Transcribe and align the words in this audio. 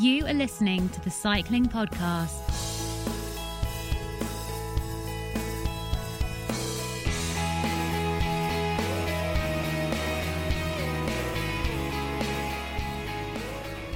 You 0.00 0.24
are 0.24 0.32
listening 0.32 0.88
to 0.88 1.00
the 1.02 1.10
Cycling 1.10 1.66
Podcast. 1.66 2.49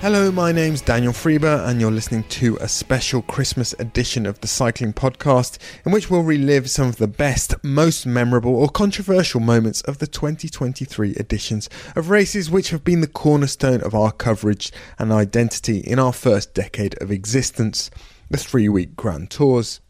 Hello, 0.04 0.30
my 0.30 0.52
name's 0.52 0.82
Daniel 0.82 1.14
Friebe, 1.14 1.66
and 1.66 1.80
you're 1.80 1.90
listening 1.90 2.24
to 2.24 2.58
a 2.60 2.68
special 2.68 3.22
Christmas 3.22 3.72
edition 3.78 4.26
of 4.26 4.38
the 4.42 4.46
Cycling 4.46 4.92
Podcast, 4.92 5.56
in 5.86 5.92
which 5.92 6.10
we'll 6.10 6.22
relive 6.22 6.68
some 6.68 6.88
of 6.88 6.96
the 6.96 7.08
best, 7.08 7.54
most 7.64 8.04
memorable, 8.04 8.54
or 8.54 8.68
controversial 8.68 9.40
moments 9.40 9.80
of 9.80 10.00
the 10.00 10.06
2023 10.06 11.12
editions 11.12 11.70
of 11.96 12.10
races 12.10 12.50
which 12.50 12.68
have 12.68 12.84
been 12.84 13.00
the 13.00 13.06
cornerstone 13.06 13.80
of 13.80 13.94
our 13.94 14.12
coverage 14.12 14.70
and 14.98 15.10
identity 15.10 15.78
in 15.78 15.98
our 15.98 16.12
first 16.12 16.52
decade 16.52 17.00
of 17.00 17.10
existence 17.10 17.90
the 18.28 18.36
three 18.36 18.68
week 18.68 18.96
Grand 18.96 19.30
Tours. 19.30 19.80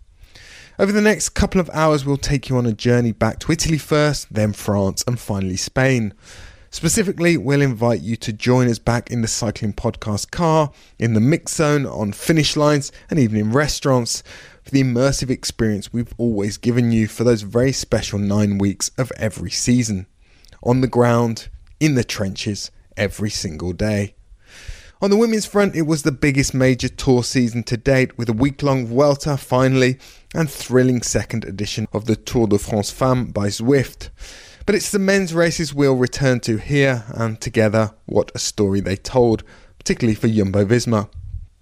Over 0.78 0.92
the 0.92 1.00
next 1.00 1.30
couple 1.30 1.60
of 1.60 1.68
hours, 1.70 2.04
we'll 2.04 2.18
take 2.18 2.48
you 2.48 2.56
on 2.56 2.66
a 2.66 2.72
journey 2.72 3.10
back 3.10 3.40
to 3.40 3.50
Italy 3.50 3.78
first, 3.78 4.32
then 4.32 4.52
France, 4.52 5.02
and 5.08 5.18
finally 5.18 5.56
Spain. 5.56 6.14
Specifically, 6.74 7.36
we'll 7.36 7.62
invite 7.62 8.00
you 8.00 8.16
to 8.16 8.32
join 8.32 8.68
us 8.68 8.80
back 8.80 9.08
in 9.08 9.22
the 9.22 9.28
Cycling 9.28 9.74
Podcast 9.74 10.32
car, 10.32 10.72
in 10.98 11.14
the 11.14 11.20
mix 11.20 11.54
zone, 11.54 11.86
on 11.86 12.10
finish 12.10 12.56
lines, 12.56 12.90
and 13.08 13.16
even 13.16 13.38
in 13.38 13.52
restaurants 13.52 14.24
for 14.64 14.72
the 14.72 14.82
immersive 14.82 15.30
experience 15.30 15.92
we've 15.92 16.12
always 16.18 16.56
given 16.56 16.90
you 16.90 17.06
for 17.06 17.22
those 17.22 17.42
very 17.42 17.70
special 17.70 18.18
nine 18.18 18.58
weeks 18.58 18.90
of 18.98 19.12
every 19.16 19.52
season. 19.52 20.06
On 20.64 20.80
the 20.80 20.88
ground, 20.88 21.48
in 21.78 21.94
the 21.94 22.02
trenches, 22.02 22.72
every 22.96 23.30
single 23.30 23.72
day. 23.72 24.16
On 25.00 25.10
the 25.10 25.16
women's 25.16 25.46
front, 25.46 25.76
it 25.76 25.82
was 25.82 26.02
the 26.02 26.10
biggest 26.10 26.54
major 26.54 26.88
tour 26.88 27.22
season 27.22 27.62
to 27.64 27.76
date, 27.76 28.18
with 28.18 28.28
a 28.28 28.32
week 28.32 28.64
long 28.64 28.84
Vuelta 28.84 29.36
finally 29.36 29.96
and 30.34 30.50
thrilling 30.50 31.02
second 31.02 31.44
edition 31.44 31.86
of 31.92 32.06
the 32.06 32.16
Tour 32.16 32.48
de 32.48 32.58
France 32.58 32.90
Femmes 32.90 33.30
by 33.30 33.46
Zwift. 33.46 34.10
But 34.66 34.74
it's 34.74 34.90
the 34.90 34.98
men's 34.98 35.34
races 35.34 35.74
we'll 35.74 35.96
return 35.96 36.40
to 36.40 36.56
here, 36.56 37.04
and 37.08 37.38
together, 37.38 37.90
what 38.06 38.32
a 38.34 38.38
story 38.38 38.80
they 38.80 38.96
told, 38.96 39.42
particularly 39.78 40.14
for 40.14 40.28
Jumbo 40.28 40.64
Visma. 40.64 41.10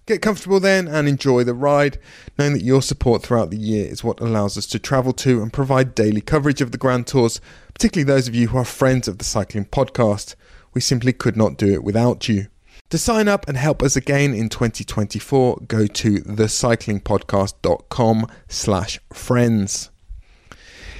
Get 0.06 0.22
comfortable 0.22 0.61
then 0.61 0.86
and 0.86 1.09
enjoy 1.09 1.42
the 1.42 1.55
ride, 1.55 1.98
knowing 2.39 2.53
that 2.53 2.62
your 2.62 2.81
support 2.81 3.22
throughout 3.22 3.50
the 3.50 3.56
year 3.56 3.86
is 3.86 4.05
what 4.05 4.20
allows 4.20 4.56
us 4.56 4.67
to 4.67 4.78
travel 4.78 5.12
to 5.14 5.42
and 5.42 5.53
provide 5.53 5.97
daily 5.97 6.20
coverage 6.20 6.61
of 6.61 6.70
the 6.70 6.78
Grand 6.78 7.09
Tours, 7.09 7.41
particularly 7.75 8.05
those 8.05 8.28
of 8.28 8.36
you 8.36 8.47
who 8.48 8.59
are 8.59 8.64
friends 8.64 9.09
of 9.09 9.19
the 9.19 9.25
Cycling 9.25 9.64
Podcast. 9.64 10.37
We 10.72 10.81
simply 10.81 11.12
could 11.12 11.37
not 11.37 11.56
do 11.56 11.72
it 11.72 11.83
without 11.83 12.28
you. 12.28 12.47
To 12.91 12.98
sign 12.98 13.27
up 13.27 13.48
and 13.48 13.56
help 13.56 13.83
us 13.83 13.97
again 13.97 14.34
in 14.34 14.48
2024, 14.48 15.62
go 15.66 15.87
to 15.87 16.20
thecyclingpodcast.com 16.20 18.27
slash 18.48 19.00
friends. 19.12 19.91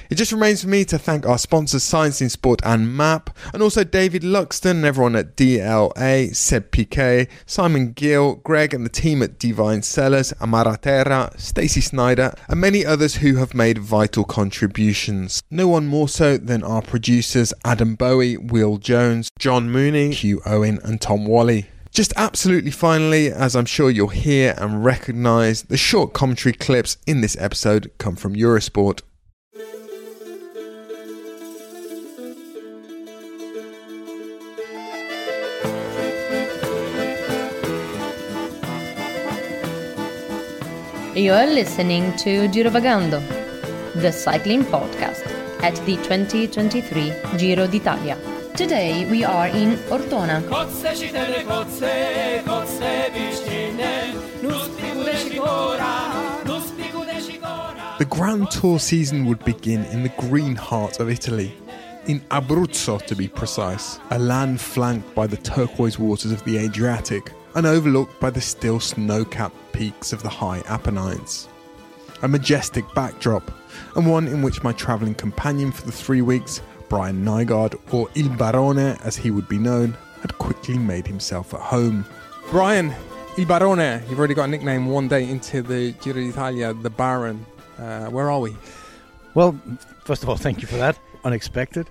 It 0.09 0.15
just 0.15 0.31
remains 0.31 0.61
for 0.61 0.69
me 0.69 0.85
to 0.85 0.97
thank 0.97 1.25
our 1.25 1.37
sponsors 1.37 1.83
Science 1.83 2.21
in 2.21 2.29
Sport 2.29 2.61
and 2.63 2.87
MAAP, 2.87 3.29
and 3.53 3.63
also 3.63 3.83
David 3.83 4.23
Luxton 4.23 4.71
and 4.71 4.85
everyone 4.85 5.15
at 5.15 5.35
DLA, 5.35 6.35
Seb 6.35 6.71
Piquet, 6.71 7.27
Simon 7.45 7.93
Gill, 7.93 8.35
Greg 8.35 8.73
and 8.73 8.85
the 8.85 8.89
team 8.89 9.21
at 9.21 9.39
Divine 9.39 9.81
Sellers, 9.81 10.33
Amara 10.41 10.77
Terra, 10.77 11.31
Stacey 11.37 11.81
Snyder, 11.81 12.33
and 12.47 12.59
many 12.59 12.85
others 12.85 13.15
who 13.15 13.35
have 13.35 13.53
made 13.53 13.77
vital 13.77 14.23
contributions. 14.23 15.41
No 15.49 15.67
one 15.67 15.87
more 15.87 16.09
so 16.09 16.37
than 16.37 16.63
our 16.63 16.81
producers 16.81 17.53
Adam 17.63 17.95
Bowie, 17.95 18.37
Will 18.37 18.77
Jones, 18.77 19.29
John 19.39 19.71
Mooney, 19.71 20.11
Hugh 20.11 20.41
Owen, 20.45 20.79
and 20.83 20.99
Tom 21.01 21.25
Wally. 21.25 21.67
Just 21.91 22.11
absolutely 22.15 22.71
finally, 22.71 23.31
as 23.31 23.55
I'm 23.55 23.67
sure 23.67 23.91
you'll 23.91 24.07
hear 24.07 24.55
and 24.57 24.83
recognise, 24.83 25.61
the 25.63 25.77
short 25.77 26.13
commentary 26.13 26.53
clips 26.53 26.97
in 27.05 27.21
this 27.21 27.37
episode 27.39 27.91
come 27.99 28.15
from 28.15 28.35
Eurosport. 28.35 29.01
You're 41.15 41.45
listening 41.45 42.15
to 42.17 42.47
Girovagando, 42.47 43.21
the 43.93 44.11
cycling 44.11 44.63
podcast 44.63 45.23
at 45.61 45.75
the 45.85 45.95
2023 45.97 47.13
Giro 47.37 47.67
d'Italia. 47.67 48.17
Today 48.57 49.05
we 49.05 49.23
are 49.23 49.45
in 49.47 49.77
Ortona. 49.91 50.41
The 57.99 58.05
Grand 58.05 58.49
Tour 58.49 58.79
season 58.79 59.27
would 59.27 59.45
begin 59.45 59.85
in 59.85 60.01
the 60.01 60.13
green 60.17 60.55
heart 60.55 60.99
of 60.99 61.11
Italy, 61.11 61.55
in 62.07 62.21
Abruzzo 62.31 62.99
to 63.05 63.15
be 63.15 63.27
precise, 63.27 63.99
a 64.09 64.17
land 64.17 64.59
flanked 64.59 65.13
by 65.13 65.27
the 65.27 65.37
turquoise 65.37 65.99
waters 65.99 66.31
of 66.31 66.43
the 66.43 66.57
Adriatic 66.57 67.31
and 67.55 67.65
overlooked 67.65 68.19
by 68.19 68.29
the 68.29 68.41
still 68.41 68.79
snow 68.79 69.23
capped 69.23 69.55
peaks 69.73 70.13
of 70.13 70.23
the 70.23 70.29
high 70.29 70.61
Apennines. 70.67 71.47
A 72.21 72.27
majestic 72.27 72.85
backdrop, 72.93 73.51
and 73.95 74.09
one 74.09 74.27
in 74.27 74.41
which 74.41 74.63
my 74.63 74.71
travelling 74.73 75.15
companion 75.15 75.71
for 75.71 75.85
the 75.85 75.91
three 75.91 76.21
weeks, 76.21 76.61
Brian 76.89 77.23
Nygaard, 77.23 77.79
or 77.93 78.09
Il 78.15 78.29
Barone 78.29 78.97
as 79.03 79.15
he 79.17 79.31
would 79.31 79.47
be 79.47 79.57
known, 79.57 79.97
had 80.21 80.37
quickly 80.37 80.77
made 80.77 81.05
himself 81.05 81.53
at 81.53 81.59
home. 81.59 82.05
Brian, 82.49 82.93
Il 83.37 83.45
Barone, 83.45 84.01
you've 84.09 84.19
already 84.19 84.33
got 84.33 84.45
a 84.45 84.47
nickname 84.47 84.85
one 84.85 85.07
day 85.07 85.27
into 85.27 85.61
the 85.61 85.91
Giro 85.93 86.21
d'Italia, 86.21 86.73
the 86.73 86.89
Baron. 86.89 87.45
Uh, 87.77 88.05
where 88.05 88.29
are 88.29 88.39
we? 88.39 88.55
Well, 89.33 89.59
first 90.03 90.23
of 90.23 90.29
all, 90.29 90.37
thank 90.37 90.61
you 90.61 90.67
for 90.67 90.77
that. 90.77 90.97
Unexpected. 91.23 91.89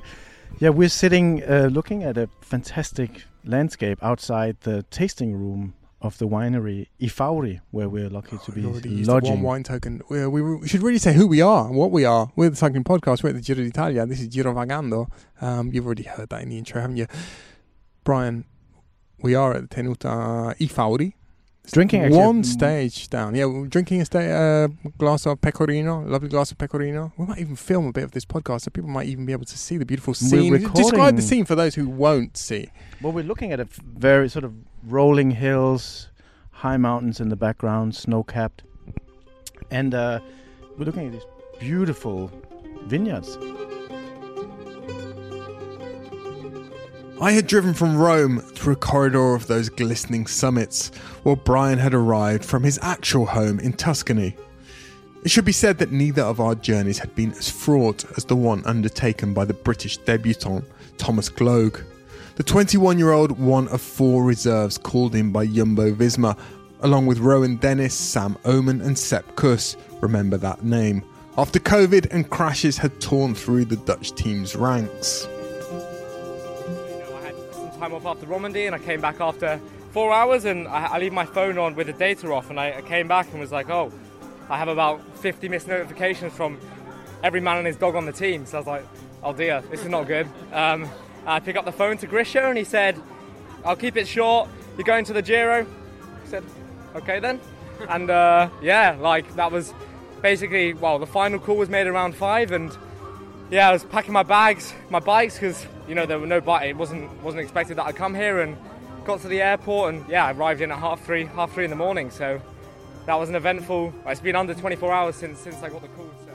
Yeah, 0.61 0.69
we're 0.69 0.89
sitting 0.89 1.43
uh, 1.43 1.69
looking 1.73 2.05
at 2.05 2.17
a 2.17 2.29
fantastic 2.41 3.25
landscape 3.45 3.99
outside 4.03 4.57
the 4.61 4.85
tasting 4.85 5.35
room 5.35 5.75
of 6.01 6.19
the 6.19 6.27
winery 6.27 6.89
I 7.01 7.07
Fauri, 7.07 7.61
where 7.71 7.89
we're 7.89 8.09
lucky 8.09 8.37
to 8.45 8.53
be 8.53 8.61
the 8.63 9.05
lodging. 9.05 9.35
one 9.35 9.43
wine 9.43 9.63
token. 9.63 10.03
We, 10.09 10.27
we, 10.27 10.57
we 10.57 10.67
should 10.69 10.83
really 10.83 10.99
say 10.99 11.13
who 11.13 11.27
we 11.29 11.41
are 11.41 11.67
and 11.67 11.77
what 11.77 11.93
we 11.93 12.05
are. 12.05 12.33
We're 12.35 12.51
the 12.51 12.57
Cycling 12.57 12.83
Podcast. 12.85 13.23
We're 13.23 13.31
at 13.31 13.37
the 13.37 13.41
Giro 13.41 13.63
d'Italia. 13.63 14.05
This 14.07 14.21
is 14.21 14.27
Giro 14.27 14.53
Vagando. 14.53 15.09
Um, 15.41 15.71
you've 15.73 15.87
already 15.87 16.03
heard 16.03 16.29
that 16.31 16.43
in 16.43 16.49
the 16.49 16.59
intro, 16.59 16.81
haven't 16.81 16.97
you? 16.97 17.07
Brian, 18.03 18.45
we 19.21 19.37
are 19.37 19.55
at 19.55 19.71
the 19.71 19.77
Tenuta 19.77 20.55
I 20.61 20.67
Fauri. 20.67 21.15
Drinking 21.71 22.03
actually- 22.03 22.19
one 22.19 22.43
stage 22.43 23.09
down. 23.09 23.35
Yeah, 23.37 23.45
we're 23.47 23.67
drinking 23.69 24.01
a 24.01 24.05
sta- 24.05 24.19
uh, 24.19 24.69
glass 24.99 25.27
of 25.27 25.41
pecorino, 25.41 26.03
lovely 26.03 26.29
glass 26.29 26.51
of 26.51 26.59
pecorino. 26.59 27.13
We 27.17 27.25
might 27.27 27.39
even 27.39 27.55
film 27.55 27.87
a 27.87 27.93
bit 27.93 28.03
of 28.05 28.11
this 28.11 28.25
podcast, 28.25 28.63
so 28.63 28.71
people 28.71 28.91
might 28.91 29.07
even 29.07 29.25
be 29.27 29.33
able 29.33 29.45
to 29.45 29.57
see 29.57 29.77
the 29.77 29.85
beautiful 29.87 30.13
scene. 30.15 30.53
Describe 30.75 31.15
the 31.17 31.23
scene 31.23 31.45
for 31.45 31.55
those 31.55 31.77
who 31.77 31.89
won't 31.89 32.37
see. 32.37 32.69
Well, 33.01 33.13
we're 33.13 33.25
looking 33.25 33.53
at 33.53 33.61
a 33.61 33.69
very 33.97 34.29
sort 34.29 34.45
of 34.45 34.55
rolling 34.85 35.31
hills, 35.31 36.09
high 36.51 36.77
mountains 36.77 37.21
in 37.21 37.29
the 37.29 37.37
background, 37.37 37.95
snow 37.95 38.25
capped, 38.25 38.65
and 39.71 39.95
uh, 39.95 40.19
we're 40.77 40.85
looking 40.87 41.07
at 41.07 41.13
these 41.13 41.27
beautiful 41.61 42.31
vineyards. 42.87 43.39
I 47.21 47.33
had 47.33 47.47
driven 47.47 47.75
from 47.75 47.97
Rome 47.97 48.41
through 48.41 48.73
a 48.73 48.77
corridor 48.77 49.35
of 49.35 49.47
those 49.47 49.69
glistening 49.69 50.27
summits, 50.27 50.91
while 51.23 51.37
Brian 51.37 51.79
had 51.79 51.95
arrived 51.95 52.45
from 52.45 52.65
his 52.65 52.79
actual 52.83 53.27
home 53.27 53.61
in 53.61 53.75
Tuscany. 53.75 54.37
It 55.23 55.31
should 55.31 55.45
be 55.45 55.53
said 55.53 55.79
that 55.79 55.93
neither 55.93 56.23
of 56.23 56.41
our 56.41 56.57
journeys 56.57 56.99
had 56.99 57.15
been 57.15 57.31
as 57.33 57.49
fraught 57.49 58.05
as 58.17 58.25
the 58.25 58.35
one 58.35 58.65
undertaken 58.67 59.35
by 59.35 59.45
the 59.45 59.55
British 59.55 59.99
debutant 59.99 60.65
Thomas 60.99 61.29
Gloag. 61.29 61.85
The 62.35 62.43
21 62.43 62.99
year 62.99 63.13
old 63.13 63.39
one 63.39 63.69
of 63.69 63.81
four 63.81 64.25
reserves 64.25 64.79
called 64.79 65.15
in 65.15 65.31
by 65.31 65.47
Jumbo 65.47 65.93
Visma, 65.93 66.37
along 66.81 67.07
with 67.07 67.19
Rohan 67.21 67.57
Dennis, 67.57 67.95
Sam 67.95 68.37
Oomen, 68.49 68.81
and 68.81 68.99
Sepp 68.99 69.37
Kuss. 69.37 69.77
Remember 70.01 70.39
that 70.39 70.65
name. 70.65 71.05
After 71.39 71.61
COVID 71.61 72.09
and 72.11 72.29
crashes 72.29 72.77
had 72.77 73.01
torn 73.01 73.35
through 73.35 73.67
the 73.67 73.77
Dutch 73.77 74.13
team's 74.15 74.57
ranks. 74.57 75.29
Time 77.83 77.95
off 77.95 78.07
after 78.07 78.27
Romandy, 78.27 78.67
and 78.67 78.77
I 78.77 78.79
came 78.79 79.01
back 79.01 79.21
after 79.21 79.61
four 79.91 80.13
hours, 80.13 80.45
and 80.45 80.69
I, 80.69 80.85
I 80.85 80.99
leave 81.01 81.13
my 81.13 81.27
phone 81.27 81.59
on 81.59 81.75
with 81.75 81.89
the 81.89 81.93
data 81.93 82.31
off, 82.33 82.49
and 82.49 82.61
I, 82.61 82.75
I 82.75 82.81
came 82.81 83.09
back 83.09 83.29
and 83.33 83.41
was 83.41 83.51
like, 83.51 83.71
oh, 83.71 83.91
I 84.49 84.57
have 84.57 84.69
about 84.69 85.01
50 85.19 85.49
missed 85.49 85.67
notifications 85.67 86.33
from 86.33 86.61
every 87.25 87.41
man 87.41 87.57
and 87.57 87.67
his 87.67 87.75
dog 87.75 87.97
on 87.97 88.07
the 88.07 88.13
team. 88.13 88.47
So 88.47 88.59
I 88.59 88.61
was 88.61 88.69
like, 88.69 88.87
oh 89.25 89.33
dear, 89.33 89.65
this 89.69 89.81
is 89.81 89.89
not 89.89 90.07
good. 90.07 90.29
Um, 90.53 90.89
I 91.27 91.41
pick 91.41 91.57
up 91.57 91.65
the 91.65 91.73
phone 91.73 91.97
to 91.97 92.07
Grischa, 92.07 92.49
and 92.49 92.57
he 92.57 92.63
said, 92.63 93.03
I'll 93.65 93.75
keep 93.75 93.97
it 93.97 94.07
short. 94.07 94.49
You're 94.77 94.85
going 94.85 95.05
to 95.07 95.13
the 95.13 95.23
Giro. 95.23 95.67
I 95.67 96.29
said, 96.29 96.45
okay 96.95 97.19
then. 97.19 97.41
And 97.89 98.11
uh, 98.11 98.49
yeah, 98.63 98.97
like 99.01 99.35
that 99.35 99.51
was 99.51 99.75
basically 100.21 100.73
well, 100.73 101.01
the 101.01 101.07
final 101.07 101.41
call 101.41 101.57
was 101.57 101.69
made 101.69 101.89
around 101.89 102.15
five, 102.15 102.53
and 102.53 102.71
yeah, 103.51 103.71
I 103.71 103.73
was 103.73 103.83
packing 103.83 104.13
my 104.13 104.23
bags, 104.23 104.73
my 104.89 105.01
bikes, 105.01 105.35
because 105.35 105.67
you 105.89 105.95
know 105.95 106.07
there 106.07 106.19
were 106.19 106.27
no 106.27 106.41
bike. 106.41 106.69
It 106.69 106.77
wasn't 106.77 107.11
wasn't 107.23 107.43
expected 107.43 107.79
that 107.79 107.87
I'd 107.87 107.97
come 107.97 108.15
here, 108.15 108.41
and 108.41 108.57
got 109.05 109.21
to 109.23 109.29
the 109.29 109.43
airport, 109.43 109.95
and 109.95 110.09
yeah, 110.09 110.27
I 110.27 110.33
arrived 110.33 110.61
in 110.61 110.71
at 110.71 110.79
half 110.79 111.05
three, 111.05 111.25
half 111.25 111.53
three 111.53 111.65
in 111.65 111.71
the 111.71 111.77
morning. 111.77 112.11
So 112.11 112.41
that 113.07 113.15
was 113.15 113.29
an 113.29 113.35
eventful. 113.35 113.93
It's 114.07 114.21
been 114.21 114.37
under 114.37 114.55
24 114.55 114.93
hours 114.93 115.17
since 115.17 115.39
since 115.39 115.63
I 115.63 115.69
got 115.69 115.83
the 115.83 115.89
call. 115.89 116.11
So. 116.25 116.33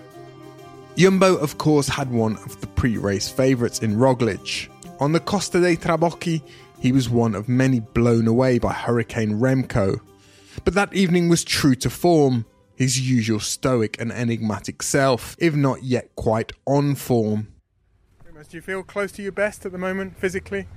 Jumbo, 0.96 1.38
of 1.38 1.58
course, 1.58 1.88
had 1.88 2.12
one 2.12 2.38
of 2.38 2.60
the 2.60 2.68
pre-race 2.68 3.30
favourites 3.30 3.80
in 3.80 3.96
Roglic. 3.98 4.70
On 5.00 5.12
the 5.12 5.20
Costa 5.20 5.62
dei 5.62 5.76
Trabocchi, 5.76 6.42
he 6.80 6.92
was 6.92 7.10
one 7.10 7.36
of 7.36 7.48
many 7.48 7.80
blown 7.80 8.28
away 8.28 8.58
by 8.60 8.74
Hurricane 8.74 9.40
Remco. 9.40 10.00
But 10.64 10.74
that 10.74 10.94
evening 10.94 11.30
was 11.30 11.44
true 11.44 11.76
to 11.76 11.90
form, 11.90 12.46
his 12.76 13.00
usual 13.00 13.40
stoic 13.40 14.00
and 14.02 14.12
enigmatic 14.12 14.82
self, 14.82 15.36
if 15.40 15.56
not 15.56 15.84
yet 15.84 16.16
quite 16.16 16.52
on 16.66 16.96
form. 16.96 17.48
Do 18.50 18.56
you 18.56 18.62
feel 18.62 18.82
close 18.82 19.12
to 19.14 19.22
your 19.22 19.34
best 19.34 19.66
at 19.66 19.74
the 19.74 19.78
moment, 19.78 20.16
physically? 20.18 20.68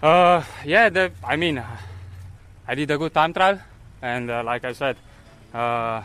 Uh, 0.00 0.44
yeah, 0.64 0.88
the, 0.88 1.10
I 1.24 1.34
mean, 1.34 1.60
I 2.68 2.74
did 2.76 2.88
a 2.92 2.96
good 2.96 3.12
time 3.12 3.32
trial, 3.32 3.58
and 4.00 4.30
uh, 4.30 4.44
like 4.44 4.64
I 4.64 4.72
said, 4.72 4.96
uh, 5.52 6.04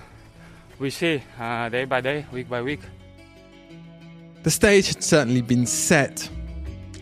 we 0.80 0.90
see 0.90 1.22
uh, 1.40 1.70
day 1.70 1.86
by 1.86 2.02
day, 2.02 2.26
week 2.32 2.50
by 2.50 2.64
week. 2.64 2.80
The 4.42 4.50
stage 4.50 4.88
had 4.88 5.04
certainly 5.04 5.44
been 5.44 5.68
set, 5.68 6.28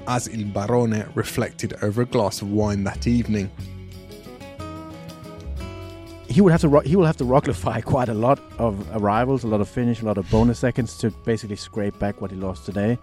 as 0.10 0.28
Il 0.28 0.52
Barone 0.52 1.06
reflected 1.16 1.74
over 1.81 2.02
a 2.02 2.06
glass 2.06 2.42
of 2.42 2.52
wine 2.52 2.84
that 2.84 3.08
evening. 3.08 3.50
He 6.28 6.42
would 6.42 6.52
have 6.52 6.62
to 6.62 6.68
ro- 6.68 6.81
he 6.81 6.98
will 6.98 7.06
have 7.06 7.18
to 7.18 7.24
rocklify 7.24 7.81
quite 7.86 8.10
a 8.10 8.14
lot 8.14 8.42
of 8.58 8.86
arrivals, 8.94 9.46
a 9.46 9.48
lot 9.48 9.62
of 9.62 9.70
finish, 9.70 10.02
a 10.02 10.06
lot 10.06 10.18
of 10.18 10.30
bonus 10.30 10.60
seconds 10.60 10.98
to 10.98 11.12
basically 11.24 11.56
scrape 11.56 11.98
back 11.98 12.20
what 12.20 12.30
he 12.30 12.36
lost 12.36 12.66
today, 12.66 12.98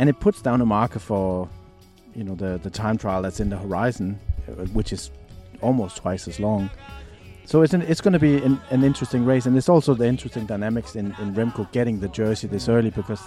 and 0.00 0.08
it 0.08 0.18
puts 0.18 0.40
down 0.42 0.60
a 0.60 0.66
marker 0.66 0.98
for, 0.98 1.48
you 2.16 2.24
know, 2.24 2.34
the 2.34 2.58
the 2.66 2.70
time 2.70 2.96
trial 2.98 3.22
that's 3.22 3.38
in 3.40 3.50
the 3.50 3.58
horizon, 3.58 4.18
uh, 4.48 4.64
which 4.76 4.92
is 4.92 5.10
almost 5.60 5.98
twice 6.02 6.26
as 6.26 6.40
long. 6.40 6.70
So 7.44 7.62
it's 7.62 7.74
an, 7.74 7.82
it's 7.82 8.00
going 8.00 8.12
to 8.20 8.24
be 8.30 8.36
an, 8.48 8.58
an 8.70 8.82
interesting 8.84 9.24
race, 9.24 9.44
and 9.46 9.56
it's 9.58 9.68
also 9.68 9.94
the 9.94 10.06
interesting 10.06 10.46
dynamics 10.46 10.96
in 10.96 11.06
in 11.22 11.34
Remco 11.34 11.70
getting 11.72 12.00
the 12.00 12.08
jersey 12.08 12.48
this 12.48 12.68
early 12.68 12.90
because 12.90 13.20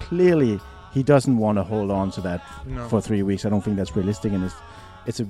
clearly 0.00 0.58
he 0.92 1.02
doesn't 1.02 1.36
want 1.38 1.56
to 1.58 1.62
hold 1.64 1.90
on 1.90 2.10
to 2.12 2.20
that 2.22 2.40
No. 2.66 2.88
for 2.88 3.00
three 3.00 3.22
weeks. 3.22 3.44
I 3.44 3.48
don't 3.50 3.62
think 3.64 3.76
that's 3.76 3.94
realistic, 3.96 4.32
and 4.32 4.44
it's 4.44 4.54
it's 5.06 5.20
a 5.20 5.26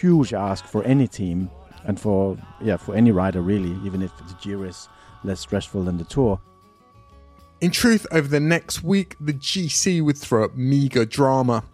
huge 0.00 0.34
ask 0.34 0.64
for 0.64 0.82
any 0.84 1.06
team 1.08 1.50
and 1.84 1.98
for 2.00 2.36
yeah 2.60 2.76
for 2.76 2.94
any 2.94 3.10
rider 3.12 3.40
really, 3.40 3.74
even 3.86 4.02
if 4.02 4.10
the 4.18 4.34
Giro 4.42 4.64
is 4.68 4.88
less 5.24 5.40
stressful 5.40 5.84
than 5.84 5.96
the 5.98 6.04
Tour. 6.04 6.38
In 7.60 7.72
truth, 7.72 8.06
over 8.12 8.28
the 8.28 8.38
next 8.38 8.84
week, 8.84 9.16
the 9.18 9.32
GC 9.32 10.00
would 10.00 10.16
throw 10.16 10.44
up 10.44 10.54
meagre 10.54 11.04
drama. 11.04 11.64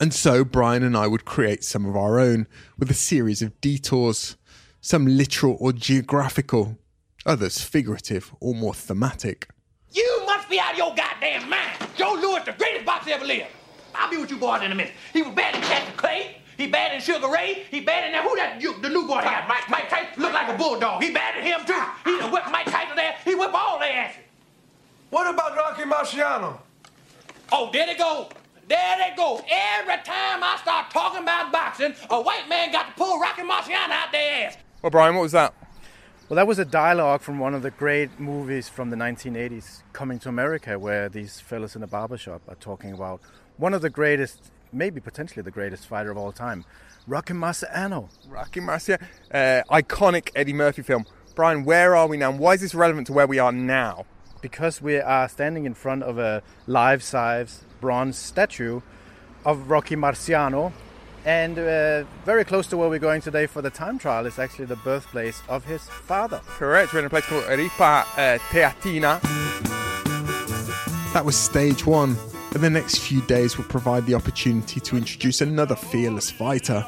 And 0.00 0.12
so 0.12 0.44
Brian 0.44 0.82
and 0.82 0.96
I 0.96 1.06
would 1.06 1.24
create 1.24 1.62
some 1.62 1.86
of 1.86 1.94
our 1.96 2.18
own 2.18 2.48
with 2.76 2.90
a 2.90 2.94
series 2.94 3.40
of 3.40 3.60
detours, 3.60 4.36
some 4.80 5.06
literal 5.06 5.56
or 5.60 5.72
geographical, 5.72 6.78
others 7.24 7.62
figurative 7.62 8.34
or 8.40 8.56
more 8.56 8.74
thematic. 8.74 9.48
You 9.92 10.22
must 10.26 10.48
be 10.48 10.58
out 10.58 10.72
of 10.72 10.78
your 10.78 10.94
goddamn 10.96 11.48
mind. 11.48 11.78
Joe 11.96 12.18
Louis, 12.20 12.42
the 12.44 12.52
greatest 12.52 12.84
boxer 12.84 13.10
ever 13.10 13.24
lived. 13.24 13.50
I'll 13.94 14.10
be 14.10 14.16
with 14.16 14.32
you 14.32 14.36
boys 14.36 14.62
in 14.62 14.72
a 14.72 14.74
minute. 14.74 14.94
He 15.12 15.22
was 15.22 15.32
bad 15.36 15.54
in 15.54 15.60
Cassius 15.60 15.96
Clay. 15.96 16.38
He 16.56 16.66
bad 16.66 16.92
in 16.92 17.00
Sugar 17.00 17.28
Ray. 17.28 17.66
He 17.70 17.80
bad 17.80 18.04
in 18.04 18.12
that. 18.12 18.24
Who 18.24 18.34
that? 18.36 18.60
You, 18.60 18.80
the 18.80 18.88
new 18.88 19.06
boy 19.06 19.18
they 19.18 19.30
got? 19.30 19.46
Mike, 19.46 19.70
Mike 19.70 19.88
Tyson. 19.88 20.20
Look 20.20 20.32
like 20.32 20.52
a 20.52 20.58
bulldog. 20.58 21.02
He 21.02 21.12
bad 21.12 21.38
in 21.38 21.44
him 21.44 21.64
too. 21.64 21.80
He 22.04 22.16
whipped 22.28 22.50
Mike 22.50 22.66
Tyson 22.66 22.96
there. 22.96 23.14
He 23.24 23.34
whipped 23.36 23.54
all 23.54 23.78
their 23.78 23.92
asses. 23.92 24.19
What 25.10 25.32
about 25.32 25.56
Rocky 25.56 25.82
Marciano? 25.82 26.60
Oh, 27.50 27.68
there 27.72 27.84
they 27.84 27.96
go. 27.96 28.28
There 28.68 28.96
they 28.96 29.12
go. 29.16 29.42
Every 29.50 29.96
time 30.04 30.44
I 30.44 30.56
start 30.62 30.92
talking 30.92 31.24
about 31.24 31.50
boxing, 31.50 31.94
a 32.08 32.20
white 32.20 32.48
man 32.48 32.70
got 32.70 32.86
to 32.86 32.92
pull 32.92 33.18
Rocky 33.18 33.42
Marciano 33.42 33.90
out 33.90 34.12
their 34.12 34.46
ass. 34.46 34.56
Well, 34.82 34.90
Brian, 34.90 35.16
what 35.16 35.22
was 35.22 35.32
that? 35.32 35.52
Well, 36.28 36.36
that 36.36 36.46
was 36.46 36.60
a 36.60 36.64
dialogue 36.64 37.22
from 37.22 37.40
one 37.40 37.54
of 37.54 37.62
the 37.62 37.72
great 37.72 38.20
movies 38.20 38.68
from 38.68 38.90
the 38.90 38.96
1980s, 38.96 39.82
Coming 39.92 40.20
to 40.20 40.28
America, 40.28 40.78
where 40.78 41.08
these 41.08 41.40
fellas 41.40 41.74
in 41.74 41.82
a 41.82 41.88
barbershop 41.88 42.42
are 42.46 42.54
talking 42.54 42.92
about 42.92 43.20
one 43.56 43.74
of 43.74 43.82
the 43.82 43.90
greatest, 43.90 44.52
maybe 44.72 45.00
potentially 45.00 45.42
the 45.42 45.50
greatest 45.50 45.88
fighter 45.88 46.12
of 46.12 46.16
all 46.18 46.30
time, 46.30 46.64
Rocky 47.08 47.34
Marciano. 47.34 48.08
Rocky 48.28 48.60
Marciano, 48.60 49.02
uh, 49.34 49.64
iconic 49.72 50.30
Eddie 50.36 50.52
Murphy 50.52 50.82
film. 50.82 51.04
Brian, 51.34 51.64
where 51.64 51.96
are 51.96 52.06
we 52.06 52.16
now? 52.16 52.30
Why 52.30 52.54
is 52.54 52.60
this 52.60 52.76
relevant 52.76 53.08
to 53.08 53.12
where 53.12 53.26
we 53.26 53.40
are 53.40 53.50
now? 53.50 54.06
Because 54.40 54.80
we 54.80 54.98
are 54.98 55.28
standing 55.28 55.64
in 55.64 55.74
front 55.74 56.02
of 56.02 56.18
a 56.18 56.42
life-size 56.66 57.64
bronze 57.80 58.16
statue 58.16 58.80
of 59.44 59.70
Rocky 59.70 59.96
Marciano, 59.96 60.72
and 61.24 61.58
uh, 61.58 62.04
very 62.24 62.44
close 62.44 62.66
to 62.68 62.76
where 62.76 62.88
we're 62.88 62.98
going 62.98 63.20
today 63.20 63.46
for 63.46 63.60
the 63.62 63.70
time 63.70 63.98
trial 63.98 64.26
is 64.26 64.38
actually 64.38 64.64
the 64.64 64.76
birthplace 64.76 65.42
of 65.48 65.64
his 65.64 65.82
father. 65.82 66.40
Correct, 66.46 66.92
we're 66.92 67.00
in 67.00 67.06
a 67.06 67.10
place 67.10 67.26
called 67.26 67.46
Ripa 67.46 67.82
uh, 68.16 68.38
Teatina. 68.50 69.20
That 71.12 71.24
was 71.24 71.36
stage 71.36 71.84
one, 71.84 72.16
and 72.54 72.62
the 72.62 72.70
next 72.70 72.98
few 72.98 73.20
days 73.22 73.58
will 73.58 73.64
provide 73.64 74.06
the 74.06 74.14
opportunity 74.14 74.80
to 74.80 74.96
introduce 74.96 75.40
another 75.40 75.76
fearless 75.76 76.30
fighter. 76.30 76.86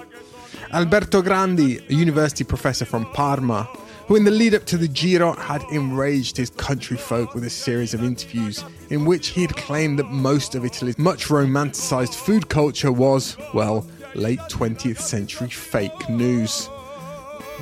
Alberto 0.73 1.21
Grandi, 1.21 1.79
a 1.91 1.93
university 1.93 2.45
professor 2.45 2.87
from 2.87 3.05
Parma, 3.13 3.69
who 4.13 4.17
in 4.17 4.25
the 4.25 4.31
lead 4.31 4.55
up 4.55 4.67
to 4.67 4.77
the 4.77 4.89
Giro 4.89 5.33
had 5.33 5.63
enraged 5.73 6.37
his 6.37 6.51
country 6.51 6.99
folk 6.99 7.33
with 7.33 7.45
a 7.45 7.49
series 7.49 7.95
of 7.95 8.05
interviews 8.05 8.63
in 8.91 9.07
which 9.07 9.29
he 9.29 9.41
had 9.41 9.57
claimed 9.57 9.99
that 9.99 10.11
most 10.11 10.55
of 10.55 10.67
Italy's 10.67 10.99
much 10.99 11.31
romanticised 11.31 12.13
food 12.13 12.51
culture 12.51 12.93
was, 12.93 13.39
well, 13.55 13.87
late 14.15 14.39
20th 14.51 14.99
century 14.99 15.49
fake 15.49 16.11
news. 16.11 16.69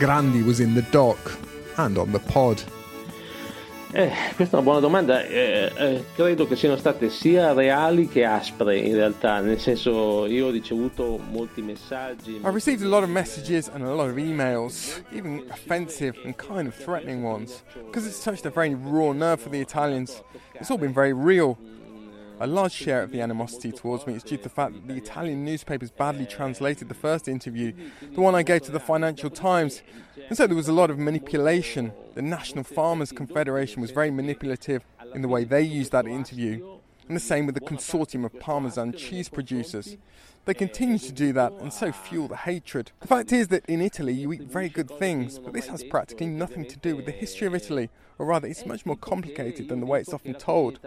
Grandi 0.00 0.42
was 0.42 0.58
in 0.58 0.74
the 0.74 0.82
dock 0.90 1.38
and 1.76 1.96
on 1.96 2.10
the 2.10 2.18
pod. 2.18 2.60
Eh, 3.92 4.12
questa 4.36 4.56
è 4.56 4.60
una 4.60 4.62
buona 4.62 4.78
domanda. 4.78 5.24
Eh, 5.24 5.72
eh, 5.74 6.04
credo 6.14 6.46
che 6.46 6.54
siano 6.54 6.76
state 6.76 7.10
sia 7.10 7.52
reali 7.52 8.06
che 8.06 8.24
aspre 8.24 8.78
in 8.78 8.94
realtà, 8.94 9.40
nel 9.40 9.58
senso 9.58 10.26
io 10.26 10.46
ho 10.46 10.50
ricevuto 10.50 11.18
molti 11.18 11.60
messaggi. 11.60 12.36
I've 12.36 12.52
received 12.52 12.84
a 12.84 12.88
lot 12.88 13.02
of 13.02 13.08
messages 13.08 13.68
and 13.68 13.82
a 13.84 13.92
lot 13.92 14.08
of 14.08 14.16
emails, 14.16 15.02
even 15.10 15.44
offensive 15.50 16.16
and 16.24 16.36
kind 16.36 16.68
of 16.68 16.74
threatening 16.76 17.24
ones, 17.24 17.64
because 17.86 18.06
it's 18.06 18.22
touched 18.22 18.46
a 18.46 18.50
very 18.50 18.76
raw 18.76 19.10
nerve 19.10 19.40
for 19.40 19.50
the 19.50 19.60
Italians. 19.60 20.22
It's 20.54 20.70
all 20.70 20.78
been 20.78 20.94
very 20.94 21.12
real. 21.12 21.58
A 22.42 22.46
large 22.46 22.72
share 22.72 23.02
of 23.02 23.10
the 23.10 23.20
animosity 23.20 23.70
towards 23.70 24.06
me 24.06 24.14
is 24.14 24.22
due 24.22 24.38
to 24.38 24.44
the 24.44 24.48
fact 24.48 24.72
that 24.72 24.88
the 24.88 24.96
Italian 24.96 25.44
newspapers 25.44 25.90
badly 25.90 26.24
translated 26.24 26.88
the 26.88 26.94
first 26.94 27.28
interview, 27.28 27.74
the 28.14 28.22
one 28.22 28.34
I 28.34 28.42
gave 28.42 28.62
to 28.62 28.70
the 28.70 28.80
Financial 28.80 29.28
Times, 29.28 29.82
and 30.26 30.38
so 30.38 30.46
there 30.46 30.56
was 30.56 30.66
a 30.66 30.72
lot 30.72 30.90
of 30.90 30.98
manipulation. 30.98 31.92
The 32.14 32.22
National 32.22 32.64
Farmers 32.64 33.12
Confederation 33.12 33.82
was 33.82 33.90
very 33.90 34.10
manipulative 34.10 34.86
in 35.14 35.20
the 35.20 35.28
way 35.28 35.44
they 35.44 35.60
used 35.60 35.92
that 35.92 36.06
interview, 36.06 36.78
and 37.08 37.14
the 37.14 37.20
same 37.20 37.44
with 37.44 37.56
the 37.56 37.60
consortium 37.60 38.24
of 38.24 38.40
Parmesan 38.40 38.94
cheese 38.94 39.28
producers. 39.28 39.98
They 40.46 40.54
continue 40.54 40.98
to 40.98 41.12
do 41.12 41.32
that 41.34 41.52
and 41.60 41.72
so 41.72 41.92
fuel 41.92 42.28
the 42.28 42.36
hatred. 42.36 42.92
The 43.00 43.06
fact 43.06 43.32
is 43.32 43.48
that 43.48 43.64
in 43.66 43.80
Italy 43.80 44.12
you 44.12 44.32
eat 44.32 44.42
very 44.42 44.68
good 44.68 44.90
things, 44.90 45.38
but 45.38 45.52
this 45.52 45.68
has 45.68 45.84
practically 45.84 46.26
nothing 46.26 46.66
to 46.66 46.76
do 46.78 46.96
with 46.96 47.06
the 47.06 47.12
history 47.12 47.46
of 47.46 47.54
Italy, 47.54 47.90
or 48.20 48.26
rather, 48.26 48.46
it's 48.46 48.66
much 48.66 48.84
more 48.84 48.96
complicated 48.96 49.70
than 49.70 49.80
the 49.80 49.86
way 49.86 49.98
it's 49.98 50.12
often 50.12 50.34
told. 50.34 50.78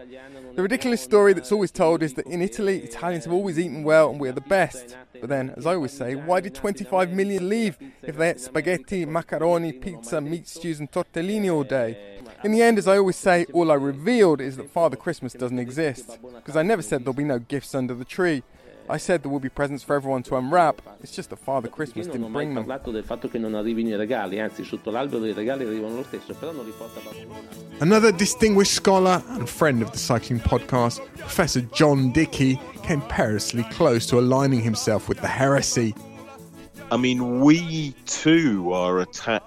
The 0.55 0.61
ridiculous 0.61 1.01
story 1.01 1.33
that's 1.33 1.51
always 1.51 1.71
told 1.71 2.03
is 2.03 2.13
that 2.13 2.27
in 2.27 2.43
Italy, 2.43 2.81
Italians 2.81 3.25
have 3.25 3.33
always 3.33 3.57
eaten 3.57 3.83
well 3.83 4.11
and 4.11 4.19
we're 4.19 4.33
the 4.33 4.41
best. 4.41 4.95
But 5.19 5.29
then, 5.29 5.51
as 5.57 5.65
I 5.65 5.73
always 5.73 5.93
say, 5.93 6.13
why 6.13 6.41
did 6.41 6.53
25 6.53 7.11
million 7.11 7.49
leave 7.49 7.79
if 8.03 8.17
they 8.17 8.29
ate 8.29 8.39
spaghetti, 8.39 9.05
macaroni, 9.05 9.71
pizza, 9.71 10.21
meat 10.21 10.47
stews, 10.47 10.79
and 10.79 10.91
tortellini 10.91 11.51
all 11.51 11.63
day? 11.63 12.19
In 12.43 12.51
the 12.51 12.61
end, 12.61 12.77
as 12.77 12.87
I 12.87 12.97
always 12.97 13.15
say, 13.15 13.45
all 13.51 13.71
I 13.71 13.75
revealed 13.75 14.39
is 14.39 14.57
that 14.57 14.69
Father 14.69 14.95
Christmas 14.95 15.33
doesn't 15.33 15.57
exist. 15.57 16.19
Because 16.35 16.55
I 16.55 16.61
never 16.61 16.83
said 16.83 17.01
there'll 17.01 17.13
be 17.13 17.23
no 17.23 17.39
gifts 17.39 17.73
under 17.73 17.95
the 17.95 18.05
tree. 18.05 18.43
I 18.89 18.97
said 18.97 19.21
there 19.23 19.31
will 19.31 19.39
be 19.39 19.49
presents 19.49 19.81
for 19.83 19.95
everyone 19.95 20.23
to 20.23 20.35
unwrap. 20.35 20.81
It's 21.01 21.15
just 21.15 21.29
that 21.29 21.39
Father 21.39 21.69
Christmas 21.69 22.05
Io 22.07 22.13
non 22.13 22.21
ho 22.21 22.25
didn't 22.27 22.33
bring 22.33 22.53
them. 22.53 22.65
parlato 22.65 22.91
del 22.91 23.03
fatto 23.03 23.29
che 23.29 23.39
non 23.39 23.55
arrivino 23.55 23.89
i 23.89 23.95
regali, 23.95 24.39
anzi 24.39 24.63
sotto 24.65 24.91
l'albero 24.91 25.25
i 25.25 25.31
regali 25.33 25.63
arrivano 25.65 25.95
lo 25.95 26.03
stesso, 26.03 26.33
però 26.33 26.51
non 26.51 26.65
li 26.65 26.73
porta 26.77 26.99
Babbo 26.99 27.33
Natale. 27.33 27.77
Another 27.79 28.11
distinguished 28.11 28.73
scholar 28.73 29.23
and 29.29 29.47
friend 29.47 29.81
of 29.81 29.91
the 29.91 29.97
cycling 29.97 30.41
podcast, 30.41 31.01
Professor 31.17 31.61
John 31.71 32.11
Dickie, 32.11 32.59
came 32.83 33.01
perilously 33.07 33.63
close 33.71 34.05
to 34.07 34.19
aligning 34.19 34.61
himself 34.61 35.07
with 35.07 35.19
the 35.21 35.27
heresy. 35.27 35.93
I 36.91 36.97
mean, 36.97 37.39
we 37.39 37.95
too 38.05 38.73
are 38.73 38.99
attached 38.99 39.43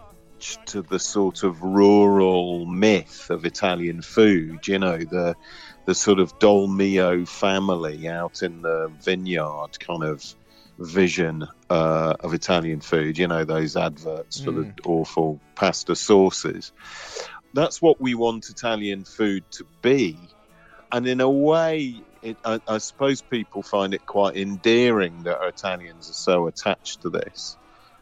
to 0.66 0.80
the 0.82 0.98
sort 0.98 1.42
of 1.42 1.62
rural 1.62 2.66
myth 2.66 3.28
of 3.30 3.44
Italian 3.44 4.00
food. 4.02 4.66
You 4.66 4.78
know, 4.78 4.96
the 4.98 5.34
the 5.86 5.94
sort 5.94 6.18
of 6.18 6.38
Dolmio 6.38 7.26
family 7.26 8.08
out 8.08 8.42
in 8.42 8.60
the 8.62 8.92
vineyard 9.00 9.78
kind 9.78 10.02
of 10.02 10.22
vision 10.78 11.46
uh, 11.70 12.14
of 12.20 12.34
Italian 12.34 12.80
food. 12.80 13.16
You 13.16 13.28
know, 13.28 13.44
those 13.44 13.76
adverts 13.76 14.40
for 14.40 14.50
the 14.50 14.72
awful 14.84 15.40
pasta 15.54 15.96
sauces. 15.96 16.72
That's 17.54 17.80
what 17.80 18.00
we 18.00 18.14
want 18.14 18.50
Italian 18.50 19.04
food 19.04 19.44
to 19.52 19.64
be. 19.80 20.18
and 20.92 21.06
in 21.06 21.20
a 21.20 21.30
way, 21.30 22.00
it, 22.22 22.36
I, 22.44 22.60
I 22.68 22.78
suppose 22.78 23.22
people 23.22 23.62
find 23.62 23.94
it 23.94 24.04
quite 24.06 24.36
endearing 24.36 25.22
that 25.22 25.38
Italians 25.42 26.10
are 26.10 26.14
so 26.14 26.46
attached 26.48 27.02
to 27.02 27.10
this. 27.10 27.56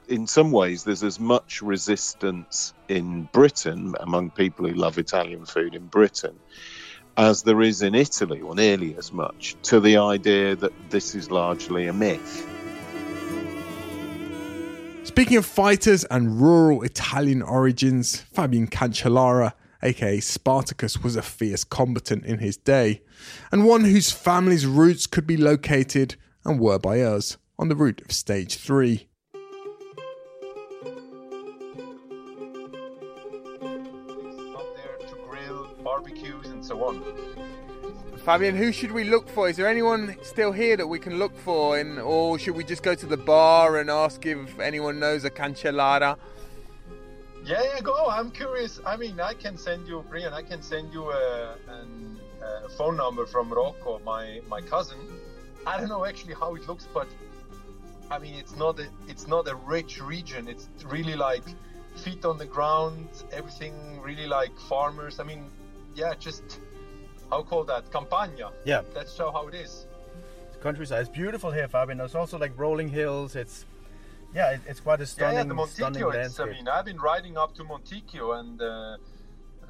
In 0.09 0.27
some 0.27 0.51
ways, 0.51 0.85
there's 0.85 1.03
as 1.03 1.21
much 1.21 1.63
resistance 1.63 2.75
in 2.89 3.29
Britain 3.33 3.95
among 4.01 4.31
people 4.31 4.67
who 4.69 4.75
love 4.75 4.99
Italian 4.99 5.45
food 5.47 5.75
in 5.75 5.87
Britain 5.87 6.39
as 7.17 7.43
there 7.43 7.63
is 7.63 7.83
in 7.83 7.95
Italy, 7.95 8.41
or 8.41 8.55
nearly 8.55 8.97
as 8.97 9.13
much, 9.13 9.57
to 9.63 9.81
the 9.81 9.97
idea 9.97 10.57
that 10.57 10.73
this 10.91 11.15
is 11.15 11.31
largely 11.31 11.87
a 11.87 11.93
myth. 11.93 12.47
Speaking 15.05 15.37
of 15.37 15.47
fighters 15.47 16.05
and 16.07 16.41
rural 16.41 16.83
Italian 16.83 17.43
origins, 17.43 18.21
Fabian 18.33 18.67
Cancellara, 18.67 19.53
aka 19.83 20.19
Spartacus, 20.19 21.03
was 21.03 21.15
a 21.15 21.23
fierce 21.23 21.63
combatant 21.63 22.25
in 22.25 22.39
his 22.39 22.57
day, 22.57 23.03
and 23.53 23.65
one 23.65 23.85
whose 23.85 24.11
family's 24.11 24.67
roots 24.67 25.07
could 25.07 25.27
be 25.27 25.37
located, 25.37 26.17
and 26.45 26.59
were 26.59 26.79
by 26.79 27.01
us, 27.01 27.37
on 27.59 27.69
the 27.69 27.77
route 27.77 28.03
of 28.05 28.13
stage 28.13 28.57
3. 28.57 29.07
And 36.65 36.81
so 36.81 36.85
on. 36.85 37.03
Fabian, 38.25 38.57
who 38.57 38.73
should 38.73 38.93
we 38.93 39.05
look 39.05 39.29
for? 39.29 39.49
Is 39.49 39.57
there 39.57 39.69
anyone 39.69 40.17
still 40.23 40.53
here 40.53 40.77
that 40.77 40.87
we 40.87 40.99
can 40.99 41.19
look 41.19 41.37
for, 41.39 41.79
in, 41.79 41.99
or 41.99 42.39
should 42.39 42.57
we 42.57 42.65
just 42.65 42.83
go 42.83 42.95
to 42.95 43.07
the 43.07 43.17
bar 43.17 43.79
and 43.79 43.91
ask 43.91 44.25
if 44.25 44.59
anyone 44.59 44.99
knows 44.99 45.25
a 45.25 45.31
Cancellara? 45.31 46.17
Yeah, 47.45 47.63
yeah, 47.63 47.81
go. 47.83 48.07
I'm 48.09 48.31
curious. 48.31 48.81
I 48.87 48.97
mean, 48.97 49.21
I 49.21 49.35
can 49.35 49.59
send 49.59 49.87
you, 49.87 50.03
Brian. 50.09 50.33
I 50.33 50.41
can 50.41 50.63
send 50.63 50.95
you 50.95 51.11
a, 51.11 51.57
an, 51.69 52.19
uh, 52.43 52.67
a 52.67 52.69
phone 52.71 52.97
number 52.97 53.27
from 53.27 53.53
Rocco, 53.53 54.01
my 54.05 54.41
my 54.49 54.63
cousin. 54.63 54.99
I 55.67 55.79
don't 55.79 55.91
know 55.91 56.07
actually 56.07 56.35
how 56.35 56.55
it 56.55 56.67
looks, 56.67 56.89
but 56.95 57.09
I 58.11 58.19
mean, 58.19 58.35
it's 58.35 58.57
not 58.57 58.81
a 58.81 58.87
it's 59.07 59.29
not 59.29 59.47
a 59.47 59.57
rich 59.57 60.01
region. 60.01 60.49
It's 60.49 60.69
really 60.87 61.17
like 61.17 61.45
feet 61.97 62.25
on 62.25 62.39
the 62.39 62.47
ground, 62.47 63.09
everything 63.31 64.01
really 64.01 64.27
like 64.27 64.59
farmers. 64.59 65.21
I 65.21 65.25
mean, 65.25 65.51
yeah, 65.95 66.15
just 66.19 66.61
how 67.31 67.43
call 67.43 67.65
that 67.65 67.91
campagna. 67.91 68.51
Yeah. 68.65 68.83
that's 68.95 69.17
how 69.17 69.33
how 69.33 69.49
it 69.49 69.55
is. 69.55 69.87
Countryside. 70.63 71.03
It's 71.03 71.11
beautiful 71.11 71.51
here, 71.51 71.69
Fabian. 71.69 71.99
There's 71.99 72.15
also 72.15 72.39
like 72.39 72.53
rolling 72.57 72.89
hills. 72.89 73.37
It's 73.37 73.67
yeah, 74.35 74.53
it, 74.53 74.61
it's 74.67 74.81
quite 74.81 75.01
a 75.01 75.07
stunning, 75.07 75.49
yeah, 75.49 75.55
the 75.55 75.67
stunning 75.67 76.03
Monticchio. 76.03 76.25
It's, 76.25 76.41
I 76.41 76.47
mean, 76.47 76.69
I've 76.69 76.85
been 76.85 76.99
riding 76.99 77.37
up 77.39 77.55
to 77.57 77.65
Monticchio, 77.65 78.39
and 78.41 78.61
uh, 78.61 78.97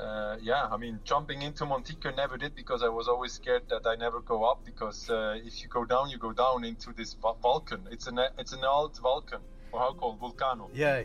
uh, 0.02 0.36
yeah, 0.40 0.68
I 0.70 0.76
mean, 0.76 1.00
jumping 1.04 1.42
into 1.42 1.64
Monticchio 1.64 2.16
never 2.16 2.38
did 2.38 2.54
because 2.54 2.82
I 2.82 2.88
was 2.88 3.06
always 3.06 3.32
scared 3.32 3.64
that 3.68 3.86
I 3.86 3.96
never 3.96 4.20
go 4.20 4.44
up 4.44 4.64
because 4.64 5.10
uh, 5.10 5.36
if 5.44 5.62
you 5.62 5.68
go 5.68 5.84
down, 5.84 6.10
you 6.10 6.18
go 6.18 6.32
down 6.32 6.64
into 6.64 6.92
this 6.92 7.14
Vul- 7.14 7.38
Vulcan. 7.42 7.86
It's 7.90 8.06
an 8.06 8.18
it's 8.38 8.52
an 8.52 8.64
old 8.64 8.98
Vulcan, 8.98 9.40
or 9.74 9.80
how 9.80 9.92
called 9.92 10.20
Vulcano. 10.20 10.68
yeah, 10.72 11.02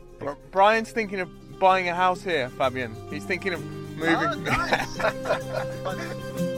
Brian's 0.52 0.92
thinking 0.92 1.20
of 1.22 1.60
buying 1.60 1.90
a 1.90 1.96
house 1.96 2.22
here, 2.24 2.50
Fabian. 2.50 2.96
He's 3.10 3.26
thinking 3.26 3.54
of 3.54 3.62
moving. 3.98 4.46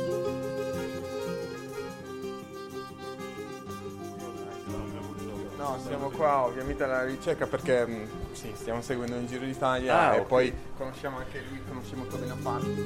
No, 5.57 5.77
siamo 5.85 6.09
qua 6.09 6.45
ovviamente 6.45 6.83
alla 6.83 7.03
ricerca 7.03 7.45
perché 7.45 7.85
mh, 7.85 8.07
sì, 8.31 8.51
stiamo 8.55 8.81
seguendo 8.81 9.15
un 9.15 9.27
Giro 9.27 9.45
d'Italia 9.45 10.09
Ah, 10.09 10.15
e 10.15 10.19
ok. 10.21 10.25
poi 10.27 10.53
conosciamo 10.75 11.17
anche 11.17 11.43
lui, 11.47 11.61
conosciamo 11.67 12.05
Tobino 12.07 12.35
Parti. 12.41 12.85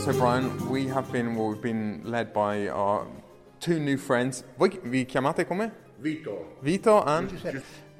So 0.00 0.12
Brian, 0.12 0.66
we 0.68 0.88
have 0.90 1.10
been 1.10 1.34
well, 1.34 1.48
we've 1.48 1.60
been 1.60 2.00
led 2.04 2.32
by 2.32 2.68
our 2.68 3.06
two 3.58 3.78
new 3.78 3.98
friends. 3.98 4.42
Voi 4.56 4.78
vi 4.82 5.04
chiamate 5.04 5.46
come? 5.46 5.70
Vito. 6.04 6.46
Vito 6.60 7.02
and 7.02 7.32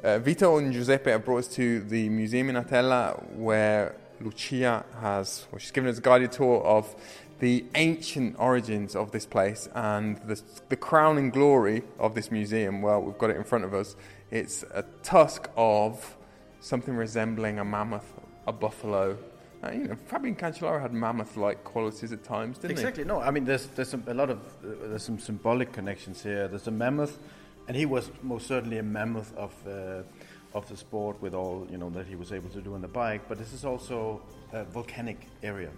uh, 0.02 0.18
Vito 0.18 0.58
and 0.58 0.74
Giuseppe 0.74 1.10
have 1.10 1.24
brought 1.24 1.38
us 1.38 1.48
to 1.54 1.80
the 1.80 2.10
museum 2.10 2.50
in 2.50 2.56
Atella 2.56 3.18
where 3.32 3.96
Lucia 4.20 4.84
has, 5.00 5.46
well, 5.50 5.58
she's 5.58 5.70
given 5.70 5.88
us 5.88 5.96
a 5.96 6.02
guided 6.02 6.30
tour 6.30 6.62
of 6.64 6.94
the 7.38 7.64
ancient 7.74 8.36
origins 8.38 8.94
of 8.94 9.10
this 9.10 9.24
place 9.24 9.70
and 9.74 10.18
the, 10.26 10.38
the 10.68 10.76
crowning 10.76 11.30
glory 11.30 11.82
of 11.98 12.14
this 12.14 12.30
museum. 12.30 12.82
Well, 12.82 13.00
we've 13.00 13.16
got 13.16 13.30
it 13.30 13.36
in 13.36 13.44
front 13.44 13.64
of 13.64 13.72
us. 13.72 13.96
It's 14.30 14.64
a 14.74 14.84
tusk 15.02 15.48
of 15.56 16.14
something 16.60 16.94
resembling 16.94 17.58
a 17.58 17.64
mammoth, 17.64 18.12
a 18.46 18.52
buffalo. 18.52 19.16
Uh, 19.62 19.70
you 19.70 19.88
know, 19.88 19.96
Fabian 19.96 20.36
Cancellara 20.36 20.82
had 20.82 20.92
mammoth-like 20.92 21.64
qualities 21.64 22.12
at 22.12 22.22
times, 22.22 22.58
didn't 22.58 22.72
exactly. 22.72 23.04
No, 23.04 23.22
I 23.22 23.30
mean, 23.30 23.46
there's 23.46 23.66
there's 23.68 23.88
some, 23.88 24.04
a 24.06 24.12
lot 24.12 24.28
of 24.28 24.40
uh, 24.62 24.88
there's 24.88 25.02
some 25.02 25.18
symbolic 25.18 25.72
connections 25.72 26.22
here. 26.22 26.48
There's 26.48 26.66
a 26.66 26.70
mammoth, 26.70 27.18
and 27.68 27.76
he 27.76 27.86
was 27.86 28.10
most 28.22 28.46
certainly 28.46 28.78
a 28.78 28.82
mammoth 28.82 29.34
of 29.36 29.52
uh, 29.66 30.02
of 30.56 30.68
the 30.68 30.76
sport 30.76 31.20
with 31.22 31.34
all 31.34 31.66
you 31.70 31.78
know 31.78 31.90
that 31.90 32.06
he 32.06 32.14
was 32.16 32.30
able 32.32 32.48
to 32.50 32.60
do 32.60 32.74
on 32.74 32.80
the 32.82 32.88
bike. 32.88 33.22
But 33.28 33.38
this 33.38 33.52
is 33.52 33.64
also 33.64 34.22
a 34.52 34.64
volcanic 34.64 35.26
area, 35.42 35.70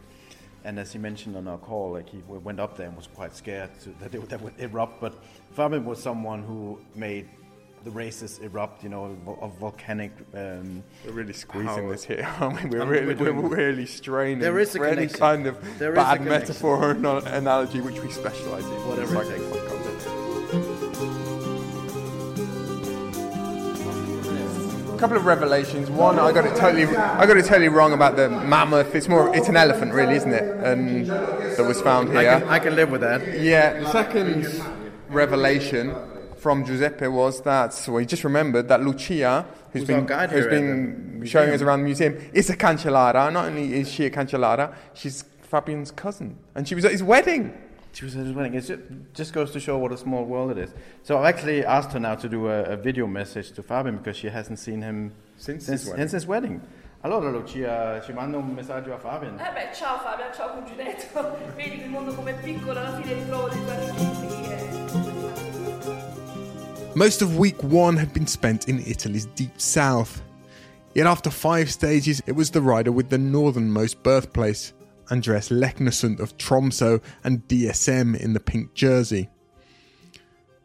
and 0.65 0.79
as 0.79 0.93
he 0.93 0.99
mentioned 0.99 1.37
on 1.37 1.49
our 1.49 1.59
call, 1.59 1.93
like 1.93 2.09
he 2.09 2.23
went 2.29 2.61
up 2.61 2.77
there 2.77 2.89
and 2.89 2.97
was 2.97 3.07
quite 3.07 3.35
scared 3.35 3.71
to, 3.81 3.91
that 4.01 4.15
it 4.15 4.19
would, 4.21 4.31
that 4.31 4.41
would 4.43 4.55
erupt. 4.59 5.01
But 5.01 5.15
Fabian 5.53 5.85
was 5.85 6.03
someone 6.03 6.43
who 6.43 6.79
made 6.95 7.29
the 7.85 7.91
races 7.93 8.41
erupt, 8.41 8.83
you 8.83 8.89
know, 8.89 9.17
of 9.41 9.59
volcanic. 9.59 10.11
Um, 10.35 10.83
We're 11.05 11.13
really 11.13 11.33
squeezing 11.33 11.69
power. 11.69 11.93
this 11.93 12.03
here, 12.05 12.27
aren't 12.41 12.65
we? 12.65 12.71
We're 12.71 12.83
Um, 12.83 12.89
really, 12.89 13.15
we're 13.15 13.33
we're 13.33 13.49
really 13.57 13.87
straining 13.87 14.41
There 14.41 14.59
is 14.59 14.75
a 14.75 14.79
for 14.79 14.87
any 14.87 14.97
connection. 15.07 15.19
kind 15.21 15.47
of 15.47 15.79
There 15.79 15.93
is 15.93 15.99
a 15.99 16.03
bad 16.03 16.21
metaphor 16.23 16.85
or 16.85 16.91
analogy 16.91 17.81
which 17.81 18.01
we 18.03 18.11
specialise 18.11 18.65
in. 18.65 18.89
Whatever 18.89 19.23
It's 19.23 19.31
it 19.31 19.41
like- 19.41 19.76
A 24.97 24.99
couple 24.99 25.19
of 25.19 25.27
revelations. 25.27 25.91
One, 25.91 26.19
I 26.19 26.33
got 26.33 26.47
it 26.47 26.57
totally, 26.57 26.87
I 26.87 27.27
got 27.27 27.37
it 27.37 27.45
totally 27.45 27.69
wrong 27.69 27.93
about 27.93 28.17
the 28.17 28.31
mammoth. 28.31 28.95
It's 28.95 29.09
more, 29.09 29.35
it's 29.37 29.47
an 29.49 29.57
elephant, 29.57 29.93
really, 29.93 30.15
isn't 30.17 30.33
it? 30.33 30.43
And 30.65 31.07
that 31.07 31.67
was 31.67 31.83
found 31.83 32.17
I 32.17 32.23
here. 32.23 32.41
can, 32.41 32.49
I 32.49 32.59
can 32.59 32.75
live 32.75 32.91
with 32.91 33.03
that. 33.03 33.41
Yeah, 33.43 33.81
the 33.81 33.93
second 33.93 34.47
revelation 35.11 35.95
from 36.39 36.65
Giuseppe 36.65 37.09
was 37.09 37.43
that 37.43 37.75
so 37.75 37.99
he 37.99 38.07
just 38.07 38.25
remembered 38.25 38.69
that 38.69 38.83
Lucia, 38.83 39.45
who's 39.73 39.83
Who's 39.83 39.87
been 39.87 40.09
who's 40.31 40.47
been 40.47 41.23
showing 41.27 41.51
us 41.51 41.61
around 41.61 41.81
the 41.81 41.85
museum, 41.85 42.17
is 42.33 42.49
a 42.49 42.57
Cancellara. 42.57 43.31
Not 43.31 43.47
only 43.49 43.75
is 43.75 43.93
she 43.93 44.07
a 44.07 44.11
Cancellara, 44.11 44.75
she's 44.95 45.27
Fabian's 45.43 45.91
cousin, 45.91 46.39
and 46.55 46.67
she 46.67 46.75
was 46.75 46.87
at 46.87 46.93
his 46.93 47.03
wedding. 47.03 47.53
She 47.97 48.05
was 48.05 48.15
at 48.15 48.27
his 48.27 48.35
wedding. 48.35 48.53
It 48.53 49.15
just 49.15 49.33
goes 49.33 49.53
to 49.53 49.59
show 49.59 49.79
what 49.79 49.91
a 49.91 49.97
small 49.97 50.27
world 50.27 50.51
it 50.51 50.59
is. 50.59 50.69
So 51.03 51.17
I've 51.17 51.25
actually 51.25 51.65
asked 51.65 51.93
her 51.93 51.99
now 51.99 52.15
to 52.17 52.29
do 52.29 52.49
a, 52.49 52.63
a 52.65 52.77
video 52.77 53.07
message 53.07 53.53
to 53.53 53.63
Fabian 53.63 53.97
because 53.97 54.19
she 54.19 54.29
hasn't 54.29 54.59
seen 54.59 54.83
him 54.83 55.13
since, 55.39 55.65
since, 55.65 55.81
his 55.81 55.89
wedding. 55.89 56.03
since 56.03 56.13
his 56.13 56.27
wedding. 56.27 56.61
Allora 57.03 57.31
Lucia, 57.31 58.03
ci 58.05 58.13
manda 58.13 58.37
un 58.37 58.55
messaggio 58.55 58.93
a 58.93 58.99
Fabian. 58.99 59.41
Eh 59.41 59.51
beh, 59.51 59.73
ciao 59.73 59.97
Fabio, 59.97 60.27
ciao 60.37 60.61
cuginetto. 60.61 61.39
Vedi 61.57 61.85
il 61.85 61.89
mondo 61.89 62.13
com'è 62.13 62.35
piccolo, 62.35 62.79
alla 62.79 63.01
fine 63.01 63.15
ritrovo 63.15 63.49
dei 63.49 63.65
tuoi 63.65 63.77
amici. 63.89 64.37
Most 66.97 67.23
of 67.23 67.39
week 67.39 67.63
one 67.63 67.99
had 67.99 68.13
been 68.13 68.27
spent 68.27 68.69
in 68.69 68.79
Italy's 68.85 69.25
deep 69.35 69.59
south. 69.59 70.23
Yet 70.93 71.07
after 71.07 71.31
five 71.31 71.71
stages, 71.71 72.23
it 72.27 72.37
was 72.37 72.51
the 72.51 72.61
rider 72.61 72.93
with 72.93 73.09
the 73.09 73.17
northernmost 73.17 74.03
birthplace, 74.03 74.75
Andreas 75.11 75.49
Leknesund 75.49 76.21
of 76.21 76.37
Tromso 76.37 77.01
and 77.25 77.47
DSM 77.49 78.19
in 78.19 78.33
the 78.33 78.41
pink 78.41 78.75
jersey. 78.75 79.29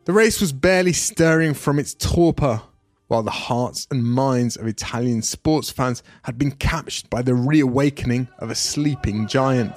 The 0.05 0.13
race 0.13 0.41
was 0.41 0.51
barely 0.51 0.93
stirring 0.93 1.53
from 1.53 1.77
its 1.77 1.93
torpor, 1.93 2.63
while 3.07 3.23
the 3.23 3.31
hearts 3.31 3.87
and 3.91 4.03
minds 4.03 4.55
of 4.55 4.67
Italian 4.67 5.21
sports 5.21 5.69
fans 5.69 6.01
had 6.23 6.37
been 6.37 6.51
captured 6.51 7.09
by 7.09 7.21
the 7.21 7.35
reawakening 7.35 8.27
of 8.39 8.49
a 8.49 8.55
sleeping 8.55 9.27
giant. 9.27 9.75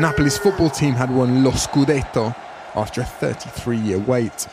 Napoli's 0.00 0.36
football 0.36 0.70
team 0.70 0.94
had 0.94 1.14
won 1.14 1.44
Lo 1.44 1.52
Scudetto 1.52 2.34
after 2.74 3.02
a 3.02 3.04
33 3.04 3.76
year 3.76 3.98
wait. 3.98 4.48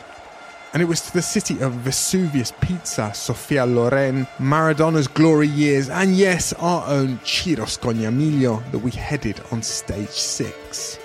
And 0.72 0.80
it 0.80 0.86
was 0.86 1.02
to 1.02 1.12
the 1.12 1.20
city 1.20 1.60
of 1.60 1.72
Vesuvius 1.72 2.54
Pizza, 2.62 3.12
Sophia 3.12 3.66
Loren, 3.66 4.26
Maradona's 4.38 5.06
glory 5.06 5.46
years, 5.46 5.90
and 5.90 6.16
yes, 6.16 6.54
our 6.54 6.88
own 6.88 7.20
Ciro 7.24 7.66
Scognamiglio 7.66 8.62
that 8.72 8.78
we 8.78 8.90
headed 8.90 9.38
on 9.50 9.60
stage 9.62 10.08
six. 10.08 10.98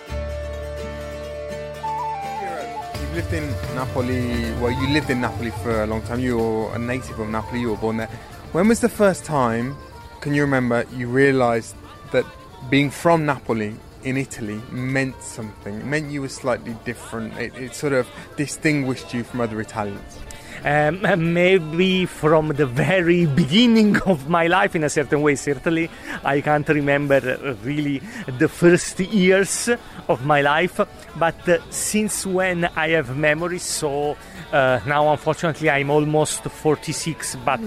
You've 3.02 3.14
lived 3.14 3.34
in 3.34 3.46
Napoli, 3.76 4.54
well, 4.62 4.72
you 4.72 4.88
lived 4.88 5.10
in 5.10 5.20
Napoli 5.20 5.52
for 5.52 5.84
a 5.84 5.86
long 5.86 6.02
time. 6.04 6.22
You're 6.22 6.74
a 6.74 6.80
native 6.80 7.20
of 7.20 7.28
Napoli, 7.28 7.60
you 7.60 7.72
were 7.72 7.76
born 7.76 7.98
there. 7.98 8.10
When 8.54 8.70
was 8.70 8.80
the 8.80 8.88
first 8.88 9.26
time, 9.26 9.76
can 10.22 10.34
you 10.34 10.44
remember, 10.44 10.86
you 10.94 11.10
realised 11.10 11.76
that 12.14 12.24
being 12.70 12.90
from 12.90 13.26
Napoli 13.26 13.76
in 14.08 14.18
Italy 14.18 14.62
meant 14.72 15.22
something? 15.22 15.76
It 15.76 15.86
meant 15.86 16.12
you 16.12 16.22
were 16.22 16.30
slightly 16.30 16.76
different. 16.86 17.38
It, 17.38 17.56
it 17.56 17.76
sort 17.76 17.94
of 17.94 18.08
distinguished 18.38 19.14
you 19.14 19.24
from 19.24 19.42
other 19.42 19.60
Italians. 19.60 20.20
Um, 20.64 21.02
maybe 21.34 22.06
from 22.06 22.50
the 22.50 22.66
very 22.66 23.26
beginning 23.42 24.02
of 24.02 24.28
my 24.30 24.48
life, 24.48 24.76
in 24.76 24.84
a 24.84 24.90
certain 24.90 25.22
way, 25.22 25.36
certainly, 25.36 25.90
I 26.24 26.42
can't 26.42 26.68
remember 26.68 27.20
really 27.64 28.02
the 28.40 28.50
first 28.50 29.00
years 29.00 29.70
of 30.08 30.26
my 30.26 30.42
life. 30.42 30.80
But 31.16 31.48
uh, 31.48 31.60
since 31.70 32.26
when 32.26 32.66
I 32.76 32.90
have 32.90 33.16
memories, 33.16 33.64
so 33.64 34.18
uh, 34.52 34.80
now 34.86 35.12
unfortunately 35.12 35.70
I'm 35.70 35.90
almost 35.90 36.44
46, 36.44 37.36
but 37.46 37.60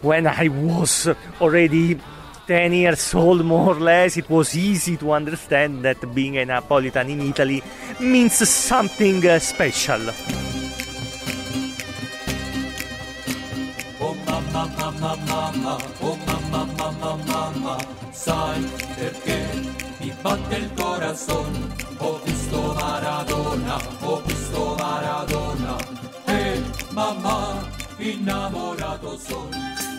when 0.00 0.26
I 0.26 0.48
was 0.48 1.08
already 1.40 2.00
10 2.46 2.72
years 2.72 3.14
old, 3.14 3.44
more 3.44 3.74
or 3.74 3.80
less, 3.80 4.16
it 4.16 4.28
was 4.28 4.56
easy 4.56 4.96
to 4.96 5.12
understand 5.12 5.84
that 5.84 6.14
being 6.14 6.38
a 6.38 6.44
Napolitan 6.44 7.08
in 7.08 7.20
Italy 7.20 7.62
means 8.00 8.48
something 8.48 9.24
uh, 9.26 9.38
special. 9.38 10.00
Oh 14.00 14.14
mamma, 14.26 14.66
mamma, 14.76 15.16
mamma, 15.28 15.78
oh 16.00 16.18
mamma, 16.26 16.66
mamma, 16.76 17.16
mamma, 17.26 17.78
sai 18.10 18.68
perché 18.96 19.46
mi 20.00 20.12
batte 20.20 20.56
il 20.56 20.70
corazon? 20.74 21.74
Ho 21.98 22.20
visto 22.24 22.74
Maradona, 22.74 23.80
ho 24.00 24.22
visto 24.26 24.74
Maradona, 24.78 25.76
e 26.26 26.62
mamma, 26.90 27.68
innamorato 27.98 29.16
son. 29.18 29.91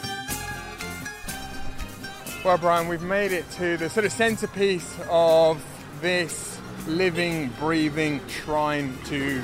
Well, 2.43 2.57
Brian, 2.57 2.89
we've 2.89 3.01
made 3.01 3.31
it 3.31 3.49
to 3.51 3.77
the 3.77 3.89
sort 3.89 4.05
of 4.05 4.11
centerpiece 4.11 4.99
of 5.09 5.63
this 6.01 6.59
living, 6.87 7.51
breathing 7.57 8.19
shrine 8.27 8.97
to 9.05 9.41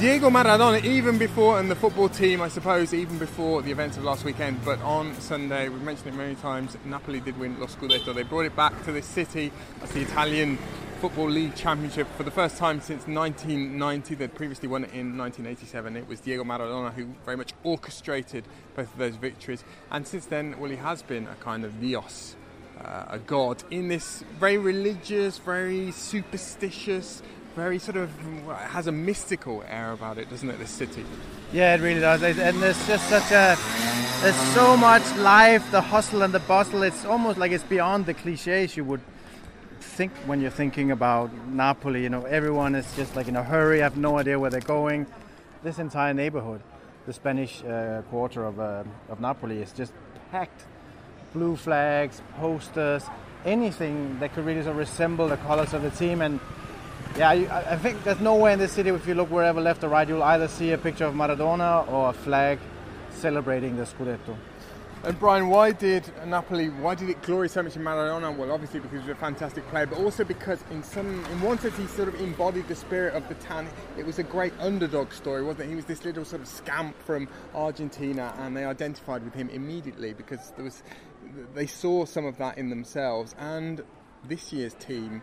Diego 0.00 0.28
Maradona, 0.28 0.84
even 0.84 1.18
before, 1.18 1.60
and 1.60 1.70
the 1.70 1.76
football 1.76 2.08
team, 2.08 2.42
I 2.42 2.48
suppose, 2.48 2.92
even 2.92 3.16
before 3.18 3.62
the 3.62 3.70
events 3.70 3.96
of 3.96 4.02
last 4.02 4.24
weekend. 4.24 4.64
But 4.64 4.82
on 4.82 5.14
Sunday, 5.20 5.68
we've 5.68 5.82
mentioned 5.82 6.08
it 6.08 6.16
many 6.16 6.34
times, 6.34 6.76
Napoli 6.84 7.20
did 7.20 7.38
win 7.38 7.60
Lo 7.60 7.68
Scudetto. 7.68 8.12
They 8.12 8.24
brought 8.24 8.46
it 8.46 8.56
back 8.56 8.84
to 8.86 8.90
this 8.90 9.06
city 9.06 9.52
as 9.80 9.92
the 9.92 10.00
Italian 10.00 10.58
Football 11.06 11.30
League 11.30 11.54
Championship 11.54 12.08
for 12.16 12.24
the 12.24 12.32
first 12.32 12.56
time 12.56 12.80
since 12.80 13.06
1990. 13.06 14.16
They'd 14.16 14.34
previously 14.34 14.66
won 14.66 14.82
it 14.82 14.90
in 14.92 15.16
1987. 15.16 15.96
It 15.96 16.08
was 16.08 16.18
Diego 16.18 16.42
Maradona 16.42 16.92
who 16.92 17.06
very 17.24 17.36
much 17.36 17.52
orchestrated 17.62 18.42
both 18.74 18.92
of 18.92 18.98
those 18.98 19.14
victories. 19.14 19.62
And 19.92 20.04
since 20.04 20.26
then, 20.26 20.58
well, 20.58 20.68
he 20.68 20.76
has 20.76 21.02
been 21.02 21.28
a 21.28 21.36
kind 21.36 21.64
of 21.64 21.80
Dios, 21.80 22.34
uh, 22.84 23.04
a 23.06 23.20
god, 23.20 23.62
in 23.70 23.86
this 23.86 24.24
very 24.40 24.58
religious, 24.58 25.38
very 25.38 25.92
superstitious, 25.92 27.22
very 27.54 27.78
sort 27.78 27.98
of 27.98 28.10
has 28.70 28.88
a 28.88 28.92
mystical 28.92 29.62
air 29.68 29.92
about 29.92 30.18
it, 30.18 30.28
doesn't 30.28 30.50
it? 30.50 30.58
This 30.58 30.70
city. 30.70 31.04
Yeah, 31.52 31.76
it 31.76 31.82
really 31.82 32.00
does. 32.00 32.20
And 32.24 32.60
there's 32.60 32.84
just 32.88 33.08
such 33.08 33.30
a 33.30 33.56
there's 34.22 34.54
so 34.56 34.76
much 34.76 35.04
life, 35.18 35.70
the 35.70 35.82
hustle 35.82 36.22
and 36.22 36.34
the 36.34 36.40
bustle. 36.40 36.82
It's 36.82 37.04
almost 37.04 37.38
like 37.38 37.52
it's 37.52 37.62
beyond 37.62 38.06
the 38.06 38.14
cliches 38.14 38.76
you 38.76 38.84
would 38.86 39.02
think 39.96 40.12
when 40.26 40.42
you're 40.42 40.50
thinking 40.50 40.90
about 40.90 41.30
Napoli. 41.48 42.02
You 42.02 42.10
know, 42.10 42.24
everyone 42.24 42.74
is 42.74 42.86
just 42.96 43.16
like 43.16 43.28
in 43.28 43.36
a 43.36 43.42
hurry, 43.42 43.80
I 43.80 43.84
have 43.84 43.96
no 43.96 44.18
idea 44.18 44.38
where 44.38 44.50
they're 44.50 44.60
going. 44.60 45.06
This 45.62 45.78
entire 45.78 46.12
neighborhood, 46.12 46.60
the 47.06 47.14
Spanish 47.14 47.64
uh, 47.64 48.02
quarter 48.10 48.44
of, 48.44 48.60
uh, 48.60 48.84
of 49.08 49.20
Napoli, 49.20 49.62
is 49.62 49.72
just 49.72 49.94
packed. 50.30 50.64
Blue 51.32 51.56
flags, 51.56 52.20
posters, 52.38 53.04
anything 53.46 54.18
that 54.20 54.34
could 54.34 54.44
really 54.44 54.60
sort 54.60 54.72
of 54.72 54.76
resemble 54.76 55.28
the 55.28 55.38
colors 55.38 55.72
of 55.72 55.80
the 55.80 55.90
team. 55.90 56.20
And 56.20 56.40
yeah, 57.16 57.30
I, 57.30 57.72
I 57.72 57.76
think 57.78 58.04
there's 58.04 58.20
nowhere 58.20 58.52
in 58.52 58.58
this 58.58 58.72
city, 58.72 58.90
if 58.90 59.08
you 59.08 59.14
look 59.14 59.30
wherever 59.30 59.62
left 59.62 59.82
or 59.82 59.88
right, 59.88 60.06
you'll 60.06 60.22
either 60.22 60.48
see 60.48 60.72
a 60.72 60.78
picture 60.78 61.06
of 61.06 61.14
Maradona 61.14 61.90
or 61.90 62.10
a 62.10 62.12
flag 62.12 62.58
celebrating 63.12 63.76
the 63.76 63.84
Scudetto. 63.84 64.36
And 65.06 65.16
Brian, 65.20 65.46
why 65.46 65.70
did 65.70 66.10
Napoli? 66.26 66.68
Why 66.68 66.96
did 66.96 67.08
it 67.08 67.22
glory 67.22 67.48
so 67.48 67.62
much 67.62 67.76
in 67.76 67.82
Maradona? 67.82 68.36
Well, 68.36 68.50
obviously 68.50 68.80
because 68.80 69.02
he 69.02 69.08
was 69.08 69.16
a 69.16 69.20
fantastic 69.20 69.64
player, 69.68 69.86
but 69.86 69.98
also 69.98 70.24
because 70.24 70.58
in 70.72 70.82
some, 70.82 71.24
in 71.26 71.40
one 71.42 71.60
sense, 71.60 71.76
he 71.76 71.86
sort 71.86 72.08
of 72.08 72.20
embodied 72.20 72.66
the 72.66 72.74
spirit 72.74 73.14
of 73.14 73.28
the 73.28 73.36
town. 73.36 73.68
It 73.96 74.04
was 74.04 74.18
a 74.18 74.24
great 74.24 74.52
underdog 74.58 75.12
story, 75.12 75.44
wasn't 75.44 75.66
it? 75.66 75.68
He 75.68 75.76
was 75.76 75.84
this 75.84 76.04
little 76.04 76.24
sort 76.24 76.42
of 76.42 76.48
scamp 76.48 77.00
from 77.04 77.28
Argentina, 77.54 78.34
and 78.38 78.56
they 78.56 78.64
identified 78.64 79.22
with 79.22 79.32
him 79.32 79.48
immediately 79.50 80.12
because 80.12 80.52
there 80.56 80.64
was, 80.64 80.82
they 81.54 81.68
saw 81.68 82.04
some 82.04 82.26
of 82.26 82.36
that 82.38 82.58
in 82.58 82.68
themselves. 82.68 83.36
And 83.38 83.84
this 84.24 84.52
year's 84.52 84.74
team 84.74 85.22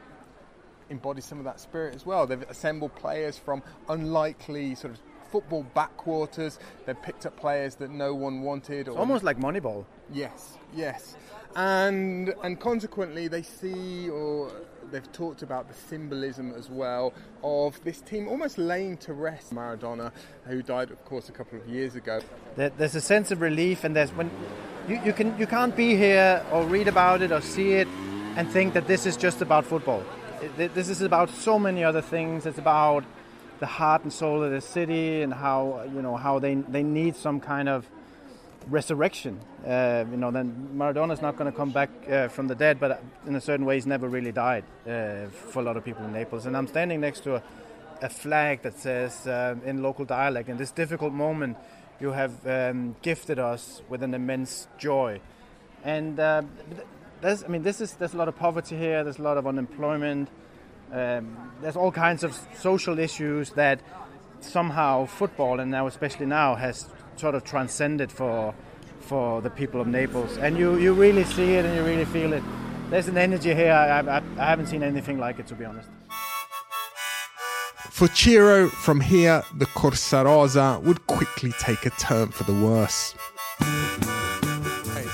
embodies 0.89 1.25
some 1.25 1.39
of 1.39 1.43
that 1.43 1.59
spirit 1.59 1.93
as 1.93 2.05
well. 2.05 2.25
They've 2.25 2.41
assembled 2.43 2.95
players 2.95 3.37
from 3.37 3.61
unlikely 3.89 4.75
sort 4.75 4.93
of 4.93 5.01
football 5.33 5.65
backwaters. 5.73 6.59
They've 6.85 7.01
picked 7.01 7.25
up 7.25 7.35
players 7.35 7.73
that 7.77 7.89
no 7.89 8.13
one 8.13 8.43
wanted. 8.43 8.87
It's 8.87 8.95
almost 8.95 9.23
like 9.23 9.39
Moneyball. 9.39 9.83
Yes, 10.13 10.59
yes, 10.75 11.17
and 11.55 12.35
and 12.43 12.59
consequently 12.59 13.27
they 13.27 13.41
see 13.41 14.09
or 14.09 14.51
they've 14.91 15.11
talked 15.11 15.41
about 15.41 15.67
the 15.67 15.73
symbolism 15.73 16.53
as 16.55 16.69
well 16.69 17.13
of 17.43 17.83
this 17.83 17.99
team 18.01 18.27
almost 18.27 18.59
laying 18.59 18.95
to 18.97 19.13
rest 19.13 19.55
Maradona, 19.55 20.11
who 20.45 20.61
died, 20.61 20.91
of 20.91 21.03
course, 21.03 21.29
a 21.29 21.31
couple 21.31 21.57
of 21.59 21.67
years 21.67 21.95
ago. 21.95 22.21
There's 22.55 22.93
a 22.93 23.01
sense 23.01 23.31
of 23.31 23.41
relief, 23.41 23.83
and 23.83 23.95
there's 23.95 24.11
when 24.11 24.29
you, 24.87 25.01
you 25.03 25.13
can 25.13 25.35
you 25.39 25.47
can't 25.47 25.75
be 25.75 25.95
here 25.95 26.45
or 26.51 26.63
read 26.63 26.87
about 26.87 27.23
it 27.23 27.31
or 27.31 27.41
see 27.41 27.73
it 27.73 27.87
and 28.37 28.47
think 28.47 28.75
that 28.75 28.85
this 28.85 29.07
is 29.07 29.17
just 29.17 29.41
about 29.41 29.65
football. 29.65 30.03
This 30.57 30.89
is 30.89 31.01
about 31.01 31.29
so 31.31 31.57
many 31.57 31.83
other 31.83 32.01
things. 32.01 32.45
It's 32.45 32.59
about 32.59 33.03
the 33.63 33.67
heart 33.67 34.03
and 34.03 34.11
soul 34.11 34.43
of 34.43 34.51
the 34.51 34.59
city 34.59 35.21
and 35.21 35.33
how 35.33 35.57
you 35.95 36.01
know 36.01 36.17
how 36.17 36.37
they 36.37 36.55
they 36.75 36.83
need 36.83 37.15
some 37.15 37.39
kind 37.39 37.69
of 37.69 37.87
resurrection. 38.69 39.39
Uh, 39.65 40.03
you 40.11 40.17
know, 40.17 40.31
then 40.31 40.47
Maradona's 40.73 41.21
not 41.21 41.37
going 41.37 41.49
to 41.49 41.57
come 41.57 41.71
back 41.71 41.89
uh, 42.09 42.27
from 42.27 42.47
the 42.47 42.55
dead, 42.55 42.77
but 42.77 43.01
in 43.25 43.35
a 43.35 43.41
certain 43.41 43.65
way, 43.65 43.75
he's 43.75 43.85
never 43.85 44.09
really 44.09 44.33
died 44.33 44.65
uh, 44.85 45.27
for 45.51 45.59
a 45.59 45.65
lot 45.69 45.77
of 45.77 45.85
people 45.85 46.03
in 46.03 46.11
Naples. 46.11 46.45
And 46.45 46.57
I'm 46.57 46.67
standing 46.67 46.99
next 46.99 47.21
to 47.23 47.35
a, 47.35 47.43
a 48.01 48.09
flag 48.09 48.63
that 48.63 48.77
says 48.77 49.27
uh, 49.27 49.55
in 49.65 49.81
local 49.81 50.03
dialect, 50.03 50.49
in 50.49 50.57
this 50.57 50.71
difficult 50.71 51.13
moment, 51.13 51.55
you 52.01 52.11
have 52.11 52.33
um, 52.45 52.97
gifted 53.01 53.39
us 53.39 53.81
with 53.87 54.03
an 54.03 54.13
immense 54.13 54.67
joy. 54.77 55.21
And 55.85 56.19
uh, 56.19 56.41
there's, 57.21 57.45
I 57.45 57.47
mean, 57.47 57.63
this 57.63 57.79
is 57.79 57.93
there's 57.93 58.13
a 58.13 58.17
lot 58.17 58.27
of 58.27 58.35
poverty 58.35 58.75
here. 58.75 59.03
There's 59.05 59.19
a 59.19 59.27
lot 59.29 59.37
of 59.37 59.47
unemployment. 59.47 60.27
Um, 60.93 61.51
there's 61.61 61.75
all 61.75 61.91
kinds 61.91 62.23
of 62.23 62.39
social 62.59 62.99
issues 62.99 63.49
that 63.51 63.81
somehow 64.41 65.07
football, 65.07 65.59
and 65.59 65.71
now 65.71 65.87
especially 65.87 66.27
now, 66.27 66.53
has 66.53 66.87
sort 67.15 67.33
of 67.33 67.43
transcended 67.43 68.11
for 68.11 68.53
for 68.99 69.41
the 69.41 69.49
people 69.49 69.81
of 69.81 69.87
Naples. 69.87 70.37
And 70.37 70.57
you, 70.57 70.77
you 70.77 70.93
really 70.93 71.25
see 71.25 71.55
it 71.55 71.65
and 71.65 71.75
you 71.75 71.83
really 71.83 72.05
feel 72.05 72.31
it. 72.31 72.43
There's 72.89 73.07
an 73.07 73.17
energy 73.17 73.53
here. 73.53 73.73
I, 73.73 73.99
I, 73.99 74.23
I 74.37 74.45
haven't 74.45 74.67
seen 74.67 74.81
anything 74.81 75.17
like 75.17 75.39
it, 75.39 75.47
to 75.47 75.55
be 75.55 75.65
honest. 75.65 75.89
For 77.89 78.07
Ciro, 78.07 78.69
from 78.69 79.01
here, 79.01 79.43
the 79.55 79.65
Corsa 79.65 80.23
Rosa 80.23 80.79
would 80.83 81.05
quickly 81.07 81.51
take 81.59 81.85
a 81.85 81.89
turn 81.91 82.29
for 82.29 82.43
the 82.45 82.53
worse. 82.53 83.13
Hey, 83.59 85.05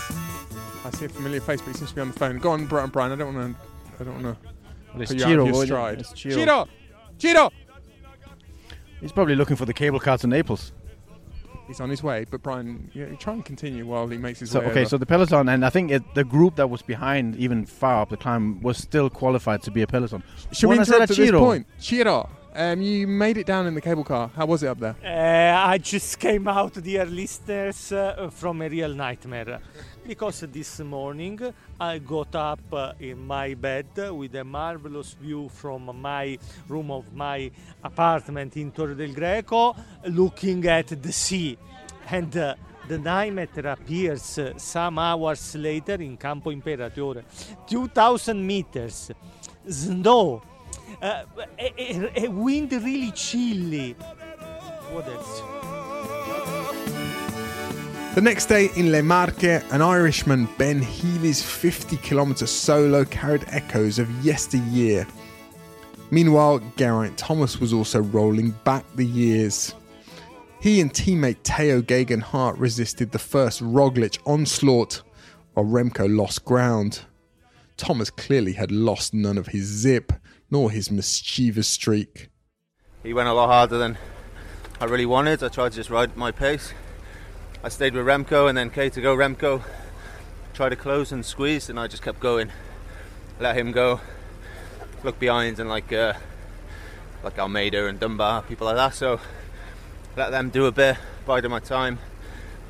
I 0.86 0.90
see 0.92 1.06
a 1.06 1.10
familiar 1.10 1.42
face, 1.42 1.62
but 1.62 1.72
he 1.72 1.78
seems 1.78 1.90
to 1.90 1.96
be 1.96 2.02
on 2.02 2.12
the 2.12 2.20
phone. 2.20 2.38
Go 2.38 2.52
on, 2.52 2.68
Brian. 2.68 2.90
Brian. 2.90 3.12
I 3.12 3.16
don't 3.16 3.34
want 3.34 3.56
to. 3.56 3.62
I 4.00 4.04
don't 4.04 4.24
want 4.24 4.40
to. 4.44 4.59
Well, 4.94 5.02
it's 5.02 5.12
put 5.12 5.20
you 5.20 5.26
Ciro, 5.26 5.32
out 5.44 5.50
of 5.50 5.68
your 5.70 5.80
wasn't 5.80 6.00
it? 6.00 6.12
It's 6.12 6.22
Ciro. 6.22 6.36
Ciro, 6.36 6.68
Ciro. 7.18 7.52
He's 9.02 9.12
probably 9.12 9.36
looking 9.36 9.56
for 9.56 9.66
the 9.66 9.74
cable 9.74 10.00
car 10.00 10.18
to 10.18 10.28
Naples. 10.28 10.74
He's 11.68 11.80
on 11.80 11.90
his 11.92 12.02
way, 12.02 12.26
but 12.30 12.42
Brian, 12.42 12.90
yeah, 12.96 13.06
try 13.20 13.34
and 13.34 13.46
continue 13.46 13.86
while 13.86 14.08
he 14.08 14.18
makes 14.18 14.40
his 14.40 14.50
So 14.50 14.60
way. 14.60 14.66
okay, 14.68 14.80
over. 14.82 14.90
so 14.90 14.98
the 14.98 15.06
peloton, 15.06 15.48
and 15.50 15.64
I 15.64 15.70
think 15.70 15.92
it, 15.92 16.16
the 16.16 16.24
group 16.24 16.56
that 16.56 16.68
was 16.68 16.82
behind, 16.82 17.36
even 17.36 17.64
far 17.66 18.02
up 18.02 18.10
the 18.10 18.18
climb, 18.18 18.60
was 18.62 18.78
still 18.80 19.08
qualified 19.10 19.62
to 19.64 19.72
be 19.72 19.84
a 19.84 19.88
peloton. 19.88 20.24
Should 20.52 20.68
we 20.70 20.78
Buonasera, 20.78 20.80
interrupt 20.88 21.02
at 21.04 21.08
this 21.10 21.18
Ciro. 21.18 21.40
point? 21.40 21.68
Ciro, 21.78 22.28
um, 22.56 22.82
you 22.82 23.06
made 23.08 23.38
it 23.38 23.46
down 23.46 23.68
in 23.68 23.76
the 23.76 23.82
cable 23.82 24.04
car. 24.04 24.32
How 24.36 24.48
was 24.48 24.64
it 24.64 24.68
up 24.68 24.80
there? 24.80 24.96
Uh, 25.06 25.68
I 25.70 25.78
just 25.78 26.18
came 26.26 26.48
out, 26.48 26.74
dear 26.74 27.06
listeners, 27.06 27.92
uh, 27.92 28.32
from 28.34 28.64
a 28.64 28.68
real 28.68 28.96
nightmare. 28.96 29.60
Because 30.10 30.40
this 30.52 30.80
morning 30.80 31.40
I 31.80 32.00
got 32.00 32.34
up 32.34 32.96
in 33.00 33.28
my 33.28 33.54
bed 33.54 33.86
with 34.12 34.34
a 34.34 34.44
marvelous 34.44 35.14
view 35.14 35.50
from 35.50 36.02
my 36.02 36.36
room 36.68 36.90
of 36.90 37.14
my 37.14 37.52
apartment 37.84 38.58
in 38.58 38.72
Torre 38.72 38.96
del 38.96 39.14
Greco, 39.14 39.76
looking 40.08 40.66
at 40.66 40.88
the 41.00 41.12
sea. 41.12 41.56
And 42.10 42.36
uh, 42.36 42.56
the 42.88 42.98
diameter 42.98 43.68
appears 43.70 44.40
uh, 44.40 44.58
some 44.58 44.98
hours 44.98 45.54
later 45.56 45.94
in 46.02 46.18
Campo 46.18 46.50
Imperatore, 46.50 47.24
2000 47.68 48.48
meters. 48.48 49.12
Snow, 49.70 50.42
uh, 51.04 51.22
a, 51.60 51.74
a- 51.78 52.26
a 52.26 52.28
wind 52.30 52.72
really 52.72 53.12
chilly. 53.12 53.92
What 54.92 55.08
else? 55.08 55.79
The 58.20 58.26
next 58.26 58.48
day 58.48 58.70
in 58.76 58.92
Le 58.92 59.02
Marche, 59.02 59.64
an 59.72 59.82
Irishman, 59.82 60.50
Ben 60.58 60.82
Healy's 60.82 61.42
50 61.42 61.96
kilometre 61.96 62.48
solo 62.48 63.06
carried 63.06 63.46
echoes 63.48 63.98
of 63.98 64.12
yesteryear. 64.26 65.08
Meanwhile, 66.12 66.60
Geraint 66.76 67.18
Thomas 67.18 67.62
was 67.62 67.72
also 67.72 68.02
rolling 68.02 68.52
back 68.66 68.84
the 68.96 69.06
years. 69.06 69.74
He 70.60 70.82
and 70.82 70.94
teammate 70.94 71.38
Tao 71.44 71.80
Geoghegan 71.80 72.22
Hart 72.22 72.58
resisted 72.58 73.10
the 73.10 73.20
first 73.20 73.62
Roglic 73.62 74.20
onslaught, 74.26 75.02
while 75.54 75.66
Remco 75.66 76.14
lost 76.14 76.44
ground. 76.44 77.06
Thomas 77.78 78.10
clearly 78.10 78.52
had 78.52 78.70
lost 78.70 79.14
none 79.14 79.38
of 79.38 79.48
his 79.48 79.64
zip, 79.64 80.12
nor 80.52 80.72
his 80.72 80.92
mischievous 80.92 81.70
streak. 81.70 82.28
He 83.02 83.14
went 83.14 83.30
a 83.30 83.34
lot 83.34 83.48
harder 83.48 83.78
than 83.78 83.98
I 84.82 84.86
really 84.88 85.06
wanted. 85.06 85.42
I 85.42 85.48
tried 85.48 85.70
to 85.70 85.76
just 85.78 85.90
ride 85.90 86.18
my 86.18 86.34
pace. 86.34 86.74
I 87.62 87.68
stayed 87.68 87.94
with 87.94 88.06
Remco 88.06 88.48
and 88.48 88.58
then 88.58 88.70
K 88.70 88.90
to 88.90 89.02
go 89.02 89.14
Remco. 89.14 89.62
Tried 90.54 90.70
to 90.70 90.78
close 90.78 91.12
and 91.12 91.26
squeeze, 91.26 91.70
and 91.70 91.78
I 91.78 91.88
just 91.88 92.02
kept 92.02 92.22
going. 92.22 92.54
Let 93.38 93.58
him 93.58 93.74
go. 93.74 94.00
Look 95.04 95.20
behind 95.20 95.60
and 95.60 95.68
like 95.68 95.92
uh, 95.92 96.14
like 97.22 97.38
Almeida 97.38 97.88
and 97.88 98.00
Dunbar, 98.00 98.44
people 98.44 98.66
like 98.66 98.78
that. 98.78 98.94
So 98.94 99.20
let 100.16 100.32
them 100.32 100.52
do 100.52 100.68
a 100.68 100.72
bit, 100.72 100.96
bided 101.26 101.52
my 101.52 101.60
time, 101.60 102.00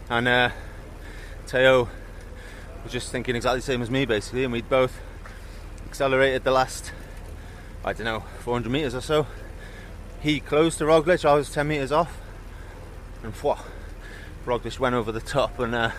and 0.09 0.27
uh, 0.27 0.49
Tao 1.45 1.87
was 2.83 2.91
just 2.91 3.11
thinking 3.11 3.35
exactly 3.35 3.59
the 3.59 3.65
same 3.65 3.83
as 3.83 3.91
me 3.91 4.05
basically, 4.05 4.43
and 4.43 4.51
we'd 4.51 4.69
both 4.69 4.99
accelerated 5.85 6.43
the 6.43 6.51
last, 6.51 6.93
I 7.85 7.93
don't 7.93 8.05
know, 8.05 8.23
400 8.39 8.71
meters 8.71 8.95
or 8.95 9.01
so. 9.01 9.27
He 10.19 10.39
closed 10.39 10.79
to 10.79 10.85
Roglic, 10.85 11.25
I 11.25 11.35
was 11.35 11.51
10 11.51 11.67
meters 11.67 11.91
off, 11.91 12.17
and 13.21 13.35
Roglic 14.49 14.79
went 14.79 14.95
over 14.95 15.11
the 15.11 15.21
top, 15.21 15.59
and 15.59 15.75
uh, 15.75 15.91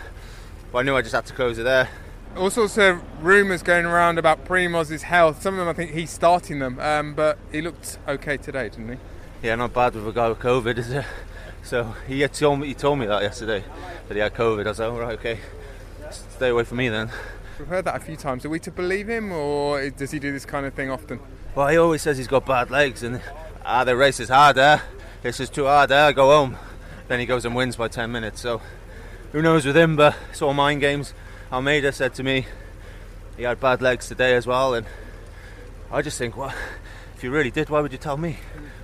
I 0.75 0.83
knew 0.83 0.97
I 0.97 1.03
just 1.03 1.15
had 1.15 1.25
to 1.27 1.33
close 1.33 1.57
it 1.59 1.63
there. 1.63 1.89
All 2.37 2.51
sorts 2.51 2.77
of 2.79 3.01
rumours 3.25 3.63
going 3.63 3.87
around 3.87 4.19
about 4.19 4.45
Primoz's 4.45 5.03
health. 5.03 5.41
Some 5.41 5.55
of 5.55 5.61
them, 5.61 5.69
I 5.69 5.73
think 5.73 5.93
he's 5.93 6.11
starting 6.11 6.59
them, 6.59 6.81
um, 6.81 7.15
but 7.15 7.39
he 7.53 7.63
looked 7.63 7.99
okay 8.09 8.37
today, 8.37 8.69
didn't 8.69 8.89
he? 8.89 8.99
Yeah, 9.47 9.55
not 9.55 9.73
bad 9.73 9.95
with 9.95 10.07
a 10.09 10.13
guy 10.13 10.29
with 10.29 10.41
COVID, 10.41 10.79
is 10.79 10.91
it? 10.91 11.05
So 11.63 11.95
he 12.09 12.27
told 12.27 12.61
me, 12.61 12.67
he 12.67 12.75
told 12.75 12.99
me 12.99 13.07
that 13.07 13.23
yesterday 13.23 13.63
that 14.09 14.15
he 14.15 14.21
had 14.21 14.35
COVID. 14.35 14.67
I 14.67 14.71
was 14.71 14.81
like, 14.81 14.91
oh, 14.91 14.99
right, 14.99 15.19
okay, 15.19 15.39
stay 16.11 16.49
away 16.49 16.65
from 16.65 16.79
me 16.79 16.89
then. 16.89 17.11
We've 17.57 17.69
heard 17.69 17.85
that 17.85 17.97
a 17.97 18.01
few 18.01 18.17
times. 18.17 18.45
Are 18.45 18.49
we 18.49 18.59
to 18.61 18.73
believe 18.73 19.09
him, 19.09 19.31
or 19.31 19.89
does 19.91 20.11
he 20.11 20.19
do 20.19 20.33
this 20.33 20.45
kind 20.45 20.67
of 20.67 20.75
thing 20.75 20.91
often? 20.91 21.21
Well, 21.55 21.69
he 21.69 21.77
always 21.77 22.03
says 22.03 22.19
he's 22.19 22.27
got 22.27 22.47
bad 22.47 22.71
legs, 22.71 23.05
and 23.05 23.21
ah, 23.65 23.85
the 23.85 23.95
race 23.95 24.19
is 24.19 24.29
hard 24.29 24.57
there. 24.57 24.83
This 25.23 25.39
is 25.39 25.51
too 25.51 25.67
hard 25.67 25.91
there. 25.91 26.13
Go 26.13 26.31
home. 26.31 26.57
Then 27.11 27.19
he 27.19 27.27
goes 27.27 27.45
and 27.45 27.57
wins 27.57 27.75
by 27.75 27.89
10 27.89 28.13
minutes. 28.13 28.41
So 28.41 28.63
who 29.33 29.43
knows 29.43 29.67
with 29.67 29.77
him? 29.77 29.97
But 29.97 30.15
it's 30.31 30.41
all 30.43 30.55
mind 30.55 30.81
games. 30.81 31.13
Almeida 31.53 31.91
said 31.91 32.15
to 32.15 32.23
me 32.23 32.47
he 33.37 33.43
had 33.43 33.59
bad 33.59 33.83
legs 33.83 34.07
today 34.07 34.37
as 34.37 34.47
well, 34.47 34.75
and 34.75 34.87
I 35.91 36.03
just 36.03 36.19
think, 36.19 36.37
well, 36.37 36.55
if 37.17 37.25
you 37.25 37.33
really 37.33 37.51
did, 37.51 37.69
why 37.69 37.81
would 37.81 37.91
you 37.91 37.99
tell 37.99 38.17
me? 38.17 38.37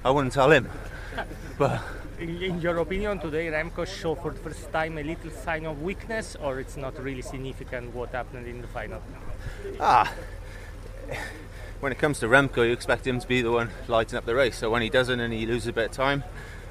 I 0.05 0.11
wouldn't 0.11 0.33
tell 0.33 0.51
him. 0.51 0.69
But 1.57 1.81
In, 2.19 2.43
in 2.43 2.61
your 2.61 2.79
opinion, 2.79 3.21
today 3.21 3.47
Remco 3.47 3.87
showed 3.87 4.21
for 4.21 4.33
the 4.33 4.41
first 4.41 4.73
time 4.73 4.99
a 4.99 5.05
little 5.05 5.31
sign 5.31 5.65
of 5.65 5.81
weakness, 5.81 6.37
or 6.43 6.59
it's 6.59 6.77
not 6.77 7.01
really 7.01 7.23
significant 7.23 7.95
what 7.95 8.11
happened 8.11 8.49
in 8.49 8.61
the 8.61 8.67
final? 8.67 9.01
ah, 9.79 10.13
when 11.79 11.93
it 11.93 11.99
comes 11.99 12.19
to 12.19 12.27
Remco, 12.27 12.67
you 12.67 12.73
expect 12.73 13.07
him 13.07 13.21
to 13.21 13.29
be 13.29 13.41
the 13.41 13.53
one 13.53 13.71
lighting 13.87 14.19
up 14.19 14.25
the 14.27 14.35
race. 14.35 14.59
So 14.59 14.69
when 14.69 14.83
he 14.83 14.91
doesn't 14.91 15.21
and 15.21 15.33
he 15.33 15.47
loses 15.47 15.69
a 15.69 15.73
bit 15.73 15.91
of 15.91 15.93
time, 15.93 16.25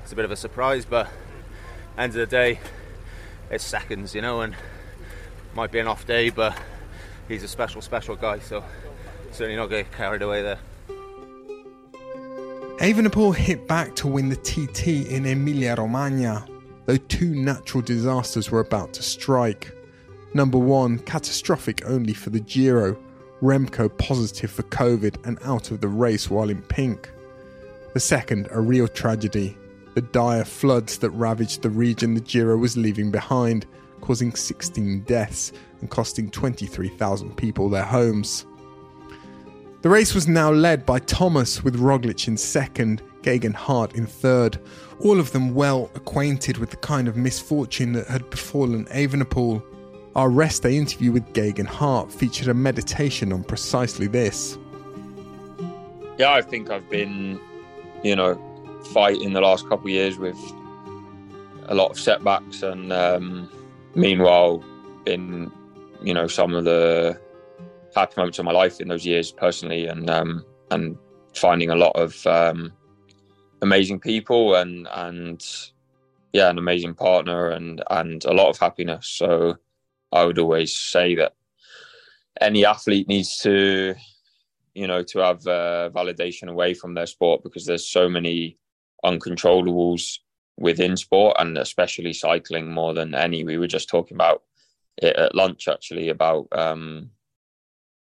it's 0.03 0.11
a 0.11 0.17
bit 0.17 0.25
of 0.25 0.31
a 0.31 0.35
surprise. 0.35 0.83
But 0.83 1.07
end 1.97 2.11
of 2.11 2.17
the 2.17 2.25
day, 2.25 2.59
it's 3.49 3.63
seconds, 3.63 4.13
you 4.13 4.21
know, 4.21 4.41
and 4.41 4.55
might 5.53 5.71
be 5.71 5.79
an 5.79 5.87
off 5.87 6.05
day, 6.05 6.29
but 6.29 6.57
he's 7.27 7.43
a 7.43 7.47
special, 7.47 7.81
special 7.81 8.15
guy. 8.15 8.39
So 8.39 8.63
certainly 9.31 9.55
not 9.55 9.67
get 9.67 9.91
carried 9.91 10.21
away 10.21 10.41
there. 10.41 10.59
Evenepoel 12.79 13.35
hit 13.35 13.67
back 13.67 13.95
to 13.95 14.07
win 14.07 14.29
the 14.29 14.35
TT 14.35 15.09
in 15.09 15.25
Emilia 15.25 15.75
Romagna, 15.77 16.45
though 16.85 16.97
two 16.97 17.33
natural 17.33 17.81
disasters 17.81 18.51
were 18.51 18.59
about 18.59 18.93
to 18.93 19.01
strike. 19.01 19.71
Number 20.33 20.57
one, 20.57 20.99
catastrophic 20.99 21.85
only 21.85 22.13
for 22.13 22.31
the 22.31 22.41
Giro, 22.41 22.97
Remco 23.41 23.97
positive 23.97 24.51
for 24.51 24.63
COVID 24.63 25.25
and 25.25 25.39
out 25.43 25.71
of 25.71 25.79
the 25.79 25.87
race 25.87 26.29
while 26.29 26.49
in 26.49 26.61
pink. 26.63 27.09
The 27.93 28.01
second, 28.01 28.49
a 28.51 28.59
real 28.59 28.89
tragedy, 28.89 29.57
the 29.95 30.01
dire 30.01 30.45
floods 30.45 30.99
that 30.99 31.09
ravaged 31.11 31.61
the 31.61 31.69
region 31.69 32.13
the 32.13 32.21
Giro 32.21 32.57
was 32.57 32.77
leaving 32.77 33.11
behind, 33.11 33.65
causing 34.01 34.35
16 34.35 34.99
deaths 35.01 35.53
and 35.79 35.89
costing 35.89 36.29
23,000 36.29 37.35
people 37.35 37.69
their 37.69 37.83
homes. 37.83 38.45
The 39.81 39.89
race 39.89 40.13
was 40.13 40.27
now 40.27 40.51
led 40.51 40.85
by 40.85 40.99
Thomas 40.99 41.63
with 41.63 41.79
Roglic 41.79 42.27
in 42.27 42.35
second, 42.37 43.01
Geoghegan 43.21 43.53
Hart 43.53 43.95
in 43.95 44.05
third, 44.05 44.59
all 44.99 45.19
of 45.19 45.31
them 45.31 45.55
well 45.55 45.89
acquainted 45.95 46.57
with 46.57 46.71
the 46.71 46.77
kind 46.77 47.07
of 47.07 47.15
misfortune 47.15 47.93
that 47.93 48.07
had 48.07 48.29
befallen 48.29 48.85
Evenepoel. 48.85 49.63
Our 50.15 50.29
rest 50.29 50.63
day 50.63 50.77
interview 50.77 51.11
with 51.11 51.33
Geoghegan 51.33 51.67
Hart 51.67 52.11
featured 52.11 52.49
a 52.49 52.53
meditation 52.53 53.31
on 53.31 53.43
precisely 53.43 54.07
this. 54.07 54.57
Yeah, 56.17 56.33
I 56.33 56.41
think 56.41 56.69
I've 56.69 56.89
been, 56.89 57.39
you 58.03 58.15
know, 58.15 58.41
fighting 58.87 59.33
the 59.33 59.41
last 59.41 59.67
couple 59.67 59.87
of 59.87 59.91
years 59.91 60.17
with 60.17 60.37
a 61.67 61.75
lot 61.75 61.91
of 61.91 61.99
setbacks, 61.99 62.63
and 62.63 62.91
um, 62.93 63.49
meanwhile, 63.95 64.63
been, 65.03 65.51
you 66.01 66.13
know, 66.13 66.27
some 66.27 66.53
of 66.53 66.65
the 66.65 67.19
happy 67.95 68.13
moments 68.17 68.39
of 68.39 68.45
my 68.45 68.51
life 68.51 68.79
in 68.79 68.87
those 68.87 69.05
years 69.05 69.31
personally, 69.31 69.87
and 69.87 70.09
um, 70.09 70.45
and 70.71 70.97
finding 71.33 71.69
a 71.69 71.75
lot 71.75 71.95
of 71.95 72.25
um, 72.27 72.71
amazing 73.61 73.99
people 73.99 74.55
and 74.55 74.87
and 74.91 75.45
yeah, 76.33 76.49
an 76.49 76.57
amazing 76.57 76.93
partner 76.93 77.49
and 77.49 77.83
and 77.89 78.25
a 78.25 78.33
lot 78.33 78.49
of 78.49 78.57
happiness. 78.57 79.07
So 79.07 79.57
I 80.11 80.25
would 80.25 80.39
always 80.39 80.75
say 80.77 81.15
that 81.15 81.33
any 82.41 82.65
athlete 82.65 83.07
needs 83.07 83.37
to, 83.39 83.95
you 84.73 84.87
know, 84.87 85.03
to 85.03 85.19
have 85.19 85.47
uh, 85.47 85.89
validation 85.93 86.49
away 86.49 86.73
from 86.73 86.93
their 86.93 87.05
sport 87.05 87.43
because 87.43 87.65
there's 87.65 87.89
so 87.89 88.09
many 88.09 88.57
uncontrollables 89.03 90.19
within 90.57 90.95
sport 90.95 91.35
and 91.39 91.57
especially 91.57 92.13
cycling 92.13 92.71
more 92.71 92.93
than 92.93 93.15
any. 93.15 93.43
We 93.43 93.57
were 93.57 93.67
just 93.67 93.89
talking 93.89 94.15
about 94.15 94.43
it 94.97 95.15
at 95.15 95.35
lunch 95.35 95.67
actually 95.67 96.09
about 96.09 96.47
um, 96.53 97.09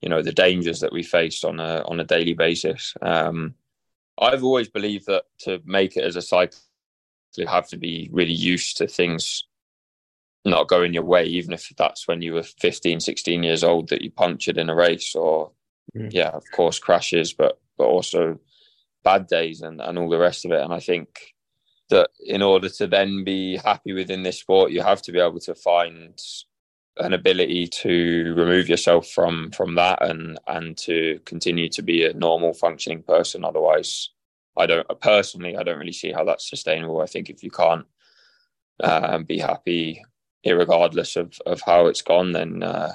you 0.01 0.09
know 0.09 0.21
the 0.21 0.31
dangers 0.31 0.79
that 0.79 0.91
we 0.91 1.03
face 1.03 1.43
on 1.43 1.59
a 1.59 1.83
on 1.85 1.99
a 1.99 2.05
daily 2.05 2.33
basis. 2.33 2.93
Um, 3.01 3.55
I've 4.19 4.43
always 4.43 4.67
believed 4.67 5.05
that 5.07 5.25
to 5.41 5.61
make 5.65 5.95
it 5.95 6.03
as 6.03 6.15
a 6.15 6.21
cyclist, 6.21 6.63
you 7.37 7.47
have 7.47 7.67
to 7.69 7.77
be 7.77 8.09
really 8.11 8.33
used 8.33 8.77
to 8.77 8.87
things 8.87 9.45
not 10.45 10.67
going 10.67 10.93
your 10.93 11.03
way, 11.03 11.25
even 11.25 11.53
if 11.53 11.71
that's 11.77 12.07
when 12.07 12.21
you 12.21 12.33
were 12.33 12.43
15, 12.43 12.99
16 12.99 13.43
years 13.43 13.63
old 13.63 13.89
that 13.89 14.01
you 14.01 14.11
punctured 14.11 14.57
in 14.57 14.69
a 14.69 14.75
race 14.75 15.15
or, 15.15 15.51
mm. 15.95 16.11
yeah, 16.11 16.29
of 16.29 16.43
course, 16.51 16.79
crashes, 16.79 17.33
but, 17.33 17.59
but 17.77 17.85
also 17.85 18.39
bad 19.03 19.27
days 19.27 19.61
and, 19.61 19.81
and 19.81 19.97
all 19.97 20.09
the 20.09 20.17
rest 20.17 20.45
of 20.45 20.51
it. 20.51 20.61
And 20.61 20.73
I 20.73 20.79
think 20.79 21.33
that 21.89 22.09
in 22.25 22.41
order 22.41 22.69
to 22.69 22.87
then 22.87 23.23
be 23.23 23.57
happy 23.57 23.93
within 23.93 24.23
this 24.23 24.39
sport, 24.39 24.71
you 24.71 24.81
have 24.81 25.01
to 25.03 25.11
be 25.11 25.19
able 25.19 25.39
to 25.41 25.55
find 25.55 26.19
an 26.97 27.13
ability 27.13 27.67
to 27.67 28.33
remove 28.35 28.67
yourself 28.67 29.07
from 29.07 29.51
from 29.51 29.75
that 29.75 30.01
and 30.05 30.37
and 30.47 30.77
to 30.77 31.17
continue 31.23 31.69
to 31.69 31.81
be 31.81 32.03
a 32.03 32.13
normal 32.13 32.53
functioning 32.53 33.01
person 33.01 33.45
otherwise 33.45 34.09
i 34.57 34.65
don't 34.65 34.85
personally 34.99 35.55
i 35.55 35.63
don't 35.63 35.79
really 35.79 35.93
see 35.93 36.11
how 36.11 36.25
that's 36.25 36.49
sustainable 36.49 36.99
i 36.99 37.05
think 37.05 37.29
if 37.29 37.41
you 37.41 37.49
can't 37.49 37.85
uh, 38.83 39.19
be 39.19 39.39
happy 39.39 40.03
regardless 40.45 41.15
of, 41.15 41.39
of 41.45 41.61
how 41.61 41.87
it's 41.87 42.01
gone, 42.01 42.31
then 42.31 42.63
uh, 42.63 42.93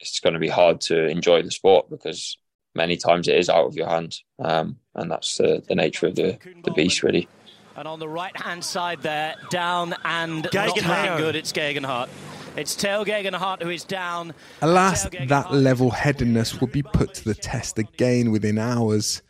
it's 0.00 0.20
going 0.20 0.34
to 0.34 0.40
be 0.40 0.48
hard 0.48 0.80
to 0.82 1.06
enjoy 1.06 1.42
the 1.42 1.50
sport 1.50 1.90
because 1.90 2.36
many 2.74 2.96
times 2.96 3.28
it 3.28 3.36
is 3.36 3.48
out 3.48 3.66
of 3.66 3.74
your 3.74 3.88
hands. 3.88 4.24
Um, 4.38 4.76
and 4.94 5.10
that's 5.10 5.38
the, 5.38 5.62
the 5.66 5.74
nature 5.74 6.06
of 6.06 6.16
the, 6.16 6.38
the 6.64 6.70
beast, 6.72 7.02
really. 7.02 7.28
And 7.76 7.88
on 7.88 7.98
the 7.98 8.08
right 8.08 8.36
hand 8.38 8.64
side 8.64 9.02
there, 9.02 9.34
down 9.50 9.94
and 10.04 10.48
not 10.52 10.66
looking 10.68 11.16
good, 11.16 11.36
it's 11.36 11.52
Geoghegan 11.52 11.84
Hart. 11.86 12.10
It's 12.54 12.76
Tao 12.76 13.02
Geoghegan 13.02 13.34
Hart 13.34 13.62
who 13.62 13.70
is 13.70 13.82
down. 13.82 14.34
Alas, 14.60 15.08
that 15.26 15.54
level 15.54 15.90
headedness 15.90 16.60
would 16.60 16.70
be 16.70 16.82
put 16.82 17.14
to 17.14 17.24
the 17.24 17.34
test 17.34 17.78
again 17.78 18.30
within 18.30 18.58
hours 18.58 19.22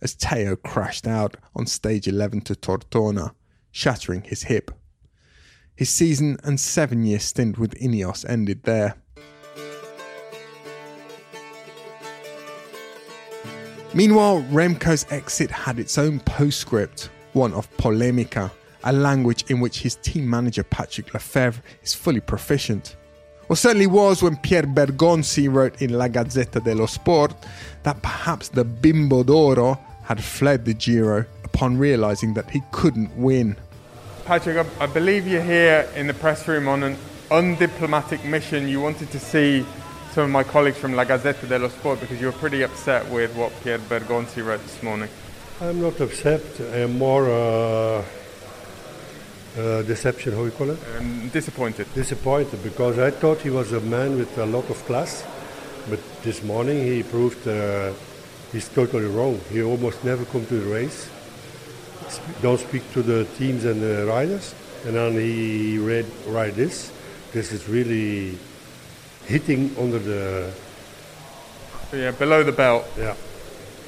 as 0.00 0.14
Tao 0.14 0.54
crashed 0.54 1.06
out 1.06 1.36
on 1.54 1.66
stage 1.66 2.08
11 2.08 2.40
to 2.42 2.54
Tortona, 2.54 3.32
shattering 3.70 4.22
his 4.22 4.44
hip. 4.44 4.70
His 5.76 5.90
season 5.90 6.38
and 6.42 6.58
seven 6.58 7.04
year 7.04 7.18
stint 7.18 7.58
with 7.58 7.74
Ineos 7.74 8.28
ended 8.28 8.62
there. 8.62 8.96
Meanwhile, 13.92 14.42
Remco's 14.50 15.04
exit 15.10 15.50
had 15.50 15.80
its 15.80 15.98
own 15.98 16.20
postscript, 16.20 17.10
one 17.32 17.52
of 17.52 17.68
polemica, 17.76 18.52
a 18.84 18.92
language 18.92 19.44
in 19.48 19.58
which 19.58 19.80
his 19.80 19.96
team 19.96 20.30
manager 20.30 20.62
Patrick 20.62 21.12
Lefevere 21.12 21.60
is 21.82 21.92
fully 21.92 22.20
proficient. 22.20 22.94
Or 23.48 23.56
certainly 23.56 23.88
was 23.88 24.22
when 24.22 24.36
Pier 24.36 24.62
Bergonzi 24.62 25.52
wrote 25.52 25.82
in 25.82 25.92
La 25.92 26.06
Gazzetta 26.06 26.62
dello 26.62 26.86
Sport 26.86 27.34
that 27.82 28.00
perhaps 28.00 28.48
the 28.48 28.64
Bimbo 28.64 29.24
d'Oro 29.24 29.76
had 30.04 30.22
fled 30.22 30.64
the 30.64 30.74
Giro 30.74 31.24
upon 31.42 31.76
realizing 31.76 32.34
that 32.34 32.48
he 32.48 32.62
couldn't 32.70 33.14
win. 33.16 33.56
Patrick, 34.24 34.64
I, 34.64 34.84
I 34.84 34.86
believe 34.86 35.26
you're 35.26 35.42
here 35.42 35.90
in 35.96 36.06
the 36.06 36.14
press 36.14 36.46
room 36.46 36.68
on 36.68 36.84
an 36.84 36.96
undiplomatic 37.30 38.24
mission. 38.24 38.68
You 38.68 38.80
wanted 38.80 39.10
to 39.10 39.18
see 39.18 39.66
some 40.12 40.24
of 40.24 40.30
my 40.30 40.42
colleagues 40.42 40.76
from 40.76 40.94
La 40.94 41.04
Gazzetta 41.04 41.46
dello 41.46 41.68
Sport 41.68 42.00
because 42.00 42.20
you 42.20 42.26
were 42.26 42.32
pretty 42.32 42.62
upset 42.62 43.08
with 43.10 43.34
what 43.36 43.52
Pier 43.62 43.78
Bergonzi 43.78 44.44
wrote 44.44 44.60
this 44.62 44.82
morning. 44.82 45.08
I'm 45.60 45.80
not 45.80 46.00
upset. 46.00 46.42
I'm 46.74 46.98
more 46.98 47.30
uh, 47.30 48.04
uh, 49.56 49.82
deception. 49.82 50.32
How 50.32 50.44
you 50.44 50.50
call 50.50 50.70
it? 50.70 50.78
Um, 50.98 51.28
disappointed. 51.28 51.86
Disappointed 51.94 52.60
because 52.64 52.98
I 52.98 53.10
thought 53.10 53.38
he 53.38 53.50
was 53.50 53.72
a 53.72 53.80
man 53.80 54.16
with 54.18 54.36
a 54.38 54.46
lot 54.46 54.68
of 54.68 54.84
class, 54.86 55.24
but 55.88 56.00
this 56.22 56.42
morning 56.42 56.82
he 56.82 57.04
proved 57.04 57.46
uh, 57.46 57.92
he's 58.50 58.68
totally 58.68 59.06
wrong. 59.06 59.40
He 59.52 59.62
almost 59.62 60.02
never 60.02 60.24
come 60.24 60.44
to 60.46 60.54
the 60.58 60.74
race. 60.74 61.08
Don't 62.42 62.58
speak 62.58 62.82
to 62.94 63.02
the 63.02 63.26
teams 63.38 63.64
and 63.64 63.80
the 63.80 64.06
riders, 64.06 64.56
and 64.84 64.96
then 64.96 65.12
he 65.12 65.78
read 65.78 66.06
write 66.26 66.56
this. 66.56 66.90
This 67.32 67.52
is 67.52 67.68
really 67.68 68.36
hitting 69.30 69.70
under 69.78 69.98
the 69.98 70.52
Yeah, 71.92 72.10
below 72.12 72.42
the 72.42 72.52
belt. 72.52 72.84
yeah. 72.98 73.14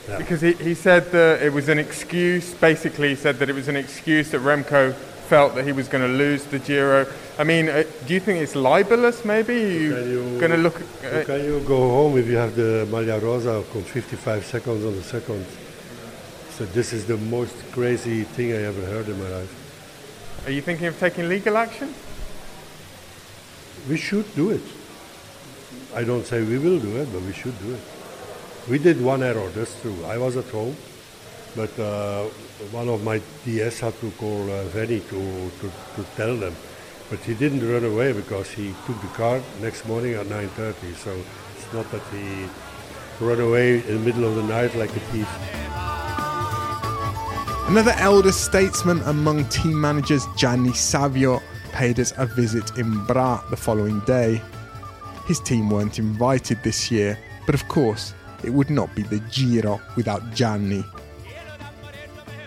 Yeah. 0.09 0.19
Because 0.19 0.41
he, 0.41 0.53
he 0.55 0.75
said 0.75 1.13
that 1.13 1.43
it 1.43 1.53
was 1.53 1.69
an 1.69 1.79
excuse. 1.79 2.55
Basically, 2.55 3.11
he 3.11 3.15
said 3.15 3.39
that 3.39 3.49
it 3.49 3.55
was 3.55 3.69
an 3.69 3.77
excuse 3.77 4.31
that 4.33 4.41
Remco 4.41 4.95
felt 5.29 5.55
that 5.55 5.65
he 5.65 5.73
was 5.73 5.87
going 5.89 6.03
to 6.03 6.13
lose 6.13 6.45
the 6.45 6.59
Giro. 6.59 7.07
I 7.39 7.45
mean, 7.45 7.69
uh, 7.69 7.85
do 8.07 8.15
you 8.15 8.21
think 8.21 8.41
it's 8.43 8.57
libelous? 8.57 9.25
Maybe 9.25 9.55
you, 9.55 10.39
going 10.41 10.51
to 10.51 10.57
look. 10.57 10.81
Uh, 11.05 11.23
can 11.25 11.45
you 11.45 11.61
go 11.61 11.77
home 11.77 12.19
if 12.19 12.27
you 12.27 12.37
have 12.37 12.57
the 12.57 12.85
Maglia 12.91 13.21
Rosa 13.23 13.63
come 13.73 13.83
55 13.85 14.45
seconds 14.45 14.85
on 14.85 14.97
the 14.97 15.03
second? 15.03 15.47
So 16.51 16.65
this 16.67 16.93
is 16.93 17.07
the 17.07 17.17
most 17.17 17.55
crazy 17.71 18.25
thing 18.25 18.53
I 18.53 18.63
ever 18.65 18.83
heard 18.83 19.09
in 19.09 19.17
my 19.23 19.31
life. 19.39 19.53
are 20.47 20.51
you 20.51 20.63
thinking 20.63 20.87
of 20.89 20.99
taking 20.99 21.29
legal 21.29 21.57
action? 21.57 21.95
We 23.89 23.97
should 23.97 24.35
do 24.35 24.51
it. 24.51 24.63
I 25.95 26.05
don't 26.05 26.25
say 26.25 26.43
we 26.43 26.59
will 26.59 26.79
do 26.79 26.97
it, 26.97 27.13
but 27.13 27.23
we 27.23 27.33
should 27.33 27.59
do 27.61 27.75
it. 27.75 27.81
We 28.69 28.79
did 28.79 29.01
one 29.01 29.23
error, 29.23 29.49
that's 29.51 29.79
true. 29.83 30.05
I 30.07 30.17
was 30.17 30.37
at 30.37 30.47
home, 30.47 30.77
but 31.55 31.79
uh, 31.79 32.25
one 32.71 32.89
of 32.89 33.03
my 33.05 33.21
DS 33.45 33.81
had 33.81 33.99
to 34.01 34.11
call 34.13 34.43
uh, 34.45 34.65
Venny 34.73 35.01
to, 35.11 35.51
to, 35.61 35.73
to 35.97 36.09
tell 36.17 36.37
them. 36.37 36.55
But 37.11 37.19
he 37.21 37.35
didn't 37.35 37.69
run 37.69 37.85
away 37.85 38.13
because 38.13 38.51
he 38.51 38.73
took 38.87 39.01
the 39.03 39.09
car 39.09 39.43
next 39.61 39.87
morning 39.87 40.15
at 40.15 40.27
9.30. 40.27 40.95
So 40.95 41.11
it's 41.57 41.73
not 41.75 41.91
that 41.91 42.03
he 42.11 42.49
ran 43.21 43.41
away 43.41 43.87
in 43.87 43.95
the 43.95 43.99
middle 43.99 44.25
of 44.25 44.37
the 44.37 44.45
night 44.45 44.75
like 44.77 44.91
a 44.97 45.01
thief. 45.11 45.29
Another 47.69 47.95
elder 47.99 48.33
statesman 48.33 49.01
among 49.03 49.45
team 49.51 49.79
managers, 49.79 50.27
Gianni 50.37 50.73
Savio, 50.73 51.43
paid 51.73 52.01
us 52.01 52.13
a 52.17 52.27
visit 52.27 52.79
in 52.79 53.05
Bra 53.07 53.43
the 53.51 53.57
following 53.57 54.01
day. 54.01 54.41
His 55.27 55.41
team 55.41 55.71
weren't 55.71 55.99
invited 55.99 56.63
this 56.63 56.91
year, 56.91 57.19
but 57.47 57.55
of 57.55 57.67
course, 57.69 58.15
it 58.45 58.51
would 58.51 58.71
not 58.71 58.95
be 58.95 59.03
the 59.03 59.21
Giro 59.31 59.81
without 59.97 60.35
Gianni. 60.35 60.85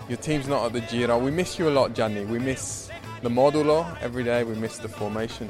Your 0.10 0.18
team's 0.18 0.48
not 0.48 0.66
at 0.66 0.74
the 0.74 0.82
Giro. 0.82 1.18
We 1.18 1.32
miss 1.32 1.58
you 1.58 1.70
a 1.70 1.72
lot, 1.72 1.94
Gianni. 1.94 2.26
We 2.26 2.38
miss 2.38 2.90
the 3.24 3.30
modulo 3.30 3.98
every 4.02 4.24
day, 4.24 4.44
we 4.44 4.56
miss 4.56 4.78
the 4.78 4.90
formation. 4.90 5.50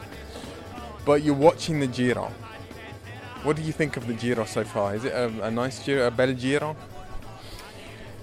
But 1.04 1.24
you're 1.24 1.36
watching 1.36 1.80
the 1.80 1.88
Giro. 1.88 2.32
What 3.44 3.58
do 3.58 3.62
you 3.64 3.74
think 3.74 3.98
of 3.98 4.08
the 4.08 4.14
Giro 4.14 4.46
so 4.46 4.64
far? 4.64 4.96
Is 4.96 5.06
it 5.06 5.14
a, 5.14 5.26
a 5.44 5.52
nice 5.52 5.84
Giro, 5.84 6.08
a 6.08 6.12
bel 6.12 6.34
Giro? 6.34 6.76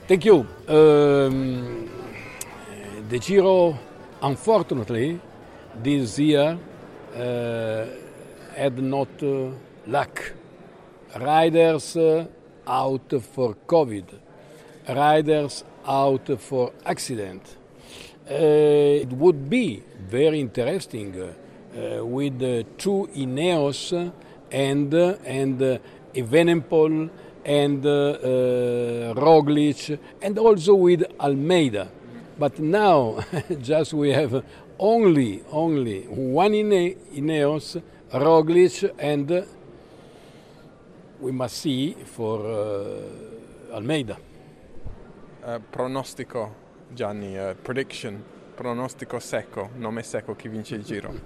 Thank 0.08 0.24
you. 0.24 0.46
Um, 0.68 1.90
the 3.08 3.18
Giro, 3.18 3.78
unfortunately, 4.22 5.20
this 5.82 6.18
year 6.18 6.58
uh, 7.14 7.86
had 8.54 8.78
not 8.82 9.22
uh, 9.22 9.50
luck. 9.86 10.32
Riders 11.18 11.96
uh, 11.96 12.26
out 12.66 13.12
for 13.34 13.54
COVID, 13.66 14.04
riders 14.88 15.64
out 15.86 16.40
for 16.40 16.72
accident. 16.86 17.56
Uh, 18.30 18.34
it 19.04 19.12
would 19.12 19.50
be 19.50 19.82
very 20.08 20.40
interesting 20.40 21.14
uh, 21.20 22.04
with 22.04 22.42
uh, 22.42 22.62
two 22.78 23.08
Ineos 23.16 24.12
and 24.50 24.94
uh, 24.94 25.16
and 25.24 25.60
uh, 25.62 25.78
Evenepoel 26.14 27.10
and 27.44 27.84
uh, 27.84 27.90
uh, 27.90 29.14
Roglic 29.14 29.98
and 30.22 30.38
also 30.38 30.74
with 30.74 31.02
Almeida. 31.18 31.88
But 32.38 32.58
now, 32.58 33.24
just 33.60 33.92
we 33.92 34.10
have 34.10 34.44
only 34.78 35.42
only 35.50 36.02
one 36.02 36.54
Ine- 36.54 36.96
Ineos, 37.14 37.82
Roglic, 38.12 38.92
and 38.98 39.46
we 41.20 41.32
must 41.32 41.56
see 41.56 41.96
for 42.04 42.44
uh, 42.44 43.74
Almeida. 43.74 44.18
Uh, 45.44 45.58
pronostico, 45.70 46.54
Gianni, 46.94 47.38
uh, 47.38 47.54
prediction, 47.54 48.22
pronostico 48.54 49.18
secco, 49.18 49.70
nome 49.76 50.02
secco 50.02 50.34
chi 50.34 50.48
vince 50.48 50.74
il 50.74 50.84
Giro. 50.84 51.10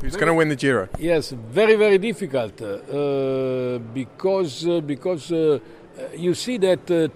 Who's 0.00 0.14
going 0.14 0.26
to 0.26 0.34
win 0.34 0.48
the 0.48 0.54
Giro? 0.54 0.88
Yes, 0.98 1.32
very 1.32 1.74
very 1.74 1.98
difficult 1.98 2.60
uh, 2.60 3.78
because 3.92 4.66
uh, 4.66 4.80
because 4.82 5.32
uh, 5.32 5.58
you 6.14 6.34
see 6.34 6.58
that 6.58 6.90
uh, 6.90 7.08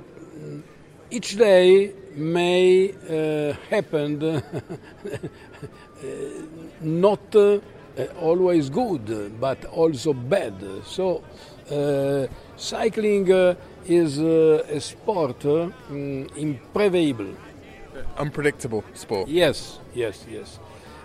each 1.11 1.37
day 1.37 1.93
may 2.15 2.91
uh, 2.91 3.53
happen 3.69 4.19
not 6.81 7.37
always 8.21 8.71
good 8.71 9.41
but 9.41 9.65
also 9.67 10.13
bad. 10.13 10.55
So 10.85 11.23
uh, 11.71 12.27
cycling 12.57 13.33
uh, 13.33 13.55
is 13.87 14.19
uh, 14.19 14.65
a 14.69 14.81
sport 14.81 15.45
uh, 15.45 15.71
mm, 15.91 16.37
imprevable. 16.37 17.35
Unpredictable 18.17 18.85
sport. 18.95 19.29
Yes, 19.29 19.79
yes, 19.95 20.25
yes. 20.31 20.59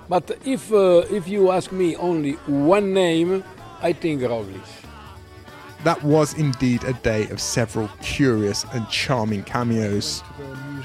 But 0.07 0.37
if 0.45 0.71
uh, 0.71 1.03
if 1.09 1.27
you 1.27 1.51
ask 1.51 1.71
me 1.71 1.95
only 1.95 2.33
one 2.47 2.93
name, 2.93 3.43
I 3.81 3.93
think 3.93 4.21
Roglic. 4.21 4.67
That 5.83 6.01
was 6.03 6.33
indeed 6.33 6.83
a 6.83 6.93
day 6.93 7.27
of 7.29 7.39
several 7.39 7.89
curious 8.01 8.65
and 8.73 8.87
charming 8.89 9.43
cameos. 9.43 10.23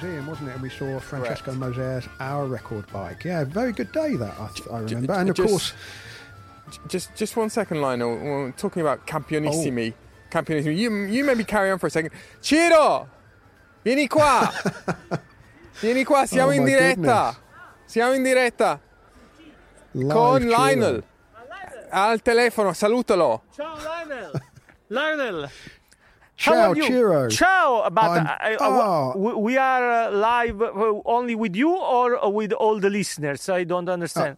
The 0.01 0.07
museum, 0.07 0.27
wasn't 0.27 0.49
it? 0.49 0.53
And 0.53 0.63
we 0.63 0.71
saw 0.71 0.99
Francesco 1.01 1.53
Moser's 1.53 2.09
Hour 2.21 2.47
Record 2.47 2.87
bike. 2.93 3.25
Yeah, 3.25 3.45
very 3.45 3.73
good 3.73 3.93
day 3.93 4.17
that 4.17 4.33
I, 4.39 4.75
I 4.75 4.81
remember. 4.81 5.13
And 5.15 5.31
of 5.31 5.37
just- 5.37 5.49
course, 5.49 5.73
Just 6.87 7.15
just 7.17 7.37
one 7.37 7.51
second, 7.51 7.81
Lionel. 7.83 8.17
We're 8.17 8.53
talking 8.53 8.81
about 8.83 9.01
Oh. 9.01 9.05
campionissimi. 9.11 9.93
Campionissimi. 10.31 10.77
You, 10.77 11.05
you 11.07 11.25
maybe 11.25 11.43
carry 11.45 11.69
on 11.73 11.79
for 11.81 11.89
a 11.89 11.91
second. 11.91 12.13
Ciro! 12.41 13.09
Vieni 13.85 14.07
qua! 14.07 14.53
Vieni 15.81 16.05
qua, 16.05 16.27
siamo 16.27 16.51
Oh, 16.51 16.55
in 16.55 16.65
diretta. 16.65 16.95
goodness. 16.95 17.37
Siamo 17.87 18.13
in 18.15 18.23
diretta. 18.23 18.81
Live 19.95 20.13
con 20.13 20.41
Ciro. 20.43 20.57
Lionel. 20.57 21.05
Al 21.91 22.21
telefono, 22.23 22.73
salutalo. 22.73 23.43
Ciao 23.53 23.77
Lionel. 23.77 24.31
Lionel. 24.87 25.51
Ciao, 26.41 26.55
How 26.55 26.71
are 26.73 26.77
you? 26.77 26.87
Ciro. 26.87 27.29
Ciao, 27.29 27.89
but 27.93 28.27
uh, 28.27 28.57
Oh. 28.61 28.81
uh, 28.81 29.17
we, 29.19 29.31
we 29.35 29.57
are 29.59 29.87
uh, 30.09 30.11
live 30.11 30.63
uh, 30.63 31.01
only 31.05 31.35
with 31.35 31.55
you 31.55 31.71
or 31.77 32.17
uh, 32.25 32.29
with 32.31 32.53
all 32.55 32.81
the 32.81 32.89
listeners? 32.89 33.47
I 33.51 33.65
don't 33.65 33.89
understand. 33.91 34.37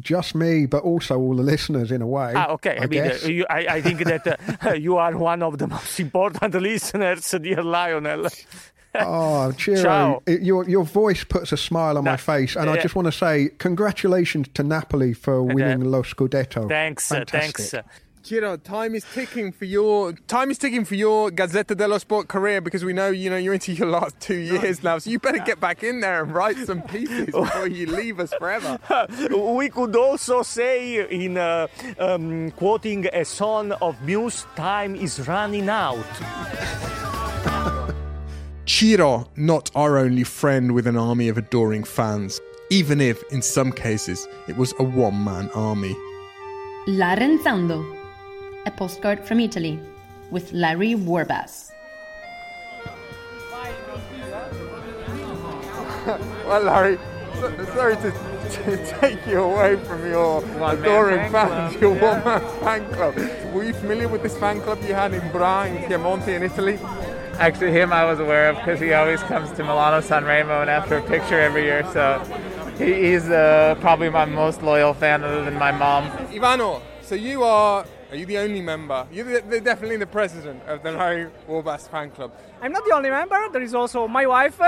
just 0.00 0.34
me, 0.34 0.66
but 0.66 0.82
also 0.82 1.16
all 1.18 1.34
the 1.36 1.42
listeners 1.42 1.90
in 1.90 2.02
a 2.02 2.06
way. 2.06 2.32
ah, 2.36 2.48
okay. 2.56 2.76
I, 2.78 2.82
I, 2.84 2.86
mean, 2.88 3.02
uh, 3.10 3.14
you, 3.26 3.46
I, 3.48 3.60
I 3.76 3.80
think 3.80 4.04
that 4.04 4.24
uh, 4.66 4.72
you 4.86 4.98
are 4.98 5.16
one 5.16 5.42
of 5.42 5.56
the 5.56 5.66
most 5.66 5.98
important 6.00 6.52
listeners, 6.70 7.34
dear 7.40 7.62
Lionel. 7.62 8.26
Oh, 8.96 9.50
Ciro, 9.52 9.82
Ciao. 9.82 10.22
it- 10.26 10.42
your 10.42 10.68
your 10.68 10.84
voice 10.84 11.24
puts 11.24 11.52
a 11.52 11.56
smile 11.56 11.96
on 11.98 12.04
my 12.04 12.16
face, 12.18 12.54
and 12.54 12.68
I 12.70 12.76
just 12.82 12.94
want 12.94 13.06
to 13.06 13.12
say 13.12 13.48
congratulations 13.58 14.46
to 14.54 14.62
Napoli 14.62 15.14
for 15.14 15.42
winning 15.42 15.80
Lo 15.90 16.02
Scudetto. 16.02 16.68
Thanks, 16.68 17.10
uh, 17.10 17.14
Fantastic. 17.24 17.56
thanks. 17.56 17.88
Ciro, 18.24 18.56
time 18.56 18.94
is 18.94 19.04
ticking 19.12 19.52
for 19.52 19.66
your 19.66 20.14
time 20.28 20.50
is 20.50 20.56
ticking 20.56 20.86
for 20.86 20.94
your 20.94 21.28
Gazzetta 21.28 21.76
dello 21.76 21.98
Sport 21.98 22.26
career 22.26 22.62
because 22.62 22.82
we 22.82 22.94
know 22.94 23.10
you 23.10 23.28
know 23.28 23.36
you're 23.36 23.52
into 23.52 23.74
your 23.74 23.88
last 23.88 24.18
two 24.18 24.36
years 24.36 24.82
now, 24.82 24.96
so 24.96 25.10
you 25.10 25.18
better 25.18 25.40
get 25.40 25.60
back 25.60 25.82
in 25.82 26.00
there 26.00 26.22
and 26.22 26.34
write 26.34 26.56
some 26.56 26.80
pieces 26.80 27.26
before 27.26 27.66
you 27.66 27.84
leave 27.84 28.18
us 28.18 28.32
forever. 28.38 28.78
we 29.30 29.68
could 29.68 29.94
also 29.94 30.40
say, 30.40 31.06
in 31.10 31.36
uh, 31.36 31.66
um, 31.98 32.50
quoting 32.52 33.06
a 33.12 33.26
song 33.26 33.72
of 33.72 34.00
Muse, 34.00 34.46
time 34.56 34.96
is 34.96 35.28
running 35.28 35.68
out. 35.68 35.98
Ciro, 38.66 39.28
not 39.36 39.70
our 39.74 39.98
only 39.98 40.24
friend 40.24 40.72
with 40.72 40.86
an 40.86 40.96
army 40.96 41.28
of 41.28 41.36
adoring 41.36 41.84
fans, 41.84 42.40
even 42.70 43.02
if 43.02 43.22
in 43.30 43.42
some 43.42 43.70
cases 43.70 44.26
it 44.48 44.56
was 44.56 44.72
a 44.78 44.82
one 44.82 45.22
man 45.22 45.50
army. 45.50 45.94
L'arenzando, 46.86 48.03
a 48.66 48.70
postcard 48.70 49.24
from 49.24 49.40
Italy 49.40 49.78
with 50.30 50.52
Larry 50.52 50.94
Warbass. 50.94 51.70
well, 56.46 56.62
Larry, 56.62 56.98
sorry 57.74 57.96
to, 57.96 58.10
to 58.50 58.98
take 59.00 59.26
you 59.26 59.40
away 59.40 59.76
from 59.84 60.06
your 60.06 60.40
One-man 60.40 60.78
adoring 60.78 61.30
fan 61.30 61.48
fans, 61.48 61.76
club, 61.76 61.82
your 61.82 61.96
yeah. 61.96 62.24
one-man 62.24 62.60
fan 62.60 62.92
club. 62.92 63.54
Were 63.54 63.64
you 63.64 63.72
familiar 63.72 64.08
with 64.08 64.22
this 64.22 64.36
fan 64.36 64.60
club 64.60 64.82
you 64.82 64.94
had 64.94 65.14
in 65.14 65.30
Bra 65.32 65.64
in 65.64 65.76
Piemonte 65.84 66.28
in 66.28 66.42
Italy? 66.42 66.78
Actually, 67.38 67.72
him 67.72 67.92
I 67.92 68.04
was 68.04 68.20
aware 68.20 68.50
of 68.50 68.56
because 68.56 68.80
he 68.80 68.92
always 68.92 69.20
comes 69.22 69.50
to 69.52 69.64
Milano 69.64 70.00
San 70.00 70.24
Remo 70.24 70.60
and 70.60 70.70
after 70.70 70.98
a 70.98 71.02
picture 71.02 71.40
every 71.40 71.64
year. 71.64 71.84
So 71.92 72.22
he, 72.78 73.10
he's 73.10 73.28
uh, 73.28 73.76
probably 73.80 74.10
my 74.10 74.24
most 74.24 74.62
loyal 74.62 74.94
fan 74.94 75.24
other 75.24 75.44
than 75.44 75.54
my 75.54 75.72
mom. 75.72 76.10
Ivano, 76.28 76.80
so 77.02 77.14
you 77.14 77.42
are, 77.42 77.84
are 78.14 78.16
you 78.16 78.26
the 78.26 78.38
only 78.38 78.60
member? 78.60 79.06
You're 79.10 79.40
the, 79.40 79.60
definitely 79.60 79.96
the 79.96 80.06
president 80.06 80.62
of 80.68 80.84
the 80.84 80.92
Larry 80.92 81.26
Warbasse 81.48 81.88
fan 81.88 82.10
club. 82.12 82.30
I'm 82.62 82.70
not 82.70 82.84
the 82.88 82.94
only 82.94 83.10
member. 83.10 83.48
There 83.50 83.60
is 83.62 83.74
also 83.74 84.06
my 84.06 84.24
wife, 84.24 84.60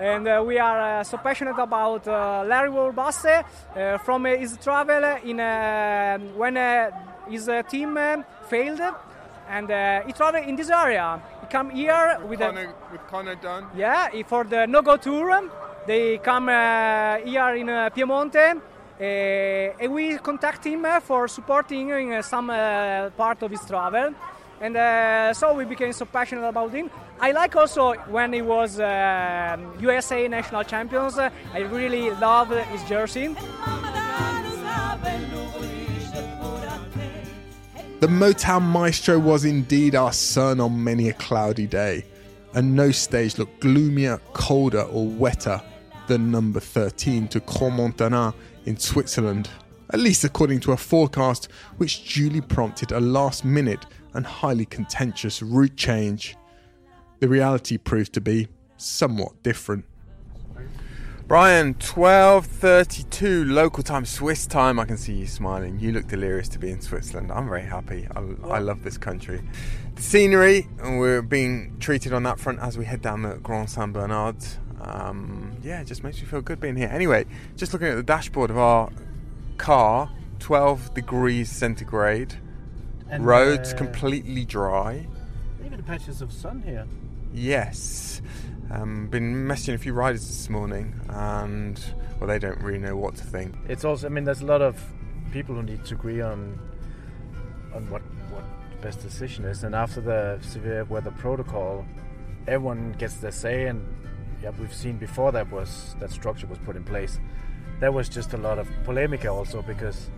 and 0.00 0.26
uh, 0.26 0.42
we 0.44 0.58
are 0.58 0.98
uh, 0.98 1.04
so 1.04 1.16
passionate 1.18 1.56
about 1.56 2.08
uh, 2.08 2.42
Larry 2.44 2.70
Warbasse 2.70 3.44
uh, 3.76 3.98
from 3.98 4.26
uh, 4.26 4.30
his 4.30 4.56
travel 4.56 5.04
in 5.24 5.38
uh, 5.38 6.18
when 6.34 6.56
uh, 6.56 6.90
his 7.28 7.48
uh, 7.48 7.62
team 7.62 7.96
uh, 7.96 8.22
failed, 8.48 8.80
and 9.48 9.70
uh, 9.70 10.02
he 10.02 10.12
traveled 10.12 10.48
in 10.48 10.56
this 10.56 10.70
area. 10.70 11.22
He 11.42 11.46
come 11.46 11.70
here 11.70 12.18
with 12.28 12.40
Conor, 12.40 12.60
a, 12.60 12.92
with 12.92 13.06
Conor 13.06 13.36
Dunne. 13.36 13.66
yeah 13.76 14.08
for 14.26 14.42
the 14.42 14.66
no-go 14.66 14.96
tour. 14.96 15.48
They 15.86 16.18
come 16.18 16.48
uh, 16.48 17.18
here 17.18 17.54
in 17.54 17.68
uh, 17.68 17.88
Piemonte. 17.90 18.60
Uh, 19.00 19.72
and 19.80 19.94
we 19.94 20.18
contact 20.18 20.62
him 20.66 20.84
uh, 20.84 21.00
for 21.00 21.26
supporting 21.26 21.88
in 21.88 22.12
uh, 22.12 22.20
some 22.20 22.48
part 23.16 23.42
of 23.42 23.50
his 23.50 23.64
travel 23.64 24.14
and 24.60 25.34
so 25.34 25.54
we 25.54 25.64
became 25.64 25.90
so 25.94 26.04
passionate 26.04 26.46
about 26.46 26.70
him. 26.70 26.90
I 27.18 27.32
like 27.32 27.56
also 27.56 27.94
when 28.10 28.34
he 28.34 28.42
was 28.42 28.78
USA 28.78 30.28
national 30.28 30.64
champions. 30.64 31.16
I 31.18 31.60
really 31.60 32.10
love 32.10 32.50
his 32.50 32.84
jersey. 32.86 33.28
The 38.00 38.06
Motown 38.06 38.62
maestro 38.62 39.18
was 39.18 39.46
indeed 39.46 39.94
our 39.94 40.12
sun 40.12 40.60
on 40.60 40.84
many 40.84 41.08
a 41.08 41.14
cloudy 41.14 41.66
day, 41.66 42.04
and 42.52 42.76
no 42.76 42.90
stage 42.90 43.38
looked 43.38 43.60
gloomier, 43.60 44.20
colder, 44.34 44.82
or 44.82 45.06
wetter 45.06 45.62
than 46.06 46.30
number 46.30 46.60
13 46.60 47.28
to 47.28 47.40
Crans-Montana 47.40 48.34
in 48.64 48.76
Switzerland, 48.78 49.50
at 49.92 50.00
least 50.00 50.24
according 50.24 50.60
to 50.60 50.72
a 50.72 50.76
forecast 50.76 51.48
which 51.76 52.14
duly 52.14 52.40
prompted 52.40 52.92
a 52.92 53.00
last 53.00 53.44
minute 53.44 53.86
and 54.14 54.26
highly 54.26 54.64
contentious 54.64 55.42
route 55.42 55.76
change. 55.76 56.36
The 57.20 57.28
reality 57.28 57.76
proved 57.76 58.12
to 58.14 58.20
be 58.20 58.48
somewhat 58.76 59.42
different. 59.42 59.84
Brian, 61.30 61.74
12.32 61.74 63.48
local 63.52 63.84
time, 63.84 64.04
Swiss 64.04 64.48
time. 64.48 64.80
I 64.80 64.84
can 64.84 64.96
see 64.96 65.12
you 65.12 65.28
smiling. 65.28 65.78
You 65.78 65.92
look 65.92 66.08
delirious 66.08 66.48
to 66.48 66.58
be 66.58 66.70
in 66.70 66.80
Switzerland. 66.80 67.30
I'm 67.30 67.48
very 67.48 67.62
happy. 67.62 68.08
I, 68.16 68.20
I 68.48 68.58
love 68.58 68.82
this 68.82 68.98
country. 68.98 69.40
The 69.94 70.02
scenery, 70.02 70.66
and 70.80 70.98
we're 70.98 71.22
being 71.22 71.76
treated 71.78 72.12
on 72.12 72.24
that 72.24 72.40
front 72.40 72.58
as 72.58 72.76
we 72.76 72.84
head 72.84 73.00
down 73.00 73.22
the 73.22 73.36
Grand 73.36 73.70
Saint 73.70 73.92
Bernard. 73.92 74.38
Um, 74.80 75.56
yeah, 75.62 75.80
it 75.80 75.86
just 75.86 76.02
makes 76.02 76.20
me 76.20 76.26
feel 76.26 76.40
good 76.40 76.60
being 76.60 76.76
here. 76.76 76.88
Anyway, 76.90 77.26
just 77.56 77.72
looking 77.72 77.88
at 77.88 77.96
the 77.96 78.02
dashboard 78.02 78.50
of 78.50 78.58
our 78.58 78.90
car, 79.58 80.10
12 80.38 80.94
degrees 80.94 81.50
centigrade. 81.50 82.34
And, 83.08 83.26
Roads 83.26 83.72
uh, 83.72 83.76
completely 83.76 84.44
dry. 84.44 85.06
Even 85.64 85.82
patches 85.82 86.22
of 86.22 86.32
sun 86.32 86.62
here. 86.62 86.86
Yes. 87.32 88.22
Um, 88.70 89.08
been 89.08 89.46
messaging 89.46 89.74
a 89.74 89.78
few 89.78 89.92
riders 89.92 90.26
this 90.26 90.48
morning, 90.48 90.94
and 91.08 91.82
well, 92.18 92.28
they 92.28 92.38
don't 92.38 92.60
really 92.60 92.78
know 92.78 92.96
what 92.96 93.16
to 93.16 93.24
think. 93.24 93.56
It's 93.68 93.84
also, 93.84 94.06
I 94.06 94.10
mean, 94.10 94.24
there's 94.24 94.42
a 94.42 94.46
lot 94.46 94.62
of 94.62 94.80
people 95.32 95.56
who 95.56 95.62
need 95.62 95.84
to 95.86 95.94
agree 95.94 96.20
on 96.20 96.58
on 97.74 97.88
what 97.90 98.02
what 98.30 98.44
the 98.70 98.76
best 98.82 99.00
decision 99.00 99.44
is. 99.44 99.64
And 99.64 99.74
after 99.74 100.00
the 100.00 100.38
severe 100.42 100.84
weather 100.84 101.10
protocol, 101.10 101.84
everyone 102.46 102.92
gets 102.92 103.14
their 103.14 103.32
say. 103.32 103.66
And 103.66 103.84
yeah, 104.42 104.50
we've 104.58 104.74
seen 104.74 104.96
before 104.96 105.32
that 105.32 105.50
was 105.50 105.94
that 106.00 106.10
structure 106.10 106.46
was 106.46 106.58
put 106.58 106.76
in 106.76 106.84
place. 106.84 107.18
There 107.80 107.92
was 107.92 108.08
just 108.08 108.34
a 108.34 108.36
lot 108.36 108.58
of 108.58 108.68
polemica 108.84 109.28
also 109.28 109.62
because 109.62 110.10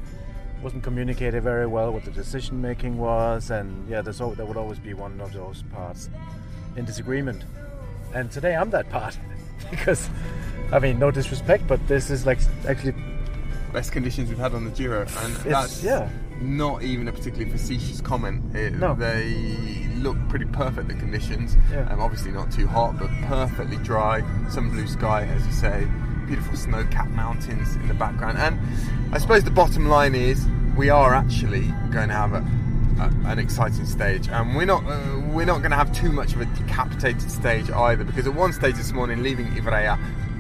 it 0.57 0.63
wasn't 0.63 0.83
communicated 0.83 1.43
very 1.43 1.67
well 1.67 1.93
what 1.93 2.05
the 2.05 2.11
decision 2.11 2.61
making 2.61 2.99
was, 2.99 3.51
and 3.51 3.89
yeah, 3.89 4.03
there's 4.03 4.19
there 4.19 4.47
would 4.47 4.57
always 4.57 4.79
be 4.79 4.95
one 4.95 5.21
of 5.21 5.33
those 5.33 5.63
parts 5.73 6.11
in 6.77 6.85
disagreement. 6.85 7.45
And 8.15 8.31
today 8.31 8.55
I'm 8.55 8.71
that 8.71 8.91
part 8.91 9.19
because, 9.71 10.09
I 10.73 10.79
mean, 10.79 10.99
no 10.99 11.11
disrespect, 11.11 11.67
but 11.67 11.87
this 11.89 12.11
is 12.11 12.27
like 12.27 12.39
actually 12.69 12.95
Best 13.73 13.91
conditions 13.91 14.29
we've 14.29 14.39
had 14.39 14.53
on 14.53 14.65
the 14.67 14.71
Giro, 14.71 15.01
and 15.01 15.35
that's 15.37 15.83
yeah. 15.83 16.11
Not 16.43 16.83
even 16.83 17.09
a 17.09 17.13
particularly 17.13 17.51
facetious 17.51 18.01
comment. 18.01 18.55
It, 18.55 18.75
No. 18.75 18.95
They 18.95 19.89
look 19.97 20.17
pretty 20.29 20.47
perfect, 20.47 20.89
the 20.89 20.95
conditions. 20.95 21.57
Yeah. 21.71 21.89
Um, 21.91 22.01
obviously 22.01 22.33
not 22.33 22.51
too 22.51 22.67
hot, 22.67 22.99
but 22.99 23.09
perfectly 23.23 23.77
dry. 23.79 24.23
Some 24.51 24.71
blue 24.71 24.87
sky, 24.87 25.23
as 25.25 25.47
you 25.47 25.53
say. 25.53 25.87
Beautiful 26.27 26.57
snow-capped 26.57 27.11
mountains 27.11 27.77
in 27.77 27.89
the 27.89 27.95
background. 27.95 28.39
And 28.39 28.59
I 29.15 29.19
suppose 29.19 29.45
the 29.45 29.51
bottom 29.51 29.87
line 29.89 30.15
is 30.15 30.47
we 30.77 30.89
are 30.91 31.15
actually 31.15 31.67
going 31.91 32.09
to 32.09 32.15
have 32.15 32.33
a, 32.33 32.45
a, 33.01 33.31
an 33.31 33.39
exciting 33.39 33.85
stage, 33.87 34.29
and 34.29 34.57
we're 34.57 34.65
not 34.65 34.83
uh, 34.87 35.21
we're 35.33 35.45
not 35.45 35.59
going 35.59 35.71
to 35.73 35.77
have 35.77 35.93
too 35.93 36.11
much 36.11 36.35
of 36.35 36.41
a 36.41 36.47
decapitated 36.47 37.31
stage 37.31 37.71
either. 37.71 38.05
Because 38.05 38.27
at 38.27 38.35
one 38.35 38.53
stage 38.53 38.77
this 38.77 38.93
morning, 38.93 39.23
leaving 39.23 39.47
Ivrea, 39.49 39.99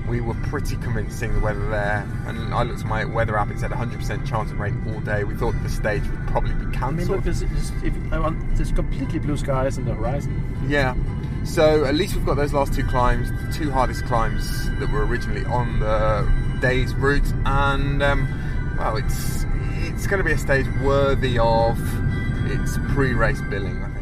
we 0.08 0.20
were 0.20 0.34
pretty 0.34 0.76
convincing 0.76 1.32
the 1.34 1.40
weather 1.40 1.68
there. 1.68 2.06
And 2.26 2.52
I 2.54 2.62
looked 2.62 2.80
at 2.80 2.86
my 2.86 3.04
weather 3.04 3.36
app; 3.36 3.50
it 3.50 3.58
said 3.58 3.70
100% 3.70 4.26
chance 4.26 4.50
of 4.50 4.58
rain 4.58 4.82
all 4.88 5.00
day. 5.00 5.24
We 5.24 5.34
thought 5.34 5.54
the 5.62 5.68
stage 5.68 6.02
would 6.02 6.26
probably 6.28 6.54
be 6.54 6.62
I 6.62 6.64
mean, 6.64 6.72
cancelled. 6.72 7.08
look, 7.08 7.24
there's, 7.24 7.40
there's, 7.40 7.70
if, 7.82 7.94
I 8.12 8.18
want, 8.18 8.56
there's 8.56 8.72
completely 8.72 9.18
blue 9.18 9.36
skies 9.36 9.78
in 9.78 9.84
the 9.84 9.94
horizon. 9.94 10.66
Yeah. 10.68 10.94
So 11.44 11.84
at 11.84 11.94
least 11.94 12.14
we've 12.14 12.24
got 12.24 12.34
those 12.34 12.52
last 12.52 12.72
two 12.74 12.84
climbs, 12.84 13.30
the 13.30 13.52
two 13.52 13.70
hardest 13.70 14.04
climbs 14.04 14.70
that 14.78 14.90
were 14.90 15.04
originally 15.04 15.44
on 15.46 15.80
the 15.80 16.30
day's 16.60 16.94
route, 16.94 17.26
and 17.44 18.02
um, 18.02 18.76
well, 18.78 18.96
it's 18.96 19.44
it's 19.84 20.06
going 20.06 20.18
to 20.18 20.24
be 20.24 20.32
a 20.32 20.38
stage 20.38 20.66
worthy 20.82 21.38
of 21.38 21.78
its 22.50 22.78
pre-race 22.92 23.40
billing, 23.50 23.82
I 23.82 23.88
think. 23.90 24.01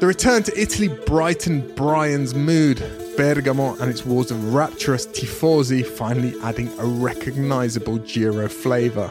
The 0.00 0.06
return 0.08 0.42
to 0.42 0.60
Italy 0.60 0.88
brightened 0.88 1.74
Brian's 1.76 2.34
mood. 2.34 2.82
Bergamo 3.16 3.74
and 3.76 3.88
its 3.90 4.04
walls 4.04 4.30
of 4.30 4.52
rapturous 4.52 5.06
tifosi 5.06 5.86
finally 5.86 6.34
adding 6.42 6.68
a 6.78 6.84
recognisable 6.84 7.98
Giro 7.98 8.48
flavour. 8.48 9.10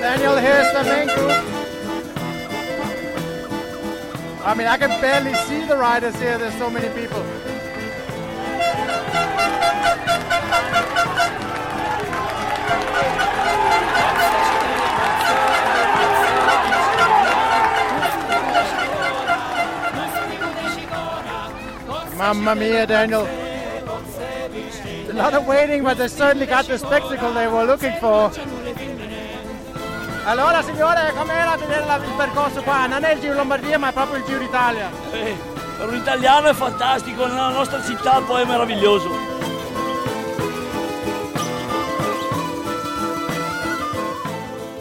Daniel, 0.00 0.36
here's 0.36 0.72
the 0.72 0.84
main 0.84 1.08
group. 1.08 1.32
I 4.46 4.54
mean, 4.56 4.66
I 4.66 4.76
can 4.76 5.00
barely 5.00 5.34
see 5.34 5.64
the 5.66 5.76
riders 5.76 6.14
here. 6.20 6.38
There's 6.38 6.54
so 6.54 6.70
many 6.70 6.88
people. 7.00 7.24
Mamma 22.22 22.54
mia, 22.54 22.86
Daniel. 22.86 23.26
A 25.10 25.12
lot 25.12 25.34
of 25.34 25.44
waiting, 25.44 25.82
but 25.82 25.98
they 25.98 26.06
certainly 26.06 26.46
got 26.46 26.66
the 26.68 26.78
spectacle 26.78 27.32
they 27.32 27.48
were 27.48 27.64
looking 27.64 27.92
for. 27.98 28.30
Allora 30.24 30.62
signore, 30.62 31.12
com'era 31.16 31.56
vedere 31.56 31.84
la- 31.84 31.96
il 31.96 32.12
percorso 32.16 32.62
qua? 32.62 32.86
Non 32.86 33.02
è 33.02 33.14
il 33.14 33.20
Giro 33.20 33.34
Lombardia, 33.34 33.76
ma 33.76 33.88
è 33.88 33.92
proprio 33.92 34.18
il 34.18 34.24
Giro 34.24 34.38
d'Italia. 34.38 34.88
Eh, 35.10 35.34
per 35.76 35.88
un 35.88 35.96
italiano 35.96 36.46
è 36.48 36.54
fantastico, 36.54 37.26
nella 37.26 37.48
nostra 37.48 37.82
città 37.82 38.20
poi 38.24 38.42
è 38.42 38.44
meraviglioso. 38.44 39.10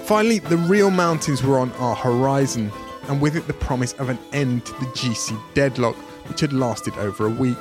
Finally, 0.05 0.39
the 0.39 0.57
real 0.57 0.91
mountains 0.91 1.43
were 1.43 1.57
on 1.57 1.71
our 1.79 1.95
horizon, 1.95 2.71
and 3.07 3.19
with 3.21 3.35
it 3.35 3.47
the 3.47 3.53
promise 3.53 3.93
of 3.93 4.09
an 4.09 4.19
end 4.33 4.65
to 4.65 4.73
the 4.73 4.85
GC 4.93 5.35
deadlock, 5.53 5.95
which 6.31 6.39
had 6.39 6.53
lasted 6.53 6.97
over 6.97 7.25
a 7.25 7.29
week. 7.29 7.57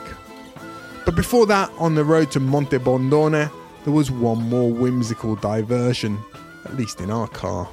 But 1.05 1.17
before 1.17 1.45
that, 1.47 1.73
on 1.77 1.97
the 1.97 2.05
road 2.05 2.31
to 2.31 2.39
Monte 2.39 2.79
Bondone, 2.79 3.51
there 3.83 3.93
was 3.93 4.13
one 4.13 4.49
more 4.49 4.71
whimsical 4.73 5.35
diversion, 5.35 6.17
at 6.65 6.77
least 6.77 7.01
in 7.01 7.11
our 7.11 7.27
car. 7.27 7.69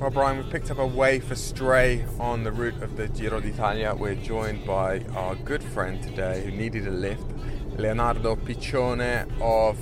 Well, 0.00 0.10
Brian, 0.10 0.44
we 0.44 0.50
picked 0.50 0.72
up 0.72 0.78
a 0.78 0.86
way 0.86 1.20
for 1.20 1.36
Stray 1.36 2.04
on 2.18 2.42
the 2.42 2.50
route 2.50 2.82
of 2.82 2.96
the 2.96 3.06
Giro 3.06 3.38
d'Italia. 3.38 3.94
We're 3.94 4.16
joined 4.16 4.66
by 4.66 5.04
our 5.14 5.36
good 5.36 5.62
friend 5.62 6.02
today 6.02 6.42
who 6.42 6.50
needed 6.50 6.88
a 6.88 6.90
lift, 6.90 7.30
Leonardo 7.78 8.34
Piccione 8.34 9.22
of 9.40 9.78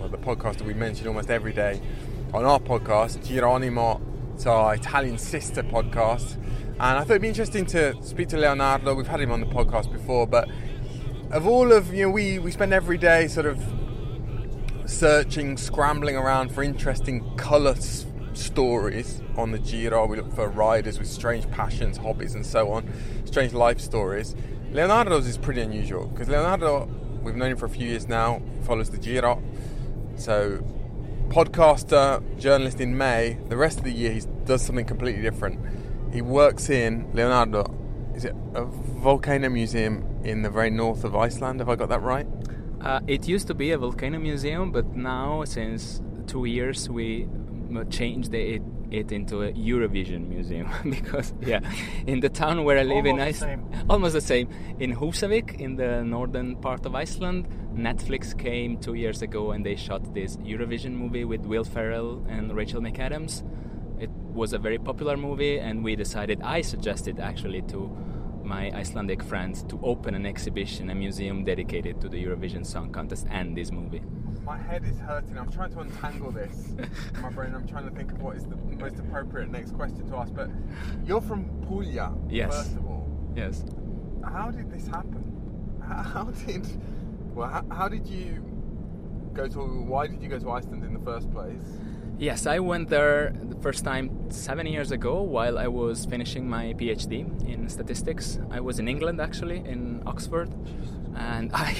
well, 0.00 0.08
the 0.08 0.16
podcast 0.16 0.56
that 0.56 0.66
we 0.66 0.72
mention 0.72 1.06
almost 1.06 1.28
every 1.28 1.52
day 1.52 1.82
on 2.32 2.46
our 2.46 2.60
podcast, 2.60 3.18
Gironimo, 3.18 4.00
It's 4.34 4.46
our 4.46 4.74
Italian 4.74 5.18
sister 5.18 5.62
podcast. 5.62 6.38
And 6.80 6.96
I 6.96 7.00
thought 7.00 7.10
it'd 7.10 7.22
be 7.22 7.28
interesting 7.28 7.66
to 7.66 8.00
speak 8.04 8.28
to 8.28 8.36
Leonardo. 8.38 8.94
We've 8.94 9.06
had 9.08 9.20
him 9.20 9.32
on 9.32 9.40
the 9.40 9.46
podcast 9.46 9.90
before, 9.90 10.28
but 10.28 10.48
of 11.32 11.46
all 11.46 11.72
of 11.72 11.92
you 11.92 12.04
know, 12.04 12.10
we 12.10 12.38
we 12.38 12.52
spend 12.52 12.72
every 12.72 12.96
day 12.98 13.26
sort 13.26 13.46
of 13.46 13.60
searching, 14.86 15.56
scrambling 15.56 16.16
around 16.16 16.52
for 16.52 16.62
interesting 16.62 17.28
colour 17.36 17.72
s- 17.72 18.06
stories 18.32 19.20
on 19.36 19.50
the 19.50 19.58
Giro. 19.58 20.06
We 20.06 20.18
look 20.18 20.32
for 20.32 20.48
riders 20.48 21.00
with 21.00 21.08
strange 21.08 21.50
passions, 21.50 21.96
hobbies, 21.96 22.34
and 22.36 22.46
so 22.46 22.70
on, 22.70 22.88
strange 23.24 23.52
life 23.52 23.80
stories. 23.80 24.36
Leonardo's 24.70 25.26
is 25.26 25.36
pretty 25.36 25.62
unusual 25.62 26.06
because 26.06 26.28
Leonardo, 26.28 26.88
we've 27.22 27.34
known 27.34 27.50
him 27.50 27.56
for 27.56 27.66
a 27.66 27.70
few 27.70 27.88
years 27.88 28.06
now, 28.08 28.40
follows 28.62 28.90
the 28.90 28.98
Giro. 28.98 29.42
So, 30.16 30.62
podcaster, 31.28 32.22
journalist 32.38 32.80
in 32.80 32.96
May. 32.96 33.36
The 33.48 33.56
rest 33.56 33.78
of 33.78 33.84
the 33.84 33.92
year, 33.92 34.12
he 34.12 34.22
does 34.44 34.62
something 34.62 34.84
completely 34.86 35.22
different. 35.22 35.58
He 36.12 36.22
works 36.22 36.70
in 36.70 37.10
Leonardo. 37.12 37.64
Is 38.14 38.24
it 38.24 38.34
a 38.54 38.64
volcano 38.64 39.48
museum 39.50 40.04
in 40.24 40.42
the 40.42 40.50
very 40.50 40.70
north 40.70 41.04
of 41.04 41.14
Iceland? 41.14 41.60
Have 41.60 41.68
I 41.68 41.76
got 41.76 41.90
that 41.90 42.02
right? 42.02 42.26
Uh, 42.80 43.00
it 43.06 43.28
used 43.28 43.46
to 43.48 43.54
be 43.54 43.72
a 43.72 43.78
volcano 43.78 44.18
museum, 44.18 44.72
but 44.72 44.96
now, 44.96 45.44
since 45.44 46.00
two 46.26 46.46
years, 46.46 46.88
we 46.88 47.28
changed 47.90 48.32
it, 48.32 48.62
it 48.90 49.12
into 49.12 49.42
a 49.42 49.52
Eurovision 49.52 50.28
museum 50.28 50.68
because, 50.84 51.34
yeah, 51.42 51.60
in 52.06 52.20
the 52.20 52.28
town 52.28 52.64
where 52.64 52.78
I 52.78 52.84
live 52.84 53.04
in 53.04 53.18
Almost 53.20 53.40
the 53.40 53.46
Iceland, 53.46 53.84
almost 53.90 54.12
the 54.14 54.20
same. 54.20 54.48
In 54.78 54.94
Husavik, 54.94 55.60
in 55.60 55.76
the 55.76 56.02
northern 56.04 56.56
part 56.56 56.86
of 56.86 56.94
Iceland, 56.94 57.46
Netflix 57.74 58.36
came 58.36 58.78
two 58.78 58.94
years 58.94 59.20
ago 59.22 59.50
and 59.50 59.64
they 59.64 59.76
shot 59.76 60.14
this 60.14 60.36
Eurovision 60.38 60.92
movie 60.92 61.24
with 61.24 61.42
Will 61.42 61.64
Ferrell 61.64 62.24
and 62.28 62.54
Rachel 62.56 62.80
McAdams. 62.80 63.42
It 64.00 64.10
was 64.10 64.52
a 64.52 64.58
very 64.58 64.78
popular 64.78 65.16
movie, 65.16 65.58
and 65.58 65.82
we 65.82 65.96
decided, 65.96 66.40
I 66.42 66.60
suggested 66.60 67.18
actually 67.18 67.62
to 67.62 67.90
my 68.44 68.70
Icelandic 68.70 69.22
friends 69.22 69.62
to 69.64 69.78
open 69.82 70.14
an 70.14 70.24
exhibition, 70.24 70.90
a 70.90 70.94
museum 70.94 71.44
dedicated 71.44 72.00
to 72.00 72.08
the 72.08 72.22
Eurovision 72.24 72.64
Song 72.64 72.90
Contest 72.92 73.26
and 73.30 73.56
this 73.56 73.72
movie. 73.72 74.02
My 74.44 74.56
head 74.56 74.84
is 74.84 74.98
hurting. 75.00 75.36
I'm 75.36 75.50
trying 75.50 75.70
to 75.72 75.80
untangle 75.80 76.30
this 76.30 76.68
in 76.78 76.88
my 77.22 77.28
brain. 77.30 77.54
I'm 77.54 77.66
trying 77.66 77.88
to 77.88 77.94
think 77.94 78.12
of 78.12 78.22
what 78.22 78.36
is 78.36 78.46
the 78.46 78.56
most 78.56 78.98
appropriate 78.98 79.50
next 79.50 79.74
question 79.74 80.08
to 80.08 80.16
ask. 80.16 80.32
But 80.32 80.48
you're 81.04 81.20
from 81.20 81.44
Puglia, 81.66 82.12
Yes. 82.30 82.54
first 82.56 82.76
of 82.76 82.86
all. 82.86 83.06
Yes. 83.36 83.64
How 84.24 84.50
did 84.50 84.70
this 84.70 84.86
happen? 84.86 85.24
How, 85.86 86.24
did 86.46 86.66
well? 87.34 87.48
How, 87.48 87.64
how 87.70 87.88
did 87.88 88.06
you 88.06 88.42
go 89.34 89.46
to? 89.48 89.58
Why 89.58 90.06
did 90.06 90.22
you 90.22 90.28
go 90.28 90.38
to 90.38 90.50
Iceland 90.50 90.84
in 90.84 90.94
the 90.94 91.00
first 91.00 91.30
place? 91.30 91.60
Yes, 92.18 92.46
I 92.46 92.58
went 92.58 92.88
there 92.88 93.32
the 93.48 93.54
first 93.62 93.84
time 93.84 94.10
seven 94.30 94.66
years 94.66 94.90
ago 94.90 95.22
while 95.22 95.56
I 95.56 95.68
was 95.68 96.04
finishing 96.04 96.48
my 96.48 96.74
PhD 96.74 97.20
in 97.48 97.68
statistics. 97.68 98.40
I 98.50 98.58
was 98.60 98.80
in 98.80 98.88
England 98.88 99.20
actually, 99.20 99.58
in 99.58 100.02
Oxford, 100.04 100.50
and 101.14 101.50
I, 101.54 101.76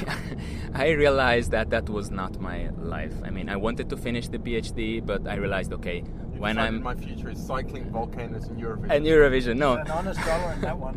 I 0.75 0.91
realized 0.91 1.51
that 1.51 1.71
that 1.71 1.89
was 1.89 2.13
not 2.13 2.41
my 2.41 2.69
life. 2.79 3.15
I 3.25 3.31
mean, 3.31 3.49
I 3.49 3.57
wanted 3.57 3.91
to 3.91 3.97
finish 3.97 4.29
the 4.29 4.39
PhD, 4.39 5.05
but 5.05 5.27
I 5.27 5.35
realized, 5.35 5.73
okay, 5.73 5.99
You 5.99 6.41
when 6.41 6.57
I'm 6.57 6.83
my 6.85 6.95
future 6.95 7.31
is 7.31 7.45
cycling 7.45 7.91
volcanoes 7.91 8.47
and 8.47 8.61
Eurovision. 8.63 8.91
and 8.95 9.05
Eurovision, 9.05 9.57
no, 9.57 9.75
An 9.75 9.91
honest 9.91 10.21
dollar 10.25 10.53
in 10.53 10.61
that 10.61 10.79
one. 10.79 10.97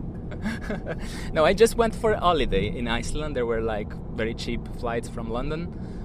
no, 1.34 1.44
I 1.46 1.54
just 1.54 1.76
went 1.78 1.96
for 1.96 2.12
a 2.12 2.20
holiday 2.20 2.68
in 2.68 2.88
Iceland. 2.88 3.36
There 3.36 3.48
were 3.48 3.62
like 3.62 3.92
very 4.16 4.36
cheap 4.36 4.62
flights 4.80 5.10
from 5.10 5.32
London. 5.32 5.62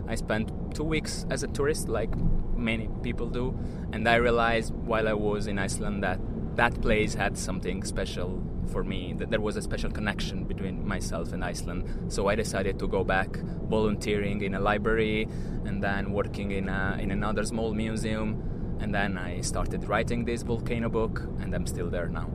I 0.08 0.14
spent 0.14 0.50
two 0.74 0.84
weeks 0.84 1.26
as 1.28 1.42
a 1.42 1.48
tourist, 1.48 1.88
like 1.88 2.12
many 2.56 2.88
people 3.02 3.28
do, 3.28 3.58
and 3.92 4.08
I 4.08 4.16
realized 4.16 4.74
while 4.74 5.08
I 5.08 5.12
was 5.12 5.46
in 5.46 5.58
Iceland 5.58 6.02
that 6.02 6.18
that 6.56 6.80
place 6.80 7.14
had 7.14 7.36
something 7.36 7.84
special 7.84 8.42
for 8.72 8.82
me. 8.82 9.14
That 9.16 9.30
there 9.30 9.40
was 9.40 9.56
a 9.56 9.62
special 9.62 9.90
connection 9.90 10.44
between 10.44 10.86
myself 10.86 11.32
and 11.32 11.44
Iceland. 11.44 12.12
So 12.12 12.28
I 12.28 12.34
decided 12.34 12.78
to 12.78 12.88
go 12.88 13.04
back, 13.04 13.36
volunteering 13.68 14.42
in 14.42 14.54
a 14.54 14.60
library, 14.60 15.28
and 15.64 15.82
then 15.82 16.12
working 16.12 16.50
in 16.52 16.68
a, 16.68 16.98
in 17.00 17.10
another 17.10 17.44
small 17.44 17.74
museum. 17.74 18.42
And 18.80 18.94
then 18.94 19.16
I 19.16 19.40
started 19.40 19.88
writing 19.88 20.24
this 20.24 20.42
volcano 20.42 20.88
book, 20.88 21.20
and 21.40 21.54
I'm 21.54 21.66
still 21.66 21.90
there 21.90 22.08
now. 22.08 22.28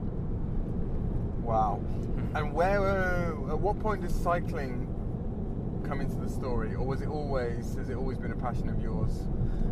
Wow. 1.44 1.82
And 2.34 2.54
where? 2.54 2.82
Uh, 2.82 3.52
at 3.52 3.60
what 3.60 3.80
point 3.80 4.02
does 4.02 4.16
cycling 4.16 4.88
come 5.88 6.00
into 6.00 6.16
the 6.16 6.30
story, 6.30 6.74
or 6.76 6.86
was 6.86 7.02
it 7.02 7.10
always? 7.10 7.76
Has 7.76 7.90
it 7.90 7.96
always 7.96 8.18
been 8.18 8.32
a 8.32 8.36
passion 8.36 8.70
of 8.70 8.82
yours? 8.82 9.12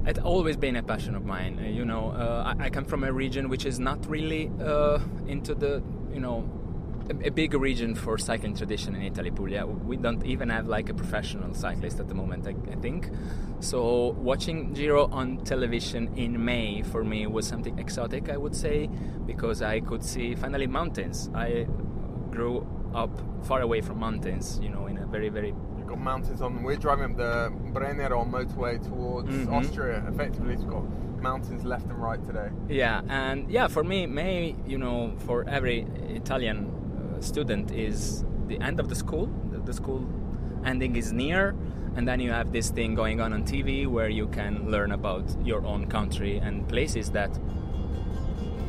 It's 0.06 0.20
always 0.20 0.58
been 0.58 0.76
a 0.76 0.84
passion 0.84 1.16
of 1.16 1.26
mine. 1.26 1.60
Uh, 1.60 1.68
you 1.68 1.86
know, 1.86 2.12
uh, 2.12 2.56
I, 2.58 2.66
I 2.66 2.70
come 2.70 2.86
from 2.86 3.04
a 3.04 3.12
region 3.12 3.50
which 3.50 3.66
is 3.66 3.80
not 3.80 4.06
really 4.10 4.50
uh, 4.64 5.00
into 5.28 5.54
the, 5.54 5.84
you 6.12 6.20
know, 6.20 6.50
a, 7.10 7.28
a 7.28 7.32
big 7.32 7.54
region 7.54 7.95
for 7.95 8.18
cycling 8.18 8.56
tradition 8.56 8.95
in 8.95 9.04
Italy, 9.04 9.30
Puglia. 9.30 9.66
We 9.66 9.97
don't 9.97 10.26
even 10.26 10.50
have 10.50 10.68
like 10.68 10.89
a 10.89 10.93
professional 10.93 11.54
cyclist 11.54 12.00
at 12.00 12.08
the 12.08 12.16
moment, 12.16 12.47
I, 12.47 12.56
I 12.72 12.76
think. 12.76 13.10
So 13.60 14.16
watching 14.18 14.74
Giro 14.74 15.10
on 15.12 15.43
television 15.43 16.16
in 16.16 16.43
May 16.43 16.82
for 16.82 17.04
me 17.04 17.28
was 17.28 17.45
something 17.45 17.78
exotic, 17.78 18.30
I 18.30 18.38
would 18.38 18.56
say, 18.56 18.89
because 19.26 19.62
I 19.62 19.80
could 19.82 20.04
see 20.04 20.34
finally 20.36 20.68
mountains. 20.68 21.30
I 21.36 21.68
grew 22.32 22.66
up 22.95 23.12
far 23.45 23.62
away 23.62 23.82
from 23.82 24.00
mountains, 24.00 24.60
you 24.62 24.70
know, 24.70 24.88
in 24.88 24.97
a 24.97 25.06
very, 25.06 25.30
very 25.30 25.54
got 25.90 26.00
mountains 26.00 26.42
on. 26.42 26.64
We're 26.64 26.78
driving 26.78 27.06
up 27.12 27.18
the 27.18 27.52
Brennero 27.74 28.20
motorway 28.30 28.76
towards 28.88 29.30
Mhm. 29.30 29.52
Austria. 29.52 30.04
Effectively, 30.08 30.56
we've 30.56 30.68
got 30.70 30.84
mountains 31.22 31.64
left 31.66 31.86
and 31.92 32.02
right 32.02 32.24
today. 32.24 32.50
Yeah, 32.70 33.02
and 33.10 33.50
yeah, 33.50 33.68
for 33.68 33.84
me, 33.84 34.06
May, 34.08 34.56
you 34.66 34.78
know, 34.78 35.12
for 35.28 35.44
every 35.48 35.80
Italian 36.22 36.58
uh, 37.18 37.22
student 37.22 37.72
is 37.72 38.24
the 38.48 38.60
end 38.62 38.80
of 38.80 38.88
the 38.88 38.96
school. 38.96 39.28
The 39.66 39.74
school 39.74 40.02
ending 40.66 40.96
is 40.96 41.12
near, 41.12 41.56
and 41.96 42.08
then 42.08 42.20
you 42.20 42.32
have 42.32 42.52
this 42.52 42.70
thing 42.70 42.96
going 42.96 43.20
on 43.22 43.34
on 43.34 43.44
TV 43.44 43.86
where 43.88 44.10
you 44.10 44.28
can 44.28 44.70
learn 44.72 44.92
about 44.92 45.24
your 45.44 45.66
own 45.66 45.88
country 45.88 46.38
and 46.38 46.68
places 46.68 47.12
that 47.12 47.32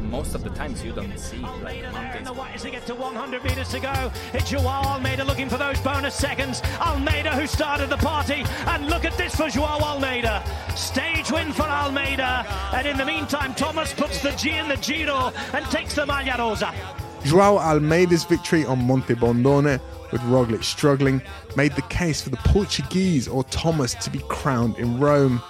most 0.03 0.35
of 0.35 0.43
the 0.43 0.51
times 0.51 0.83
you 0.85 0.93
don't 0.93 1.19
see, 1.19 1.39
like 1.63 1.83
And 1.83 1.93
mountains. 1.93 2.27
the 2.27 2.33
white 2.33 2.55
as 2.55 2.63
they 2.63 2.71
get 2.71 2.87
to 2.87 2.95
100 2.95 3.45
metres 3.45 3.69
to 3.69 3.81
go. 3.81 4.13
It's 4.33 4.51
Joao 4.51 4.83
Almeida 4.83 5.25
looking 5.25 5.49
for 5.49 5.57
those 5.57 5.79
bonus 5.81 6.15
seconds. 6.15 6.63
Almeida 6.81 7.31
who 7.31 7.47
started 7.47 7.89
the 7.91 7.97
party. 7.99 8.45
And 8.67 8.87
look 8.89 9.05
at 9.05 9.17
this 9.17 9.35
for 9.35 9.49
Joao 9.49 9.79
Almeida. 9.81 10.43
Stage 10.77 11.31
win 11.31 11.53
for 11.53 11.63
Almeida. 11.65 12.47
And 12.73 12.87
in 12.87 12.97
the 12.97 13.05
meantime, 13.05 13.55
Thomas 13.55 13.93
puts 13.93 14.23
the 14.23 14.31
G 14.33 14.51
in 14.51 14.69
the 14.69 14.77
Giro 14.77 15.33
and 15.53 15.65
takes 15.67 15.95
the 15.95 16.07
Maglia 16.07 16.39
Rosa. 16.39 16.73
Joao 17.25 17.59
Almeida's 17.59 18.25
victory 18.25 18.65
on 18.65 18.83
Monte 18.87 19.15
Bondone, 19.15 19.79
with 20.11 20.23
Roglic 20.23 20.65
struggling, 20.65 21.21
made 21.55 21.73
the 21.77 21.83
case 21.83 22.23
for 22.23 22.31
the 22.31 22.39
Portuguese 22.39 23.29
or 23.29 23.45
Thomas 23.45 23.95
to 23.97 24.11
be 24.11 24.21
crowned 24.29 24.77
in 24.79 24.99
Rome. 24.99 25.43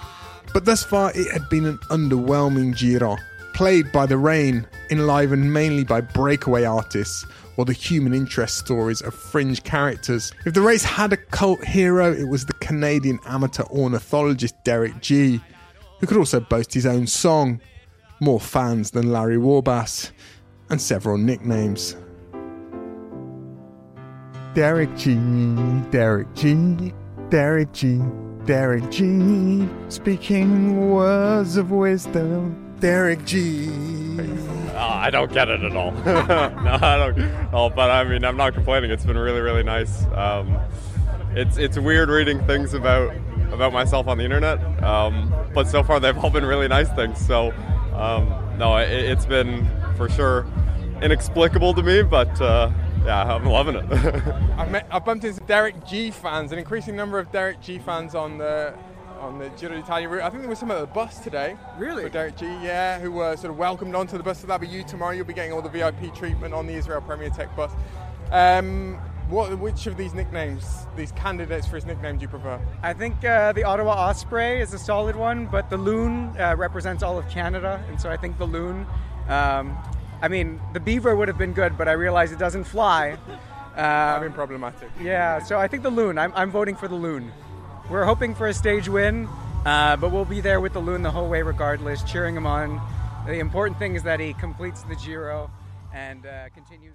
But 0.52 0.64
thus 0.64 0.82
far, 0.82 1.12
it 1.14 1.30
had 1.32 1.48
been 1.48 1.64
an 1.66 1.78
underwhelming 1.90 2.76
Giro, 2.76 3.16
plagued 3.54 3.92
by 3.92 4.06
the 4.06 4.16
rain, 4.16 4.66
enlivened 4.90 5.52
mainly 5.52 5.84
by 5.84 6.00
breakaway 6.00 6.64
artists 6.64 7.26
or 7.56 7.64
the 7.64 7.72
human 7.72 8.14
interest 8.14 8.56
stories 8.58 9.02
of 9.02 9.14
fringe 9.14 9.62
characters. 9.64 10.32
If 10.46 10.54
the 10.54 10.62
race 10.62 10.82
had 10.82 11.12
a 11.12 11.16
cult 11.16 11.62
hero, 11.64 12.12
it 12.12 12.28
was 12.28 12.46
the 12.46 12.54
Canadian 12.54 13.18
amateur 13.26 13.64
ornithologist 13.64 14.54
Derek 14.64 15.00
Gee, 15.00 15.40
who 15.98 16.06
could 16.06 16.16
also 16.16 16.40
boast 16.40 16.72
his 16.72 16.86
own 16.86 17.06
song, 17.06 17.60
more 18.20 18.40
fans 18.40 18.92
than 18.92 19.12
Larry 19.12 19.36
Warbasse, 19.36 20.10
and 20.70 20.80
several 20.80 21.18
nicknames. 21.18 21.96
Derek 24.54 24.96
Gee, 24.96 25.16
Derek 25.90 26.34
Gee, 26.34 26.94
Derek 27.28 27.72
Gee, 27.72 28.00
Derek 28.46 28.90
Gee, 28.90 29.68
speaking 29.88 30.90
words 30.90 31.56
of 31.56 31.70
wisdom. 31.70 32.69
Derek 32.80 33.24
Gee. 33.26 33.68
Uh, 34.70 34.78
I 34.78 35.10
don't 35.10 35.32
get 35.32 35.48
it 35.48 35.62
at 35.62 35.76
all. 35.76 35.92
no, 36.04 36.78
I 36.80 36.96
don't. 36.96 37.18
Oh, 37.52 37.68
but 37.68 37.90
I 37.90 38.04
mean, 38.04 38.24
I'm 38.24 38.36
not 38.36 38.54
complaining. 38.54 38.90
It's 38.90 39.04
been 39.04 39.18
really, 39.18 39.40
really 39.40 39.62
nice. 39.62 40.04
Um, 40.14 40.58
it's 41.34 41.58
it's 41.58 41.78
weird 41.78 42.08
reading 42.08 42.44
things 42.46 42.72
about 42.74 43.14
about 43.52 43.72
myself 43.72 44.08
on 44.08 44.18
the 44.18 44.24
internet, 44.24 44.58
um, 44.82 45.32
but 45.54 45.68
so 45.68 45.82
far 45.82 46.00
they've 46.00 46.16
all 46.18 46.30
been 46.30 46.44
really 46.44 46.68
nice 46.68 46.88
things. 46.92 47.18
So, 47.24 47.52
um, 47.94 48.34
no, 48.58 48.76
it, 48.76 48.88
it's 48.88 49.26
been 49.26 49.68
for 49.96 50.08
sure 50.08 50.46
inexplicable 51.02 51.74
to 51.74 51.82
me, 51.82 52.02
but 52.02 52.40
uh, 52.40 52.70
yeah, 53.04 53.34
I'm 53.34 53.44
loving 53.44 53.76
it. 53.76 53.84
I've, 54.56 54.70
met, 54.70 54.86
I've 54.90 55.04
bumped 55.04 55.24
into 55.24 55.40
Derek 55.40 55.86
Gee 55.86 56.10
fans, 56.10 56.52
an 56.52 56.58
increasing 56.58 56.96
number 56.96 57.18
of 57.18 57.30
Derek 57.32 57.60
Gee 57.60 57.78
fans 57.78 58.14
on 58.14 58.38
the 58.38 58.74
on 59.20 59.38
the 59.38 59.48
Giro 59.50 59.76
d'Italia 59.76 60.08
route. 60.08 60.22
I 60.22 60.30
think 60.30 60.42
there 60.42 60.48
was 60.48 60.58
some 60.58 60.70
at 60.70 60.80
the 60.80 60.86
bus 60.86 61.20
today. 61.20 61.56
Really? 61.78 62.02
For 62.02 62.08
Derek 62.08 62.36
Gee, 62.36 62.46
yeah, 62.46 62.98
who 62.98 63.12
were 63.12 63.36
sort 63.36 63.50
of 63.50 63.58
welcomed 63.58 63.94
onto 63.94 64.16
the 64.16 64.22
bus. 64.22 64.40
So 64.40 64.46
that'll 64.46 64.66
be 64.66 64.72
you 64.72 64.82
tomorrow. 64.82 65.12
You'll 65.12 65.26
be 65.26 65.34
getting 65.34 65.52
all 65.52 65.62
the 65.62 65.68
VIP 65.68 66.14
treatment 66.14 66.54
on 66.54 66.66
the 66.66 66.74
Israel 66.74 67.00
Premier 67.00 67.30
Tech 67.30 67.54
bus. 67.54 67.70
Um, 68.32 68.94
what, 69.28 69.56
which 69.58 69.86
of 69.86 69.96
these 69.96 70.14
nicknames, 70.14 70.86
these 70.96 71.12
candidates 71.12 71.66
for 71.66 71.76
his 71.76 71.86
nickname, 71.86 72.16
do 72.16 72.22
you 72.22 72.28
prefer? 72.28 72.60
I 72.82 72.92
think 72.92 73.24
uh, 73.24 73.52
the 73.52 73.62
Ottawa 73.62 73.92
Osprey 73.92 74.60
is 74.60 74.74
a 74.74 74.78
solid 74.78 75.14
one, 75.14 75.46
but 75.46 75.70
the 75.70 75.76
loon 75.76 76.34
uh, 76.38 76.56
represents 76.56 77.02
all 77.02 77.16
of 77.18 77.28
Canada, 77.28 77.84
and 77.88 78.00
so 78.00 78.10
I 78.10 78.16
think 78.16 78.38
the 78.38 78.46
loon. 78.46 78.86
Um, 79.28 79.78
I 80.22 80.28
mean, 80.28 80.60
the 80.72 80.80
beaver 80.80 81.14
would 81.14 81.28
have 81.28 81.38
been 81.38 81.52
good, 81.52 81.78
but 81.78 81.86
I 81.86 81.92
realize 81.92 82.32
it 82.32 82.38
doesn't 82.38 82.64
fly. 82.64 83.16
I've 83.76 84.22
been 84.22 84.32
problematic. 84.32 84.90
Yeah, 85.00 85.42
so 85.42 85.58
I 85.58 85.68
think 85.68 85.82
the 85.82 85.90
Loon. 85.90 86.18
I'm, 86.18 86.32
I'm 86.34 86.50
voting 86.50 86.76
for 86.76 86.88
the 86.88 86.94
Loon. 86.94 87.32
We're 87.90 88.04
hoping 88.04 88.36
for 88.36 88.46
a 88.46 88.54
stage 88.54 88.88
win, 88.88 89.28
uh, 89.66 89.96
but 89.96 90.12
we'll 90.12 90.24
be 90.24 90.40
there 90.40 90.60
with 90.60 90.74
the 90.74 90.78
Loon 90.78 91.02
the 91.02 91.10
whole 91.10 91.28
way 91.28 91.42
regardless, 91.42 92.04
cheering 92.04 92.36
him 92.36 92.46
on. 92.46 92.80
The 93.26 93.40
important 93.40 93.80
thing 93.80 93.96
is 93.96 94.04
that 94.04 94.20
he 94.20 94.32
completes 94.34 94.82
the 94.84 94.94
Giro 94.94 95.50
and 95.92 96.24
uh, 96.24 96.50
continues 96.54 96.94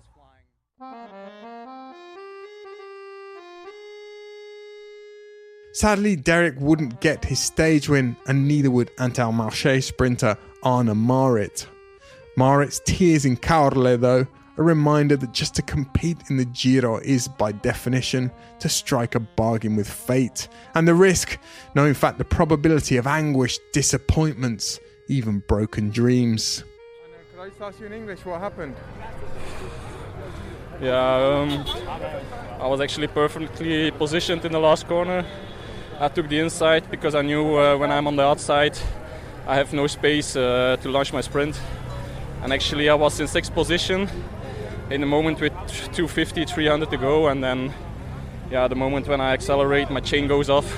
flying. 0.79 1.93
Sadly, 5.73 6.15
Derek 6.15 6.55
wouldn't 6.59 7.01
get 7.01 7.25
his 7.25 7.41
stage 7.41 7.89
win, 7.89 8.15
and 8.25 8.47
neither 8.47 8.71
would 8.71 8.95
Intermarché 8.95 9.83
sprinter 9.83 10.37
Arne 10.63 10.95
Marit. 10.95 11.67
Marit's 12.37 12.79
tears 12.85 13.25
in 13.25 13.35
Caorle, 13.35 13.99
though, 13.99 14.27
a 14.57 14.63
reminder 14.63 15.17
that 15.17 15.31
just 15.31 15.55
to 15.55 15.61
compete 15.61 16.17
in 16.29 16.37
the 16.37 16.45
Giro 16.45 16.97
is, 16.97 17.27
by 17.27 17.51
definition, 17.51 18.31
to 18.59 18.69
strike 18.69 19.15
a 19.15 19.19
bargain 19.19 19.75
with 19.75 19.89
fate, 19.89 20.47
and 20.75 20.87
the 20.87 20.95
risk, 20.95 21.37
no, 21.75 21.85
in 21.85 21.93
fact, 21.93 22.17
the 22.17 22.25
probability 22.25 22.97
of 22.97 23.07
anguish, 23.07 23.59
disappointments, 23.73 24.79
even 25.07 25.39
broken 25.47 25.89
dreams. 25.89 26.63
Could 27.33 27.41
I 27.41 27.49
just 27.49 27.61
ask 27.61 27.79
you 27.79 27.87
in 27.87 27.93
English 27.93 28.25
what 28.25 28.39
happened? 28.39 28.75
Yeah, 30.81 30.97
um, 30.97 31.65
I 32.59 32.67
was 32.67 32.81
actually 32.81 33.07
perfectly 33.07 33.91
positioned 33.91 34.43
in 34.45 34.51
the 34.51 34.59
last 34.59 34.87
corner. 34.87 35.25
I 35.99 36.09
took 36.09 36.27
the 36.27 36.39
inside 36.39 36.89
because 36.91 37.15
I 37.15 37.21
knew 37.21 37.57
uh, 37.57 37.77
when 37.77 37.91
I'm 37.91 38.07
on 38.07 38.17
the 38.17 38.23
outside, 38.23 38.77
I 39.47 39.55
have 39.55 39.71
no 39.73 39.87
space 39.87 40.35
uh, 40.35 40.75
to 40.81 40.89
launch 40.89 41.13
my 41.13 41.21
sprint. 41.21 41.59
And 42.41 42.51
actually, 42.51 42.89
I 42.89 42.95
was 42.95 43.19
in 43.19 43.27
sixth 43.27 43.53
position 43.53 44.09
in 44.89 45.01
the 45.01 45.07
moment 45.07 45.41
with 45.41 45.53
250, 45.93 46.45
300 46.45 46.91
to 46.91 46.97
go, 46.97 47.27
and 47.27 47.43
then, 47.43 47.73
yeah, 48.51 48.67
the 48.67 48.75
moment 48.75 49.07
when 49.07 49.19
I 49.19 49.33
accelerate, 49.33 49.89
my 49.89 49.99
chain 49.99 50.27
goes 50.27 50.49
off. 50.49 50.71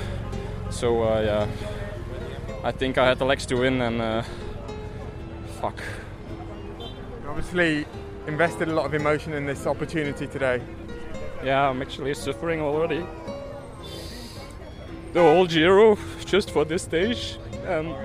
So, 0.69 1.03
uh, 1.03 1.21
yeah, 1.21 1.47
I 2.63 2.71
think 2.71 2.97
I 2.97 3.05
had 3.05 3.19
the 3.19 3.25
legs 3.25 3.45
to 3.47 3.55
win, 3.55 3.81
and 3.81 4.01
uh, 4.01 4.23
fuck. 5.59 5.81
Obviously 7.27 7.85
invested 8.27 8.67
a 8.67 8.73
lot 8.73 8.85
of 8.85 8.93
emotion 8.93 9.33
in 9.33 9.45
this 9.45 9.67
opportunity 9.67 10.27
today. 10.27 10.61
Yeah, 11.43 11.69
I'm 11.69 11.81
actually 11.81 12.13
suffering 12.13 12.61
already. 12.61 13.05
The 15.13 15.21
whole 15.21 15.47
Giro 15.47 15.97
just 16.25 16.51
for 16.51 16.65
this 16.65 16.83
stage, 16.83 17.37
and 17.65 17.95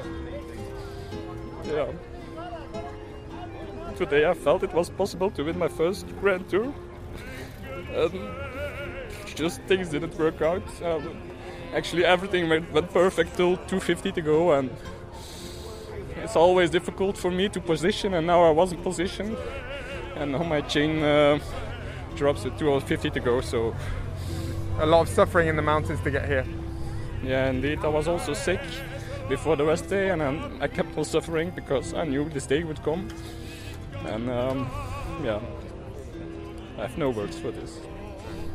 yeah. 1.67 1.87
Today 3.97 4.29
I 4.29 4.35
felt 4.35 4.63
it 4.63 4.73
was 4.73 4.91
possible 4.91 5.31
to 5.33 5.45
win 5.45 5.59
my 5.59 5.69
first 5.69 6.07
Grand 6.21 6.49
Tour, 6.49 6.73
just 9.35 9.61
things 9.63 9.89
didn't 9.91 10.19
work 10.19 10.41
out. 10.43 10.63
Um, 10.83 11.17
actually, 11.75 12.05
everything 12.05 12.49
went, 12.49 12.73
went 12.73 12.91
perfect 12.93 13.37
till 13.37 13.57
250 13.57 14.13
to 14.13 14.23
go, 14.23 14.53
and 14.53 14.71
it's 16.17 16.37
always 16.37 16.71
difficult 16.71 17.17
for 17.17 17.31
me 17.31 17.49
to 17.51 17.61
position, 17.61 18.15
and 18.15 18.27
now 18.27 18.43
I 18.43 18.51
wasn't 18.51 18.83
positioned, 18.83 19.37
and 20.17 20.33
now 20.33 20.43
my 20.43 20.61
chain 20.63 21.03
uh, 21.03 21.39
drops 22.17 22.45
at 22.47 22.59
250 22.59 23.11
to 23.11 23.21
go. 23.21 23.41
So 23.41 23.75
A 24.79 24.87
lot 24.87 25.03
of 25.03 25.09
suffering 25.09 25.49
in 25.49 25.57
the 25.57 25.63
mountains 25.63 26.01
to 26.01 26.11
get 26.11 26.27
here. 26.27 26.47
yeah, 27.23 27.51
indeed, 27.51 27.85
I 27.85 27.89
was 27.89 28.09
also 28.09 28.33
sick 28.35 28.61
before 29.29 29.57
the 29.57 29.65
rest 29.65 29.89
day, 29.89 30.11
and 30.11 30.23
I 30.63 30.69
kept 30.69 30.97
on 30.99 31.05
suffering 31.05 31.53
because 31.55 31.95
I 31.95 32.05
knew 32.05 32.29
this 32.29 32.47
day 32.47 32.65
would 32.65 32.83
come, 32.83 33.09
and 34.07 34.31
um, 34.31 34.71
yeah, 35.23 35.41
I 36.79 36.83
have 36.83 36.99
no 36.99 37.11
words 37.11 37.39
for 37.39 37.51
this. 37.51 37.79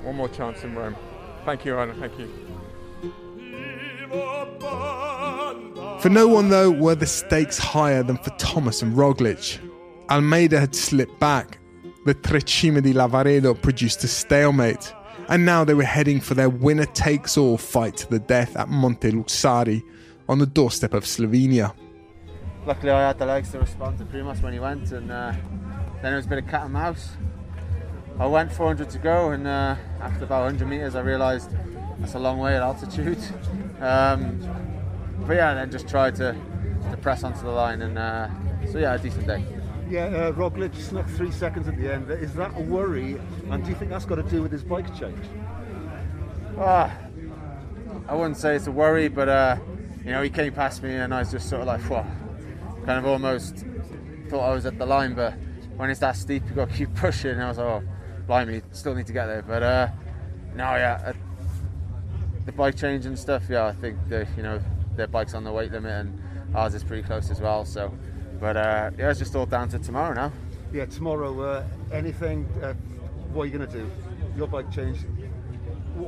One 0.04 0.16
more 0.16 0.30
chance 0.30 0.64
in 0.64 0.76
Rome. 0.76 0.96
Thank 1.46 1.66
you, 1.66 1.78
Anna. 1.78 1.94
Thank 1.96 2.18
you. 2.20 2.30
For 6.02 6.10
no 6.10 6.28
one, 6.28 6.50
though, 6.50 6.72
were 6.72 6.96
the 6.96 7.06
stakes 7.06 7.58
higher 7.58 8.04
than 8.04 8.18
for 8.18 8.30
Thomas 8.38 8.82
and 8.82 8.94
Roglic. 8.96 9.60
Almeida 10.10 10.60
had 10.60 10.76
slipped 10.76 11.20
back. 11.20 11.60
The 12.06 12.14
Tre 12.14 12.40
Cime 12.40 12.82
di 12.82 12.94
Lavaredo 12.94 13.60
produced 13.62 14.04
a 14.04 14.08
stalemate. 14.08 14.94
And 15.28 15.46
now 15.46 15.66
they 15.66 15.74
were 15.74 15.84
heading 15.84 16.22
for 16.22 16.36
their 16.36 16.50
winner 16.50 16.86
takes 16.86 17.38
all 17.38 17.58
fight 17.58 17.98
to 17.98 18.10
the 18.10 18.20
death 18.20 18.56
at 18.56 18.70
Monte 18.70 19.12
Lussari 19.12 19.84
on 20.30 20.40
the 20.40 20.46
doorstep 20.46 20.94
of 20.94 21.04
Slovenia. 21.04 21.74
Luckily, 22.68 22.92
I 22.92 23.08
had 23.08 23.18
the 23.18 23.26
legs 23.26 23.50
to 23.52 23.60
respond 23.60 23.98
to 23.98 24.04
Primoz 24.04 24.42
when 24.42 24.52
he 24.52 24.60
went, 24.60 24.92
and 24.92 25.10
uh, 25.10 25.32
then 26.02 26.12
it 26.12 26.18
was 26.18 26.26
a 26.26 26.28
bit 26.28 26.40
of 26.40 26.50
cat 26.50 26.64
and 26.64 26.74
mouse. 26.74 27.12
I 28.20 28.26
went 28.26 28.52
400 28.52 28.90
to 28.90 28.98
go, 28.98 29.32
and 29.32 29.48
uh, 29.48 29.78
after 30.02 30.26
about 30.26 30.44
100 30.44 30.68
meters, 30.68 30.94
I 30.94 31.00
realised 31.00 31.50
that's 31.98 32.16
a 32.16 32.20
long 32.20 32.40
way 32.40 32.56
at 32.56 32.62
altitude. 32.62 33.20
Um, 33.80 34.40
but 35.28 35.36
yeah, 35.36 35.54
then 35.54 35.70
just 35.70 35.88
tried 35.88 36.16
to, 36.16 36.36
to 36.90 36.98
press 36.98 37.24
onto 37.24 37.42
the 37.44 37.52
line, 37.52 37.84
and 37.84 37.96
uh, 37.96 38.28
so 38.72 38.80
yeah, 38.80 38.96
a 38.96 38.98
decent 38.98 39.28
day. 39.28 39.46
Yeah, 39.88 40.06
uh, 40.06 40.32
Roglic 40.32 40.76
snuck 40.76 41.08
three 41.10 41.30
seconds 41.30 41.68
at 41.68 41.78
the 41.78 41.94
end. 41.94 42.10
Is 42.10 42.34
that 42.34 42.58
a 42.58 42.62
worry? 42.62 43.22
And 43.52 43.64
do 43.64 43.70
you 43.70 43.76
think 43.76 43.92
that's 43.92 44.06
got 44.06 44.16
to 44.16 44.24
do 44.24 44.42
with 44.42 44.52
his 44.52 44.64
bike 44.64 44.88
change? 44.98 45.24
Ah, 46.58 46.92
I 48.10 48.16
wouldn't 48.16 48.38
say 48.38 48.56
it's 48.56 48.66
a 48.66 48.72
worry, 48.72 49.10
but 49.10 49.30
uh, 49.30 49.58
you 50.04 50.10
know, 50.10 50.24
he 50.24 50.32
came 50.32 50.52
past 50.54 50.82
me, 50.82 50.96
and 50.96 51.14
I 51.14 51.20
was 51.20 51.30
just 51.30 51.48
sort 51.48 51.62
of 51.62 51.68
like, 51.68 51.82
whoa, 51.82 52.04
kind 52.88 53.00
of 53.00 53.06
almost 53.06 53.66
thought 54.30 54.50
I 54.50 54.54
was 54.54 54.66
at 54.66 54.78
the 54.78 54.86
line, 54.86 55.14
but 55.14 55.34
when 55.76 55.90
it's 55.90 56.00
that 56.00 56.16
steep, 56.16 56.44
you've 56.46 56.56
got 56.56 56.70
to 56.70 56.76
keep 56.76 56.96
pushing. 56.96 57.38
I 57.40 57.50
was 57.50 57.58
like, 57.58 57.68
oh, 57.68 57.84
blimey, 58.26 58.62
still 58.72 58.96
need 58.96 59.08
to 59.08 59.14
get 59.14 59.26
there. 59.26 59.42
But 59.42 59.62
uh, 59.62 59.90
no, 60.56 60.64
yeah, 60.64 61.02
uh, 61.06 61.14
the 62.46 62.54
bike 62.54 62.78
change 62.78 63.06
and 63.06 63.20
stuff. 63.20 63.44
Yeah, 63.50 63.66
I 63.66 63.74
think 63.74 63.98
the, 64.08 64.26
you 64.38 64.44
know 64.44 64.62
their 64.96 65.08
bike's 65.08 65.34
on 65.34 65.44
the 65.44 65.52
weight 65.52 65.74
limit, 65.74 65.92
and 65.92 66.56
ours 66.56 66.74
is 66.74 66.84
pretty 66.84 67.04
close 67.04 67.30
as 67.30 67.42
well. 67.42 67.66
So, 67.66 67.94
but 68.40 68.56
uh, 68.56 68.92
yeah, 68.98 69.10
it's 69.10 69.20
just 69.20 69.36
all 69.36 69.46
down 69.46 69.68
to 69.70 69.80
tomorrow 69.80 70.14
now. 70.14 70.32
Yeah, 70.72 70.86
tomorrow, 70.86 71.38
uh, 71.42 71.64
anything, 71.92 72.46
uh, 72.64 72.74
what 73.34 73.44
are 73.44 73.46
you 73.48 73.58
going 73.58 73.70
to 73.70 73.78
do? 73.80 73.92
Your 74.38 74.48
bike 74.48 74.72
change. 74.72 75.00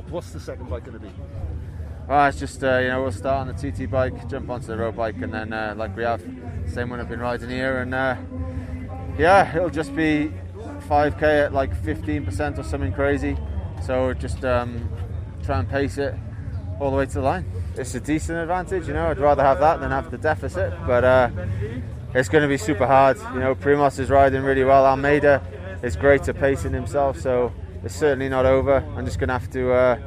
What's 0.08 0.30
the 0.30 0.40
second 0.40 0.70
bike 0.70 0.84
going 0.84 0.98
to 0.98 1.04
be? 1.04 1.12
Well, 2.10 2.26
it's 2.26 2.40
just 2.40 2.64
uh, 2.64 2.78
you 2.78 2.88
know 2.88 3.02
we'll 3.02 3.12
start 3.12 3.46
on 3.46 3.54
the 3.54 3.70
TT 3.70 3.88
bike, 3.88 4.28
jump 4.28 4.50
onto 4.50 4.66
the 4.66 4.76
road 4.76 4.96
bike, 4.96 5.14
and 5.22 5.32
then 5.32 5.52
uh, 5.52 5.74
like 5.76 5.96
we 5.96 6.02
have, 6.02 6.20
same 6.66 6.90
one 6.90 6.98
I've 6.98 7.08
been 7.08 7.20
riding 7.20 7.48
here, 7.48 7.82
and 7.82 7.94
uh, 7.94 8.16
yeah, 9.16 9.56
it'll 9.56 9.70
just 9.70 9.94
be 9.94 10.32
5k 10.88 11.22
at 11.44 11.52
like 11.52 11.72
15% 11.84 12.58
or 12.58 12.64
something 12.64 12.92
crazy. 12.92 13.36
So 13.86 14.12
just 14.12 14.44
um, 14.44 14.90
try 15.44 15.60
and 15.60 15.70
pace 15.70 15.98
it 15.98 16.16
all 16.80 16.90
the 16.90 16.96
way 16.96 17.06
to 17.06 17.12
the 17.12 17.20
line. 17.20 17.44
It's 17.76 17.94
a 17.94 18.00
decent 18.00 18.38
advantage, 18.38 18.88
you 18.88 18.92
know. 18.92 19.06
I'd 19.06 19.18
rather 19.20 19.44
have 19.44 19.60
that 19.60 19.78
than 19.78 19.92
have 19.92 20.10
the 20.10 20.18
deficit, 20.18 20.74
but 20.88 21.04
uh, 21.04 21.30
it's 22.12 22.28
going 22.28 22.42
to 22.42 22.48
be 22.48 22.58
super 22.58 22.88
hard. 22.88 23.18
You 23.34 23.38
know, 23.38 23.54
Primoz 23.54 24.00
is 24.00 24.10
riding 24.10 24.42
really 24.42 24.64
well. 24.64 24.84
Almeida 24.84 25.46
is 25.84 25.94
great 25.94 26.28
at 26.28 26.40
pacing 26.40 26.72
himself, 26.72 27.20
so 27.20 27.52
it's 27.84 27.94
certainly 27.94 28.28
not 28.28 28.46
over. 28.46 28.84
I'm 28.96 29.04
just 29.04 29.20
going 29.20 29.28
to 29.28 29.34
have 29.34 29.50
to, 29.50 29.72
uh, 29.72 29.98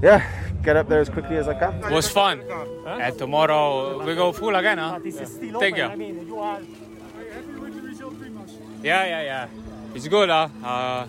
yeah, 0.00 0.43
get 0.64 0.76
up 0.76 0.88
there 0.88 1.00
as 1.00 1.08
quickly 1.08 1.36
as 1.36 1.46
I 1.46 1.54
can. 1.54 1.74
It 1.84 1.90
was 1.90 2.08
fun. 2.08 2.42
And 2.86 3.18
tomorrow 3.18 4.04
we 4.04 4.14
go 4.14 4.32
full 4.32 4.54
again, 4.54 4.78
huh? 4.78 4.98
Thank 5.60 5.76
you. 5.76 5.88
Yeah, 8.82 9.04
yeah, 9.04 9.22
yeah. 9.22 9.48
It's 9.94 10.08
good, 10.08 10.28
huh? 10.28 10.48
Uh, 10.62 11.06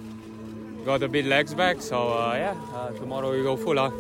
got 0.86 1.02
a 1.04 1.08
bit 1.08 1.26
legs 1.26 1.54
back, 1.54 1.82
so 1.82 2.14
uh, 2.14 2.34
yeah. 2.36 2.56
Uh, 2.74 2.92
tomorrow 2.92 3.32
we 3.32 3.44
go 3.44 3.58
full, 3.58 3.78
huh? 3.78 3.92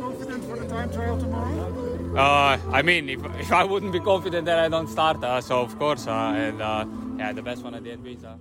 confident 0.00 0.44
for 0.44 0.56
the 0.56 0.68
time 0.68 0.90
trial 0.90 1.18
tomorrow? 1.18 2.16
Uh, 2.16 2.58
I 2.72 2.82
mean, 2.82 3.08
if, 3.08 3.24
if 3.38 3.52
I 3.52 3.64
wouldn't 3.64 3.92
be 3.92 4.00
confident, 4.00 4.44
then 4.46 4.58
I 4.58 4.68
don't 4.68 4.88
start. 4.88 5.22
Uh, 5.22 5.40
so 5.40 5.60
of 5.60 5.78
course, 5.78 6.06
uh, 6.06 6.34
and 6.36 6.60
uh, 6.60 6.84
yeah, 7.16 7.32
the 7.32 7.42
best 7.42 7.62
one 7.62 7.74
at 7.74 7.84
the 7.84 7.92
end 7.92 8.02
wins. 8.02 8.24
Uh. 8.24 8.36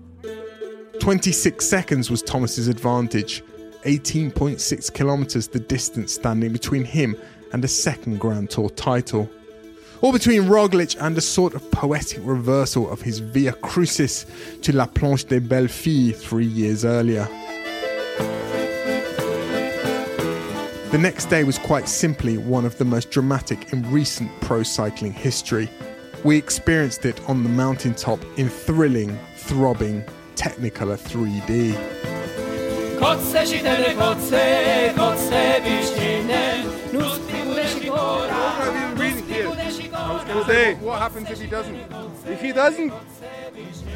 26 1.00 1.66
seconds 1.66 2.10
was 2.10 2.22
Thomas's 2.22 2.68
advantage. 2.68 3.44
18.6 3.84 4.94
kilometres 4.94 5.48
the 5.48 5.60
distance 5.60 6.14
standing 6.14 6.52
between 6.52 6.84
him 6.84 7.16
and 7.54 7.64
a 7.64 7.68
second 7.68 8.20
Grand 8.20 8.50
Tour 8.50 8.70
title. 8.70 9.30
Or 10.02 10.14
between 10.14 10.44
Roglic 10.44 10.96
and 11.02 11.18
a 11.18 11.22
sort 11.22 11.56
of 11.56 11.72
poetic 11.72 12.20
reversal 12.24 12.90
of 12.90 13.02
his 13.02 13.20
Via 13.20 13.54
Crucis 13.54 14.26
to 14.62 14.76
La 14.76 14.86
Planche 14.86 15.28
des 15.28 15.40
Belles 15.40 15.72
Filles 15.72 16.14
three 16.14 16.46
years 16.46 16.86
earlier. 16.86 17.28
The 20.92 20.98
next 20.98 21.26
day 21.26 21.44
was 21.44 21.60
quite 21.60 21.88
simply 21.88 22.38
one 22.38 22.66
of 22.66 22.78
the 22.78 22.86
most 22.86 23.12
dramatic 23.12 23.72
in 23.74 23.90
recent 23.92 24.32
pro 24.42 24.64
cycling 24.64 25.14
history. 25.14 25.70
We 26.24 26.38
experienced 26.38 27.06
it 27.06 27.22
on 27.30 27.44
the 27.44 27.50
mountaintop 27.50 28.20
in 28.38 28.50
thrilling, 28.50 29.18
throbbing, 29.36 30.04
Technicolor 30.36 30.98
3D. 30.98 32.19
Kotce 33.00 33.46
šitene, 33.46 33.96
kotce, 34.00 34.44
kotce 34.98 35.44
piščine, 35.64 36.42
nus 36.94 37.20
prikudeši 37.28 37.90
gora, 37.90 38.42
nus 38.96 39.22
prikudeši 39.28 39.90
gora. 39.90 40.44
today. 40.44 40.74
What 40.76 41.00
happens 41.00 41.30
if 41.32 41.40
he 41.40 41.48
doesn't? 41.48 41.80
If 42.28 42.42
he 42.42 42.52
doesn't, 42.52 42.92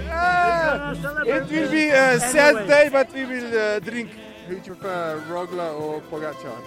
uh, 0.09 0.95
it 1.25 1.49
will 1.49 1.71
be 1.71 1.89
a 1.89 2.19
sad 2.19 2.67
day, 2.67 2.89
but 2.91 3.11
we 3.13 3.25
will 3.25 3.59
uh, 3.59 3.79
drink. 3.79 4.09
Who 4.47 4.55
do 4.55 4.61
you 4.65 4.75
prefer, 4.75 5.23
Rogla 5.29 5.79
or 5.79 6.01
Pogacar? 6.01 6.57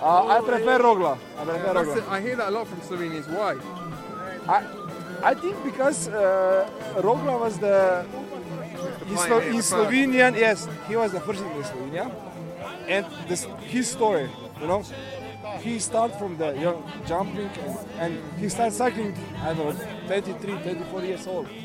Uh, 0.00 0.26
I 0.26 0.40
prefer 0.40 0.78
Rogla. 0.78 1.18
I 1.38 1.44
prefer 1.44 1.74
Rogla. 1.74 1.96
it. 1.96 2.04
I 2.08 2.20
hear 2.20 2.36
that 2.36 2.48
a 2.48 2.50
lot 2.50 2.66
from 2.66 2.80
Slovenians. 2.80 3.28
Why? 3.28 3.56
I, 4.48 4.62
I 5.22 5.34
think 5.34 5.56
because 5.64 6.08
uh, 6.08 6.68
Rogla 6.96 7.40
was 7.40 7.58
the 7.58 8.04
Slo- 9.14 9.40
pioneer, 9.40 9.52
in. 9.52 9.62
Slovenian, 9.62 10.34
yes, 10.36 10.68
he 10.88 10.96
was 10.96 11.12
the 11.12 11.20
first 11.20 11.40
in 11.40 11.62
Slovenia, 11.62 12.10
and 12.88 13.06
this 13.28 13.46
his 13.60 13.88
story, 13.88 14.28
you 14.60 14.66
know, 14.66 14.82
he 15.60 15.78
started 15.78 16.16
from 16.18 16.36
the 16.36 16.52
young 16.58 16.82
jumping 17.06 17.50
and, 17.64 17.78
and 18.00 18.38
he 18.38 18.48
started 18.48 18.72
cycling. 18.74 19.14
I 19.42 19.54
don't 19.54 19.78
know, 19.78 20.06
23, 20.06 20.58
24 20.62 21.02
years 21.04 21.26
old. 21.26 21.48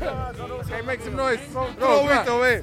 Okay, 0.00 0.80
make 0.82 1.02
some 1.02 1.16
noise. 1.16 1.40
Throw 1.50 1.66
Rogla. 1.66 2.22
it 2.22 2.28
away. 2.28 2.62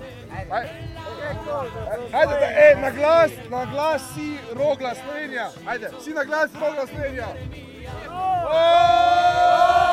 Ajde, 2.11 2.35
da, 2.39 2.71
e, 2.71 2.75
na 2.81 2.89
glas, 2.89 3.31
na 3.49 3.65
glas 3.65 4.01
si 4.15 4.39
Rogla 4.53 4.95
Slovenija. 4.95 5.51
Ajde, 5.67 5.91
si 6.01 6.13
na 6.13 6.23
glas 6.23 6.49
Rogla 6.53 6.88
Slovenija. 6.88 7.27
just 8.57 9.86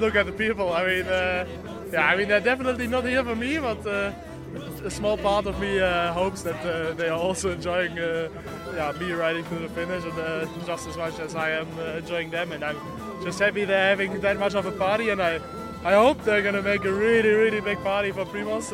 look 0.00 0.16
at 0.16 0.26
the 0.26 0.32
people. 0.32 0.72
I 0.72 0.86
mean, 0.86 1.06
uh, 1.06 1.46
yeah, 1.92 2.06
I 2.06 2.16
mean 2.16 2.28
they're 2.28 2.40
definitely 2.40 2.86
not 2.86 3.04
here 3.04 3.24
for 3.24 3.36
me, 3.36 3.58
but 3.58 3.86
uh, 3.86 4.12
a 4.84 4.90
small 4.90 5.16
part 5.16 5.46
of 5.46 5.58
me 5.60 5.80
uh, 5.80 6.12
hopes 6.12 6.42
that 6.42 6.60
uh, 6.64 6.92
they 6.94 7.08
are 7.08 7.18
also 7.18 7.50
enjoying, 7.52 7.98
uh, 7.98 8.28
yeah, 8.74 8.92
me 8.98 9.12
riding 9.12 9.44
to 9.44 9.54
the 9.56 9.68
finish, 9.68 10.04
and 10.04 10.18
uh, 10.18 10.46
just 10.66 10.88
as 10.88 10.96
much 10.96 11.18
as 11.18 11.34
I 11.34 11.50
am 11.50 11.68
enjoying 11.96 12.30
them. 12.30 12.52
And 12.52 12.64
I'm 12.64 12.76
just 13.22 13.38
happy 13.38 13.64
they're 13.64 13.90
having 13.90 14.20
that 14.20 14.38
much 14.38 14.54
of 14.54 14.66
a 14.66 14.72
party, 14.72 15.10
and 15.10 15.20
I, 15.20 15.40
I 15.84 15.94
hope 15.94 16.24
they're 16.24 16.42
gonna 16.42 16.62
make 16.62 16.84
a 16.84 16.92
really, 16.92 17.30
really 17.30 17.60
big 17.60 17.78
party 17.82 18.12
for 18.12 18.24
Primoz. 18.24 18.72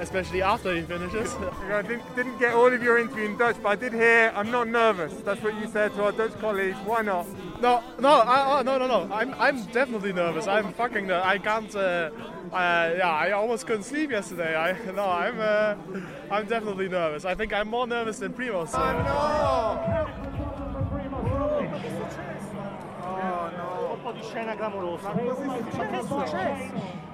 Uh, 0.00 0.02
Especially 0.02 0.42
after 0.42 0.74
he 0.74 0.82
finishes. 0.82 1.34
I 1.70 1.82
didn't, 1.82 2.16
didn't 2.16 2.38
get 2.38 2.54
all 2.54 2.72
of 2.72 2.82
your 2.82 2.98
interview 2.98 3.24
in 3.26 3.36
Dutch, 3.36 3.56
but 3.62 3.68
I 3.70 3.76
did 3.76 3.92
hear 3.92 4.32
I'm 4.34 4.50
not 4.50 4.68
nervous. 4.68 5.12
That's 5.22 5.42
what 5.42 5.54
you 5.60 5.68
said 5.68 5.94
to 5.94 6.04
our 6.04 6.12
Dutch 6.12 6.38
colleagues. 6.40 6.76
Why 6.84 7.02
not? 7.02 7.26
No, 7.60 7.82
no, 7.98 8.08
I, 8.08 8.58
oh, 8.58 8.62
no, 8.62 8.78
no, 8.78 8.86
no. 8.86 9.14
I'm, 9.14 9.34
I'm 9.34 9.64
definitely 9.66 10.12
nervous. 10.12 10.46
I'm 10.46 10.72
fucking. 10.72 11.06
ner- 11.06 11.22
I 11.22 11.38
can't. 11.38 11.74
Uh, 11.74 12.10
uh, 12.52 12.94
yeah, 12.96 13.10
I 13.10 13.32
almost 13.32 13.66
couldn't 13.66 13.84
sleep 13.84 14.10
yesterday. 14.10 14.56
I 14.56 14.72
no, 14.92 15.04
I'm. 15.04 15.38
Uh, 15.38 15.74
I'm 16.30 16.46
definitely 16.46 16.88
nervous. 16.88 17.24
I 17.24 17.34
think 17.34 17.52
I'm 17.52 17.68
more 17.68 17.86
nervous 17.86 18.18
than 18.18 18.32
Primoz. 18.32 18.70
So. 18.70 18.78
Un 23.92 24.00
po' 24.02 24.12
di 24.12 24.22
scena 24.22 24.56
clamorosa. 24.56 25.12
Ma 25.12 25.56
che 25.58 25.90
è 25.90 26.02
successo? 26.02 27.08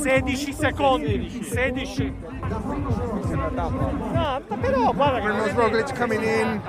16 0.00 0.52
secondi, 0.54 1.42
16. 1.44 2.14
No, 4.12 4.42
però 4.60 4.88
oh, 4.88 4.94
guarda 4.94 5.20
Primoz 5.20 5.44
che 5.44 5.52
Roglic 5.52 5.94
coming 5.96 6.22
in. 6.22 6.60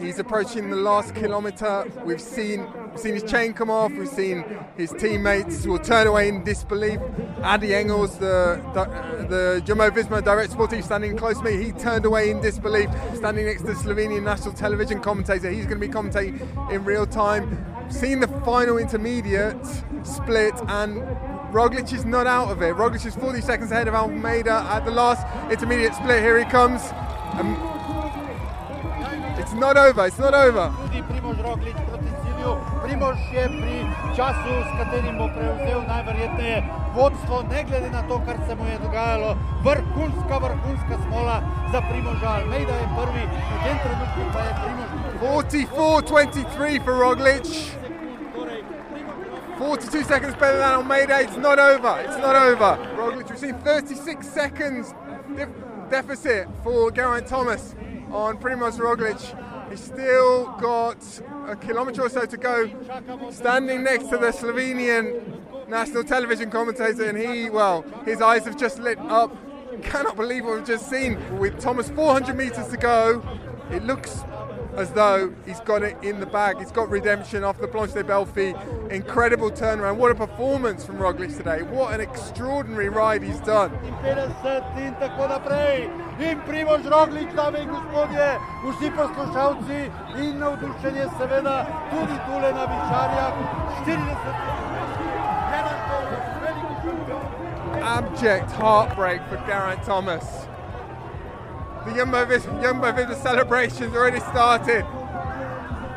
He's 0.00 0.18
approaching 0.20 0.68
the 0.70 0.76
last 0.76 1.12
kilometre. 1.14 1.84
We've 2.04 2.20
seen 2.20 2.64
seen 2.98 3.14
his 3.14 3.22
chain 3.24 3.52
come 3.52 3.70
off. 3.70 3.92
We've 3.92 4.08
seen 4.08 4.44
his 4.76 4.92
teammates 4.92 5.66
will 5.66 5.78
turn 5.78 6.06
away 6.06 6.28
in 6.28 6.44
disbelief. 6.44 6.98
Addy 7.42 7.74
Engels, 7.74 8.18
the 8.18 8.60
the, 8.74 9.26
the 9.26 9.62
Jumbo 9.64 9.90
Visma 9.90 10.22
direct 10.22 10.52
sportive, 10.52 10.84
standing 10.84 11.16
close 11.16 11.38
to 11.38 11.44
me, 11.44 11.62
he 11.62 11.72
turned 11.72 12.04
away 12.04 12.30
in 12.30 12.40
disbelief, 12.40 12.90
standing 13.14 13.46
next 13.46 13.62
to 13.62 13.68
the 13.68 13.74
Slovenian 13.74 14.22
national 14.22 14.54
television 14.54 15.00
commentator. 15.00 15.50
He's 15.50 15.66
going 15.66 15.80
to 15.80 15.86
be 15.86 15.92
commentating 15.92 16.70
in 16.70 16.84
real 16.84 17.06
time. 17.06 17.64
Seen 17.90 18.20
the 18.20 18.28
final 18.44 18.78
intermediate 18.78 19.64
split 20.02 20.54
and. 20.68 21.02
Roglic 21.48 21.94
is 21.94 22.04
not 22.04 22.26
out 22.26 22.50
of 22.50 22.60
it. 22.60 22.74
Roglic 22.74 23.06
is 23.06 23.14
40 23.14 23.40
seconds 23.40 23.70
ahead 23.70 23.88
of 23.88 23.94
Almeida 23.94 24.66
at 24.68 24.84
the 24.84 24.90
last 24.90 25.26
intermediate 25.50 25.94
split. 25.94 26.20
Here 26.22 26.38
he 26.38 26.44
comes. 26.44 26.82
Um, 27.32 27.56
it's 29.38 29.54
not 29.54 29.78
over. 29.78 30.06
It's 30.06 30.18
not 30.18 30.34
over. 30.34 30.74
Primož 32.88 33.20
pri 33.28 33.84
času, 34.16 34.52
s 34.64 34.70
katerim 34.80 35.20
bo 35.20 35.28
prevzel 35.28 35.84
najverjetneje 35.88 36.64
vodstvo, 36.96 37.44
ne 37.52 37.60
glede 37.68 37.90
na 37.90 38.02
to, 38.08 38.16
kar 38.24 38.36
se 38.48 38.54
mu 38.56 38.64
je 38.64 38.78
dogajalo. 38.80 39.36
Vrhunska, 39.64 40.38
vrhunska 40.38 40.96
smola 41.04 41.42
za 41.72 41.80
Primoža. 41.84 42.28
Almeida 42.40 42.72
je 42.72 42.88
prvi, 42.96 43.24
v 43.28 43.56
tem 43.64 43.76
trenutku 43.84 44.20
pa 44.32 44.40
je 44.40 44.52
Primož 44.60 44.88
44-23 45.20 46.84
for 46.84 46.94
Roglic. 46.96 47.76
42 49.58 50.04
seconds 50.04 50.34
better 50.40 50.56
than 50.56 50.74
Almeida. 50.80 51.20
It's 51.20 51.36
not 51.36 51.58
over. 51.58 51.92
It's 52.00 52.16
not 52.16 52.36
over. 52.36 52.78
Roglic, 52.96 53.28
we've 53.28 53.38
seen 53.38 53.58
36 53.60 54.26
seconds 54.26 54.94
def- 55.36 55.48
deficit 55.90 56.48
for 56.64 56.90
Geraint 56.90 57.26
Thomas 57.26 57.74
on 58.10 58.38
Primoz 58.38 58.78
Roglic. 58.80 59.20
He's 59.70 59.84
still 59.84 60.46
got 60.60 61.20
a 61.46 61.56
kilometre 61.56 62.02
or 62.02 62.08
so 62.08 62.24
to 62.24 62.36
go. 62.36 62.70
Standing 63.30 63.82
next 63.82 64.08
to 64.08 64.16
the 64.16 64.30
Slovenian 64.32 65.68
national 65.68 66.04
television 66.04 66.50
commentator, 66.50 67.04
and 67.04 67.18
he, 67.18 67.50
well, 67.50 67.82
his 68.04 68.22
eyes 68.22 68.44
have 68.44 68.56
just 68.56 68.78
lit 68.78 68.98
up. 68.98 69.36
Cannot 69.82 70.16
believe 70.16 70.44
what 70.44 70.56
we've 70.56 70.66
just 70.66 70.88
seen. 70.88 71.38
With 71.38 71.60
Thomas 71.60 71.90
400 71.90 72.36
metres 72.36 72.68
to 72.68 72.76
go, 72.76 73.22
it 73.70 73.84
looks 73.84 74.24
as 74.78 74.90
though 74.92 75.34
he's 75.44 75.60
got 75.60 75.82
it 75.82 75.96
in 76.02 76.20
the 76.20 76.26
bag. 76.26 76.58
He's 76.58 76.70
got 76.70 76.88
redemption 76.88 77.42
off 77.42 77.58
the 77.58 77.66
Planche 77.66 77.94
des 77.94 78.04
Belles 78.04 78.30
Filles. 78.30 78.54
Incredible 78.90 79.50
turnaround. 79.50 79.96
What 79.96 80.12
a 80.12 80.14
performance 80.14 80.84
from 80.84 80.98
Roglic 80.98 81.36
today. 81.36 81.62
What 81.62 81.94
an 81.94 82.00
extraordinary 82.00 82.88
ride 82.88 83.22
he's 83.22 83.40
done. 83.40 83.70
50 84.02 84.78
in 84.78 84.94
tako 84.94 85.28
naprej. 85.28 85.90
In 86.20 86.40
Primož 86.46 86.84
Roglič, 86.86 87.34
dame 87.34 87.58
in 87.58 87.68
gospodje, 87.68 88.38
vsi 88.64 88.90
poslušalci 88.96 89.90
in 90.18 90.38
navdušenje 90.38 91.06
seveda 91.18 91.66
tudi 91.90 92.18
tule 92.26 92.52
na 92.52 92.64
Vičarjah. 92.70 93.32
40 93.86 94.68
Abject 97.82 98.50
heartbreak 98.52 99.28
for 99.28 99.36
Geraint 99.46 99.82
Thomas. 99.84 100.47
The 101.88 101.94
Jumbo 101.94 102.24
Vis- 102.26 102.44
Jumbo 102.44 102.92
Visma 102.92 103.16
celebrations 103.22 103.94
already 103.94 104.20
started. 104.20 104.84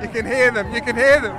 You 0.01 0.07
can 0.07 0.25
hear 0.25 0.49
them. 0.51 0.73
You 0.73 0.81
can 0.81 0.95
hear 0.95 1.19
them. 1.19 1.35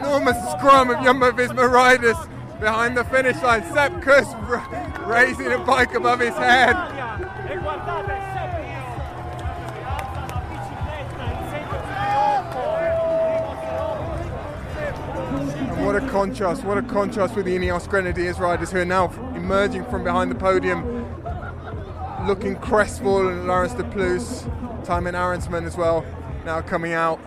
Enormous 0.00 0.36
scrum 0.52 0.90
of 0.90 1.02
Jumbo 1.04 1.32
Visma 1.32 1.70
riders 1.70 2.16
behind 2.60 2.96
the 2.96 3.04
finish 3.04 3.40
line. 3.42 3.62
Sepp 3.72 4.00
Kuss 4.02 4.26
raising 5.06 5.52
a 5.52 5.58
bike 5.58 5.94
above 5.94 6.20
his 6.20 6.34
head. 6.34 6.74
What 15.92 16.02
a 16.02 16.08
contrast, 16.08 16.64
what 16.64 16.78
a 16.78 16.82
contrast 16.82 17.36
with 17.36 17.44
the 17.44 17.54
Ineos 17.54 17.86
Grenadiers 17.86 18.38
riders 18.38 18.72
who 18.72 18.78
are 18.78 18.84
now 18.86 19.12
emerging 19.36 19.84
from 19.90 20.04
behind 20.04 20.30
the 20.30 20.34
podium, 20.34 20.82
looking 22.26 22.56
crestfallen. 22.56 23.46
Laurens 23.46 23.74
De 23.74 23.84
Plus, 23.84 24.44
Thymen 24.84 25.12
Arensman 25.12 25.66
as 25.66 25.76
well, 25.76 26.02
now 26.46 26.62
coming 26.62 26.94
out. 26.94 27.20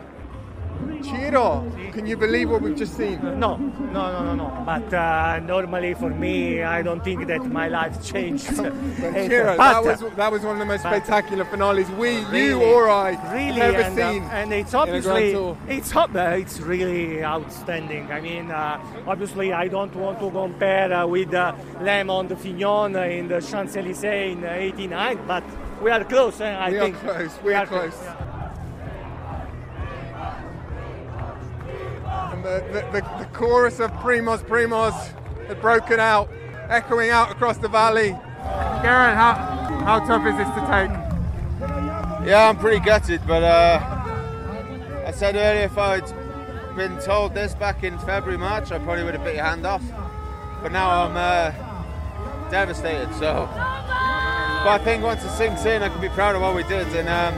Ciro, 1.04 1.64
can 1.94 2.08
you 2.08 2.18
believe 2.18 2.50
what 2.50 2.62
we've 2.62 2.76
just 2.76 2.98
seen? 2.98 3.22
No, 3.22 3.58
no, 3.58 3.58
no, 3.94 4.24
no, 4.26 4.36
no. 4.36 4.64
But 4.66 4.92
uh, 4.94 5.40
normally 5.40 5.94
for 5.94 6.10
me, 6.10 6.64
I 6.64 6.82
don't 6.82 7.04
think 7.04 7.28
that 7.28 7.46
my 7.46 7.68
life 7.68 8.04
changed. 8.04 8.48
But 8.58 8.74
Ciro, 9.28 9.56
that 9.58 9.84
was 9.84 10.00
that 10.16 10.32
was 10.32 10.42
one 10.42 10.54
of 10.54 10.60
the 10.60 10.66
most 10.66 10.82
spectacular 10.82 11.46
finales 11.46 11.90
we, 11.92 12.20
you 12.20 12.26
Really, 12.30 12.66
or 12.66 12.90
I, 12.90 13.10
really, 13.34 13.60
have 13.60 13.76
ever 13.76 13.82
and, 13.84 14.00
uh, 14.00 14.12
seen. 14.12 14.24
and 14.24 14.54
it's 14.54 14.74
in 14.74 14.80
a 14.80 14.86
Grand 15.02 15.36
obviously 15.38 15.76
it's 15.76 15.92
there. 16.14 16.38
It's 16.38 16.60
really 16.60 17.24
outstanding. 17.24 18.12
I 18.12 18.20
mean, 18.22 18.50
uh, 18.52 18.80
obviously, 19.06 19.54
I 19.54 19.68
don't 19.68 19.96
want 19.96 20.20
to 20.20 20.32
compare 20.32 20.92
uh, 20.92 21.06
with 21.06 21.34
uh, 21.34 21.54
LeMond 21.82 22.30
de 22.30 22.36
Fignon 22.36 22.96
in 22.96 23.28
the 23.28 23.42
Champs 23.42 23.76
Elysees 23.76 24.32
in 24.34 24.44
'89, 24.44 25.20
but 25.28 25.44
we 25.84 25.92
are 25.92 26.04
close. 26.04 26.42
Eh? 26.42 26.50
I 26.50 26.70
We 26.72 26.78
are 26.78 26.82
think 26.86 26.98
close, 27.00 27.34
we 27.44 27.54
are 27.54 27.68
close. 27.68 27.98
And 28.08 28.14
the, 32.46 32.64
the, 32.72 33.02
the, 33.02 33.18
the 33.18 33.26
chorus 33.34 33.80
of 33.80 33.91
Primoz 33.93 34.43
Primoz 34.43 34.93
had 35.48 35.60
broken 35.62 36.00
out, 36.00 36.30
echoing 36.70 37.10
out 37.10 37.32
across 37.32 37.58
the 37.58 37.68
valley. 37.68 38.10
Geraint, 38.84 39.18
how, 39.18 39.34
how 39.84 40.00
tough 40.06 40.28
is 40.28 40.38
this 40.38 40.48
to 40.50 40.62
take? 40.70 40.91
Yeah, 42.28 42.48
I'm 42.48 42.58
pretty 42.58 42.86
gutted, 42.86 43.22
but 43.26 43.41
uh, 43.41 43.80
I 45.08 45.12
said 45.12 45.36
earlier 45.36 45.64
if 45.64 45.78
I'd 45.78 46.06
been 46.76 47.00
told 47.00 47.34
this 47.34 47.56
back 47.56 47.84
in 47.84 47.98
February, 48.00 48.38
March, 48.38 48.72
I 48.72 48.78
probably 48.78 49.04
would 49.04 49.16
have 49.16 49.24
bit 49.24 49.36
your 49.36 49.46
hand 49.46 49.66
off. 49.66 49.84
But 50.62 50.72
now 50.72 51.06
I'm 51.06 51.18
uh, 51.18 52.50
devastated, 52.52 53.12
so. 53.16 53.48
But 53.50 54.72
I 54.72 54.82
think 54.84 55.04
once 55.04 55.24
it 55.24 55.30
sinks 55.30 55.66
in, 55.66 55.82
I 55.82 55.89
can 55.89 56.00
be 56.00 56.10
proud 56.10 56.36
of 56.36 56.43
what 56.43 56.56
we 56.56 56.64
did, 56.64 56.88
and 56.96 57.10
um, 57.10 57.34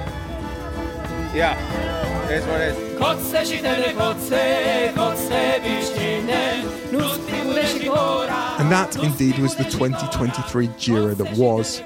yeah, 1.33 2.27
it 2.29 2.39
is 2.39 2.45
what 2.45 2.61
it 2.61 2.75
is. 2.75 2.99
Kotse 2.99 3.41
shitene 3.45 3.93
kotse, 3.95 4.93
kotse 4.93 5.59
bishine, 5.61 6.61
nusti 6.91 7.41
mureshikora. 7.43 8.59
And 8.59 8.71
that 8.71 8.95
indeed 9.03 9.37
was 9.39 9.55
the 9.55 9.63
2023 9.63 10.67
Giro 10.79 11.13
that 11.13 11.37
was. 11.37 11.83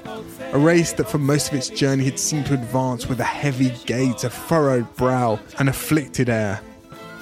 A 0.52 0.58
race 0.58 0.92
that 0.94 1.08
for 1.08 1.18
most 1.18 1.48
of 1.48 1.54
its 1.54 1.68
journey 1.68 2.04
had 2.04 2.18
seemed 2.18 2.46
to 2.46 2.54
advance 2.54 3.08
with 3.08 3.20
a 3.20 3.24
heavy 3.24 3.72
gait, 3.86 4.24
a 4.24 4.30
furrowed 4.30 4.94
brow, 4.96 5.38
and 5.58 5.68
afflicted 5.68 6.28
air, 6.28 6.60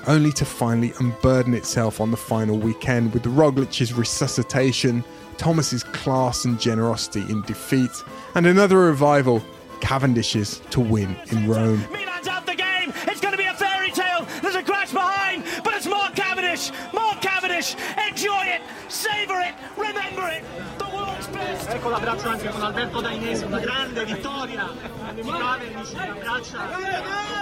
only 0.07 0.33
to 0.33 0.45
finally 0.45 0.93
unburden 0.99 1.55
itself 1.55 2.01
on 2.01 2.11
the 2.11 2.17
final 2.17 2.59
weekend 2.59 3.13
with 3.13 3.25
Roglic's 3.27 3.93
resuscitation, 3.93 5.05
Thomas's 5.37 5.85
class 5.85 6.45
and 6.45 6.59
generosity 6.59 7.21
in 7.21 7.43
defeat, 7.43 7.91
and 8.35 8.47
another 8.47 8.79
revival, 8.79 9.43
Cavendish's 9.81 10.61
to 10.71 10.81
win 10.81 11.17
in 11.31 11.49
Rome. 11.49 11.85
Milan's 11.91 12.29
out 12.29 12.47
the 12.47 12.55
game. 12.55 12.93
It's 13.09 13.21
going 13.21 13.33
to 13.33 13.39
be 13.39 13.47
a 13.47 13.55
fairy 13.55 13.91
tale. 13.91 14.27
There's 14.43 14.55
a 14.55 14.63
crash 14.63 14.93
behind, 14.93 15.45
but 15.65 15.75
it's 15.75 15.87
Mark 15.87 16.15
Cavendish. 16.15 16.71
Mark 16.93 17.21
Cavendish. 17.21 17.77
Enjoy 18.09 18.45
it, 18.47 18.63
savor 18.89 19.41
it, 19.41 19.55
remember 19.77 20.29
it. 20.29 20.45
The 20.79 20.85
world's 20.95 21.27
best. 21.29 21.69
Ecco 21.71 21.89
l'abbraccio 21.89 22.29
anche 22.29 22.49
con 22.49 22.63
Alberto 22.63 23.01
Dainese, 23.01 23.45
una 23.45 23.59
grande 23.59 24.05
vittoria 24.05 24.69
di 25.15 25.23
Cavendish, 25.23 25.95
abbraccia 25.95 26.59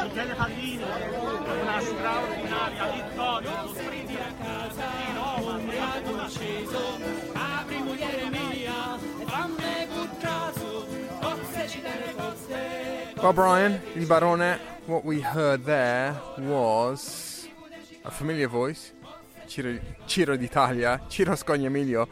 Michele 0.04 0.34
Pallini, 0.34 0.82
una 0.82 1.80
straordinaria 1.80 2.86
vittoria, 2.92 3.62
lo 3.62 3.74
sprint 3.74 4.08
di 4.08 4.18
Roma, 5.14 5.56
miracolo 5.58 6.28
sceso, 6.28 6.98
Apri 7.32 7.78
mugliere 7.78 8.27
kotse. 12.16 13.22
Well, 13.22 13.32
Brian, 13.32 13.80
Il 13.94 14.06
Barone, 14.06 14.58
what 14.86 15.04
we 15.04 15.20
heard 15.20 15.64
there 15.64 16.16
was 16.38 17.46
a 18.04 18.10
familiar 18.10 18.48
voice, 18.48 18.92
Ciro, 19.46 19.78
Ciro 20.06 20.36
d'Italia, 20.36 21.00
Ciro 21.08 21.34
Scognamiglio, 21.34 22.08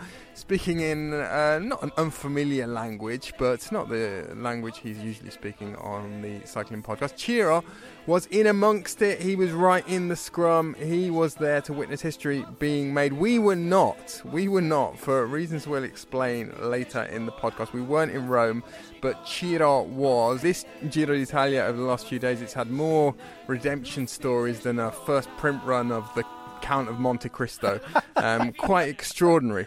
speaking 0.47 0.79
in 0.79 1.13
uh, 1.13 1.59
not 1.61 1.83
an 1.83 1.91
unfamiliar 1.97 2.69
language, 2.69 3.33
but 3.37 3.73
not 3.73 3.89
the 3.89 4.33
language 4.37 4.79
he's 4.79 4.97
usually 4.99 5.29
speaking 5.29 5.75
on 5.75 6.23
the 6.23 6.41
cycling 6.47 6.85
podcast. 6.85 7.19
Ciro 7.19 7.65
was 8.07 8.27
in 8.27 8.47
amongst 8.47 9.03
it. 9.03 9.21
He 9.21 9.35
was 9.35 9.51
right 9.51 9.87
in 9.89 10.07
the 10.07 10.15
scrum. 10.15 10.77
He 10.79 11.11
was 11.11 11.35
there 11.35 11.61
to 11.63 11.73
witness 11.73 12.01
history 12.01 12.47
being 12.61 12.95
made. 12.95 13.15
We 13.15 13.41
were 13.41 13.57
not. 13.57 14.23
We 14.25 14.47
were 14.47 14.61
not, 14.63 14.97
for 15.01 15.27
reasons 15.27 15.67
we'll 15.67 15.83
explain 15.83 16.53
later 16.61 17.03
in 17.03 17.27
the 17.27 17.33
podcast. 17.33 17.73
We 17.73 17.83
weren't 17.83 18.13
in 18.13 18.29
Rome, 18.29 18.63
but 19.01 19.27
Ciro 19.27 19.83
was. 19.83 20.43
This 20.43 20.65
Giro 20.89 21.17
d'Italia 21.17 21.63
over 21.63 21.77
the 21.77 21.87
last 21.87 22.07
few 22.07 22.21
days, 22.21 22.41
it's 22.41 22.53
had 22.53 22.71
more 22.71 23.17
redemption 23.49 24.07
stories 24.07 24.61
than 24.61 24.79
a 24.79 24.93
first 24.93 25.29
print 25.39 25.61
run 25.65 25.91
of 25.91 26.09
the 26.15 26.23
Count 26.63 26.89
of 26.89 27.01
Monte 27.01 27.31
Cristo. 27.31 27.81
Um, 28.19 28.55
quite 28.55 28.89
extraordinary. 28.89 29.67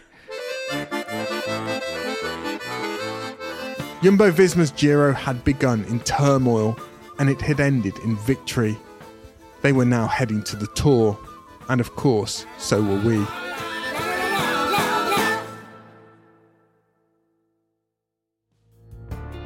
Jumbo 4.02 4.30
Visma's 4.30 4.70
Giro 4.70 5.12
had 5.12 5.44
begun 5.44 5.84
in 5.84 6.00
turmoil 6.00 6.76
and 7.18 7.28
it 7.28 7.40
had 7.40 7.60
ended 7.60 7.98
in 7.98 8.16
victory. 8.16 8.78
They 9.60 9.72
were 9.72 9.84
now 9.84 10.06
heading 10.06 10.42
to 10.44 10.56
the 10.56 10.68
Tour, 10.68 11.18
and 11.68 11.80
of 11.82 11.94
course, 11.96 12.46
so 12.56 12.82
were 12.82 13.00
we. 13.00 13.26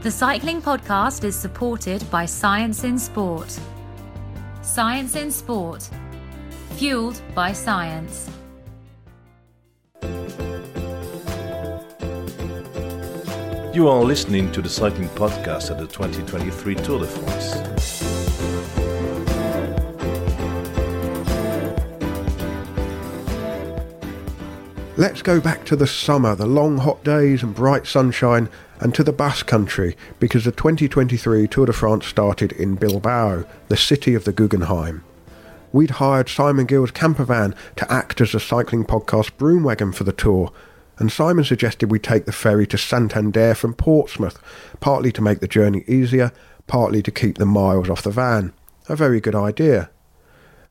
The 0.03 0.11
Cycling 0.11 0.63
Podcast 0.63 1.25
is 1.25 1.35
supported 1.35 2.09
by 2.11 2.27
Science 2.27 2.85
in 2.85 2.97
Sport. 2.99 3.59
Science 4.63 5.17
in 5.17 5.33
Sport. 5.33 5.89
Fueled 6.77 7.21
by 7.35 7.53
science. 7.53 8.31
You 13.75 13.89
are 13.89 14.05
listening 14.05 14.53
to 14.53 14.63
the 14.63 14.69
Cycling 14.69 15.09
Podcast 15.09 15.73
at 15.73 15.79
the 15.79 15.89
2023 15.89 16.77
Tour 16.77 17.01
de 17.01 17.07
France. 17.09 18.05
Let's 24.97 25.23
go 25.23 25.41
back 25.41 25.65
to 25.65 25.75
the 25.75 25.89
summer, 25.89 26.37
the 26.37 26.47
long 26.47 26.79
hot 26.79 27.03
days 27.03 27.43
and 27.43 27.53
bright 27.53 27.89
sunshine, 27.89 28.49
and 28.79 28.95
to 28.95 29.03
the 29.03 29.13
Basque 29.13 29.49
Country 29.49 29.97
because 30.21 30.45
the 30.45 30.53
2023 30.53 31.49
Tour 31.49 31.67
de 31.67 31.73
France 31.73 32.07
started 32.07 32.53
in 32.53 32.77
Bilbao, 32.77 33.43
the 33.67 33.77
city 33.77 34.15
of 34.15 34.23
the 34.23 34.33
Guggenheim. 34.33 35.03
We'd 35.73 35.91
hired 35.91 36.29
Simon 36.29 36.69
Gill's 36.69 36.93
camper 36.93 37.25
van 37.25 37.57
to 37.75 37.93
act 37.93 38.21
as 38.21 38.37
a 38.37 38.39
cycling 38.39 38.85
podcast 38.85 39.37
broom 39.37 39.65
wagon 39.65 39.91
for 39.91 40.05
the 40.05 40.13
tour, 40.13 40.53
and 40.99 41.11
Simon 41.11 41.45
suggested 41.45 41.91
we 41.91 41.99
take 41.99 42.25
the 42.25 42.33
ferry 42.33 42.67
to 42.69 42.79
Santander 42.79 43.55
from 43.55 43.75
Portsmouth, 43.75 44.39
partly 44.81 45.11
to 45.13 45.23
make 45.23 45.41
the 45.41 45.49
journey 45.49 45.85
easier, 45.87 46.33
partly 46.67 47.03
to 47.03 47.11
keep 47.11 47.39
the 47.39 47.47
miles 47.47 47.91
off 47.91 48.03
the 48.03 48.11
van. 48.11 48.53
A 48.89 48.97
very 48.97 49.21
good 49.21 49.35
idea. 49.35 49.91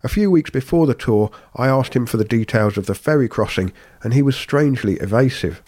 A 0.03 0.09
few 0.09 0.30
weeks 0.30 0.49
before 0.49 0.86
the 0.86 0.93
tour, 0.93 1.32
I 1.55 1.67
asked 1.67 1.95
him 1.95 2.05
for 2.05 2.17
the 2.17 2.26
details 2.26 2.78
of 2.78 2.86
the 2.86 2.95
ferry 2.95 3.30
crossing, 3.30 3.71
and 4.01 4.13
he 4.13 4.21
was 4.21 4.36
strangely 4.36 4.95
evasive. 4.95 5.63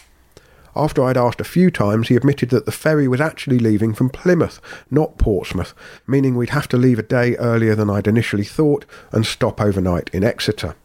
After 0.76 1.02
I'd 1.02 1.16
asked 1.16 1.40
a 1.40 1.44
few 1.44 1.70
times, 1.70 2.08
he 2.08 2.16
admitted 2.16 2.50
that 2.50 2.66
the 2.66 2.72
ferry 2.72 3.08
was 3.08 3.20
actually 3.20 3.58
leaving 3.58 3.94
from 3.94 4.10
Plymouth, 4.10 4.60
not 4.90 5.16
Portsmouth, 5.16 5.72
meaning 6.06 6.36
we'd 6.36 6.50
have 6.50 6.68
to 6.68 6.76
leave 6.76 6.98
a 6.98 7.02
day 7.02 7.34
earlier 7.36 7.74
than 7.74 7.88
I'd 7.88 8.06
initially 8.06 8.44
thought 8.44 8.84
and 9.10 9.24
stop 9.24 9.58
overnight 9.58 10.10
in 10.12 10.22
Exeter. 10.22 10.76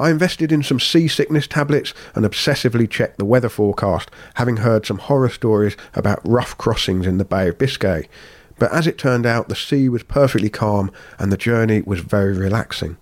I 0.00 0.08
invested 0.08 0.50
in 0.50 0.62
some 0.62 0.80
seasickness 0.80 1.46
tablets 1.46 1.92
and 2.14 2.24
obsessively 2.24 2.88
checked 2.88 3.18
the 3.18 3.26
weather 3.26 3.50
forecast, 3.50 4.10
having 4.36 4.56
heard 4.56 4.86
some 4.86 4.96
horror 4.96 5.28
stories 5.28 5.76
about 5.92 6.26
rough 6.26 6.56
crossings 6.56 7.06
in 7.06 7.18
the 7.18 7.24
Bay 7.26 7.50
of 7.50 7.58
Biscay. 7.58 8.08
But 8.58 8.72
as 8.72 8.86
it 8.86 8.96
turned 8.96 9.26
out, 9.26 9.50
the 9.50 9.54
sea 9.54 9.90
was 9.90 10.02
perfectly 10.02 10.48
calm 10.48 10.90
and 11.18 11.30
the 11.30 11.36
journey 11.36 11.82
was 11.82 12.00
very 12.00 12.32
relaxing. 12.32 12.96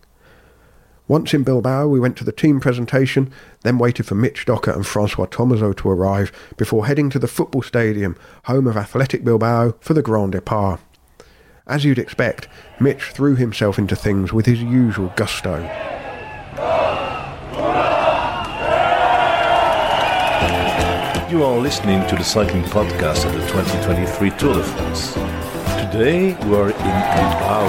Once 1.07 1.33
in 1.33 1.45
Bilbao, 1.45 1.87
we 1.87 2.01
went 2.01 2.17
to 2.17 2.25
the 2.25 2.33
team 2.33 2.59
presentation, 2.59 3.31
then 3.63 3.79
waited 3.79 4.05
for 4.05 4.17
Mitch 4.17 4.45
Docker 4.45 4.73
and 4.73 4.85
Francois 4.85 5.27
Thomazeau 5.27 5.77
to 5.77 5.89
arrive 5.89 6.33
before 6.57 6.87
heading 6.87 7.11
to 7.11 7.21
the 7.21 7.29
football 7.29 7.63
stadium, 7.63 8.17
home 8.47 8.67
of 8.67 8.77
Athletic 8.77 9.23
Bilbao, 9.23 9.77
for 9.79 9.95
the 9.95 10.03
Grand 10.03 10.33
Depart. 10.33 10.81
As 11.65 11.85
you'd 11.85 12.01
expect, 12.01 12.49
Mitch 12.81 13.05
threw 13.13 13.37
himself 13.37 13.79
into 13.79 13.95
things 13.95 14.33
with 14.33 14.47
his 14.47 14.61
usual 14.61 15.13
gusto. 15.15 15.63
You 21.29 21.45
are 21.45 21.59
listening 21.59 22.07
to 22.09 22.17
the 22.17 22.25
Cycling 22.25 22.63
Podcast 22.63 23.27
of 23.27 23.35
the 23.35 23.47
2023 23.49 24.31
Tour 24.39 24.55
de 24.55 24.63
France. 24.63 25.13
Today 25.93 26.33
we 26.47 26.57
are 26.57 26.71
in 26.71 26.77
Bilbao. 26.77 27.65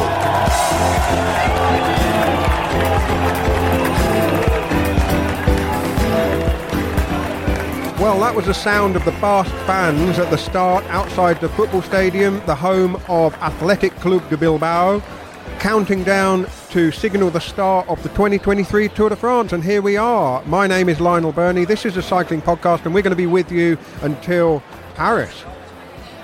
Well, 8.00 8.22
that 8.22 8.34
was 8.34 8.46
the 8.46 8.54
sound 8.54 8.96
of 8.96 9.04
the 9.04 9.12
Basque 9.12 9.54
fans 9.66 10.20
at 10.20 10.32
the 10.32 10.38
start 10.38 10.86
outside 10.86 11.42
the 11.42 11.50
football 11.50 11.82
stadium, 11.82 12.42
the 12.46 12.56
home 12.56 12.96
of 13.10 13.34
Athletic 13.42 13.94
Club 13.98 14.28
de 14.30 14.38
Bilbao, 14.38 15.02
counting 15.60 16.06
down 16.06 16.48
to 16.70 16.92
signal 16.92 17.32
the 17.32 17.40
start 17.42 17.90
of 17.90 18.02
the 18.04 18.10
2023 18.10 18.90
Tour 18.90 19.10
de 19.10 19.16
France. 19.16 19.54
And 19.54 19.64
here 19.64 19.82
we 19.82 19.98
are. 19.98 20.44
My 20.46 20.68
name 20.68 20.88
is 20.88 21.02
Lionel 21.02 21.32
Birnie. 21.32 21.66
This 21.66 21.84
is 21.84 21.98
a 21.98 22.02
cycling 22.02 22.44
podcast, 22.44 22.86
and 22.86 22.94
we're 22.94 23.02
going 23.02 23.10
to 23.10 23.16
be 23.16 23.26
with 23.26 23.52
you 23.52 23.76
until 24.04 24.62
Paris. 24.94 25.44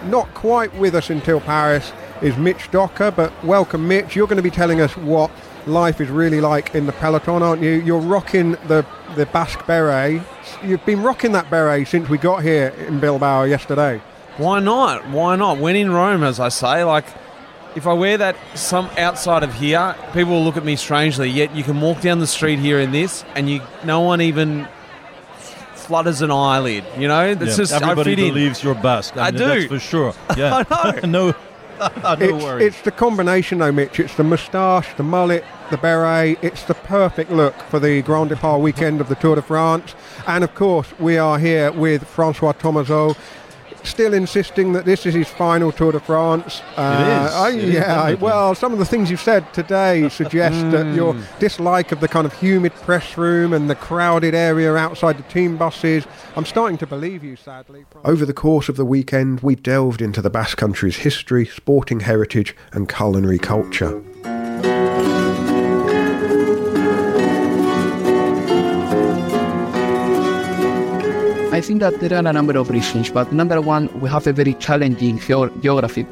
Not 0.04 0.32
quite 0.36 0.72
with 0.76 0.93
us 0.93 1.10
until 1.10 1.39
Paris 1.39 1.91
is 2.22 2.38
Mitch 2.38 2.70
Docker, 2.70 3.10
but 3.10 3.32
welcome, 3.43 3.88
Mitch. 3.88 4.16
You're 4.16 4.28
going 4.28 4.38
to 4.38 4.43
be 4.43 4.52
telling 4.52 4.82
us 4.82 4.96
what 4.96 5.32
life 5.66 6.00
is 6.00 6.10
really 6.10 6.41
like 6.41 6.76
in 6.76 6.86
the 6.86 6.93
peloton, 6.93 7.41
aren't 7.41 7.64
you? 7.64 7.82
You're 7.82 8.00
rocking 8.00 8.52
the 8.68 8.86
the 9.16 9.26
Basque 9.26 9.66
beret. 9.66 10.22
You've 10.64 10.86
been 10.86 11.02
rocking 11.02 11.32
that 11.32 11.50
beret 11.50 11.88
since 11.88 12.08
we 12.08 12.20
got 12.20 12.43
here 12.43 12.68
in 12.88 13.00
Bilbao 13.00 13.43
yesterday. 13.43 14.00
Why 14.38 14.60
not? 14.60 15.08
Why 15.10 15.38
not? 15.38 15.58
When 15.58 15.76
in 15.76 15.91
Rome, 15.91 16.22
as 16.24 16.39
I 16.39 16.50
say, 16.50 16.84
like 16.84 17.06
if 17.76 17.86
I 17.88 17.93
wear 17.93 18.17
that 18.17 18.36
some 18.55 18.89
outside 18.97 19.43
of 19.43 19.53
here, 19.53 19.95
people 20.13 20.34
will 20.34 20.43
look 20.43 20.57
at 20.57 20.65
me 20.65 20.76
strangely. 20.76 21.30
Yet 21.30 21.55
you 21.55 21.63
can 21.63 21.80
walk 21.82 22.01
down 22.01 22.19
the 22.19 22.28
street 22.28 22.59
here 22.59 22.80
in 22.80 22.91
this, 22.91 23.23
and 23.36 23.49
you 23.49 23.61
no 23.84 24.01
one 24.01 24.21
even 24.21 24.67
flutters 25.76 26.21
an 26.21 26.32
eyelid. 26.32 26.84
You 26.97 27.07
know, 27.07 27.26
it's 27.26 27.41
Yeah, 27.41 27.55
just 27.57 27.73
I 27.73 27.78
everybody 27.78 28.15
fit 28.15 28.19
in. 28.19 28.34
believes 28.34 28.63
you're 28.63 28.76
Basque. 28.76 29.15
I 29.17 29.32
mean, 29.32 29.39
do. 29.39 29.47
That's 29.47 29.65
for 29.65 29.80
sure. 29.80 30.13
Yeah. 30.38 30.63
I 30.69 31.05
know. 31.05 31.34
no, 31.80 31.89
no 32.03 32.11
it's, 32.19 32.43
worries. 32.43 32.67
it's 32.67 32.82
the 32.82 32.91
combination, 32.91 33.59
though, 33.59 33.71
Mitch. 33.71 33.99
It's 33.99 34.15
the 34.15 34.23
moustache, 34.23 34.95
the 34.95 35.03
mullet, 35.03 35.43
the 35.69 35.78
beret. 35.78 36.39
It's 36.41 36.63
the 36.63 36.73
perfect 36.73 37.30
look 37.32 37.53
for 37.69 37.80
the 37.80 38.01
Grand 38.01 38.30
Depart 38.30 38.61
weekend 38.61 39.01
of 39.01 39.09
the 39.09 39.15
Tour 39.15 39.36
de 39.36 39.41
France. 39.41 39.93
And 40.26 40.43
of 40.43 40.55
course, 40.55 40.88
we 40.99 41.17
are 41.17 41.38
here 41.38 41.71
with 41.71 42.07
Francois 42.07 42.53
Thomazeau. 42.53 43.15
Still 43.86 44.13
insisting 44.13 44.73
that 44.73 44.83
this 44.86 45.05
is 45.05 45.13
his 45.13 45.27
final 45.29 45.71
Tour 45.71 45.91
de 45.93 45.99
France. 45.99 46.61
Uh, 46.75 47.27
is. 47.29 47.33
I- 47.36 47.49
It 47.51 47.63
is, 47.63 47.73
yeah. 47.73 47.79
definitely. 47.81 48.15
well, 48.25 48.55
some 48.55 48.73
of 48.73 48.79
the 48.79 48.86
things 48.86 49.09
you've 49.11 49.21
said 49.21 49.51
today 49.53 50.09
suggest 50.09 50.59
that 50.71 50.93
your 50.95 51.13
Mm. 51.13 51.23
dislike 51.39 51.91
of 51.91 51.99
the 51.99 52.07
kind 52.07 52.25
of 52.25 52.33
humid 52.33 52.73
press 52.73 53.17
room 53.17 53.53
and 53.53 53.69
the 53.69 53.75
crowded 53.75 54.33
area 54.33 54.75
outside 54.75 55.17
the 55.17 55.23
team 55.23 55.55
buses. 55.55 56.05
I'm 56.36 56.45
starting 56.45 56.77
to 56.79 56.88
believe 56.88 57.23
you, 57.23 57.36
sadly. 57.36 57.86
Over 58.03 58.25
the 58.25 58.33
course 58.33 58.67
of 58.69 58.75
the 58.75 58.86
weekend, 58.86 59.41
we 59.41 59.55
delved 59.55 60.01
into 60.01 60.21
the 60.21 60.29
Basque 60.31 60.57
Country's 60.57 60.97
history, 60.97 61.45
sporting 61.45 62.01
heritage, 62.01 62.55
and 62.73 62.89
culinary 62.89 63.38
culture. 63.39 64.01
I 71.56 71.62
think 71.62 71.80
that 71.80 72.01
there 72.01 72.14
are 72.18 72.28
a 72.28 72.34
number 72.34 72.58
of 72.58 72.70
reasons, 72.70 73.10
but 73.10 73.32
number 73.32 73.62
one, 73.62 73.88
we 74.01 74.10
have 74.10 74.28
a 74.28 74.34
very 74.34 74.56
challenging 74.56 75.18
geo- 75.20 75.47
geography. 75.62 76.06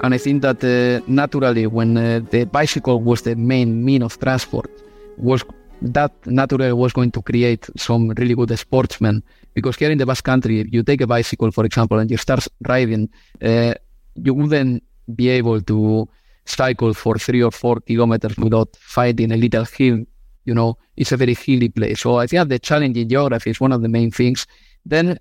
And 0.00 0.14
I 0.14 0.16
think 0.16 0.40
that 0.40 0.64
uh, 0.64 1.04
naturally, 1.06 1.66
when 1.66 1.98
uh, 1.98 2.20
the 2.30 2.46
bicycle 2.46 3.02
was 3.02 3.20
the 3.20 3.36
main 3.36 3.84
mean 3.84 4.02
of 4.02 4.18
transport, 4.18 4.70
was 5.18 5.44
that 5.82 6.12
naturally 6.24 6.72
was 6.72 6.94
going 6.94 7.10
to 7.10 7.20
create 7.20 7.68
some 7.76 8.08
really 8.16 8.34
good 8.34 8.58
sportsmen. 8.58 9.22
Because 9.52 9.76
here 9.76 9.90
in 9.90 9.98
the 9.98 10.06
Basque 10.06 10.24
Country, 10.24 10.60
if 10.60 10.72
you 10.72 10.82
take 10.82 11.02
a 11.02 11.06
bicycle, 11.06 11.50
for 11.50 11.66
example, 11.66 11.98
and 11.98 12.10
you 12.10 12.16
start 12.16 12.48
riding, 12.66 13.10
uh, 13.42 13.74
you 14.14 14.32
wouldn't 14.32 14.82
be 15.14 15.28
able 15.28 15.60
to 15.60 16.08
cycle 16.46 16.94
for 16.94 17.18
three 17.18 17.42
or 17.42 17.50
four 17.50 17.80
kilometers 17.80 18.38
without 18.38 18.74
finding 18.80 19.30
a 19.30 19.36
little 19.36 19.66
hill 19.66 20.06
you 20.44 20.54
know, 20.54 20.76
it's 20.96 21.12
a 21.12 21.16
very 21.16 21.34
hilly 21.34 21.68
place. 21.68 22.00
So 22.00 22.16
I 22.16 22.26
think 22.26 22.48
the 22.48 22.58
challenge 22.58 22.96
in 22.96 23.08
geography 23.08 23.50
is 23.50 23.60
one 23.60 23.72
of 23.72 23.82
the 23.82 23.88
main 23.88 24.10
things. 24.10 24.46
Then 24.84 25.18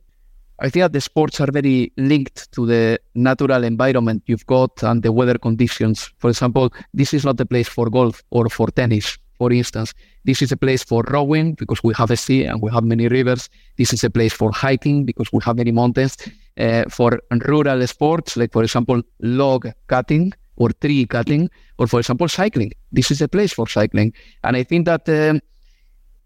I 0.59 0.69
think 0.69 0.84
that 0.84 0.93
the 0.93 1.01
sports 1.01 1.41
are 1.41 1.51
very 1.51 1.91
linked 1.97 2.51
to 2.53 2.65
the 2.65 2.99
natural 3.15 3.63
environment 3.63 4.24
you've 4.28 4.45
got 4.45 4.84
and 4.84 5.01
the 5.01 5.11
weather 5.11 5.38
conditions. 5.38 6.11
For 6.19 6.30
example, 6.30 6.71
this 6.93 7.13
is 7.13 7.26
not 7.26 7.39
a 7.39 7.45
place 7.45 7.67
for 7.67 7.89
golf 7.89 8.24
or 8.30 8.49
for 8.49 8.67
tennis, 8.67 9.17
for 9.38 9.51
instance. 9.51 9.93
This 10.26 10.41
is 10.41 10.51
a 10.51 10.57
place 10.57 10.84
for 10.84 11.03
rowing 11.09 11.53
because 11.55 11.84
we 11.84 11.93
have 11.95 12.11
a 12.11 12.17
sea 12.17 12.45
and 12.45 12.61
we 12.61 12.71
have 12.71 12.84
many 12.84 13.07
rivers. 13.07 13.49
This 13.78 13.93
is 13.93 14.03
a 14.03 14.09
place 14.09 14.32
for 14.32 14.51
hiking 14.51 15.05
because 15.05 15.28
we 15.34 15.39
have 15.43 15.57
many 15.57 15.71
mountains. 15.71 16.17
Uh, 16.55 16.84
for 16.88 17.19
rural 17.47 17.86
sports, 17.88 18.38
like 18.38 18.53
for 18.53 18.63
example, 18.63 19.01
log 19.21 19.67
cutting 19.88 20.32
or 20.56 20.70
tree 20.70 21.06
cutting, 21.06 21.49
or 21.78 21.88
for 21.88 21.99
example, 21.99 22.28
cycling. 22.28 22.72
This 22.91 23.12
is 23.12 23.22
a 23.22 23.28
place 23.28 23.54
for 23.54 23.68
cycling. 23.68 24.14
And 24.43 24.56
I 24.56 24.64
think 24.64 24.86
that 24.86 25.08
um, 25.10 25.41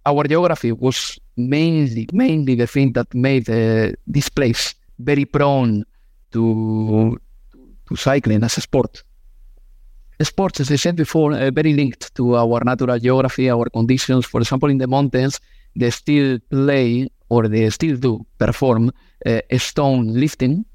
our 0.06 0.24
geography 0.24 0.72
was 0.72 1.20
mainly, 1.36 2.08
mainly 2.14 2.56
the 2.56 2.68
thing 2.68 2.94
that 2.94 3.14
made 3.14 3.50
uh, 3.50 3.92
this 4.06 4.30
place 4.30 4.76
very 5.00 5.26
prone 5.26 5.84
to, 6.32 7.20
to 7.88 7.96
cycling 7.96 8.44
as 8.44 8.58
a 8.58 8.62
sport. 8.62 9.04
Sports, 10.22 10.62
as 10.62 10.72
I 10.72 10.78
said 10.78 10.96
before, 10.96 11.34
are 11.34 11.52
very 11.52 11.74
linked 11.74 12.16
to 12.16 12.36
our 12.38 12.62
natural 12.64 12.98
geography, 12.98 13.52
our 13.52 13.70
conditions. 13.70 14.26
For 14.26 14.42
example, 14.42 14.70
in 14.70 14.80
the 14.80 14.88
mountains, 14.88 15.40
they 15.76 15.92
still 15.92 16.40
play 16.50 17.08
or 17.30 17.48
they 17.48 17.70
still 17.70 17.98
do 17.98 18.26
perform 18.40 18.92
uh, 19.26 19.42
stone 19.58 20.08
lifting, 20.08 20.66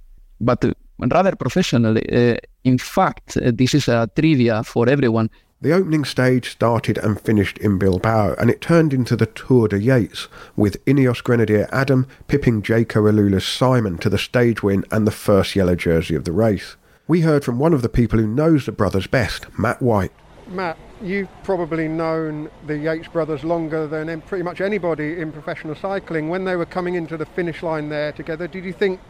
but 0.40 0.64
rather 1.10 1.34
professionally. 1.34 2.04
Uh, 2.12 2.36
in 2.64 2.78
fact, 2.78 3.36
uh, 3.36 3.50
this 3.52 3.74
is 3.74 3.88
a 3.88 4.08
trivia 4.14 4.62
for 4.62 4.88
everyone. 4.88 5.30
The 5.62 5.72
opening 5.72 6.04
stage 6.04 6.50
started 6.50 6.98
and 6.98 7.20
finished 7.20 7.56
in 7.58 7.78
Bilbao, 7.78 8.34
and 8.34 8.50
it 8.50 8.60
turned 8.60 8.92
into 8.92 9.14
the 9.14 9.26
Tour 9.26 9.68
de 9.68 9.78
Yates, 9.78 10.26
with 10.56 10.84
Ineos 10.86 11.22
Grenadier 11.22 11.68
Adam 11.70 12.08
pipping 12.26 12.62
Jayco 12.62 13.08
AlUla's 13.08 13.46
Simon 13.46 13.96
to 13.98 14.10
the 14.10 14.18
stage 14.18 14.64
win 14.64 14.84
and 14.90 15.06
the 15.06 15.12
first 15.12 15.54
yellow 15.54 15.76
jersey 15.76 16.16
of 16.16 16.24
the 16.24 16.32
race. 16.32 16.74
We 17.06 17.20
heard 17.20 17.44
from 17.44 17.60
one 17.60 17.72
of 17.72 17.82
the 17.82 17.88
people 17.88 18.18
who 18.18 18.26
knows 18.26 18.66
the 18.66 18.72
brothers 18.72 19.06
best, 19.06 19.46
Matt 19.56 19.80
White. 19.80 20.10
Matt, 20.48 20.76
you've 21.00 21.28
probably 21.44 21.86
known 21.86 22.50
the 22.66 22.76
Yates 22.76 23.06
brothers 23.06 23.44
longer 23.44 23.86
than 23.86 24.20
pretty 24.22 24.42
much 24.42 24.60
anybody 24.60 25.20
in 25.20 25.30
professional 25.30 25.74
cycling. 25.74 26.28
When 26.28 26.44
they 26.44 26.56
were 26.56 26.66
coming 26.66 26.94
into 26.94 27.16
the 27.16 27.26
finish 27.26 27.62
line 27.62 27.88
there 27.88 28.10
together, 28.10 28.48
did 28.48 28.64
you 28.64 28.72
think 28.72 29.00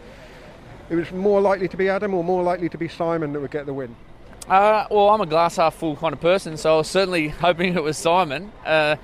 it 0.93 0.97
was 0.97 1.11
more 1.11 1.41
likely 1.41 1.69
to 1.69 1.77
be 1.77 1.89
Adam 1.89 2.13
or 2.13 2.23
more 2.23 2.43
likely 2.43 2.69
to 2.69 2.77
be 2.77 2.87
Simon 2.87 3.33
that 3.33 3.41
would 3.41 3.51
get 3.51 3.65
the 3.65 3.73
win? 3.73 3.97
Uh, 4.47 4.87
well, 4.91 5.09
I'm 5.09 5.23
a 5.23 5.27
glass 5.27 5.57
half 5.57 5.75
full 5.75 5.97
kind 5.97 6.13
of 6.13 6.21
person, 6.21 6.59
so 6.59 6.75
I 6.75 6.77
was 6.79 6.89
certainly 6.89 7.29
hoping 7.47 7.75
it 7.75 7.83
was 7.83 7.97
Simon. 7.97 8.53
Uh, 8.65 8.97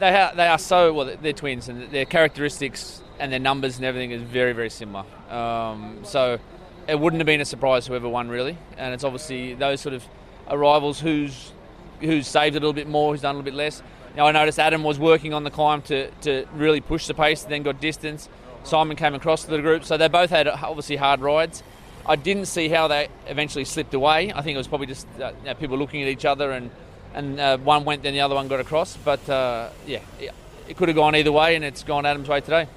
they, 0.00 0.08
are, 0.08 0.34
they 0.34 0.48
are 0.48 0.58
so 0.58 0.92
well. 0.92 1.16
They're 1.22 1.32
twins, 1.32 1.68
and 1.68 1.88
their 1.92 2.04
characteristics 2.04 3.00
and 3.20 3.32
their 3.32 3.38
numbers 3.38 3.76
and 3.76 3.84
everything 3.84 4.10
is 4.10 4.22
very, 4.22 4.52
very 4.52 4.70
similar. 4.70 5.04
Um, 5.30 6.00
so 6.02 6.40
it 6.88 6.98
wouldn't 6.98 7.20
have 7.20 7.26
been 7.26 7.40
a 7.40 7.44
surprise 7.44 7.86
whoever 7.86 8.08
won, 8.08 8.28
really. 8.28 8.58
And 8.76 8.92
it's 8.92 9.04
obviously 9.04 9.54
those 9.54 9.80
sort 9.80 9.94
of 9.94 10.04
arrivals 10.48 10.98
who's 10.98 11.52
who's 12.00 12.26
saved 12.26 12.56
a 12.56 12.60
little 12.60 12.72
bit 12.72 12.88
more, 12.88 13.12
who's 13.12 13.22
done 13.22 13.36
a 13.36 13.38
little 13.38 13.44
bit 13.44 13.54
less. 13.54 13.82
Now 14.16 14.26
I 14.26 14.32
noticed 14.32 14.58
Adam 14.58 14.82
was 14.82 14.98
working 14.98 15.32
on 15.32 15.44
the 15.44 15.50
climb 15.50 15.82
to, 15.82 16.10
to 16.22 16.46
really 16.54 16.80
push 16.80 17.06
the 17.06 17.14
pace, 17.14 17.42
then 17.44 17.62
got 17.62 17.80
distance. 17.80 18.28
Simon 18.64 18.96
came 18.96 19.14
across 19.14 19.44
to 19.44 19.50
the 19.50 19.60
group, 19.60 19.84
so 19.84 19.96
they 19.96 20.08
both 20.08 20.30
had 20.30 20.48
obviously 20.48 20.96
hard 20.96 21.20
rides. 21.20 21.62
I 22.06 22.16
didn't 22.16 22.46
see 22.46 22.68
how 22.68 22.88
they 22.88 23.08
eventually 23.26 23.64
slipped 23.64 23.94
away. 23.94 24.32
I 24.32 24.42
think 24.42 24.54
it 24.54 24.58
was 24.58 24.68
probably 24.68 24.86
just 24.86 25.06
uh, 25.20 25.32
you 25.40 25.46
know, 25.46 25.54
people 25.54 25.76
looking 25.76 26.02
at 26.02 26.08
each 26.08 26.24
other, 26.24 26.52
and 26.52 26.70
and 27.14 27.40
uh, 27.40 27.58
one 27.58 27.84
went, 27.84 28.02
then 28.02 28.14
the 28.14 28.20
other 28.20 28.34
one 28.34 28.48
got 28.48 28.60
across. 28.60 28.96
But 28.96 29.28
uh, 29.28 29.70
yeah, 29.86 30.00
it, 30.20 30.32
it 30.68 30.76
could 30.76 30.88
have 30.88 30.96
gone 30.96 31.14
either 31.16 31.32
way, 31.32 31.56
and 31.56 31.64
it's 31.64 31.82
gone 31.82 32.06
Adam's 32.06 32.28
way 32.28 32.40
today. 32.40 32.68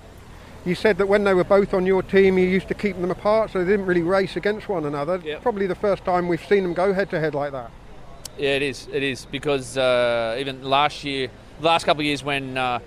You 0.63 0.75
said 0.75 0.97
that 0.99 1.07
when 1.07 1.23
they 1.23 1.34
were 1.34 1.43
both 1.43 1.73
on 1.73 1.86
your 1.86 2.03
team, 2.03 2.38
you 2.38 2.45
used 2.45 2.67
to 2.67 2.75
keep 2.75 2.99
them 2.99 3.09
apart, 3.09 3.51
so 3.51 3.63
they 3.63 3.71
didn't 3.71 3.88
really 3.88 4.03
race 4.03 4.36
against 4.36 4.69
one 4.69 4.86
another. 4.86 5.19
Probably 5.41 5.65
the 5.65 5.75
first 5.75 6.05
time 6.05 6.27
we've 6.27 6.45
seen 6.45 6.61
them 6.63 6.73
go 6.73 6.93
head 6.93 7.09
to 7.09 7.19
head 7.19 7.34
like 7.34 7.51
that. 7.53 7.71
Yeah, 8.38 8.55
it 8.55 8.61
is. 8.61 8.88
It 8.93 9.01
is 9.01 9.25
because 9.25 9.77
uh, 9.77 10.38
even 10.39 10.63
last 10.63 11.03
year, 11.03 11.29
the 11.59 11.65
last 11.65 11.86
couple 11.86 12.01
of 12.01 12.05
years 12.05 12.23
when 12.23 12.57
uh, 12.57 12.79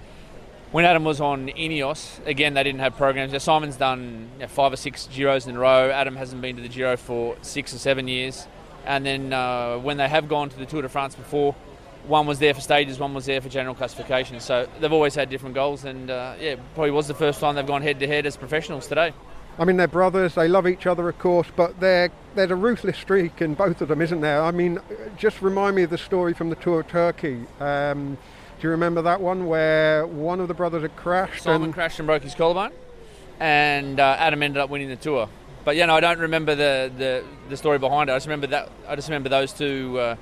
when 0.74 0.84
Adam 0.84 1.04
was 1.04 1.20
on 1.20 1.46
Ineos, 1.50 2.18
again 2.26 2.54
they 2.54 2.64
didn't 2.64 2.80
have 2.80 2.96
programs. 2.96 3.30
Now, 3.30 3.38
Simon's 3.38 3.76
done 3.76 4.28
you 4.34 4.40
know, 4.40 4.48
five 4.48 4.72
or 4.72 4.76
six 4.76 5.06
Giros 5.06 5.46
in 5.46 5.54
a 5.54 5.58
row. 5.60 5.88
Adam 5.88 6.16
hasn't 6.16 6.42
been 6.42 6.56
to 6.56 6.62
the 6.62 6.68
Giro 6.68 6.96
for 6.96 7.36
six 7.42 7.72
or 7.72 7.78
seven 7.78 8.08
years. 8.08 8.48
And 8.84 9.06
then 9.06 9.32
uh, 9.32 9.78
when 9.78 9.98
they 9.98 10.08
have 10.08 10.28
gone 10.28 10.48
to 10.48 10.58
the 10.58 10.66
Tour 10.66 10.82
de 10.82 10.88
France 10.88 11.14
before, 11.14 11.54
one 12.08 12.26
was 12.26 12.40
there 12.40 12.52
for 12.54 12.60
stages, 12.60 12.98
one 12.98 13.14
was 13.14 13.24
there 13.24 13.40
for 13.40 13.48
general 13.48 13.76
classification. 13.76 14.40
So 14.40 14.68
they've 14.80 14.92
always 14.92 15.14
had 15.14 15.30
different 15.30 15.54
goals, 15.54 15.84
and 15.84 16.10
uh, 16.10 16.34
yeah, 16.40 16.56
probably 16.74 16.90
was 16.90 17.06
the 17.06 17.14
first 17.14 17.38
time 17.38 17.54
they've 17.54 17.64
gone 17.64 17.82
head 17.82 18.00
to 18.00 18.08
head 18.08 18.26
as 18.26 18.36
professionals 18.36 18.88
today. 18.88 19.12
I 19.60 19.64
mean, 19.64 19.76
they're 19.76 19.86
brothers, 19.86 20.34
they 20.34 20.48
love 20.48 20.66
each 20.66 20.88
other, 20.88 21.08
of 21.08 21.16
course, 21.20 21.46
but 21.54 21.78
they're, 21.78 22.10
there's 22.34 22.50
a 22.50 22.56
ruthless 22.56 22.98
streak 22.98 23.40
in 23.40 23.54
both 23.54 23.80
of 23.80 23.86
them, 23.86 24.02
isn't 24.02 24.22
there? 24.22 24.42
I 24.42 24.50
mean, 24.50 24.80
just 25.18 25.40
remind 25.40 25.76
me 25.76 25.84
of 25.84 25.90
the 25.90 25.98
story 25.98 26.34
from 26.34 26.50
the 26.50 26.56
Tour 26.56 26.80
of 26.80 26.88
Turkey. 26.88 27.46
Um, 27.60 28.18
do 28.64 28.68
you 28.68 28.70
remember 28.70 29.02
that 29.02 29.20
one 29.20 29.44
where 29.44 30.06
one 30.06 30.40
of 30.40 30.48
the 30.48 30.54
brothers 30.54 30.80
had 30.80 30.96
crashed? 30.96 31.42
Simon 31.42 31.64
and 31.64 31.74
crashed 31.74 31.98
and 31.98 32.06
broke 32.06 32.22
his 32.22 32.34
collarbone, 32.34 32.72
and 33.38 34.00
uh, 34.00 34.16
Adam 34.18 34.42
ended 34.42 34.58
up 34.58 34.70
winning 34.70 34.88
the 34.88 34.96
tour. 34.96 35.28
But 35.66 35.76
yeah, 35.76 35.84
no, 35.84 35.96
I 35.96 36.00
don't 36.00 36.18
remember 36.18 36.54
the, 36.54 36.90
the, 36.96 37.24
the 37.50 37.58
story 37.58 37.78
behind 37.78 38.08
it. 38.08 38.14
I 38.14 38.16
just 38.16 38.26
remember 38.26 38.46
that. 38.46 38.70
I 38.88 38.96
just 38.96 39.08
remember 39.08 39.28
those 39.28 39.52
two. 39.52 39.98
Uh, 39.98 40.16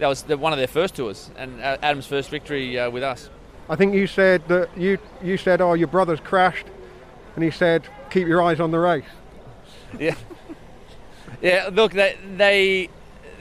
that 0.00 0.06
was 0.06 0.20
the, 0.20 0.36
one 0.36 0.52
of 0.52 0.58
their 0.58 0.66
first 0.66 0.96
tours, 0.96 1.30
and 1.38 1.62
uh, 1.62 1.78
Adam's 1.80 2.06
first 2.06 2.28
victory 2.28 2.78
uh, 2.78 2.90
with 2.90 3.02
us. 3.02 3.30
I 3.70 3.76
think 3.76 3.94
you 3.94 4.06
said 4.06 4.46
that 4.48 4.68
you 4.76 4.98
you 5.22 5.38
said, 5.38 5.62
"Oh, 5.62 5.72
your 5.72 5.88
brothers 5.88 6.20
crashed," 6.20 6.66
and 7.36 7.42
he 7.42 7.50
said, 7.50 7.88
"Keep 8.10 8.28
your 8.28 8.42
eyes 8.42 8.60
on 8.60 8.70
the 8.70 8.80
race." 8.80 9.04
Yeah, 9.98 10.14
yeah. 11.40 11.70
Look, 11.72 11.92
they 11.92 12.18
they 12.36 12.90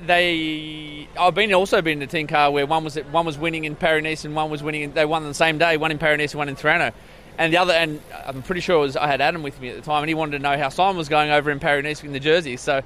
they. 0.06 1.08
I've 1.20 1.36
been 1.36 1.54
also 1.54 1.82
been 1.82 2.02
in 2.02 2.04
a 2.04 2.08
team 2.08 2.28
car 2.28 2.52
where 2.52 2.66
one 2.66 2.84
was 2.84 2.96
one 2.96 3.26
was 3.26 3.38
winning 3.38 3.66
in 3.66 3.76
Paris 3.76 4.26
and 4.26 4.36
one 4.36 4.50
was 4.50 4.64
winning. 4.64 4.84
In, 4.84 4.94
they 4.94 5.06
won 5.06 5.24
on 5.24 5.28
the 5.28 5.34
same 5.34 5.58
day. 5.58 5.78
One 5.78 5.92
in 5.92 5.98
Paris 5.98 6.34
and 6.34 6.40
one 6.40 6.50
in 6.50 6.56
Thurano. 6.56 6.94
And 7.38 7.54
the 7.54 7.58
other, 7.58 7.74
and 7.74 8.02
I'm 8.26 8.42
pretty 8.42 8.62
sure 8.62 8.78
it 8.78 8.80
was 8.80 8.98
I 8.98 9.08
had 9.08 9.22
Adam 9.22 9.44
with 9.44 9.62
me 9.62 9.70
at 9.70 9.76
the 9.76 9.82
time, 9.82 10.02
and 10.04 10.10
he 10.10 10.16
wanted 10.16 10.38
to 10.38 10.40
know 10.40 10.58
how 10.58 10.70
Simon 10.70 10.98
was 10.98 11.10
going 11.10 11.30
over 11.30 11.52
in 11.52 11.60
Paris 11.60 12.04
in 12.04 12.12
the 12.12 12.20
jersey. 12.20 12.58
So 12.58 12.82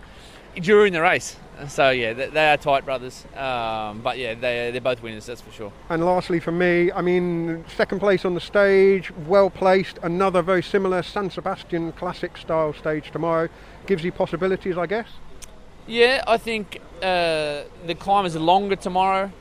during 0.55 0.93
the 0.93 1.01
race. 1.01 1.37
So 1.67 1.91
yeah, 1.91 2.13
they, 2.13 2.27
they 2.27 2.51
are 2.51 2.57
tight 2.57 2.85
brothers. 2.85 3.25
Um, 3.35 4.01
but 4.01 4.17
yeah, 4.17 4.33
they 4.33 4.71
they're 4.71 4.81
both 4.81 5.01
winners, 5.01 5.25
that's 5.25 5.41
for 5.41 5.51
sure. 5.51 5.71
And 5.89 6.03
lastly, 6.03 6.39
for 6.39 6.51
me, 6.51 6.91
I 6.91 7.01
mean, 7.01 7.63
second 7.75 7.99
place 7.99 8.25
on 8.25 8.33
the 8.33 8.41
stage, 8.41 9.11
well 9.27 9.49
placed. 9.49 9.99
Another 10.01 10.41
very 10.41 10.63
similar 10.63 11.03
San 11.03 11.29
Sebastian 11.29 11.91
classic 11.93 12.37
style 12.37 12.73
stage 12.73 13.11
tomorrow 13.11 13.47
gives 13.85 14.03
you 14.03 14.11
possibilities, 14.11 14.77
I 14.77 14.87
guess. 14.87 15.07
Yeah, 15.87 16.23
I 16.27 16.37
think 16.37 16.79
uh, 17.01 17.63
the 17.87 17.95
climb 17.97 18.25
is 18.25 18.35
longer 18.35 18.75
tomorrow, 18.75 19.31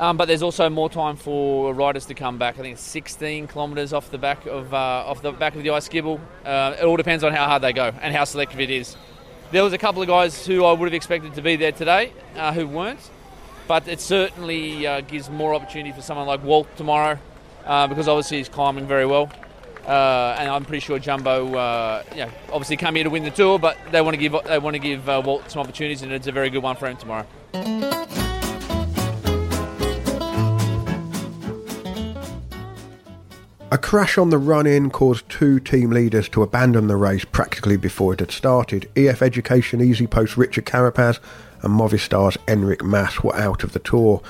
um, 0.00 0.16
but 0.16 0.26
there's 0.26 0.42
also 0.42 0.70
more 0.70 0.88
time 0.88 1.16
for 1.16 1.74
riders 1.74 2.06
to 2.06 2.14
come 2.14 2.38
back. 2.38 2.58
I 2.58 2.62
think 2.62 2.74
it's 2.74 2.82
16 2.82 3.48
kilometres 3.48 3.92
off 3.92 4.10
the 4.10 4.18
back 4.18 4.46
of 4.46 4.72
uh, 4.72 4.76
off 4.76 5.20
the 5.20 5.32
back 5.32 5.54
of 5.54 5.62
the 5.62 5.68
Jaizkibel. 5.68 6.18
Uh, 6.44 6.76
it 6.80 6.84
all 6.84 6.96
depends 6.96 7.22
on 7.22 7.32
how 7.32 7.46
hard 7.46 7.62
they 7.62 7.74
go 7.74 7.92
and 8.00 8.14
how 8.14 8.24
selective 8.24 8.58
it 8.58 8.70
is. 8.70 8.96
There 9.52 9.62
was 9.62 9.74
a 9.74 9.78
couple 9.78 10.00
of 10.00 10.08
guys 10.08 10.46
who 10.46 10.64
I 10.64 10.72
would 10.72 10.86
have 10.86 10.94
expected 10.94 11.34
to 11.34 11.42
be 11.42 11.56
there 11.56 11.72
today 11.72 12.12
uh, 12.36 12.52
who 12.52 12.66
weren't, 12.66 13.10
but 13.68 13.86
it 13.86 14.00
certainly 14.00 14.86
uh, 14.86 15.02
gives 15.02 15.28
more 15.28 15.54
opportunity 15.54 15.92
for 15.92 16.00
someone 16.00 16.26
like 16.26 16.42
Walt 16.42 16.74
tomorrow 16.76 17.18
uh, 17.66 17.86
because 17.86 18.08
obviously 18.08 18.38
he's 18.38 18.48
climbing 18.48 18.86
very 18.86 19.06
well. 19.06 19.30
Uh, 19.86 20.36
and 20.38 20.48
I'm 20.48 20.64
pretty 20.64 20.80
sure 20.80 20.98
Jumbo, 20.98 21.54
uh, 21.54 22.02
know, 22.16 22.30
obviously 22.50 22.76
come 22.76 22.94
here 22.94 23.04
to 23.04 23.10
win 23.10 23.22
the 23.22 23.30
tour, 23.30 23.58
but 23.58 23.76
they 23.92 24.00
want 24.00 24.14
to 24.14 24.20
give 24.20 24.34
they 24.44 24.58
want 24.58 24.74
to 24.74 24.80
give 24.80 25.08
uh, 25.08 25.20
Wout 25.22 25.50
some 25.50 25.60
opportunities, 25.60 26.02
and 26.02 26.12
it's 26.12 26.26
a 26.26 26.32
very 26.32 26.50
good 26.50 26.62
one 26.62 26.76
for 26.76 26.86
him 26.86 26.96
tomorrow. 26.96 27.26
A 33.74 33.78
crash 33.78 34.18
on 34.18 34.30
the 34.30 34.38
run 34.38 34.68
in 34.68 34.88
caused 34.88 35.28
two 35.28 35.58
team 35.58 35.90
leaders 35.90 36.28
to 36.28 36.44
abandon 36.44 36.86
the 36.86 36.96
race 36.96 37.24
practically 37.24 37.76
before 37.76 38.12
it 38.14 38.20
had 38.20 38.30
started. 38.30 38.88
EF 38.94 39.20
Education 39.20 39.80
Easy 39.80 40.06
Post 40.06 40.36
Richard 40.36 40.64
Carapaz 40.64 41.18
and 41.62 41.74
Movistar's 41.74 42.36
Enric 42.46 42.82
Mas 42.82 43.24
were 43.24 43.34
out 43.34 43.64
of 43.64 43.72
the 43.72 43.80
tour. 43.80 44.22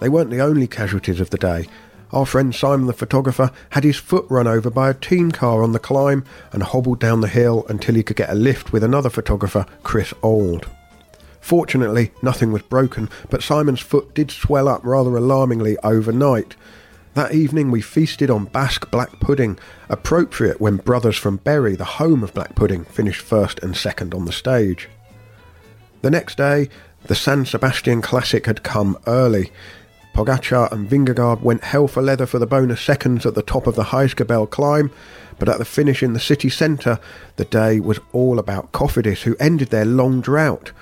They 0.00 0.08
weren't 0.08 0.30
the 0.30 0.40
only 0.40 0.66
casualties 0.66 1.20
of 1.20 1.28
the 1.28 1.36
day. 1.36 1.68
Our 2.16 2.24
friend 2.24 2.54
Simon 2.54 2.86
the 2.86 2.94
photographer 2.94 3.50
had 3.72 3.84
his 3.84 3.98
foot 3.98 4.24
run 4.30 4.46
over 4.46 4.70
by 4.70 4.88
a 4.88 4.94
team 4.94 5.30
car 5.30 5.62
on 5.62 5.72
the 5.72 5.78
climb 5.78 6.24
and 6.50 6.62
hobbled 6.62 6.98
down 6.98 7.20
the 7.20 7.28
hill 7.28 7.66
until 7.68 7.94
he 7.94 8.02
could 8.02 8.16
get 8.16 8.30
a 8.30 8.34
lift 8.34 8.72
with 8.72 8.82
another 8.82 9.10
photographer, 9.10 9.66
Chris 9.82 10.14
Old. 10.22 10.66
Fortunately, 11.42 12.12
nothing 12.22 12.52
was 12.52 12.62
broken, 12.62 13.10
but 13.28 13.42
Simon's 13.42 13.82
foot 13.82 14.14
did 14.14 14.30
swell 14.30 14.66
up 14.66 14.80
rather 14.82 15.14
alarmingly 15.14 15.76
overnight. 15.84 16.56
That 17.12 17.34
evening 17.34 17.70
we 17.70 17.82
feasted 17.82 18.30
on 18.30 18.46
Basque 18.46 18.90
black 18.90 19.20
pudding, 19.20 19.58
appropriate 19.90 20.58
when 20.58 20.78
brothers 20.78 21.18
from 21.18 21.36
Bury, 21.36 21.76
the 21.76 21.84
home 21.84 22.24
of 22.24 22.32
black 22.32 22.54
pudding, 22.54 22.86
finished 22.86 23.20
first 23.20 23.58
and 23.58 23.76
second 23.76 24.14
on 24.14 24.24
the 24.24 24.32
stage. 24.32 24.88
The 26.00 26.10
next 26.10 26.38
day, 26.38 26.70
the 27.04 27.14
San 27.14 27.44
Sebastian 27.44 28.00
Classic 28.00 28.46
had 28.46 28.62
come 28.62 28.96
early. 29.06 29.52
Pogacar 30.16 30.72
and 30.72 30.88
Vingegaard 30.88 31.42
went 31.42 31.62
hell 31.62 31.86
for 31.86 32.00
leather 32.00 32.24
for 32.24 32.38
the 32.38 32.46
bonus 32.46 32.80
seconds 32.80 33.26
at 33.26 33.34
the 33.34 33.42
top 33.42 33.66
of 33.66 33.74
the 33.74 33.82
Jaizkibel 33.82 34.48
climb, 34.48 34.90
but 35.38 35.46
at 35.46 35.58
the 35.58 35.64
finish 35.66 36.02
in 36.02 36.14
the 36.14 36.18
city 36.18 36.48
centre, 36.48 36.98
the 37.36 37.44
day 37.44 37.80
was 37.80 38.00
all 38.12 38.38
about 38.38 38.72
Cofidis, 38.72 39.24
who 39.24 39.36
ended 39.38 39.68
their 39.68 39.84
long 39.84 40.22
drought. 40.22 40.72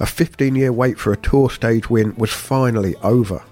A 0.00 0.06
15 0.06 0.56
year 0.56 0.72
wait 0.72 0.98
for 0.98 1.12
a 1.12 1.18
tour 1.18 1.50
stage 1.50 1.90
win 1.90 2.14
was 2.16 2.32
finally 2.32 2.94
over. 3.02 3.42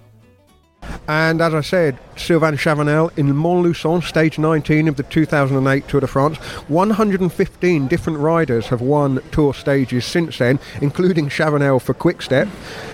And 1.08 1.40
as 1.40 1.54
I 1.54 1.60
said, 1.60 1.98
Sylvain 2.16 2.56
Chavanel 2.56 3.16
in 3.16 3.32
Montluçon, 3.32 4.02
stage 4.02 4.38
19 4.38 4.88
of 4.88 4.96
the 4.96 5.02
2008 5.04 5.86
Tour 5.86 6.00
de 6.00 6.06
France. 6.06 6.38
115 6.68 7.86
different 7.86 8.18
riders 8.18 8.66
have 8.66 8.80
won 8.80 9.20
tour 9.30 9.54
stages 9.54 10.04
since 10.04 10.38
then, 10.38 10.58
including 10.80 11.28
Chavanel 11.28 11.80
for 11.80 11.94
Quickstep. 11.94 12.48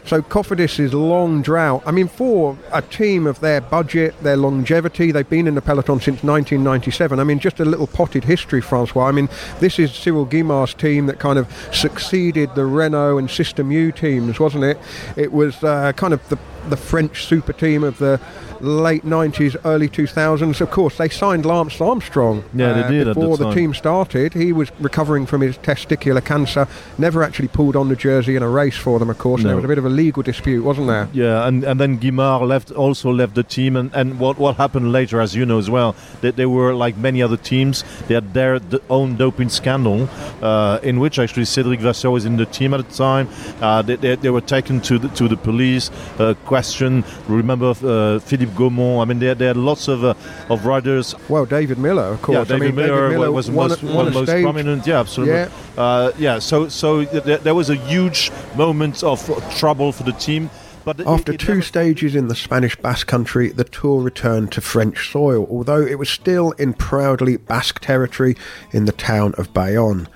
So 0.05 0.21
Cofidis' 0.21 0.81
is 0.81 0.93
long 0.95 1.43
drought. 1.43 1.83
I 1.87 1.93
mean, 1.93 2.09
for 2.09 2.59
a 2.73 2.83
team 2.83 3.27
of 3.27 3.41
their 3.41 3.61
budget, 3.61 4.15
their 4.23 4.37
longevity, 4.37 5.13
they've 5.13 5.29
been 5.29 5.47
in 5.47 5.55
the 5.55 5.63
peloton 5.63 6.01
since 6.01 6.23
1997. 6.25 7.21
I 7.21 7.25
mean, 7.25 7.39
just 7.39 7.61
a 7.61 7.65
little 7.65 7.87
potted 7.87 8.25
history, 8.25 8.61
Francois. 8.61 9.07
I 9.07 9.13
mean, 9.13 9.29
this 9.61 9.79
is 9.79 9.93
Cyril 9.95 10.25
Guimard's 10.25 10.75
team 10.75 11.07
that 11.07 11.19
kind 11.19 11.39
of 11.39 11.47
succeeded 11.73 12.55
the 12.55 12.67
Renault 12.67 13.19
and 13.19 13.31
System 13.31 13.71
U 13.71 13.93
teams, 13.93 14.41
wasn't 14.41 14.65
it? 14.65 14.79
It 15.17 15.33
was 15.33 15.63
uh, 15.63 15.93
kind 15.93 16.13
of 16.13 16.29
the 16.29 16.39
the 16.69 16.77
French 16.77 17.25
super 17.25 17.53
team 17.53 17.83
of 17.83 17.99
the 17.99 18.21
late 18.61 19.03
90s, 19.05 19.57
early 19.65 19.89
2000s. 19.89 20.61
Of 20.61 20.71
course, 20.71 20.97
they 20.97 21.09
signed 21.09 21.45
Lance 21.45 21.81
Armstrong 21.81 22.45
Yeah, 22.55 22.73
they 22.73 22.83
uh, 22.83 22.89
did 22.91 23.09
at 23.09 23.15
the 23.15 23.21
before 23.21 23.37
the, 23.37 23.45
time. 23.47 23.55
team 23.55 23.75
started. 23.75 24.35
He 24.35 24.53
was 24.53 24.71
recovering 24.79 25.27
from 25.27 25.41
his 25.41 25.59
testicular 25.59 26.25
cancer, 26.25 26.69
never 26.99 27.23
actually 27.23 27.49
pulled 27.49 27.75
on 27.75 27.89
the 27.89 27.97
jersey 27.97 28.37
in 28.37 28.43
a 28.43 28.49
race 28.49 28.77
for 28.77 28.99
them, 28.99 29.11
of 29.11 29.19
course. 29.19 29.43
No. 29.43 29.49
There 29.49 29.57
was 29.57 29.65
a 29.65 29.69
bit 29.69 29.79
of 29.79 29.85
a 29.85 29.89
legal 29.93 30.23
dispute, 30.23 30.65
wasn't 30.65 30.87
there? 30.89 31.09
Yeah, 31.13 31.47
and, 31.47 31.65
and 31.65 31.79
then 31.81 31.99
Guimard 31.99 32.47
left 32.49 32.71
also 32.73 33.11
left 33.13 33.35
the 33.35 33.43
team, 33.43 33.77
and, 33.77 33.91
and 33.95 34.19
what 34.19 34.39
what 34.39 34.57
happened 34.57 34.93
later, 34.93 35.21
as 35.21 35.35
you 35.35 35.45
know 35.47 35.59
as 35.59 35.69
well, 35.71 35.95
that 36.23 36.37
they 36.37 36.47
were 36.47 36.75
like 36.75 36.97
many 36.97 37.23
other 37.23 37.37
teams, 37.37 37.85
they 38.09 38.15
had 38.15 38.35
their 38.35 38.61
own 38.89 39.17
doping 39.17 39.49
scandal, 39.51 40.09
uh, 40.43 40.79
in 40.83 40.99
which 41.01 41.19
actually 41.19 41.45
Cedric 41.45 41.81
Vasseur 41.81 42.11
was 42.11 42.25
in 42.25 42.37
the 42.37 42.47
team 42.47 42.75
at 42.75 42.89
the 42.89 42.95
time. 42.95 43.29
Uh, 43.61 43.83
they, 43.83 43.97
they, 43.97 44.17
they 44.17 44.31
were 44.31 44.41
taken 44.41 44.81
to 44.81 44.99
the, 44.99 45.09
to 45.11 45.29
the 45.29 45.37
police, 45.37 45.91
uh, 46.19 46.35
questioned. 46.45 47.05
Remember 47.29 47.71
uh, 47.83 48.19
Philippe 48.21 48.53
Gaumont? 48.53 49.03
I 49.03 49.05
mean, 49.05 49.19
they, 49.19 49.35
they 49.35 49.47
had 49.47 49.57
lots 49.57 49.89
of 49.89 50.05
uh, 50.05 50.15
of 50.49 50.65
riders. 50.65 51.15
Well, 51.29 51.47
David 51.47 51.79
Millar, 51.79 52.09
of 52.15 52.23
course. 52.23 52.35
Yeah, 52.37 52.41
I 52.43 52.59
David 52.59 52.61
mean, 52.61 52.75
Millar, 52.77 53.03
David 53.09 53.13
Millar 53.19 53.33
was 53.33 53.51
won 53.51 53.69
most, 53.69 53.83
one 53.83 53.95
won 53.95 54.07
of 54.07 54.13
the 54.15 54.21
most 54.21 54.43
prominent. 54.43 54.87
Yeah, 54.87 55.01
absolutely. 55.01 55.35
Yeah. 55.35 55.49
Uh, 55.77 56.13
yeah. 56.19 56.39
So 56.39 56.69
so 56.69 57.05
th- 57.05 57.25
th- 57.25 57.41
there 57.41 57.55
was 57.55 57.71
a 57.71 57.77
huge 57.77 58.31
moment 58.57 59.03
of 59.03 59.19
trouble 59.59 59.82
for 59.91 60.05
the 60.05 60.13
team. 60.13 60.51
But 60.85 61.01
it- 61.01 61.07
After 61.07 61.33
it 61.33 61.41
two 61.41 61.55
never- 61.55 61.63
stages 61.63 62.15
in 62.15 62.29
the 62.29 62.35
Spanish 62.35 62.77
Basque 62.77 63.07
Country, 63.07 63.49
the 63.49 63.65
tour 63.65 64.03
returned 64.03 64.53
to 64.53 64.61
French 64.61 65.11
soil, 65.11 65.47
although 65.51 65.81
it 65.81 65.99
was 65.99 66.09
still 66.09 66.53
in 66.53 66.75
proudly 66.75 67.37
Basque 67.37 67.81
territory 67.81 68.37
in 68.73 68.85
the 68.85 68.93
town 68.93 69.35
of 69.39 69.55
Bayonne. 69.55 70.09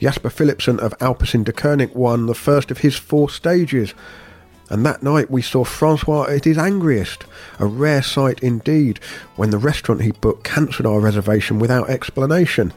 Jasper 0.00 0.30
Philipsen 0.30 0.78
of 0.78 0.96
Alpecin-Deceuninck 1.00 1.94
won 1.94 2.26
the 2.26 2.34
first 2.34 2.70
of 2.70 2.78
his 2.78 2.96
four 2.96 3.28
stages. 3.30 3.94
And 4.70 4.84
that 4.84 5.02
night 5.02 5.30
we 5.30 5.40
saw 5.40 5.64
Francois 5.64 6.26
at 6.28 6.44
his 6.44 6.58
angriest, 6.58 7.24
a 7.58 7.66
rare 7.66 8.02
sight 8.02 8.38
indeed, 8.40 9.00
when 9.36 9.50
the 9.50 9.56
restaurant 9.58 10.02
he 10.02 10.12
booked 10.12 10.44
cancelled 10.44 10.86
our 10.86 11.00
reservation 11.00 11.58
without 11.58 11.88
explanation. 11.88 12.72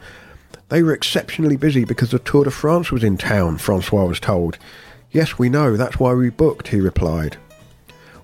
They 0.70 0.82
were 0.82 0.94
exceptionally 0.94 1.56
busy 1.56 1.84
because 1.84 2.10
the 2.10 2.18
Tour 2.18 2.44
de 2.44 2.50
France 2.50 2.90
was 2.90 3.04
in 3.04 3.18
town, 3.18 3.58
Francois 3.58 4.06
was 4.06 4.18
told. 4.20 4.56
Yes, 5.12 5.38
we 5.38 5.50
know, 5.50 5.76
that's 5.76 6.00
why 6.00 6.14
we 6.14 6.30
booked, 6.30 6.68
he 6.68 6.80
replied. 6.80 7.36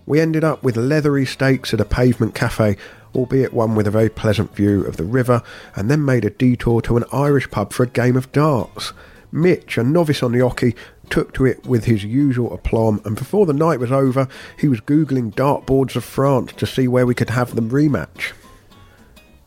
We 0.06 0.20
ended 0.20 0.42
up 0.42 0.62
with 0.62 0.76
leathery 0.78 1.26
steaks 1.26 1.74
at 1.74 1.80
a 1.80 1.84
pavement 1.84 2.34
cafe, 2.34 2.78
albeit 3.14 3.52
one 3.52 3.74
with 3.74 3.86
a 3.86 3.90
very 3.90 4.08
pleasant 4.08 4.56
view 4.56 4.84
of 4.84 4.96
the 4.96 5.04
river, 5.04 5.42
and 5.76 5.90
then 5.90 6.02
made 6.04 6.24
a 6.24 6.30
detour 6.30 6.80
to 6.82 6.96
an 6.96 7.04
Irish 7.12 7.50
pub 7.50 7.74
for 7.74 7.82
a 7.82 7.88
game 7.88 8.16
of 8.16 8.32
darts. 8.32 8.94
Mitch, 9.30 9.76
a 9.76 9.84
novice 9.84 10.22
on 10.22 10.32
the 10.32 10.38
oche, 10.38 10.74
took 11.10 11.34
to 11.34 11.44
it 11.44 11.66
with 11.66 11.84
his 11.84 12.04
usual 12.04 12.54
aplomb, 12.54 13.02
and 13.04 13.16
before 13.16 13.44
the 13.44 13.52
night 13.52 13.80
was 13.80 13.92
over, 13.92 14.26
he 14.58 14.66
was 14.66 14.80
googling 14.80 15.34
dartboards 15.34 15.94
of 15.94 16.04
France 16.04 16.52
to 16.54 16.66
see 16.66 16.88
where 16.88 17.04
we 17.04 17.14
could 17.14 17.30
have 17.30 17.54
them 17.54 17.70
rematch. 17.70 18.32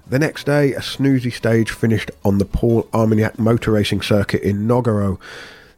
The 0.07 0.19
next 0.19 0.45
day, 0.45 0.73
a 0.73 0.79
snoozy 0.79 1.33
stage 1.33 1.71
finished 1.71 2.11
on 2.23 2.37
the 2.37 2.45
Paul 2.45 2.87
Armagnac 2.93 3.39
motor 3.39 3.71
racing 3.71 4.01
circuit 4.01 4.43
in 4.43 4.67
Nogaro. 4.67 5.19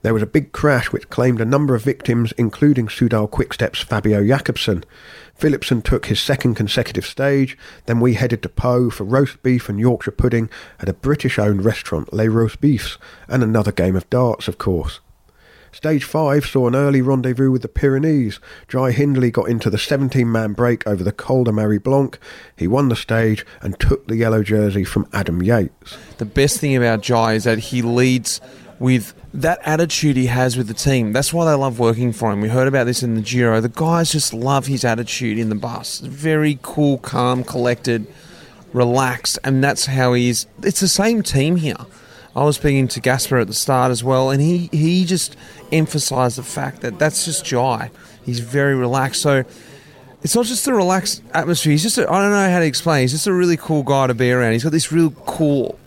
There 0.03 0.13
was 0.13 0.21
a 0.21 0.27
big 0.27 0.51
crash 0.51 0.91
which 0.91 1.09
claimed 1.09 1.39
a 1.39 1.45
number 1.45 1.75
of 1.75 1.81
victims, 1.81 2.33
including 2.37 2.87
Sudal 2.87 3.29
Quickstep's 3.29 3.79
Fabio 3.79 4.21
Jakobsen. 4.21 4.83
Philipsen 5.39 5.81
took 5.81 6.07
his 6.07 6.19
second 6.19 6.55
consecutive 6.55 7.05
stage, 7.05 7.57
then 7.85 8.01
we 8.01 8.15
headed 8.15 8.43
to 8.43 8.49
Pau 8.49 8.89
for 8.89 9.05
roast 9.05 9.41
beef 9.43 9.69
and 9.69 9.79
Yorkshire 9.79 10.11
pudding 10.11 10.49
at 10.81 10.89
a 10.89 10.93
British 10.93 11.39
owned 11.39 11.63
restaurant, 11.63 12.11
Les 12.11 12.27
Roast 12.27 12.59
Beefs, 12.59 12.97
and 13.29 13.41
another 13.41 13.71
game 13.71 13.95
of 13.95 14.09
darts, 14.09 14.49
of 14.49 14.57
course. 14.57 14.99
Stage 15.71 16.03
5 16.03 16.45
saw 16.45 16.67
an 16.67 16.75
early 16.75 17.01
rendezvous 17.01 17.49
with 17.49 17.63
the 17.63 17.67
Pyrenees. 17.67 18.39
Jai 18.67 18.91
Hindley 18.91 19.31
got 19.31 19.49
into 19.49 19.71
the 19.71 19.79
17 19.79 20.31
man 20.31 20.53
break 20.53 20.85
over 20.85 21.03
the 21.03 21.11
Col 21.11 21.45
de 21.45 21.51
Marie 21.51 21.79
Blanque. 21.79 22.19
He 22.55 22.67
won 22.67 22.89
the 22.89 22.95
stage 22.95 23.43
and 23.61 23.79
took 23.79 24.05
the 24.07 24.15
yellow 24.17 24.43
jersey 24.43 24.83
from 24.83 25.07
Adam 25.13 25.41
Yates. 25.41 25.97
The 26.19 26.25
best 26.25 26.59
thing 26.59 26.75
about 26.75 27.01
Jai 27.01 27.33
is 27.33 27.45
that 27.45 27.57
he 27.57 27.81
leads 27.81 28.39
with 28.83 29.13
that 29.33 29.59
attitude 29.63 30.17
he 30.17 30.25
has 30.25 30.57
with 30.57 30.67
the 30.67 30.73
team. 30.73 31.13
That's 31.13 31.31
why 31.31 31.45
they 31.45 31.53
love 31.53 31.79
working 31.79 32.11
for 32.11 32.33
him. 32.33 32.41
We 32.41 32.49
heard 32.49 32.67
about 32.67 32.83
this 32.83 33.01
in 33.01 33.15
the 33.15 33.21
Giro. 33.21 33.61
The 33.61 33.69
guys 33.69 34.11
just 34.11 34.33
love 34.33 34.67
his 34.67 34.83
attitude 34.83 35.37
in 35.37 35.47
the 35.47 35.55
bus. 35.55 36.01
Very 36.01 36.59
cool, 36.61 36.97
calm, 36.97 37.45
collected, 37.45 38.05
relaxed, 38.73 39.39
and 39.45 39.63
that's 39.63 39.85
how 39.85 40.11
he 40.11 40.27
is. 40.27 40.47
It's 40.63 40.81
the 40.81 40.89
same 40.89 41.23
team 41.23 41.55
here. 41.55 41.77
I 42.35 42.43
was 42.43 42.57
speaking 42.57 42.89
to 42.89 42.99
Gasper 42.99 43.37
at 43.37 43.47
the 43.47 43.53
start 43.53 43.89
as 43.89 44.03
well, 44.03 44.31
and 44.31 44.41
he, 44.41 44.69
he 44.73 45.05
just 45.05 45.37
emphasised 45.71 46.37
the 46.37 46.43
fact 46.43 46.81
that 46.81 46.99
that's 46.99 47.23
just 47.23 47.45
Jai. 47.45 47.89
He's 48.25 48.41
very 48.41 48.75
relaxed. 48.75 49.21
So 49.21 49.45
it's 50.23 50.35
not 50.35 50.45
just 50.45 50.67
a 50.67 50.73
relaxed 50.73 51.23
atmosphere. 51.33 51.71
He's 51.71 51.83
just, 51.83 51.97
I 51.99 52.03
I 52.03 52.21
don't 52.21 52.31
know 52.31 52.49
how 52.49 52.59
to 52.59 52.65
explain. 52.65 53.03
He's 53.03 53.13
just 53.13 53.27
a 53.27 53.33
really 53.33 53.55
cool 53.55 53.83
guy 53.83 54.07
to 54.07 54.13
be 54.13 54.29
around. 54.29 54.51
He's 54.51 54.63
got 54.65 54.73
this 54.73 54.91
real 54.91 55.11
cool 55.11 55.79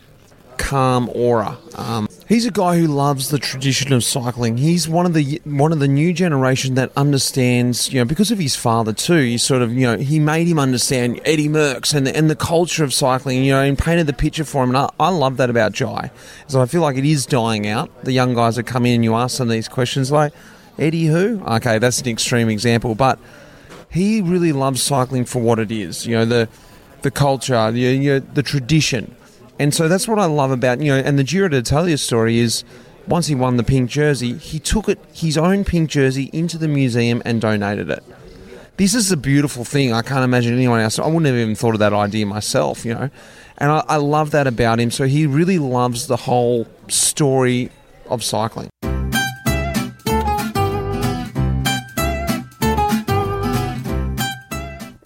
calm 0.59 1.11
aura. 1.15 1.59
Um, 1.75 2.09
he's 2.29 2.47
a 2.47 2.51
guy 2.51 2.79
who 2.79 2.87
loves 2.87 3.31
the 3.31 3.39
tradition 3.39 3.93
of 3.93 4.03
cycling. 4.05 4.57
He's 4.57 4.89
one 4.89 5.07
of 5.07 5.15
the 5.15 5.41
one 5.45 5.73
of 5.73 5.79
the 5.79 5.89
new 5.89 6.13
generation 6.13 6.75
that 6.75 6.91
understands, 6.97 7.93
you 7.93 8.01
know, 8.01 8.05
because 8.05 8.31
of 8.31 8.39
his 8.39 8.57
father 8.57 8.93
too. 8.93 9.21
He 9.21 9.39
sort 9.39 9.63
of, 9.63 9.73
you 9.73 9.87
know, 9.87 9.97
he 9.99 10.19
made 10.19 10.47
him 10.47 10.59
understand 10.59 11.21
Eddie 11.25 11.49
Merckx 11.49 11.95
and 11.95 12.07
the, 12.07 12.17
and 12.17 12.29
the 12.31 12.37
culture 12.37 12.85
of 12.85 12.93
cycling, 12.93 13.45
you 13.45 13.53
know, 13.53 13.63
and 13.63 13.79
painted 13.79 14.07
the 14.07 14.13
picture 14.13 14.45
for 14.45 14.65
him. 14.65 14.71
And 14.71 14.79
I, 14.79 14.91
I 14.99 15.11
love 15.11 15.37
that 15.37 15.51
about 15.51 15.73
Jai. 15.73 16.11
So 16.49 16.61
I 16.61 16.67
feel 16.67 16.81
like 16.81 16.97
it 16.97 17.05
is 17.05 17.27
dying 17.27 17.67
out. 17.67 18.05
The 18.05 18.13
young 18.13 18.35
guys 18.35 18.57
that 18.57 18.65
come 18.65 18.87
in 18.87 18.97
and 18.97 19.05
you 19.05 19.15
ask 19.15 19.39
them 19.39 19.49
these 19.49 19.69
questions 19.69 20.11
like, 20.11 20.33
Eddie 20.79 21.07
who? 21.07 21.43
Okay, 21.45 21.79
that's 21.79 22.01
an 22.01 22.09
extreme 22.09 22.49
example, 22.49 22.95
but 22.95 23.19
he 23.91 24.21
really 24.21 24.53
loves 24.53 24.83
cycling 24.83 25.25
for 25.25 25.41
what 25.41 25.59
it 25.59 25.71
is. 25.71 26.07
You 26.07 26.17
know, 26.17 26.25
the 26.25 26.49
the 27.03 27.11
culture, 27.11 27.71
the 27.71 27.81
you 27.81 28.13
know, 28.13 28.19
the 28.19 28.43
tradition, 28.43 29.15
and 29.59 29.75
so 29.75 29.89
that's 29.89 30.07
what 30.07 30.19
I 30.19 30.27
love 30.27 30.51
about 30.51 30.81
you 30.81 30.93
know. 30.93 30.99
And 30.99 31.19
the 31.19 31.25
Giro 31.25 31.49
d'Italia 31.49 31.99
story 31.99 32.39
is 32.39 32.65
once 33.07 33.27
he 33.29 33.35
won 33.35 33.57
the 33.57 33.63
pink 33.63 33.91
jersey, 33.91 34.35
he 34.35 34.59
took 34.59 34.89
it 34.89 34.99
his 35.13 35.39
own 35.39 35.65
pink 35.65 35.91
jersey 35.91 36.31
into 36.33 36.59
the 36.59 36.69
museum 36.69 37.23
and 37.25 37.41
donated 37.41 37.91
it. 37.91 38.05
This 38.77 38.95
is 38.95 39.11
a 39.11 39.17
beautiful 39.17 39.65
thing. 39.65 39.93
I 39.93 40.03
can't 40.03 40.25
imagine 40.25 40.53
anyone 40.53 40.81
else. 40.81 40.99
I 40.99 41.07
wouldn't 41.07 41.27
have 41.27 41.37
even 41.37 41.55
thought 41.55 41.75
of 41.75 41.79
that 41.81 41.95
idea 41.95 42.27
myself, 42.27 42.85
you 42.85 42.93
know. 42.93 43.09
And 43.57 43.71
I, 43.71 43.85
I 43.89 43.97
love 43.97 44.33
that 44.33 44.47
about 44.47 44.81
him. 44.81 44.91
So 44.91 45.07
he 45.07 45.27
really 45.27 45.59
loves 45.59 46.09
the 46.09 46.17
whole 46.17 46.67
story 46.89 47.71
of 48.11 48.23
cycling. 48.23 48.69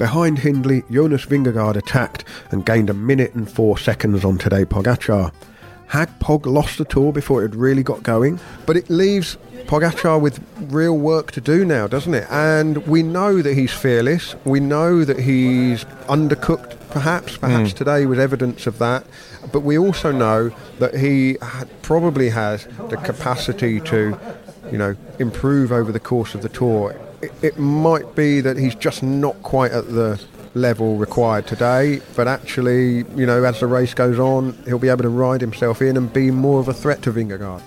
Behind 0.01 0.39
Hindley, 0.39 0.83
Jonas 0.91 1.27
Vingegaard 1.27 1.77
attacked 1.77 2.25
and 2.51 2.65
gained 2.65 2.89
a 2.89 2.95
minute 2.95 3.35
and 3.35 3.47
four 3.47 3.77
seconds 3.77 4.25
on 4.25 4.39
Tadej 4.39 4.65
Pogacar. 4.65 5.31
Had 5.89 6.19
Pog 6.21 6.47
lost 6.47 6.79
the 6.79 6.87
tour 6.87 7.13
before 7.13 7.41
it 7.45 7.51
had 7.51 7.55
really 7.55 7.83
got 7.83 8.03
going? 8.03 8.41
But 8.65 8.79
it 8.79 8.89
leaves 8.89 9.37
Pogacar 9.67 10.19
with 10.19 10.41
real 10.59 10.97
work 10.97 11.33
to 11.33 11.43
do 11.43 11.67
now, 11.67 11.87
doesn't 11.87 12.15
it? 12.15 12.27
And 12.31 12.79
we 12.87 13.03
know 13.03 13.43
that 13.43 13.53
he's 13.53 13.73
fearless. 13.75 14.35
We 14.47 14.59
know 14.59 15.05
that 15.05 15.19
he's 15.21 15.85
undercooked, 16.09 16.77
perhaps. 16.89 17.37
Perhaps 17.37 17.75
Mm. 17.75 17.77
today 17.77 18.07
was 18.07 18.19
evidence 18.19 18.67
of 18.67 18.79
that. 18.79 19.05
But 19.53 19.61
we 19.61 19.77
also 19.77 20.13
know 20.13 20.51
that 20.79 20.95
he 20.97 21.37
probably 21.83 22.31
has 22.31 22.67
the 22.89 22.97
capacity 22.97 23.81
to, 23.81 24.17
you 24.73 24.79
know, 24.79 24.97
improve 25.19 25.73
over 25.73 25.93
the 25.93 26.01
course 26.01 26.35
of 26.35 26.41
the 26.41 26.49
tour. 26.49 26.95
It, 27.23 27.33
it 27.43 27.59
might 27.59 28.15
be 28.15 28.41
that 28.41 28.57
he's 28.57 28.75
just 28.75 29.03
not 29.03 29.43
quite 29.43 29.73
at 29.73 29.89
the 29.89 30.21
level 30.55 30.97
required 30.97 31.47
today, 31.47 32.01
but 32.17 32.27
actually, 32.27 33.05
you 33.15 33.27
know, 33.27 33.45
as 33.45 33.61
the 33.61 33.67
race 33.67 33.95
goes 33.95 34.19
on, 34.19 34.57
he'll 34.65 34.79
be 34.79 34.89
able 34.89 35.03
to 35.03 35.09
ride 35.09 35.41
himself 35.41 35.81
in 35.83 35.97
and 35.97 36.13
be 36.13 36.31
more 36.31 36.61
of 36.61 36.69
a 36.69 36.75
threat 36.75 37.03
to 37.03 37.13
Vingegaard. 37.13 37.63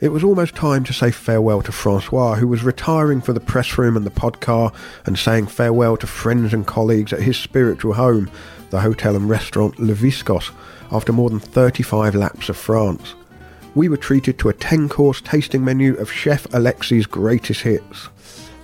It 0.00 0.10
was 0.10 0.24
almost 0.24 0.56
time 0.56 0.82
to 0.84 0.92
say 0.92 1.12
farewell 1.12 1.62
to 1.62 1.70
Francois, 1.70 2.34
who 2.34 2.48
was 2.48 2.64
retiring 2.64 3.20
for 3.20 3.32
the 3.32 3.38
press 3.38 3.78
room 3.78 3.96
and 3.96 4.04
the 4.04 4.10
podcar 4.10 4.74
and 5.06 5.16
saying 5.16 5.46
farewell 5.46 5.96
to 5.98 6.08
friends 6.08 6.52
and 6.52 6.66
colleagues 6.66 7.12
at 7.12 7.22
his 7.22 7.36
spiritual 7.36 7.94
home, 7.94 8.28
the 8.70 8.80
hotel 8.80 9.14
and 9.14 9.30
restaurant 9.30 9.78
Le 9.78 9.94
Viscos, 9.94 10.50
after 10.90 11.12
more 11.12 11.30
than 11.30 11.38
35 11.38 12.16
laps 12.16 12.48
of 12.48 12.56
France. 12.56 13.14
We 13.76 13.88
were 13.88 13.96
treated 13.96 14.40
to 14.40 14.48
a 14.48 14.54
10 14.54 14.88
course 14.88 15.20
tasting 15.20 15.64
menu 15.64 15.94
of 15.94 16.10
Chef 16.10 16.48
Alexi's 16.48 17.06
greatest 17.06 17.60
hits. 17.60 18.08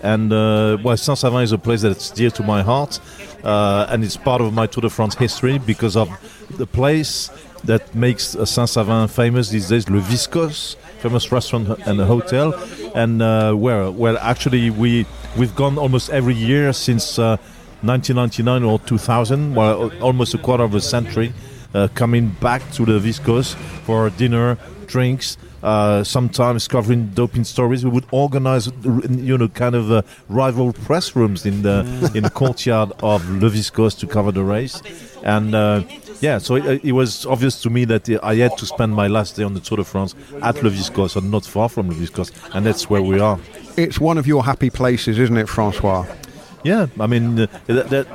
And 0.03 0.33
uh, 0.33 0.79
well, 0.83 0.97
Saint 0.97 1.19
Savin 1.19 1.43
is 1.43 1.53
a 1.53 1.59
place 1.59 1.83
that's 1.83 2.11
dear 2.11 2.31
to 2.31 2.43
my 2.43 2.63
heart, 2.63 3.01
uh, 3.43 3.87
and 3.89 4.05
it's 4.05 4.17
part 4.17 4.41
of 4.41 4.53
my 4.53 4.67
Tour 4.67 4.83
de 4.83 4.91
France 4.91 5.15
history 5.17 5.59
because 5.59 5.97
of 5.97 6.09
the 6.57 6.67
place 6.67 7.31
that 7.65 7.95
makes 7.95 8.37
uh, 8.37 8.45
Saint 8.45 8.69
Savin 8.69 9.09
famous 9.09 9.51
these 9.51 9.69
days, 9.69 9.89
Le 9.89 10.01
Viscos, 10.01 10.77
famous 11.01 11.31
restaurant 11.33 11.69
and 11.87 12.01
a 12.01 12.07
hotel, 12.07 12.55
and 12.95 13.21
uh, 13.23 13.53
where 13.55 13.91
where 13.91 14.17
actually 14.19 14.71
we 14.71 15.05
we've 15.37 15.55
gone 15.57 15.79
almost 15.79 16.11
every 16.11 16.35
year 16.35 16.73
since 16.73 17.19
uh, 17.19 17.37
1999 17.83 18.65
or 18.65 18.79
2000, 18.81 19.55
well, 19.55 19.93
almost 20.03 20.35
a 20.35 20.39
quarter 20.39 20.65
of 20.65 20.75
a 20.75 20.81
century, 20.81 21.33
uh, 21.75 21.87
coming 21.95 22.29
back 22.41 22.61
to 22.73 22.85
the 22.85 22.99
Viscos 22.99 23.55
for 23.85 24.11
dinner, 24.11 24.59
drinks. 24.87 25.37
Uh, 25.63 26.05
sometimes 26.05 26.69
covering 26.69 27.09
doping 27.09 27.45
stories, 27.45 27.85
we 27.85 27.91
would 27.91 28.07
organize, 28.13 28.71
you 29.11 29.37
know, 29.37 29.49
kind 29.49 29.75
of 29.75 29.91
uh, 29.91 30.03
rival 30.29 30.73
press 30.73 31.17
rooms 31.17 31.45
in 31.45 31.63
the 31.63 31.81
in 32.15 32.23
the 32.23 32.31
courtyard 32.31 32.93
of 33.03 33.29
Le 33.29 33.51
Viscos 33.51 33.99
to 33.99 34.07
cover 34.07 34.31
the 34.31 34.45
race, 34.45 34.81
and 35.25 35.55
uh, 35.57 35.83
yeah, 36.21 36.39
so 36.39 36.55
it, 36.55 36.85
it 36.85 36.93
was 36.93 37.27
obvious 37.27 37.61
to 37.63 37.71
me 37.71 37.85
that 37.87 38.09
I 38.23 38.37
had 38.37 38.57
to 38.59 38.67
spend 38.67 38.95
my 38.95 39.09
last 39.09 39.35
day 39.37 39.43
on 39.43 39.55
the 39.55 39.61
Tour 39.61 39.79
de 39.79 39.85
France 39.85 40.15
at 40.43 40.63
Le 40.63 40.71
Viscos, 40.71 41.17
and 41.17 41.31
not 41.31 41.45
far 41.45 41.69
from 41.69 41.89
Le 41.89 41.95
Viscos, 41.95 42.31
and 42.55 42.65
that's 42.65 42.89
where 42.89 43.03
we 43.03 43.19
are. 43.19 43.39
It's 43.77 43.99
one 43.99 44.17
of 44.17 44.27
your 44.27 44.45
happy 44.45 44.71
places, 44.71 45.19
isn't 45.19 45.37
it, 45.37 45.49
Francois? 45.49 46.07
Yeah, 46.65 46.87
I 47.01 47.07
mean, 47.07 47.41
uh, 47.41 47.47
that, 47.67 47.91
that 47.91 48.07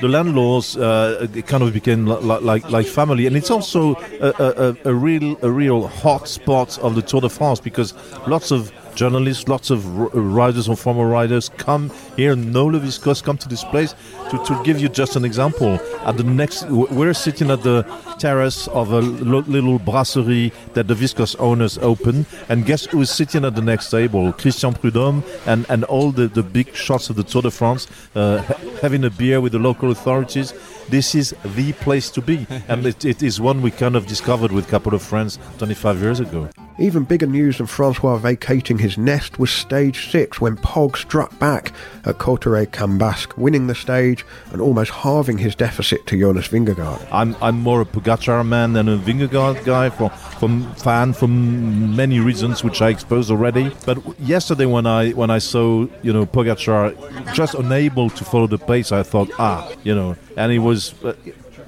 the 0.00 0.08
landlords 0.08 0.76
uh, 0.76 1.26
kind 1.46 1.62
of 1.62 1.72
became 1.72 2.06
li- 2.06 2.16
li- 2.20 2.40
like 2.40 2.68
like 2.70 2.86
family, 2.86 3.26
and 3.26 3.36
it's 3.36 3.50
also 3.50 3.94
a, 4.20 4.32
a- 4.38 4.76
a 4.90 4.94
real 4.94 5.36
a 5.42 5.50
real 5.50 5.86
hot 5.88 6.28
spot 6.28 6.78
of 6.78 6.94
the 6.94 7.02
Tour 7.02 7.20
de 7.20 7.28
France 7.28 7.60
because 7.60 7.94
lots 8.26 8.50
of 8.50 8.72
journalists, 8.94 9.48
lots 9.48 9.70
of 9.70 9.84
riders 10.14 10.68
and 10.68 10.78
former 10.78 11.06
riders 11.06 11.50
come 11.56 11.90
here, 12.16 12.36
know 12.36 12.66
Le 12.66 12.80
Viscos, 12.80 13.22
come 13.22 13.36
to 13.38 13.48
this 13.48 13.64
place. 13.64 13.94
To, 14.30 14.44
to 14.44 14.62
give 14.64 14.80
you 14.80 14.88
just 14.88 15.16
an 15.16 15.24
example, 15.24 15.78
at 16.04 16.16
the 16.16 16.24
next, 16.24 16.64
we're 16.70 17.14
sitting 17.14 17.50
at 17.50 17.62
the 17.62 17.82
terrace 18.18 18.68
of 18.68 18.92
a 18.92 19.00
little 19.00 19.78
brasserie 19.78 20.52
that 20.74 20.88
the 20.88 20.94
Viscos 20.94 21.36
owners 21.38 21.78
open, 21.78 22.26
and 22.48 22.64
guess 22.64 22.86
who 22.86 23.00
is 23.00 23.10
sitting 23.10 23.44
at 23.44 23.54
the 23.54 23.62
next 23.62 23.90
table? 23.90 24.32
Christian 24.32 24.72
Prudhomme 24.74 25.22
and, 25.46 25.66
and 25.68 25.84
all 25.84 26.12
the, 26.12 26.28
the 26.28 26.42
big 26.42 26.74
shots 26.74 27.10
of 27.10 27.16
the 27.16 27.24
Tour 27.24 27.42
de 27.42 27.50
France, 27.50 27.88
uh, 28.14 28.38
having 28.80 29.04
a 29.04 29.10
beer 29.10 29.40
with 29.40 29.52
the 29.52 29.58
local 29.58 29.90
authorities. 29.90 30.52
This 30.92 31.14
is 31.14 31.34
the 31.56 31.72
place 31.72 32.10
to 32.10 32.20
be, 32.20 32.46
and 32.68 32.84
it, 32.84 33.06
it 33.06 33.22
is 33.22 33.40
one 33.40 33.62
we 33.62 33.70
kind 33.70 33.96
of 33.96 34.06
discovered 34.06 34.52
with 34.52 34.66
a 34.66 34.70
couple 34.70 34.92
of 34.92 35.00
friends 35.00 35.38
25 35.56 36.02
years 36.02 36.20
ago. 36.20 36.50
Even 36.78 37.04
bigger 37.04 37.26
news 37.26 37.58
than 37.58 37.66
Francois 37.66 38.16
vacating 38.16 38.78
his 38.78 38.98
nest 38.98 39.38
was 39.38 39.50
stage 39.50 40.10
six 40.10 40.40
when 40.40 40.56
Pog 40.56 40.96
struck 40.96 41.38
back 41.38 41.72
at 42.04 42.18
Cauterets 42.18 42.72
Cambasque, 42.72 43.36
winning 43.36 43.68
the 43.68 43.74
stage 43.74 44.24
and 44.50 44.60
almost 44.60 44.90
halving 44.90 45.38
his 45.38 45.54
deficit 45.54 46.06
to 46.06 46.18
Jonas 46.18 46.48
Vingegaard. 46.48 47.06
I'm 47.12 47.36
I'm 47.40 47.60
more 47.60 47.82
a 47.82 47.84
Pogacar 47.84 48.46
man 48.46 48.72
than 48.72 48.88
a 48.88 48.96
Vingegaard 48.96 49.64
guy 49.64 49.90
from 49.90 50.10
from 50.40 50.74
fan 50.74 51.12
for 51.12 51.28
many 51.28 52.20
reasons 52.20 52.64
which 52.64 52.80
I 52.82 52.88
exposed 52.88 53.30
already. 53.30 53.70
But 53.86 53.98
yesterday 54.18 54.66
when 54.66 54.86
I 54.86 55.10
when 55.10 55.30
I 55.30 55.38
saw 55.38 55.86
you 56.02 56.12
know 56.12 56.26
Pogacar 56.26 57.34
just 57.34 57.54
unable 57.54 58.10
to 58.10 58.24
follow 58.24 58.46
the 58.46 58.58
pace, 58.58 58.92
I 58.92 59.02
thought 59.02 59.30
ah 59.38 59.70
you 59.84 59.94
know, 59.94 60.16
and 60.36 60.50
he 60.50 60.58
was. 60.58 60.81
Uh, 61.04 61.12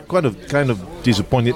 Kind 0.09 0.27
of, 0.27 0.49
kind 0.49 0.71
of 0.71 0.79
disappointed. 1.03 1.55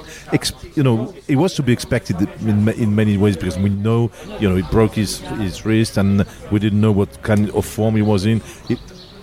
You 0.75 0.83
know, 0.83 1.13
it 1.27 1.35
was 1.35 1.53
to 1.55 1.63
be 1.63 1.71
expected 1.71 2.15
in, 2.41 2.67
in 2.69 2.95
many 2.95 3.15
ways 3.17 3.37
because 3.37 3.57
we 3.59 3.69
know, 3.69 4.09
you 4.39 4.49
know, 4.49 4.55
he 4.55 4.63
broke 4.71 4.93
his 4.95 5.19
his 5.37 5.65
wrist 5.65 5.97
and 5.97 6.25
we 6.51 6.57
didn't 6.59 6.81
know 6.81 6.91
what 6.91 7.21
kind 7.21 7.49
of 7.51 7.65
form 7.65 7.95
he 7.95 8.01
was 8.01 8.25
in. 8.25 8.41
It, 8.67 8.79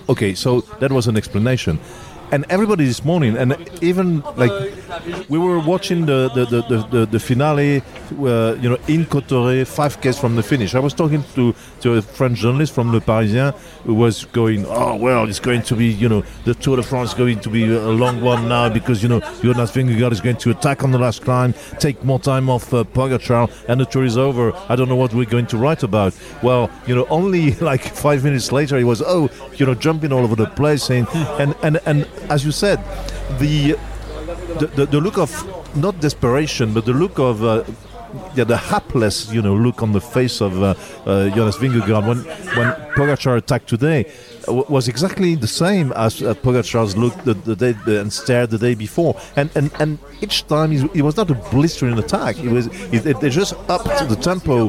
okay, 0.09 0.35
so 0.35 0.61
that 0.81 0.93
was 0.93 1.09
an 1.09 1.17
explanation. 1.17 1.79
And 2.33 2.45
everybody 2.49 2.85
this 2.85 3.05
morning, 3.05 3.37
and 3.37 3.57
even 3.83 4.21
like 4.37 4.51
we 5.29 5.39
were 5.39 5.59
watching 5.59 6.07
the 6.07 6.31
the, 6.35 6.45
the, 6.45 6.63
the, 6.63 6.87
the, 6.89 7.07
the 7.07 7.21
finale, 7.21 7.83
uh, 8.19 8.55
you 8.61 8.69
know, 8.69 8.79
in 8.89 9.07
Cauterets, 9.07 9.71
five 9.75 10.01
Ks 10.01 10.19
from 10.19 10.37
the 10.37 10.43
finish. 10.43 10.75
I 10.75 10.81
was 10.81 10.95
talking 10.95 11.23
to, 11.35 11.55
to 11.83 11.95
a 11.95 12.03
French 12.03 12.39
journalist 12.39 12.75
from 12.75 12.93
Le 12.93 13.01
Parisien 13.01 13.55
who 13.85 13.95
was 13.95 14.25
going, 14.27 14.67
oh 14.67 14.97
well, 14.97 15.29
it's 15.29 15.41
going 15.41 15.63
to 15.63 15.77
be, 15.77 15.87
you 15.87 16.09
know, 16.09 16.23
the 16.45 16.55
Tour 16.55 16.77
de 16.77 16.83
France 16.83 17.11
is 17.11 17.15
going 17.15 17.41
to 17.41 17.51
be 17.51 17.65
a 17.65 17.89
long 17.89 18.21
one 18.21 18.49
now 18.49 18.69
because 18.69 19.03
you 19.03 19.09
know 19.09 19.21
Jonas 19.43 19.71
Vingegaard 19.73 20.13
is 20.13 20.21
going 20.21 20.37
to 20.39 20.51
attack 20.51 20.83
on 20.83 20.91
the 20.91 20.99
last 20.99 21.23
climb, 21.23 21.55
take 21.79 22.03
more 22.05 22.19
time 22.19 22.51
off 22.51 22.73
uh, 22.75 22.85
Pogacar, 22.85 23.51
and 23.69 23.81
the 23.81 23.87
tour 23.87 24.05
is 24.05 24.17
over. 24.17 24.53
I 24.69 24.77
don't 24.77 24.89
know 24.89 24.97
what 24.97 25.15
we're 25.15 25.27
going 25.27 25.47
to 25.49 25.57
write 25.57 25.83
about. 25.83 26.15
Well, 26.43 26.71
you 26.87 26.95
know, 26.95 27.07
only 27.09 27.53
like 27.71 27.83
five 27.83 28.25
minutes 28.25 28.53
later, 28.53 28.79
he 28.79 28.85
was, 28.85 29.03
oh, 29.03 29.31
you 29.57 29.67
know, 29.67 29.75
jumping 29.75 30.13
all 30.13 30.25
over 30.25 30.37
the 30.37 30.47
place, 30.47 30.85
saying, 30.85 31.07
and 31.15 31.55
and 31.63 31.81
and 31.87 32.07
as 32.29 32.45
you 32.45 32.53
said, 32.53 32.79
the 33.39 33.77
the, 34.59 34.67
the, 34.69 34.87
the 34.87 35.01
look 35.01 35.19
of 35.19 35.31
not 35.77 36.01
desperation, 36.01 36.73
but 36.73 36.85
the 36.85 36.93
look 36.93 37.19
of 37.19 37.45
uh, 37.45 37.65
yeah, 38.35 38.45
the 38.45 38.57
hapless, 38.57 39.33
you 39.33 39.43
know, 39.43 39.55
look 39.55 39.83
on 39.83 39.93
the 39.93 40.01
face 40.01 40.41
of 40.41 40.63
uh, 40.63 40.75
uh, 41.07 41.29
Jonas 41.31 41.57
Vingegaard 41.57 42.07
when 42.07 42.19
when 42.57 42.73
Pogacar 42.97 43.37
attacked 43.37 43.69
today 43.69 44.07
was 44.49 44.89
exactly 44.89 45.35
the 45.35 45.47
same 45.47 45.93
as 45.93 46.23
uh, 46.23 46.35
Pogacar's 46.35 46.97
look 46.97 47.15
the, 47.25 47.35
the 47.35 47.57
day 47.57 47.75
and 47.87 48.13
stared 48.13 48.51
the 48.51 48.59
day 48.59 48.75
before, 48.75 49.21
and 49.37 49.51
and, 49.55 49.71
and 49.81 49.99
each 50.21 50.47
time 50.47 50.73
it 50.73 51.03
was 51.03 51.17
not 51.17 51.31
a 51.31 51.35
blistering 51.35 51.99
attack. 51.99 52.39
It 52.39 52.51
was 52.51 52.67
it, 52.93 53.21
they 53.21 53.31
just 53.31 53.55
upped 53.69 54.09
the 54.09 54.17
tempo 54.17 54.69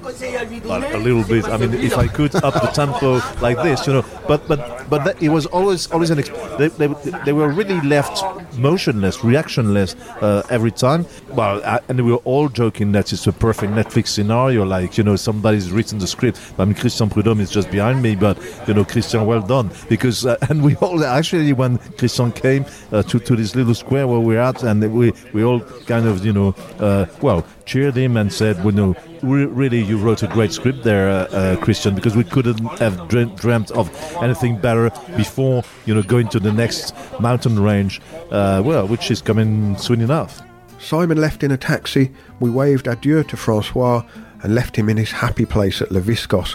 well, 0.68 0.96
a 0.96 0.98
little 0.98 1.24
bit. 1.24 1.46
I 1.46 1.58
mean, 1.58 1.74
if 1.74 1.98
I 1.98 2.08
could 2.08 2.36
up 2.36 2.54
the 2.54 2.72
tempo 2.74 3.22
like 3.42 3.58
this, 3.64 3.86
you 3.88 3.94
know, 3.94 4.06
but 4.28 4.48
but 4.48 4.90
but 4.90 5.04
that, 5.06 5.22
it 5.22 5.30
was 5.30 5.46
always 5.48 5.92
always 5.92 6.10
an. 6.10 6.18
Exp- 6.18 6.58
they, 6.58 6.68
they, 6.70 6.88
they 7.26 7.34
were 7.34 7.50
really 7.50 7.80
left 7.82 8.24
motionless, 8.58 9.18
reactionless 9.18 9.96
uh, 10.22 10.44
every 10.50 10.72
time. 10.72 11.06
Well, 11.30 11.62
uh, 11.64 11.80
and 11.88 12.04
we 12.04 12.12
were 12.12 12.24
all 12.26 12.50
joking 12.50 12.92
that 12.94 13.14
it's 13.14 13.28
a 13.28 13.34
perfect 13.40 13.74
Netflix 13.74 14.08
scenario, 14.08 14.66
like 14.66 14.98
you 14.98 15.04
know 15.04 15.16
somebody's 15.16 15.72
written 15.72 16.00
the 16.00 16.08
script. 16.08 16.40
I 16.58 16.66
mean, 16.66 16.76
Christian 16.76 17.10
Prudhomme 17.10 17.40
is 17.40 17.52
just 17.52 17.72
behind 17.72 18.02
me, 18.02 18.16
but 18.16 18.38
you 18.68 18.74
know, 18.74 18.86
Christian, 18.86 19.26
well 19.26 19.42
done, 19.42 19.72
because 19.90 20.26
uh, 20.26 20.38
and 20.50 20.64
we 20.64 20.76
all 20.78 21.04
actually 21.04 21.54
when 21.54 21.78
Christian 21.98 22.32
came 22.32 22.66
uh, 22.92 23.04
to 23.04 23.20
to 23.20 23.36
this 23.36 23.56
little 23.56 23.76
square 23.76 24.08
where 24.08 24.20
we're 24.20 24.42
at, 24.42 24.64
and 24.64 24.94
we 24.94 25.14
we 25.34 25.44
all 25.44 25.60
kind 25.86 26.08
of 26.08 26.26
you 26.26 26.34
know 26.34 26.56
uh, 26.80 27.06
well 27.22 27.46
cheered 27.68 27.96
him 27.96 28.18
and 28.18 28.32
said, 28.34 28.64
well, 28.64 28.74
no, 28.74 28.96
re- 29.22 29.46
really, 29.46 29.84
you 29.84 29.98
wrote 29.98 30.24
a 30.24 30.28
great 30.28 30.52
script 30.52 30.84
there, 30.84 31.10
uh, 31.10 31.26
uh, 31.26 31.56
Christian, 31.58 31.94
because 31.94 32.16
we 32.16 32.24
couldn't 32.24 32.60
have 32.80 33.08
dream- 33.10 33.36
dreamt 33.36 33.70
of 33.72 33.94
anything 34.24 34.58
better 34.58 34.90
before, 35.16 35.64
you 35.86 35.94
know, 35.94 36.02
going 36.02 36.30
to 36.30 36.40
the 36.40 36.52
next 36.52 36.96
mountain 37.20 37.60
range, 37.60 38.02
uh, 38.32 38.62
well, 38.66 38.88
which 38.88 39.12
is 39.12 39.22
coming 39.22 39.78
soon 39.78 40.02
enough. 40.02 40.47
Simon 40.80 41.20
left 41.20 41.44
in 41.44 41.52
a 41.52 41.58
taxi. 41.58 42.12
We 42.40 42.50
waved 42.50 42.88
adieu 42.88 43.24
to 43.24 43.38
Francois 43.38 44.04
and 44.44 44.56
left 44.56 44.76
him 44.76 44.90
in 44.90 44.98
his 44.98 45.12
happy 45.12 45.46
place 45.46 45.82
at 45.82 45.92
Le 45.92 46.02
Viscos, 46.02 46.54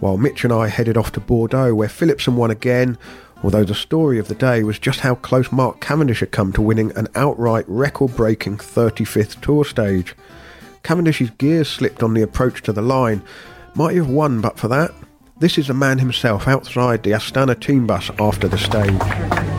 while 0.00 0.16
Mitch 0.16 0.44
and 0.44 0.52
I 0.52 0.68
headed 0.68 0.96
off 0.96 1.12
to 1.12 1.20
Bordeaux, 1.20 1.74
where 1.74 1.88
Philipsen 1.88 2.36
won 2.36 2.50
again. 2.50 2.98
Although 3.42 3.64
the 3.64 3.74
story 3.74 4.18
of 4.18 4.28
the 4.28 4.34
day 4.34 4.62
was 4.62 4.78
just 4.78 5.00
how 5.00 5.16
close 5.16 5.52
Mark 5.52 5.80
Cavendish 5.80 6.20
had 6.20 6.30
come 6.30 6.52
to 6.54 6.62
winning 6.62 6.92
an 6.96 7.08
outright 7.14 7.64
record 7.68 8.16
breaking 8.16 8.56
35th 8.56 9.40
tour 9.40 9.64
stage. 9.64 10.14
Cavendish's 10.82 11.30
gears 11.30 11.68
slipped 11.68 12.02
on 12.02 12.14
the 12.14 12.22
approach 12.22 12.62
to 12.62 12.72
the 12.72 12.82
line. 12.82 13.22
Might 13.74 13.96
have 13.96 14.08
won 14.08 14.40
but 14.40 14.58
for 14.58 14.68
that? 14.68 14.92
This 15.38 15.58
is 15.58 15.66
the 15.66 15.74
man 15.74 15.98
himself 15.98 16.46
outside 16.46 17.02
the 17.02 17.10
Astana 17.10 17.58
team 17.58 17.86
bus 17.86 18.10
after 18.18 18.48
the 18.48 18.58
stage. 18.58 19.53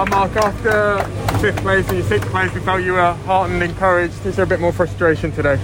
Well, 0.00 0.08
Mark, 0.08 0.34
after 0.36 0.96
fifth 1.40 1.58
place 1.58 1.86
and 1.90 1.98
your 1.98 2.06
sixth 2.06 2.30
place, 2.30 2.50
we 2.54 2.60
felt 2.60 2.82
you 2.82 2.94
were 2.94 3.12
heartened 3.12 3.62
and 3.62 3.70
encouraged. 3.70 4.24
Is 4.24 4.36
there 4.36 4.46
a 4.46 4.48
bit 4.48 4.58
more 4.58 4.72
frustration 4.72 5.30
today? 5.30 5.56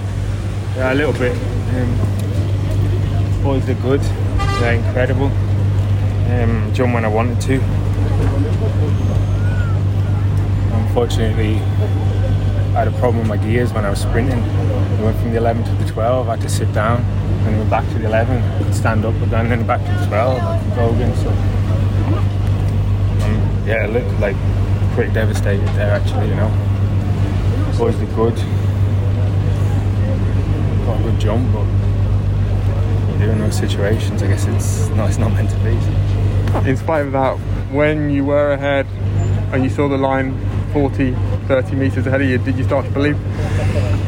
Yeah, 0.75 0.93
a 0.93 0.93
little 0.93 1.13
bit. 1.13 1.35
Um, 1.73 3.41
boys 3.41 3.67
are 3.67 3.73
good. 3.81 3.99
They're 4.59 4.75
incredible. 4.75 5.31
Um, 6.29 6.71
jumped 6.71 6.93
when 6.93 7.03
I 7.03 7.07
wanted 7.07 7.41
to. 7.41 7.55
Unfortunately, 10.85 11.55
I 11.55 12.85
had 12.85 12.87
a 12.89 12.95
problem 12.99 13.17
with 13.17 13.29
my 13.29 13.37
gears 13.37 13.73
when 13.73 13.85
I 13.85 13.89
was 13.89 14.01
sprinting. 14.01 14.37
I 14.39 15.01
went 15.01 15.17
from 15.17 15.31
the 15.31 15.37
11 15.37 15.63
to 15.63 15.83
the 15.83 15.91
12. 15.91 16.29
I 16.29 16.35
had 16.35 16.41
to 16.41 16.49
sit 16.49 16.71
down, 16.73 17.01
and 17.01 17.57
went 17.57 17.71
back 17.71 17.87
to 17.87 17.97
the 17.97 18.05
11. 18.05 18.37
I 18.37 18.63
could 18.63 18.75
stand 18.75 19.03
up 19.03 19.15
again, 19.15 19.49
then 19.49 19.65
back 19.65 19.83
to 19.83 19.91
the 19.99 20.05
12. 20.05 20.39
I 20.39 20.59
could 20.59 20.75
go 20.75 20.89
again. 20.93 21.15
So, 21.15 21.31
yeah, 23.67 23.83
it 23.83 23.91
looked 23.91 24.19
like 24.21 24.37
pretty 24.93 25.11
devastated 25.11 25.67
there 25.75 25.91
actually. 25.91 26.29
You 26.29 26.35
know, 26.35 26.49
boys 27.77 27.95
did 27.97 28.15
good. 28.15 28.35
Got 30.85 30.99
a 30.99 31.03
good 31.03 31.19
jump, 31.19 31.51
but 31.51 31.67
you 33.11 33.25
do 33.25 33.31
in 33.31 33.39
those 33.39 33.57
situations. 33.57 34.23
I 34.23 34.27
guess 34.27 34.45
it's 34.45 34.87
no, 34.95 35.05
it's 35.05 35.17
not 35.17 35.33
meant 35.33 35.49
to 35.49 35.57
be. 35.57 36.69
In 36.69 36.77
spite 36.77 37.05
of 37.05 37.11
that, 37.11 37.35
when 37.69 38.09
you 38.09 38.23
were 38.23 38.53
ahead 38.53 38.85
and 39.51 39.65
you 39.65 39.69
saw 39.69 39.89
the 39.89 39.97
line 39.97 40.39
40, 40.71 41.13
30 41.47 41.75
metres 41.75 42.07
ahead 42.07 42.21
of 42.21 42.27
you, 42.27 42.37
did 42.37 42.57
you 42.57 42.63
start 42.63 42.85
to 42.85 42.91
believe? 42.91 43.19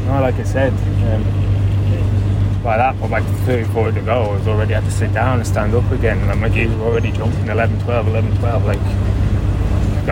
No, 0.05 0.21
like 0.21 0.35
I 0.35 0.43
said, 0.43 0.71
um, 1.11 2.63
by 2.63 2.77
that 2.77 2.97
point, 2.97 3.11
back 3.11 3.23
to 3.23 3.33
30, 3.45 3.65
40 3.73 3.99
to 3.99 4.05
go, 4.05 4.23
I 4.23 4.31
was 4.37 4.47
already 4.47 4.73
had 4.73 4.85
to 4.85 4.91
sit 4.91 5.13
down 5.13 5.39
and 5.39 5.47
stand 5.47 5.75
up 5.75 5.91
again. 5.91 6.17
And 6.29 6.39
my 6.39 6.47
gears 6.47 6.73
were 6.77 6.85
already 6.85 7.11
jumping 7.11 7.47
11, 7.47 7.81
12, 7.81 8.07
11, 8.07 8.37
12. 8.37 8.65
Like, 8.65 8.79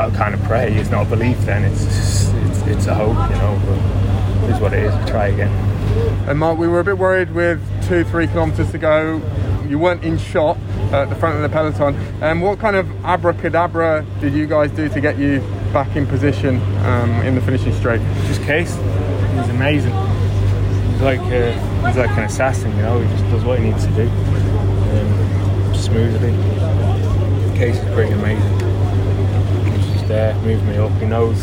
to 0.05 0.15
kind 0.15 0.33
of 0.33 0.41
pray. 0.43 0.73
It's 0.73 0.89
not 0.89 1.07
a 1.07 1.09
belief 1.09 1.39
then, 1.41 1.63
it's, 1.63 1.83
just, 1.83 2.33
it's, 2.35 2.61
it's 2.67 2.85
a 2.87 2.93
hope, 2.93 3.17
you 3.29 3.35
know. 3.37 3.59
But 3.65 4.49
it 4.49 4.55
is 4.55 4.61
what 4.61 4.73
it 4.73 4.83
is. 4.83 4.95
We 4.95 5.11
try 5.11 5.27
again. 5.27 5.51
And 6.29 6.37
Mark, 6.39 6.57
we 6.57 6.67
were 6.67 6.79
a 6.79 6.83
bit 6.83 6.97
worried 6.97 7.33
with 7.33 7.59
two, 7.87 8.03
three 8.03 8.27
kilometres 8.27 8.71
to 8.71 8.77
go. 8.77 9.21
You 9.67 9.79
weren't 9.79 10.03
in 10.03 10.17
shot 10.17 10.57
at 10.91 11.09
the 11.09 11.15
front 11.15 11.35
of 11.35 11.41
the 11.41 11.49
peloton. 11.49 11.95
And 12.21 12.41
what 12.41 12.59
kind 12.59 12.75
of 12.75 12.89
abracadabra 13.03 14.05
did 14.21 14.33
you 14.33 14.45
guys 14.45 14.71
do 14.71 14.87
to 14.87 15.01
get 15.01 15.17
you 15.17 15.39
back 15.73 15.95
in 15.95 16.05
position 16.05 16.61
um, 16.85 17.11
in 17.21 17.35
the 17.35 17.41
finishing 17.41 17.73
straight? 17.73 18.01
Just 18.27 18.41
Cees. 18.41 18.75
He 18.75 19.37
was 19.37 19.49
amazing. 19.49 19.93
He's 20.91 21.01
like 21.01 21.19
uh, 21.19 21.87
he's 21.87 21.97
like 21.97 22.11
an 22.11 22.23
assassin, 22.23 22.75
you 22.75 22.83
know. 22.83 22.99
He 22.99 23.07
just 23.09 23.23
does 23.25 23.43
what 23.43 23.59
he 23.59 23.65
needs 23.65 23.85
to 23.85 23.91
do 23.91 24.07
um, 24.07 25.75
smoothly. 25.75 26.31
Cees 27.57 27.77
is 27.77 27.93
pretty 27.93 28.13
amazing. 28.13 28.86
There, 30.07 30.33
moved 30.35 30.65
me 30.65 30.77
up. 30.77 30.91
He 31.01 31.05
knows 31.05 31.41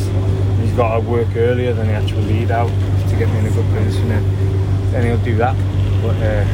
he's 0.60 0.72
got 0.72 0.94
to 0.94 1.00
work 1.00 1.28
earlier 1.36 1.74
than 1.74 1.88
the 1.88 1.92
actual 1.92 2.20
lead 2.22 2.50
out 2.50 2.70
to 3.10 3.16
get 3.16 3.28
me 3.28 3.40
in 3.40 3.46
a 3.46 3.50
good 3.50 3.66
position, 3.74 4.10
and 4.10 4.92
then 4.92 5.04
he'll 5.04 5.24
do 5.24 5.36
that. 5.36 5.54
But 6.00 6.16
uh, 6.16 6.44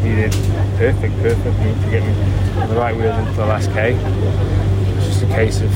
he 0.00 0.14
did 0.14 0.30
perfect, 0.78 1.12
perfect 1.20 1.82
to 1.82 1.90
get 1.90 2.04
me 2.04 2.12
on 2.60 2.68
the 2.68 2.76
right 2.76 2.96
wheels 2.96 3.18
into 3.18 3.32
the 3.32 3.46
last 3.46 3.70
K. 3.72 3.94
It's 4.96 5.06
just 5.06 5.22
a 5.24 5.26
case 5.26 5.60
of 5.60 5.72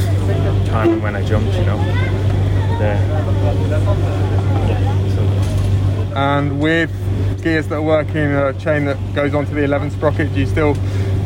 timing 0.69 1.03
when 1.03 1.17
I 1.17 1.25
jumped, 1.25 1.53
you 1.55 1.65
know. 1.65 1.79
And 6.15 6.61
with 6.61 6.91
gears 7.43 7.67
that 7.69 7.77
are 7.77 7.83
working, 7.83 8.33
a 8.33 8.53
chain 8.55 8.85
that 8.85 9.15
goes 9.15 9.35
onto 9.35 9.55
the 9.55 9.65
11 9.65 9.91
sprocket, 9.91 10.33
do 10.33 10.41
you 10.41 10.47
still 10.47 10.75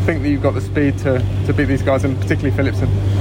think 0.06 0.22
that 0.22 0.28
you've 0.28 0.42
got 0.42 0.54
the 0.54 0.62
speed 0.62 0.96
to, 1.00 1.18
to 1.46 1.52
beat 1.52 1.66
these 1.66 1.82
guys, 1.82 2.04
and 2.04 2.18
particularly 2.18 2.56
Philipsen? 2.56 3.17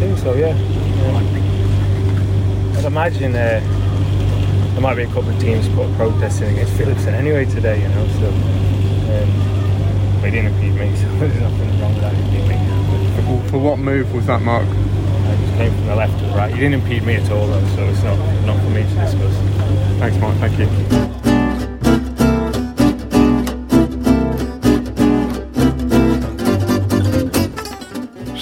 I 0.00 0.02
think 0.04 0.18
so, 0.18 0.32
yeah. 0.32 0.56
yeah. 0.56 1.18
I'd 2.78 2.86
imagine 2.86 3.34
uh, 3.34 3.60
there 4.72 4.80
might 4.80 4.94
be 4.94 5.02
a 5.02 5.06
couple 5.08 5.28
of 5.28 5.38
teams 5.38 5.68
protesting 5.68 6.54
against 6.54 6.72
Philipsen 6.72 7.12
anyway 7.12 7.44
today, 7.44 7.82
you 7.82 7.88
know. 7.88 8.08
So 8.18 8.28
um, 9.12 10.22
they 10.22 10.30
didn't 10.30 10.54
impede 10.54 10.74
me, 10.74 10.96
so 11.02 11.06
there's 11.18 11.38
nothing 11.38 11.80
wrong 11.82 11.92
with 11.92 12.00
that. 12.00 12.14
For, 13.44 13.50
for 13.50 13.58
what 13.58 13.78
move 13.78 14.14
was 14.14 14.24
that, 14.24 14.40
Mark? 14.40 14.66
I 14.66 15.36
just 15.36 15.54
came 15.58 15.74
from 15.74 15.84
the 15.84 15.96
left 15.96 16.18
to 16.20 16.24
the 16.24 16.32
right. 16.32 16.50
You 16.50 16.60
didn't 16.60 16.80
impede 16.80 17.02
me 17.02 17.16
at 17.16 17.30
all, 17.30 17.46
though, 17.46 17.66
so 17.76 17.84
it's 17.84 18.02
not 18.02 18.16
not 18.46 18.58
for 18.58 18.70
me 18.70 18.82
to 18.84 18.88
discuss. 18.88 19.36
Thanks, 19.98 20.16
Mark. 20.16 20.34
Thank 20.38 20.58
you. 20.60 21.09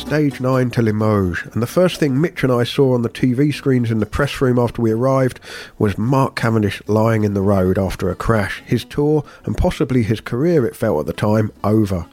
Stage 0.08 0.40
9 0.40 0.70
to 0.70 0.80
Limoges, 0.80 1.52
and 1.52 1.62
the 1.62 1.66
first 1.66 2.00
thing 2.00 2.18
Mitch 2.18 2.42
and 2.42 2.50
I 2.50 2.64
saw 2.64 2.94
on 2.94 3.02
the 3.02 3.10
TV 3.10 3.52
screens 3.52 3.90
in 3.90 3.98
the 3.98 4.06
press 4.06 4.40
room 4.40 4.58
after 4.58 4.80
we 4.80 4.90
arrived 4.90 5.38
was 5.78 5.98
Mark 5.98 6.34
Cavendish 6.34 6.80
lying 6.86 7.24
in 7.24 7.34
the 7.34 7.42
road 7.42 7.78
after 7.78 8.08
a 8.08 8.14
crash. 8.14 8.62
His 8.64 8.86
tour, 8.86 9.22
and 9.44 9.54
possibly 9.54 10.02
his 10.02 10.22
career, 10.22 10.66
it 10.66 10.74
felt 10.74 11.00
at 11.00 11.04
the 11.04 11.12
time, 11.12 11.52
over. 11.62 12.06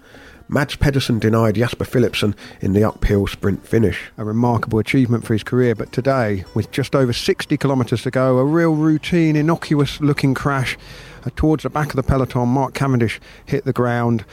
Mads 0.49 0.75
Pedersen 0.75 1.19
denied 1.19 1.55
Jasper 1.55 1.85
Philipsen 1.85 2.35
in 2.59 2.73
the 2.73 2.83
uphill 2.83 3.27
sprint 3.27 3.65
finish. 3.65 4.11
A 4.17 4.25
remarkable 4.25 4.79
achievement 4.79 5.25
for 5.25 5.31
his 5.31 5.43
career, 5.43 5.73
but 5.73 5.93
today, 5.93 6.43
with 6.53 6.71
just 6.71 6.97
over 6.97 7.13
60 7.13 7.55
kilometres 7.55 8.01
to 8.01 8.11
go, 8.11 8.39
a 8.39 8.43
real 8.43 8.75
routine, 8.75 9.37
innocuous 9.37 10.01
looking 10.01 10.33
crash. 10.33 10.77
Uh, 11.25 11.29
towards 11.37 11.63
the 11.63 11.69
back 11.69 11.91
of 11.91 11.95
the 11.95 12.03
peloton, 12.03 12.49
Mark 12.49 12.73
Cavendish 12.73 13.21
hit 13.45 13.63
the 13.63 13.71
ground 13.71 14.25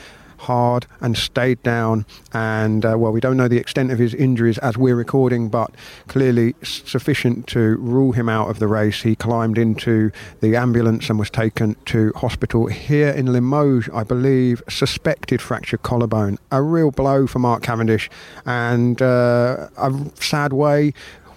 hard 0.43 0.85
and 1.01 1.17
stayed 1.17 1.61
down. 1.63 2.05
And 2.33 2.85
uh, 2.85 2.95
well, 2.97 3.11
we 3.11 3.19
don't 3.19 3.37
know 3.37 3.47
the 3.47 3.57
extent 3.57 3.91
of 3.91 3.99
his 3.99 4.13
injuries 4.13 4.57
as 4.59 4.77
we're 4.77 4.95
recording, 4.95 5.49
but 5.49 5.71
clearly 6.07 6.55
sufficient 6.63 7.47
to 7.47 7.77
rule 7.77 8.13
him 8.13 8.29
out 8.29 8.49
of 8.49 8.59
the 8.59 8.67
race. 8.67 9.01
He 9.01 9.15
climbed 9.15 9.57
into 9.57 10.11
the 10.41 10.55
ambulance 10.55 11.09
and 11.09 11.19
was 11.19 11.29
taken 11.29 11.75
to 11.85 12.11
hospital 12.15 12.67
here 12.67 13.09
in 13.09 13.31
Limoges, 13.31 13.89
I 13.93 14.03
believe, 14.03 14.61
suspected 14.69 15.41
fractured 15.41 15.83
collarbone. 15.83 16.37
A 16.51 16.61
real 16.61 16.91
blow 16.91 17.27
for 17.27 17.39
Mark 17.39 17.63
Cavendish, 17.63 18.09
and 18.45 19.01
uh, 19.01 19.69
a 19.77 19.93
sad 20.15 20.53
way. 20.53 20.93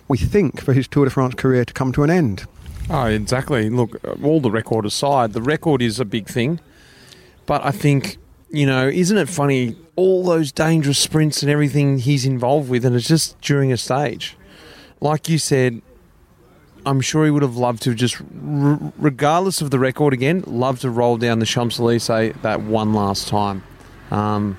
We 0.08 0.18
think 0.18 0.60
for 0.60 0.72
his 0.72 0.86
Tour 0.86 1.06
de 1.06 1.10
France 1.10 1.34
career 1.34 1.64
to 1.64 1.72
come 1.72 1.92
to 1.92 2.04
an 2.04 2.10
end. 2.10 2.46
Oh, 2.88 3.06
exactly. 3.06 3.68
Look, 3.68 4.00
all 4.22 4.40
the 4.40 4.50
record 4.50 4.86
aside, 4.86 5.32
the 5.32 5.42
record 5.42 5.82
is 5.82 5.98
a 5.98 6.04
big 6.04 6.28
thing. 6.28 6.60
But 7.46 7.64
I 7.64 7.70
think, 7.70 8.18
you 8.50 8.66
know, 8.66 8.88
isn't 8.88 9.16
it 9.16 9.28
funny? 9.28 9.76
All 9.96 10.24
those 10.24 10.52
dangerous 10.52 10.98
sprints 10.98 11.42
and 11.42 11.50
everything 11.50 11.98
he's 11.98 12.24
involved 12.24 12.68
with, 12.70 12.84
and 12.84 12.94
it's 12.94 13.08
just 13.08 13.40
during 13.40 13.72
a 13.72 13.76
stage. 13.76 14.36
Like 15.00 15.28
you 15.28 15.38
said, 15.38 15.82
I'm 16.84 17.00
sure 17.00 17.24
he 17.24 17.30
would 17.30 17.42
have 17.42 17.56
loved 17.56 17.82
to 17.82 17.94
just, 17.94 18.20
regardless 18.30 19.60
of 19.60 19.70
the 19.70 19.78
record 19.78 20.12
again, 20.12 20.44
love 20.46 20.80
to 20.80 20.90
roll 20.90 21.16
down 21.16 21.40
the 21.40 21.46
Champs 21.46 21.80
Elysees 21.80 22.34
that 22.42 22.62
one 22.62 22.94
last 22.94 23.26
time. 23.28 23.64
Um, 24.10 24.56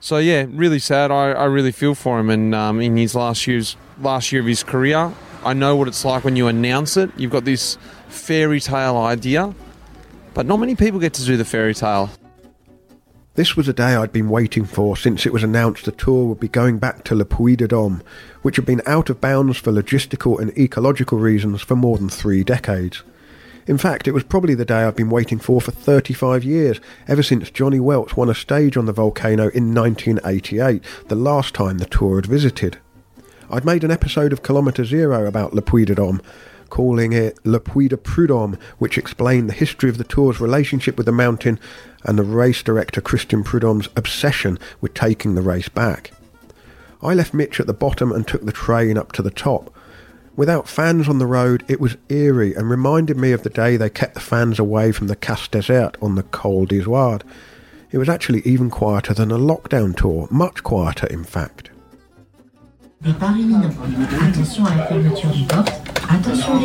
so 0.00 0.18
yeah, 0.18 0.46
really 0.50 0.78
sad. 0.78 1.10
I, 1.10 1.32
I 1.32 1.44
really 1.46 1.72
feel 1.72 1.96
for 1.96 2.20
him, 2.20 2.30
and 2.30 2.54
um, 2.54 2.80
in 2.80 2.96
his 2.96 3.14
last 3.14 3.46
year's 3.46 3.76
last 4.00 4.30
year 4.30 4.40
of 4.40 4.46
his 4.46 4.62
career, 4.62 5.12
I 5.44 5.52
know 5.54 5.74
what 5.74 5.88
it's 5.88 6.04
like 6.04 6.24
when 6.24 6.36
you 6.36 6.46
announce 6.46 6.96
it. 6.96 7.10
You've 7.16 7.32
got 7.32 7.44
this 7.44 7.76
fairy 8.08 8.60
tale 8.60 8.96
idea, 8.96 9.52
but 10.34 10.46
not 10.46 10.58
many 10.58 10.76
people 10.76 11.00
get 11.00 11.14
to 11.14 11.24
do 11.24 11.36
the 11.36 11.44
fairy 11.44 11.74
tale. 11.74 12.10
This 13.38 13.56
was 13.56 13.68
a 13.68 13.72
day 13.72 13.94
I'd 13.94 14.12
been 14.12 14.30
waiting 14.30 14.64
for 14.64 14.96
since 14.96 15.24
it 15.24 15.32
was 15.32 15.44
announced 15.44 15.84
the 15.84 15.92
tour 15.92 16.26
would 16.26 16.40
be 16.40 16.48
going 16.48 16.78
back 16.78 17.04
to 17.04 17.14
Le 17.14 17.24
Puy 17.24 17.54
de 17.54 17.68
Dôme, 17.68 18.02
which 18.42 18.56
had 18.56 18.66
been 18.66 18.82
out 18.84 19.10
of 19.10 19.20
bounds 19.20 19.58
for 19.58 19.70
logistical 19.70 20.40
and 20.40 20.50
ecological 20.58 21.18
reasons 21.18 21.62
for 21.62 21.76
more 21.76 21.98
than 21.98 22.08
three 22.08 22.42
decades. 22.42 23.04
In 23.68 23.78
fact, 23.78 24.08
it 24.08 24.12
was 24.12 24.24
probably 24.24 24.56
the 24.56 24.64
day 24.64 24.82
I've 24.82 24.96
been 24.96 25.08
waiting 25.08 25.38
for 25.38 25.60
for 25.60 25.70
35 25.70 26.42
years, 26.42 26.80
ever 27.06 27.22
since 27.22 27.48
Johnny 27.48 27.78
Weltz 27.78 28.16
won 28.16 28.28
a 28.28 28.34
stage 28.34 28.76
on 28.76 28.86
the 28.86 28.92
volcano 28.92 29.50
in 29.50 29.72
1988, 29.72 30.82
the 31.06 31.14
last 31.14 31.54
time 31.54 31.78
the 31.78 31.86
tour 31.86 32.16
had 32.16 32.26
visited. 32.26 32.78
I'd 33.52 33.64
made 33.64 33.84
an 33.84 33.92
episode 33.92 34.32
of 34.32 34.42
Kilometre 34.42 34.84
Zero 34.84 35.26
about 35.26 35.54
Le 35.54 35.62
Puy 35.62 35.84
de 35.84 35.94
Dôme, 35.94 36.20
calling 36.70 37.12
it 37.12 37.38
Le 37.44 37.60
Puy 37.60 37.88
de 37.88 37.96
Prudhomme, 37.96 38.58
which 38.78 38.98
explained 38.98 39.48
the 39.48 39.54
history 39.54 39.88
of 39.88 39.98
the 39.98 40.04
tour's 40.04 40.40
relationship 40.40 40.96
with 40.96 41.06
the 41.06 41.12
mountain 41.12 41.58
and 42.04 42.18
the 42.18 42.22
race 42.22 42.62
director 42.62 43.00
Christian 43.00 43.42
Prudhomme's 43.42 43.88
obsession 43.96 44.58
with 44.80 44.94
taking 44.94 45.34
the 45.34 45.42
race 45.42 45.68
back. 45.68 46.12
I 47.02 47.14
left 47.14 47.34
Mitch 47.34 47.60
at 47.60 47.66
the 47.66 47.72
bottom 47.72 48.10
and 48.12 48.26
took 48.26 48.44
the 48.44 48.52
train 48.52 48.98
up 48.98 49.12
to 49.12 49.22
the 49.22 49.30
top. 49.30 49.74
Without 50.36 50.68
fans 50.68 51.08
on 51.08 51.18
the 51.18 51.26
road, 51.26 51.64
it 51.68 51.80
was 51.80 51.96
eerie 52.08 52.54
and 52.54 52.70
reminded 52.70 53.16
me 53.16 53.32
of 53.32 53.42
the 53.42 53.50
day 53.50 53.76
they 53.76 53.90
kept 53.90 54.14
the 54.14 54.20
fans 54.20 54.58
away 54.58 54.92
from 54.92 55.08
the 55.08 55.16
Casse 55.16 55.48
Déserte 55.48 55.96
on 56.02 56.14
the 56.14 56.22
Col 56.22 56.64
d'Izoard. 56.64 57.22
It 57.90 57.98
was 57.98 58.08
actually 58.08 58.42
even 58.42 58.70
quieter 58.70 59.14
than 59.14 59.30
a 59.30 59.38
lockdown 59.38 59.96
tour, 59.96 60.28
much 60.30 60.62
quieter 60.62 61.06
in 61.08 61.24
fact. 61.24 61.70
Départ 63.00 63.36
imminent. 63.38 63.70
Attention 64.20 64.64
à 64.66 64.74
la 64.74 64.82
fermeture. 64.86 65.30
Attention. 66.10 66.60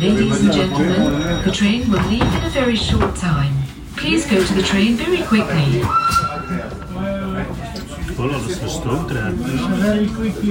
Ladies 0.00 0.40
and 0.40 0.52
gentlemen, 0.52 1.42
the 1.44 1.50
train 1.52 1.90
will 1.90 2.02
leave 2.08 2.22
in 2.22 2.44
a 2.44 2.48
very 2.48 2.74
short 2.74 3.14
time. 3.14 3.52
Please 3.96 4.24
go 4.26 4.42
to 4.42 4.54
the 4.54 4.62
train 4.62 4.96
very 4.96 5.22
quickly. 5.22 5.82
Voilà, 8.16 8.32
dat 8.32 8.48
is 8.48 8.60
een 8.60 8.68
stoomtrein. 8.68 9.36
Very 9.80 10.06
quickly, 10.06 10.50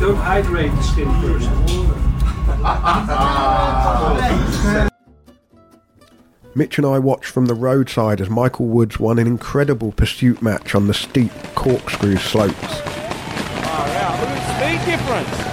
Don't 0.00 0.18
hydrate 0.18 0.76
the 0.76 0.82
skin 0.82 1.08
first. 1.22 1.48
Mitch 6.58 6.76
and 6.76 6.84
I 6.84 6.98
watched 6.98 7.26
from 7.26 7.46
the 7.46 7.54
roadside 7.54 8.20
as 8.20 8.28
Michael 8.28 8.66
Woods 8.66 8.98
won 8.98 9.20
an 9.20 9.28
incredible 9.28 9.92
pursuit 9.92 10.42
match 10.42 10.74
on 10.74 10.88
the 10.88 10.92
steep 10.92 11.30
corkscrew 11.54 12.16
slopes. 12.16 12.78
Speed 14.56 14.84
difference. 14.84 15.47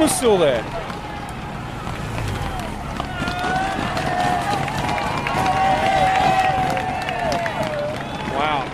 Was 0.00 0.16
still 0.16 0.38
there. 0.38 0.62
Wow. 8.32 8.64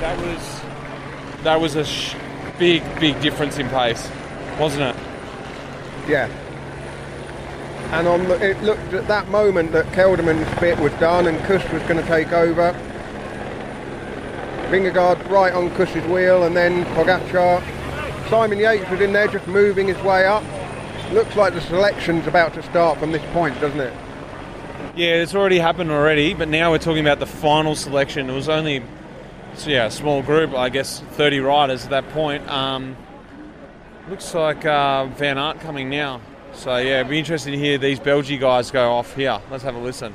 That 0.00 0.18
was 0.20 0.60
that 1.44 1.60
was 1.60 1.76
a 1.76 2.58
big, 2.58 2.82
big 2.98 3.20
difference 3.20 3.58
in 3.58 3.68
pace, 3.68 4.10
wasn't 4.58 4.82
it? 4.82 4.96
Yeah. 6.08 6.28
And 7.92 8.08
on 8.08 8.26
the, 8.26 8.50
it 8.50 8.60
looked 8.64 8.92
at 8.94 9.06
that 9.06 9.28
moment 9.28 9.70
that 9.72 9.86
Kelderman's 9.92 10.60
bit 10.60 10.76
was 10.80 10.92
done 10.94 11.28
and 11.28 11.38
Kuss 11.44 11.62
was 11.70 11.82
going 11.84 12.02
to 12.02 12.06
take 12.08 12.32
over. 12.32 12.72
Vingegaard 14.70 15.30
right 15.30 15.54
on 15.54 15.70
Kuss's 15.76 16.04
wheel 16.06 16.42
and 16.42 16.56
then 16.56 16.84
Pogacar. 16.96 17.62
Simon 18.28 18.58
Yates 18.58 18.88
was 18.90 19.00
in 19.00 19.14
there 19.14 19.26
just 19.26 19.46
moving 19.46 19.88
his 19.88 19.96
way 20.02 20.26
up. 20.26 20.44
Looks 21.12 21.34
like 21.34 21.54
the 21.54 21.62
selection's 21.62 22.26
about 22.26 22.52
to 22.54 22.62
start 22.62 22.98
from 22.98 23.10
this 23.10 23.22
point, 23.32 23.58
doesn't 23.58 23.80
it? 23.80 23.94
Yeah, 24.94 25.14
it's 25.14 25.34
already 25.34 25.58
happened 25.58 25.90
already, 25.90 26.34
but 26.34 26.48
now 26.48 26.70
we're 26.70 26.78
talking 26.78 27.00
about 27.00 27.20
the 27.20 27.26
final 27.26 27.74
selection. 27.74 28.28
It 28.28 28.34
was 28.34 28.50
only, 28.50 28.82
so 29.54 29.70
yeah, 29.70 29.86
a 29.86 29.90
small 29.90 30.22
group, 30.22 30.52
I 30.52 30.68
guess, 30.68 31.00
30 31.12 31.40
riders 31.40 31.84
at 31.84 31.90
that 31.90 32.08
point. 32.10 32.46
Um, 32.50 32.98
looks 34.10 34.34
like 34.34 34.66
uh, 34.66 35.06
Van 35.06 35.38
Aert 35.38 35.60
coming 35.60 35.88
now. 35.88 36.20
So 36.52 36.76
yeah, 36.76 37.00
it'd 37.00 37.08
be 37.08 37.18
interesting 37.18 37.52
to 37.52 37.58
hear 37.58 37.78
these 37.78 37.98
Belgian 37.98 38.40
guys 38.40 38.70
go 38.70 38.92
off 38.92 39.14
here. 39.14 39.40
Let's 39.50 39.64
have 39.64 39.74
a 39.74 39.78
listen. 39.78 40.14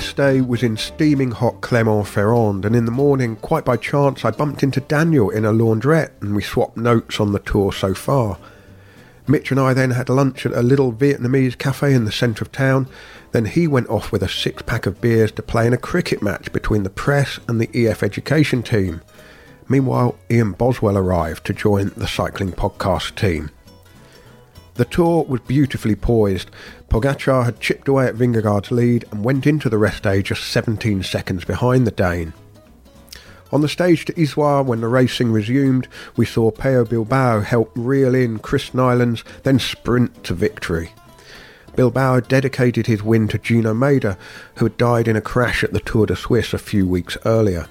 Rest 0.00 0.16
day 0.16 0.40
was 0.40 0.62
in 0.62 0.78
steaming 0.78 1.30
hot 1.30 1.60
Clermont-Ferrand, 1.60 2.64
and 2.64 2.74
in 2.74 2.86
the 2.86 2.90
morning, 2.90 3.36
quite 3.36 3.66
by 3.66 3.76
chance, 3.76 4.24
I 4.24 4.30
bumped 4.30 4.62
into 4.62 4.80
Daniel 4.80 5.28
in 5.28 5.44
a 5.44 5.52
laundrette 5.52 6.12
and 6.22 6.34
we 6.34 6.40
swapped 6.40 6.78
notes 6.78 7.20
on 7.20 7.32
the 7.32 7.38
tour 7.38 7.70
so 7.70 7.92
far. 7.92 8.38
Mitch 9.28 9.50
and 9.50 9.60
I 9.60 9.74
then 9.74 9.90
had 9.90 10.08
lunch 10.08 10.46
at 10.46 10.54
a 10.54 10.62
little 10.62 10.90
Vietnamese 10.90 11.58
cafe 11.58 11.92
in 11.92 12.06
the 12.06 12.12
centre 12.12 12.42
of 12.42 12.50
town. 12.50 12.88
Then 13.32 13.44
he 13.44 13.68
went 13.68 13.90
off 13.90 14.10
with 14.10 14.22
a 14.22 14.28
six 14.28 14.62
pack 14.62 14.86
of 14.86 15.02
beers 15.02 15.32
to 15.32 15.42
play 15.42 15.66
in 15.66 15.74
a 15.74 15.76
cricket 15.76 16.22
match 16.22 16.50
between 16.50 16.82
the 16.82 16.88
press 16.88 17.38
and 17.46 17.60
the 17.60 17.68
EF 17.74 18.02
education 18.02 18.62
team. 18.62 19.02
Meanwhile, 19.68 20.16
Ian 20.30 20.52
Boswell 20.52 20.96
arrived 20.96 21.44
to 21.44 21.52
join 21.52 21.92
the 21.94 22.08
cycling 22.08 22.52
podcast 22.52 23.16
team. 23.16 23.50
The 24.80 24.86
tour 24.86 25.24
was 25.24 25.42
beautifully 25.42 25.94
poised. 25.94 26.50
Pogacar 26.90 27.44
had 27.44 27.60
chipped 27.60 27.86
away 27.86 28.06
at 28.06 28.16
Vingegaard's 28.16 28.72
lead 28.72 29.04
and 29.12 29.24
went 29.24 29.46
into 29.46 29.68
the 29.68 29.78
rest 29.78 30.02
day 30.02 30.22
just 30.22 30.50
17 30.50 31.04
seconds 31.04 31.44
behind 31.44 31.86
the 31.86 31.92
Dane. 31.92 32.32
On 33.52 33.60
the 33.60 33.68
stage 33.68 34.04
to 34.04 34.20
Issoire, 34.20 34.64
when 34.64 34.80
the 34.80 34.88
racing 34.88 35.30
resumed, 35.30 35.86
we 36.16 36.26
saw 36.26 36.50
Pello 36.50 36.88
Bilbao 36.88 37.40
help 37.40 37.70
reel 37.76 38.14
in 38.14 38.40
Krists 38.40 38.72
Neilands, 38.72 39.22
then 39.44 39.60
sprint 39.60 40.24
to 40.24 40.34
victory. 40.34 40.92
Bilbao 41.76 42.20
dedicated 42.20 42.88
his 42.88 43.04
win 43.04 43.28
to 43.28 43.38
Gino 43.38 43.72
Mäder, 43.72 44.16
who 44.56 44.64
had 44.66 44.76
died 44.76 45.06
in 45.06 45.16
a 45.16 45.20
crash 45.20 45.62
at 45.62 45.72
the 45.72 45.80
Tour 45.80 46.06
de 46.06 46.16
Suisse 46.16 46.52
a 46.52 46.58
few 46.58 46.86
weeks 46.86 47.16
earlier. 47.24 47.66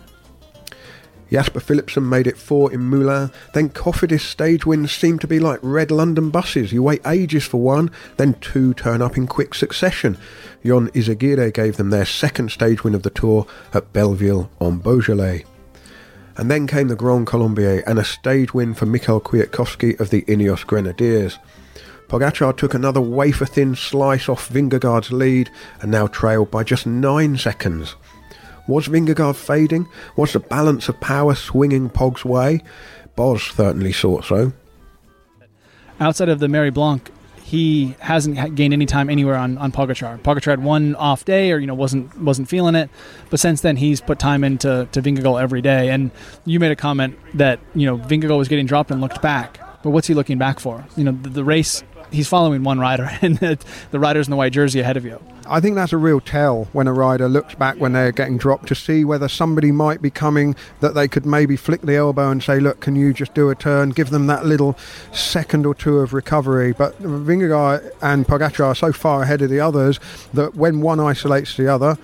Jasper 1.31 1.59
Philipsen 1.59 2.09
made 2.09 2.27
it 2.27 2.37
four 2.37 2.71
in 2.73 2.81
Moulin, 2.81 3.31
then 3.53 3.69
Cofidis 3.69 4.21
stage 4.21 4.65
wins 4.65 4.91
seemed 4.91 5.21
to 5.21 5.27
be 5.27 5.39
like 5.39 5.59
red 5.61 5.91
London 5.91 6.31
buses. 6.31 6.71
You 6.73 6.83
wait 6.83 7.05
ages 7.05 7.45
for 7.45 7.61
one, 7.61 7.91
then 8.17 8.33
two 8.41 8.73
turn 8.73 9.01
up 9.01 9.15
in 9.17 9.27
quick 9.27 9.53
succession. 9.53 10.17
Jon 10.65 10.89
Izagirre 10.89 11.53
gave 11.53 11.77
them 11.77 11.91
their 11.91 12.05
second 12.05 12.51
stage 12.51 12.83
win 12.83 12.95
of 12.95 13.03
the 13.03 13.09
tour 13.09 13.45
at 13.73 13.93
Belleville 13.93 14.49
en 14.59 14.77
Beaujolais. 14.77 15.45
And 16.35 16.49
then 16.49 16.67
came 16.67 16.87
the 16.87 16.95
Grand 16.95 17.27
Colombier 17.27 17.83
and 17.85 17.99
a 17.99 18.03
stage 18.03 18.53
win 18.53 18.73
for 18.73 18.85
Mikhail 18.85 19.21
Kwiatkowski 19.21 19.99
of 19.99 20.09
the 20.09 20.23
Ineos 20.23 20.65
Grenadiers. 20.65 21.37
Pogacar 22.07 22.57
took 22.57 22.73
another 22.73 23.01
wafer-thin 23.01 23.75
slice 23.75 24.27
off 24.27 24.49
Vingegaard's 24.49 25.11
lead 25.11 25.51
and 25.81 25.91
now 25.91 26.07
trailed 26.07 26.49
by 26.49 26.63
just 26.63 26.87
nine 26.87 27.37
seconds. 27.37 27.95
Was 28.69 28.87
Vingegaard 28.87 29.35
fading? 29.35 29.87
Was 30.15 30.33
the 30.33 30.39
balance 30.39 30.87
of 30.89 30.99
power 30.99 31.35
swinging 31.35 31.89
Pog's 31.89 32.23
way? 32.23 32.61
Boz 33.15 33.41
certainly 33.41 33.91
thought 33.91 34.25
so. 34.25 34.53
outside 35.99 36.29
of 36.29 36.39
the 36.39 36.47
Marie 36.47 36.69
Blanque, 36.69 37.11
he 37.49 37.95
hasn't 37.99 38.53
gained 38.53 38.73
any 38.73 38.85
time 38.85 39.09
anywhere 39.09 39.35
on 39.35 39.57
on 39.57 39.71
Pogacar. 39.71 40.19
Pogacar 40.21 40.51
had 40.51 40.63
one 40.63 40.93
off 40.95 41.25
day, 41.25 41.51
or 41.51 41.57
you 41.57 41.65
know 41.65 41.73
wasn't 41.73 42.15
wasn't 42.21 42.47
feeling 42.47 42.75
it, 42.75 42.91
but 43.31 43.39
since 43.39 43.61
then 43.61 43.75
he's 43.75 44.01
put 44.01 44.19
time 44.19 44.43
into 44.43 44.87
to 44.91 45.01
Vingegaard 45.01 45.41
every 45.41 45.61
day. 45.61 45.89
And 45.89 46.11
you 46.45 46.59
made 46.59 46.71
a 46.71 46.75
comment 46.75 47.17
that 47.33 47.59
you 47.73 47.87
know 47.87 47.97
Vingegaard 47.97 48.37
was 48.37 48.47
getting 48.47 48.67
dropped 48.67 48.91
and 48.91 49.01
looked 49.01 49.21
back, 49.23 49.59
but 49.81 49.89
what's 49.89 50.05
he 50.05 50.13
looking 50.13 50.37
back 50.37 50.59
for? 50.59 50.85
You 50.95 51.05
know 51.05 51.11
the, 51.11 51.29
the 51.29 51.43
race. 51.43 51.83
He's 52.11 52.27
following 52.27 52.63
one 52.63 52.79
rider, 52.79 53.09
and 53.21 53.37
the, 53.37 53.99
rider's 53.99 54.27
in 54.27 54.31
the 54.31 54.37
white 54.37 54.53
jersey 54.53 54.79
ahead 54.79 54.97
of 54.97 55.05
you. 55.05 55.21
I 55.47 55.59
think 55.59 55.75
that's 55.75 55.93
a 55.93 55.97
real 55.97 56.19
tell 56.19 56.65
when 56.73 56.87
a 56.87 56.93
rider 56.93 57.27
looks 57.27 57.55
back 57.55 57.77
when 57.77 57.93
they're 57.93 58.11
getting 58.11 58.37
dropped 58.37 58.67
to 58.67 58.75
see 58.75 59.03
whether 59.03 59.27
somebody 59.27 59.71
might 59.71 59.99
be 59.99 60.11
coming 60.11 60.55
that 60.79 60.93
they 60.93 61.07
could 61.07 61.25
maybe 61.25 61.55
flick 61.55 61.81
the 61.81 61.95
elbow 61.95 62.29
and 62.29 62.43
say, 62.43 62.59
"Look, 62.59 62.81
can 62.81 62.95
you 62.95 63.13
just 63.13 63.33
do 63.33 63.49
a 63.49 63.55
turn?" 63.55 63.89
Give 63.89 64.11
them 64.11 64.27
that 64.27 64.45
little 64.45 64.77
second 65.11 65.65
or 65.65 65.73
two 65.73 65.99
of 65.99 66.13
recovery. 66.13 66.71
But 66.71 67.01
Vingegaard 67.01 67.91
and 68.01 68.27
Pogacar 68.27 68.67
are 68.67 68.75
so 68.75 68.91
far 68.91 69.23
ahead 69.23 69.41
of 69.41 69.49
the 69.49 69.59
others 69.59 69.99
that 70.35 70.55
when 70.55 70.81
one 70.81 70.99
isolates 70.99 71.57
the 71.57 71.67
other. 71.67 71.97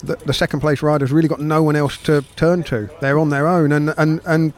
The, 0.00 0.14
the 0.14 0.32
second 0.32 0.60
place 0.60 0.80
rider's 0.80 1.10
really 1.10 1.28
got 1.28 1.40
no 1.40 1.64
one 1.64 1.74
else 1.74 1.96
to 2.04 2.22
turn 2.36 2.62
to. 2.64 2.88
They're 3.00 3.18
on 3.18 3.30
their 3.30 3.48
own, 3.48 3.72
and 3.72 3.92
and 3.98 4.20
and 4.26 4.52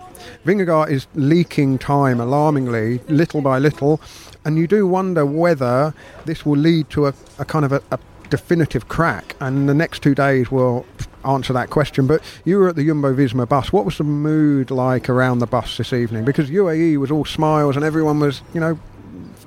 Vingegaard 0.45 0.91
is 0.91 1.07
leaking 1.15 1.79
time 1.79 2.21
alarmingly, 2.21 2.99
little 3.09 3.41
by 3.41 3.59
little, 3.59 4.01
and 4.45 4.59
you 4.59 4.67
do 4.67 4.87
wonder 4.87 5.25
whether 5.27 5.95
this 6.25 6.47
will 6.47 6.57
lead 6.57 6.91
to 6.91 7.07
a, 7.07 7.15
a 7.39 7.45
kind 7.45 7.65
of 7.65 7.73
a, 7.73 7.83
a 7.91 7.99
definitive 8.31 8.89
crack, 8.89 9.37
and 9.41 9.69
the 9.69 9.75
next 9.75 10.03
two 10.03 10.15
days 10.15 10.51
will 10.51 10.87
answer 11.25 11.53
that 11.53 11.71
question. 11.71 12.07
But 12.07 12.23
you 12.45 12.59
were 12.59 12.69
at 12.69 12.77
the 12.77 12.87
Jumbo 12.87 13.15
Visma 13.15 13.49
bus. 13.49 13.73
What 13.73 13.85
was 13.85 13.99
the 13.99 14.05
mood 14.05 14.71
like 14.71 15.11
around 15.11 15.41
the 15.41 15.47
bus 15.47 15.77
this 15.77 15.93
evening? 15.93 16.25
Because 16.25 16.49
UAE 16.49 16.97
was 16.97 17.11
all 17.11 17.25
smiles 17.25 17.77
and 17.77 17.85
everyone 17.85 18.21
was, 18.21 18.43
you 18.55 18.61
know, 18.61 18.79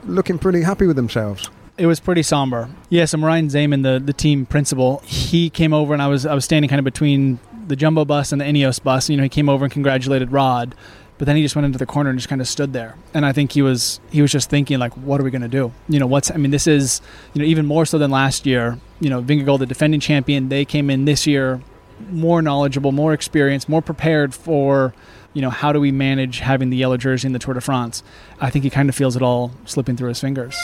looking 0.05 0.37
pretty 0.37 0.61
happy 0.61 0.85
with 0.85 0.95
themselves. 0.95 1.49
It 1.77 1.87
was 1.87 1.99
pretty 1.99 2.21
somber. 2.21 2.69
Yeah, 2.89 3.05
so 3.05 3.17
Merijn 3.17 3.45
Zeeman, 3.49 3.81
the, 3.81 3.99
the 4.03 4.13
team 4.13 4.45
principal, 4.45 5.01
he 5.05 5.49
came 5.49 5.73
over 5.73 5.93
and 5.93 6.03
I 6.03 6.07
was 6.07 6.25
I 6.25 6.35
was 6.35 6.45
standing 6.45 6.69
kind 6.69 6.79
of 6.79 6.85
between 6.85 7.39
the 7.67 7.75
Jumbo 7.75 8.05
bus 8.05 8.31
and 8.31 8.41
the 8.41 8.45
Ineos 8.45 8.81
bus. 8.81 9.09
You 9.09 9.17
know, 9.17 9.23
he 9.23 9.29
came 9.29 9.49
over 9.49 9.65
and 9.65 9.71
congratulated 9.71 10.31
Rod, 10.31 10.75
but 11.17 11.25
then 11.25 11.35
he 11.35 11.41
just 11.41 11.55
went 11.55 11.65
into 11.65 11.77
the 11.77 11.85
corner 11.85 12.09
and 12.09 12.19
just 12.19 12.29
kind 12.29 12.41
of 12.41 12.47
stood 12.47 12.73
there. 12.73 12.95
And 13.13 13.25
I 13.25 13.31
think 13.31 13.53
he 13.53 13.61
was 13.61 13.99
he 14.11 14.21
was 14.21 14.31
just 14.31 14.49
thinking 14.49 14.79
like, 14.79 14.93
what 14.97 15.19
are 15.19 15.23
we 15.23 15.31
going 15.31 15.41
to 15.41 15.47
do? 15.47 15.71
You 15.87 15.99
know, 15.99 16.07
what's 16.07 16.31
I 16.31 16.35
mean, 16.35 16.51
this 16.51 16.67
is 16.67 17.01
you 17.33 17.41
know 17.41 17.45
even 17.45 17.65
more 17.65 17.85
so 17.85 17.97
than 17.97 18.11
last 18.11 18.45
year. 18.45 18.79
You 18.99 19.09
know, 19.09 19.21
Vingegaard, 19.21 19.59
the 19.59 19.65
defending 19.65 19.99
champion, 19.99 20.49
they 20.49 20.65
came 20.65 20.89
in 20.89 21.05
this 21.05 21.27
year 21.27 21.61
more 22.09 22.41
knowledgeable, 22.41 22.91
more 22.91 23.13
experienced, 23.13 23.69
more 23.69 23.81
prepared 23.81 24.33
for 24.33 24.93
you 25.33 25.41
know 25.41 25.49
how 25.49 25.71
do 25.71 25.79
we 25.79 25.91
manage 25.91 26.39
having 26.39 26.69
the 26.69 26.77
yellow 26.77 26.97
jersey 26.97 27.27
in 27.27 27.33
the 27.33 27.39
Tour 27.39 27.53
de 27.55 27.61
France. 27.61 28.03
I 28.39 28.49
think 28.49 28.63
he 28.63 28.69
kind 28.69 28.89
of 28.89 28.95
feels 28.95 29.15
it 29.15 29.21
all 29.21 29.51
slipping 29.65 29.97
through 29.97 30.09
his 30.09 30.19
fingers. 30.19 30.55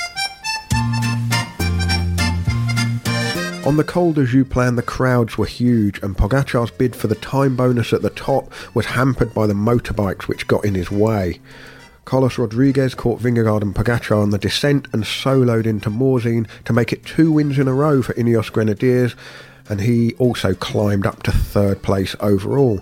On 3.69 3.77
the 3.77 3.83
Col 3.83 4.13
de 4.13 4.25
Joux 4.25 4.45
Plane, 4.45 4.77
the 4.77 4.81
crowds 4.81 5.37
were 5.37 5.45
huge, 5.45 6.01
and 6.01 6.17
Pogacar's 6.17 6.71
bid 6.71 6.95
for 6.95 7.05
the 7.05 7.13
time 7.13 7.55
bonus 7.55 7.93
at 7.93 8.01
the 8.01 8.09
top 8.09 8.51
was 8.73 8.87
hampered 8.87 9.31
by 9.31 9.45
the 9.45 9.53
motorbikes 9.53 10.23
which 10.23 10.47
got 10.47 10.65
in 10.65 10.73
his 10.73 10.89
way. 10.89 11.39
Carlos 12.03 12.39
Rodriguez 12.39 12.95
caught 12.95 13.21
Vingegaard 13.21 13.61
and 13.61 13.75
Pogacar 13.75 14.23
on 14.23 14.31
the 14.31 14.39
descent 14.39 14.87
and 14.91 15.03
soloed 15.03 15.67
into 15.67 15.91
Morzine 15.91 16.47
to 16.65 16.73
make 16.73 16.91
it 16.91 17.05
two 17.05 17.31
wins 17.31 17.59
in 17.59 17.67
a 17.67 17.73
row 17.75 18.01
for 18.01 18.15
Ineos 18.15 18.51
Grenadiers, 18.51 19.15
and 19.69 19.81
he 19.81 20.15
also 20.15 20.55
climbed 20.55 21.05
up 21.05 21.21
to 21.21 21.31
third 21.31 21.83
place 21.83 22.15
overall. 22.21 22.81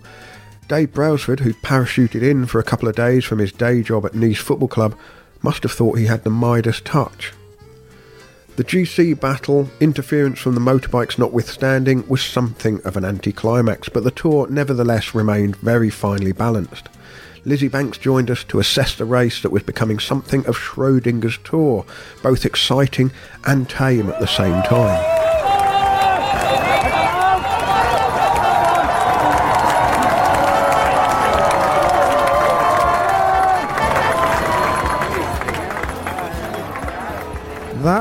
Dave 0.69 0.93
Brailsford, 0.93 1.41
who'd 1.41 1.61
parachuted 1.61 2.21
in 2.21 2.45
for 2.45 2.59
a 2.59 2.63
couple 2.63 2.87
of 2.87 2.95
days 2.95 3.25
from 3.25 3.39
his 3.39 3.51
day 3.51 3.81
job 3.83 4.05
at 4.05 4.15
Nice 4.15 4.39
Football 4.39 4.69
Club, 4.69 4.97
must 5.41 5.63
have 5.63 5.73
thought 5.73 5.99
he 5.99 6.05
had 6.05 6.23
the 6.23 6.29
Midas 6.29 6.79
touch. 6.79 7.33
The 8.57 8.63
GC 8.63 9.19
battle, 9.19 9.69
interference 9.79 10.39
from 10.39 10.55
the 10.55 10.59
motorbikes 10.59 11.19
notwithstanding, 11.19 12.07
was 12.07 12.23
something 12.23 12.81
of 12.85 12.97
an 12.97 13.05
anticlimax, 13.05 13.87
but 13.87 14.03
the 14.03 14.09
tour 14.09 14.47
nevertheless 14.49 15.13
remained 15.13 15.57
very 15.57 15.91
finely 15.91 16.31
balanced. 16.31 16.89
Lizzy 17.45 17.67
Banks 17.67 17.99
joined 17.99 18.31
us 18.31 18.43
to 18.45 18.57
assess 18.57 18.95
the 18.95 19.05
race 19.05 19.43
that 19.43 19.51
was 19.51 19.61
becoming 19.61 19.99
something 19.99 20.43
of 20.47 20.57
Schrodinger's 20.57 21.37
tour, 21.43 21.85
both 22.23 22.45
exciting 22.45 23.11
and 23.45 23.69
tame 23.69 24.09
at 24.09 24.19
the 24.19 24.25
same 24.25 24.63
time. 24.63 25.46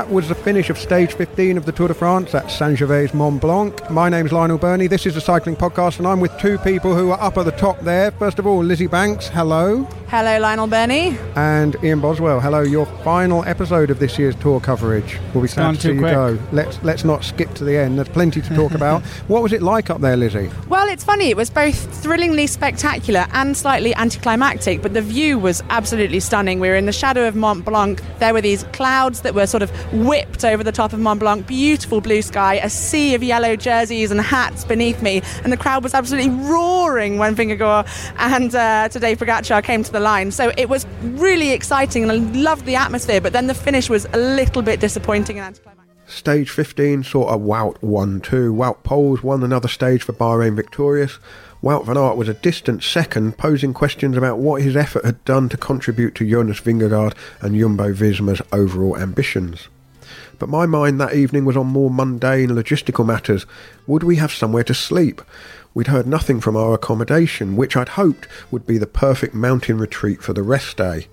That 0.07 0.13
was 0.13 0.29
the 0.29 0.35
finish 0.35 0.69
of 0.69 0.77
stage 0.77 1.11
15 1.15 1.57
of 1.57 1.65
the 1.65 1.73
Tour 1.73 1.89
de 1.89 1.93
France 1.93 2.33
at 2.33 2.49
Saint 2.49 2.77
Gervais 2.77 3.09
Mont 3.13 3.41
Blanc. 3.41 3.91
My 3.91 4.07
name's 4.07 4.31
Lionel 4.31 4.57
Birnie. 4.57 4.87
This 4.87 5.05
is 5.05 5.15
the 5.15 5.19
Cycling 5.19 5.57
Podcast, 5.57 5.97
and 5.97 6.07
I'm 6.07 6.21
with 6.21 6.31
two 6.39 6.57
people 6.59 6.95
who 6.95 7.11
are 7.11 7.19
up 7.19 7.37
at 7.37 7.43
the 7.43 7.51
top 7.51 7.77
there. 7.81 8.11
First 8.11 8.39
of 8.39 8.47
all, 8.47 8.63
Lizzy 8.63 8.87
Banks. 8.87 9.27
Hello. 9.27 9.83
Hello, 10.09 10.39
Lionel 10.39 10.67
Birnie. 10.67 11.17
And 11.35 11.75
Ian 11.83 11.99
Boswell. 11.99 12.39
Hello. 12.39 12.61
Your 12.61 12.85
final 13.03 13.43
episode 13.43 13.89
of 13.91 13.99
this 13.99 14.17
year's 14.17 14.37
tour 14.37 14.61
coverage. 14.61 15.19
We'll 15.33 15.41
be 15.41 15.49
sad 15.49 15.75
to 15.75 15.81
see 15.81 15.91
you 15.91 15.99
quick. 15.99 16.13
go. 16.13 16.39
Let's 16.53 16.81
let's 16.81 17.03
not 17.03 17.25
skip 17.25 17.53
to 17.55 17.65
the 17.65 17.75
end. 17.75 17.97
There's 17.97 18.07
plenty 18.07 18.41
to 18.41 18.55
talk 18.55 18.71
about. 18.71 19.01
what 19.27 19.43
was 19.43 19.51
it 19.51 19.61
like 19.61 19.89
up 19.89 19.99
there, 19.99 20.15
Lizzy? 20.15 20.49
Well, 20.69 20.87
it's 20.87 21.03
funny. 21.03 21.29
It 21.29 21.35
was 21.35 21.49
both 21.49 21.75
thrillingly 22.01 22.47
spectacular 22.47 23.27
and 23.33 23.57
slightly 23.57 23.93
anticlimactic, 23.95 24.81
but 24.81 24.93
the 24.93 25.01
view 25.01 25.37
was 25.37 25.61
absolutely 25.69 26.21
stunning. 26.21 26.61
We 26.61 26.69
were 26.69 26.77
in 26.77 26.85
the 26.85 26.93
shadow 26.93 27.27
of 27.27 27.35
Mont 27.35 27.65
Blanc. 27.65 28.01
There 28.19 28.33
were 28.33 28.39
these 28.39 28.63
clouds 28.71 29.23
that 29.23 29.35
were 29.35 29.45
sort 29.45 29.61
of 29.61 29.71
whipped 29.91 30.45
over 30.45 30.63
the 30.63 30.71
top 30.71 30.93
of 30.93 31.01
Mont 31.01 31.19
Blanc, 31.19 31.45
beautiful 31.45 31.99
blue 31.99 32.21
sky, 32.21 32.61
a 32.63 32.69
sea 32.69 33.13
of 33.13 33.23
yellow 33.23 33.57
jerseys 33.57 34.09
and 34.09 34.21
hats 34.21 34.63
beneath 34.63 35.01
me, 35.01 35.21
and 35.43 35.51
the 35.51 35.57
crowd 35.57 35.83
was 35.83 35.93
absolutely 35.93 36.31
roaring 36.47 37.17
when 37.17 37.35
Vingegaard 37.35 37.85
and 38.19 38.55
uh, 38.55 38.87
Tadej 38.87 39.17
Pogacar 39.17 39.61
came 39.61 39.83
to 39.83 39.91
the 39.91 39.96
line. 39.99 40.31
So 40.31 40.51
it 40.57 40.69
was 40.69 40.85
really 41.01 41.51
exciting, 41.51 42.03
and 42.03 42.11
I 42.11 42.15
loved 42.15 42.65
the 42.65 42.75
atmosphere. 42.75 43.21
But 43.21 43.33
then 43.33 43.47
the 43.47 43.53
finish 43.53 43.89
was 43.89 44.05
a 44.13 44.17
little 44.17 44.61
bit 44.61 44.79
disappointing 44.79 45.39
and. 45.39 45.59
Stage 46.09 46.49
15 46.49 47.03
saw 47.03 47.27
a 47.27 47.37
Wout 47.37 47.81
1 47.83 48.21
2. 48.21 48.53
Wout 48.53 48.81
Poels 48.83 49.23
won 49.23 49.43
another 49.43 49.67
stage 49.67 50.03
for 50.03 50.13
Bahrain 50.13 50.55
Victorious. 50.55 51.19
Wout 51.61 51.85
van 51.85 51.97
Aert 51.97 52.15
was 52.15 52.29
a 52.29 52.33
distant 52.33 52.81
second, 52.81 53.37
posing 53.37 53.73
questions 53.73 54.15
about 54.15 54.37
what 54.37 54.61
his 54.61 54.77
effort 54.77 55.03
had 55.03 55.23
done 55.25 55.49
to 55.49 55.57
contribute 55.57 56.15
to 56.15 56.29
Jonas 56.29 56.61
Vingegaard 56.61 57.13
and 57.41 57.59
Jumbo 57.59 57.91
Visma's 57.91 58.41
overall 58.53 58.95
ambitions. 58.95 59.67
But 60.39 60.49
my 60.49 60.65
mind 60.65 61.01
that 61.01 61.15
evening 61.15 61.45
was 61.45 61.57
on 61.57 61.67
more 61.67 61.89
mundane 61.89 62.51
logistical 62.51 63.05
matters. 63.05 63.45
Would 63.87 64.03
we 64.03 64.17
have 64.17 64.31
somewhere 64.31 64.63
to 64.65 64.73
sleep? 64.73 65.21
We'd 65.77 65.85
heard 65.85 66.07
nothing 66.07 66.41
from 66.41 66.57
our 66.57 66.73
accommodation, 66.73 67.55
which 67.55 67.77
I'd 67.77 67.89
hoped 67.89 68.27
would 68.49 68.65
be 68.65 68.79
the 68.79 68.87
perfect 68.87 69.35
mountain 69.35 69.77
retreat 69.77 70.23
for 70.23 70.33
the 70.33 70.41
rest 70.41 70.75
day. 70.75 71.05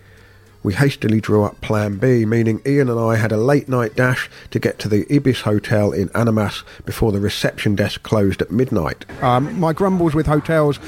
We 0.63 0.73
hastily 0.73 1.21
drew 1.21 1.45
up 1.45 1.61
Plan 1.61 1.99
B, 1.99 2.25
meaning 2.25 2.63
Ian 2.65 2.89
and 2.89 2.99
I 2.99 3.17
had 3.17 3.31
a 3.31 3.37
late 3.37 3.69
night 3.69 3.95
dash 3.95 4.31
to 4.53 4.59
get 4.59 4.79
to 4.79 4.89
the 4.89 5.05
Ibis 5.15 5.43
Hotel 5.43 5.93
in 5.93 6.09
Annemasse 6.15 6.65
before 6.87 7.13
the 7.13 7.21
reception 7.21 7.75
desk 7.75 8.05
closed 8.05 8.41
at 8.41 8.51
midnight. 8.51 9.05
Um, 9.23 9.61
my 9.61 9.75
grumbles 9.75 10.15
with 10.15 10.25
hotels 10.25 10.79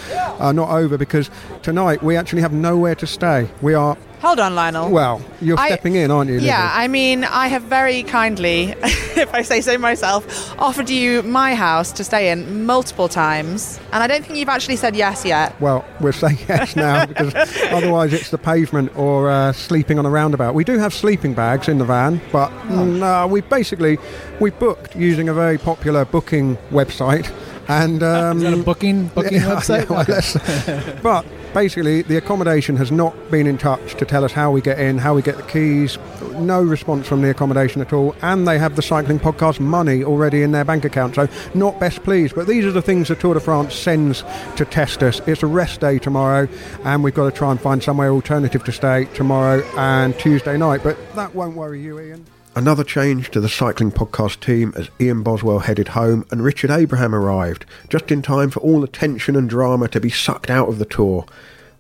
are 0.41 0.55
not 0.55 0.71
over 0.71 0.97
because 0.97 1.29
tonight 1.63 2.03
we 2.03 2.17
actually 2.17 2.41
have 2.41 2.55
nowhere 2.55 2.95
to 2.95 3.07
stay. 3.07 3.51
We 3.61 3.75
are. 3.75 3.99
Hold 4.23 4.41
on, 4.41 4.55
Lionel. 4.55 4.91
Well, 4.91 5.21
you're 5.41 5.59
I- 5.59 5.69
stepping 5.69 5.95
in, 5.95 6.11
aren't 6.11 6.29
you? 6.31 6.37
Lizzy? 6.37 6.47
Yeah, 6.47 6.71
I 6.73 6.89
mean, 6.89 7.23
I 7.25 7.49
have 7.49 7.63
very 7.63 8.03
kindly, 8.03 8.75
if 8.83 9.33
I 9.35 9.43
say 9.43 9.61
so 9.61 9.77
myself, 9.79 10.59
offered 10.59 10.89
you 10.91 11.23
my 11.23 11.55
house 11.55 11.93
to 11.93 12.03
stay 12.05 12.31
in 12.31 12.65
multiple 12.65 13.09
times, 13.09 13.79
and 13.93 14.03
I 14.03 14.07
don't 14.07 14.25
think 14.25 14.39
you've 14.39 14.49
actually 14.49 14.77
said 14.77 14.97
yes 14.97 15.25
yet. 15.25 15.59
Well, 15.61 15.85
we'll 16.01 16.13
say 16.15 16.39
yes 16.49 16.75
now 16.77 17.05
because 17.07 17.35
otherwise 17.71 18.13
it's 18.15 18.31
the 18.31 18.39
pavement 18.39 18.97
or 18.97 19.31
uh, 19.31 19.53
sleeping 19.53 19.99
on 19.99 20.07
a 20.07 20.11
roundabout. 20.11 20.55
We 20.55 20.65
do 20.65 20.79
have 20.79 20.95
sleeping 20.95 21.35
bags 21.35 21.69
in 21.69 21.79
the 21.79 21.85
van, 21.85 22.21
but 22.33 22.51
no, 22.71 23.27
we 23.27 23.43
basically 23.43 23.99
we 24.41 24.51
booked 24.51 24.97
using 24.97 25.29
a 25.29 25.35
very 25.35 25.59
popular 25.59 26.05
booking 26.07 26.57
website. 26.71 27.31
And 27.69 28.01
um, 28.05 28.37
Is 28.39 28.43
that 28.45 28.53
a 28.55 28.63
booking- 28.63 29.09
booking 29.09 29.41
website? 29.41 29.89
well, 29.89 31.03
but 31.03 31.27
basically, 31.57 32.03
the 32.03 32.19
accommodation 32.19 32.77
has 32.77 32.93
not 32.93 33.15
been 33.31 33.47
in 33.47 33.57
touch 33.57 33.95
to 33.95 34.05
tell 34.05 34.27
us 34.27 34.33
how 34.33 34.51
we 34.51 34.61
get 34.61 34.79
in, 34.79 34.99
how 34.99 35.15
we 35.15 35.23
get 35.23 35.39
the 35.39 35.43
keys. 35.45 35.97
No 36.35 36.63
response 36.63 37.09
from 37.09 37.23
the 37.23 37.31
accommodation 37.31 37.81
at 37.81 37.95
all, 37.95 38.15
and 38.21 38.47
they 38.47 38.59
have 38.59 38.77
the 38.77 38.83
cycling 38.83 39.19
podcast 39.19 39.59
money 39.59 40.05
already 40.05 40.43
in 40.43 40.53
their 40.53 40.67
bank 40.67 40.85
account. 40.85 41.15
So 41.15 41.27
not 41.55 41.81
best 41.81 42.03
pleased. 42.03 42.35
But 42.35 42.47
these 42.47 42.67
are 42.67 42.73
the 42.73 42.83
things 42.83 43.09
the 43.09 43.15
Tour 43.15 43.33
de 43.33 43.41
France 43.41 43.75
sends 43.75 44.23
to 44.57 44.67
test 44.67 45.03
us. 45.03 45.23
It's 45.27 45.43
a 45.43 45.47
rest 45.47 45.81
day 45.81 45.99
tomorrow, 45.99 46.47
and 46.85 47.03
we've 47.03 47.15
got 47.15 47.25
to 47.25 47.35
try 47.35 47.53
and 47.53 47.59
find 47.59 47.83
somewhere 47.83 48.11
alternative 48.11 48.63
to 48.65 48.73
stay 48.73 49.07
tomorrow 49.15 49.65
and 49.79 50.17
Tuesday 50.19 50.59
night. 50.59 50.83
But 50.85 50.99
that 51.15 51.35
won't 51.35 51.57
worry 51.57 51.81
you, 51.81 51.99
Ian. 51.99 52.27
Another 52.57 52.85
change 52.85 53.31
to 53.33 53.41
the 53.41 53.51
cycling 53.51 53.93
podcast 53.93 54.41
team 54.41 54.73
as 54.77 54.89
Ian 54.99 55.23
Boswell 55.23 55.59
headed 55.59 55.89
home 55.89 56.25
and 56.31 56.43
Richard 56.43 56.71
Abraham 56.71 57.15
arrived, 57.15 57.67
just 57.91 58.11
in 58.11 58.23
time 58.23 58.49
for 58.49 58.61
all 58.61 58.81
the 58.81 58.89
tension 58.89 59.37
and 59.37 59.47
drama 59.47 59.89
to 59.89 60.01
be 60.01 60.09
sucked 60.09 60.49
out 60.49 60.71
of 60.71 60.79
the 60.79 60.87
tour. 60.87 61.27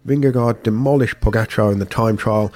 Vingegaard 0.07 0.63
demolished 0.63 1.19
Pogacar 1.21 1.73
in 1.73 1.79
the 1.79 1.87
time 1.87 2.19
trial, 2.19 2.53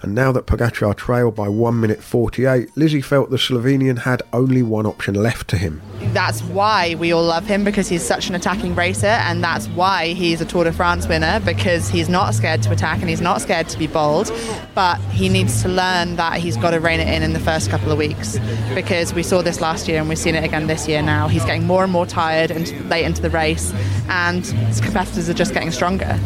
And 0.00 0.14
now 0.14 0.30
that 0.32 0.46
Pogacar 0.46 0.94
trailed 0.94 1.34
by 1.34 1.48
1 1.48 1.80
minute 1.80 2.02
48, 2.02 2.76
Lizzy 2.76 3.00
felt 3.00 3.30
the 3.30 3.36
Slovenian 3.36 4.00
had 4.00 4.22
only 4.32 4.62
one 4.62 4.86
option 4.86 5.14
left 5.14 5.48
to 5.48 5.56
him. 5.56 5.82
That's 6.12 6.40
why 6.42 6.94
we 6.94 7.12
all 7.12 7.24
love 7.24 7.46
him 7.46 7.64
because 7.64 7.88
he's 7.88 8.04
such 8.04 8.28
an 8.28 8.34
attacking 8.36 8.74
racer, 8.76 9.06
and 9.06 9.42
that's 9.42 9.66
why 9.68 10.08
he's 10.08 10.40
a 10.40 10.44
Tour 10.44 10.64
de 10.64 10.72
France 10.72 11.08
winner 11.08 11.40
because 11.40 11.88
he's 11.88 12.08
not 12.08 12.34
scared 12.34 12.62
to 12.62 12.70
attack 12.70 13.00
and 13.00 13.08
he's 13.08 13.20
not 13.20 13.40
scared 13.40 13.68
to 13.70 13.78
be 13.78 13.88
bold. 13.88 14.30
But 14.74 14.98
he 15.10 15.28
needs 15.28 15.62
to 15.62 15.68
learn 15.68 16.16
that 16.16 16.38
he's 16.38 16.56
got 16.56 16.70
to 16.70 16.80
rein 16.80 17.00
it 17.00 17.08
in 17.08 17.22
in 17.22 17.32
the 17.32 17.40
first 17.40 17.68
couple 17.68 17.90
of 17.90 17.98
weeks 17.98 18.38
because 18.74 19.12
we 19.12 19.22
saw 19.24 19.42
this 19.42 19.60
last 19.60 19.88
year 19.88 19.98
and 19.98 20.08
we've 20.08 20.18
seen 20.18 20.36
it 20.36 20.44
again 20.44 20.68
this 20.68 20.86
year 20.86 21.02
now. 21.02 21.26
He's 21.26 21.44
getting 21.44 21.66
more 21.66 21.82
and 21.82 21.92
more 21.92 22.06
tired 22.06 22.50
and 22.50 22.88
late 22.88 23.04
into 23.04 23.20
the 23.20 23.30
race, 23.30 23.72
and 24.08 24.46
his 24.46 24.80
competitors 24.80 25.28
are 25.28 25.34
just 25.34 25.52
getting 25.52 25.72
stronger. 25.72 26.18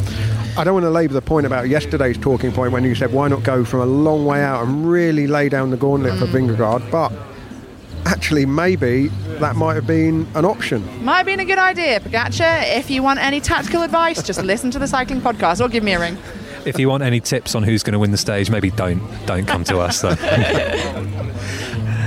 I 0.56 0.64
don't 0.64 0.74
want 0.74 0.84
to 0.84 0.90
labour 0.90 1.14
the 1.14 1.22
point 1.22 1.46
about 1.46 1.68
yesterday's 1.68 2.18
talking 2.18 2.52
point 2.52 2.72
when 2.72 2.84
you 2.84 2.94
said 2.94 3.12
why 3.12 3.26
not 3.28 3.42
go 3.42 3.64
from 3.64 3.80
a 3.80 3.86
long 3.86 4.26
way 4.26 4.42
out 4.42 4.64
and 4.64 4.86
really 4.86 5.26
lay 5.26 5.48
down 5.48 5.70
the 5.70 5.78
gauntlet 5.78 6.18
for 6.18 6.26
mm. 6.26 6.56
Vingegaard, 6.56 6.90
but 6.90 7.10
actually 8.04 8.44
maybe 8.44 9.08
that 9.40 9.56
might 9.56 9.74
have 9.74 9.86
been 9.86 10.26
an 10.34 10.44
option. 10.44 10.82
Might 11.02 11.18
have 11.18 11.26
been 11.26 11.40
a 11.40 11.46
good 11.46 11.58
idea, 11.58 12.00
Pogacar. 12.00 12.64
If 12.76 12.90
you 12.90 13.02
want 13.02 13.18
any 13.20 13.40
tactical 13.40 13.82
advice, 13.82 14.22
just 14.22 14.42
listen 14.42 14.70
to 14.72 14.78
the 14.78 14.86
cycling 14.86 15.22
podcast 15.22 15.64
or 15.64 15.70
give 15.70 15.82
me 15.82 15.94
a 15.94 16.00
ring. 16.00 16.18
If 16.66 16.78
you 16.78 16.88
want 16.88 17.02
any 17.02 17.20
tips 17.20 17.54
on 17.54 17.62
who's 17.62 17.82
going 17.82 17.94
to 17.94 17.98
win 17.98 18.10
the 18.10 18.18
stage, 18.18 18.50
maybe 18.50 18.70
don't 18.70 19.00
don't 19.24 19.46
come 19.46 19.64
to 19.64 19.78
us. 19.78 20.02
Though. 20.02 20.16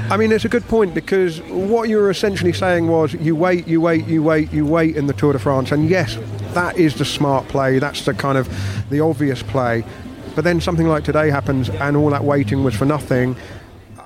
I 0.08 0.18
mean, 0.18 0.32
it's 0.32 0.46
a 0.46 0.50
good 0.50 0.68
point 0.68 0.94
because 0.94 1.42
what 1.42 1.90
you 1.90 1.98
were 1.98 2.12
essentially 2.12 2.54
saying 2.54 2.88
was 2.88 3.14
you 3.16 3.36
wait, 3.36 3.68
you 3.68 3.82
wait, 3.82 4.06
you 4.06 4.22
wait, 4.22 4.54
you 4.54 4.64
wait 4.64 4.96
in 4.96 5.08
the 5.08 5.14
Tour 5.14 5.34
de 5.34 5.40
France, 5.40 5.72
and 5.72 5.90
yes, 5.90 6.16
that 6.56 6.77
is 6.77 6.95
the 6.95 7.06
smart 7.06 7.48
play. 7.48 7.80
That's 7.80 8.03
the 8.06 8.14
kind 8.14 8.38
of 8.38 8.49
the 8.90 9.02
obvious 9.02 9.44
play. 9.44 9.86
But 10.34 10.44
then 10.44 10.60
something 10.60 10.88
like 10.88 11.03
today 11.03 11.30
happens, 11.30 11.69
and 11.69 11.95
all 11.95 12.10
that 12.10 12.23
waiting 12.23 12.64
was 12.64 12.76
for 12.76 12.86
nothing. 12.86 13.36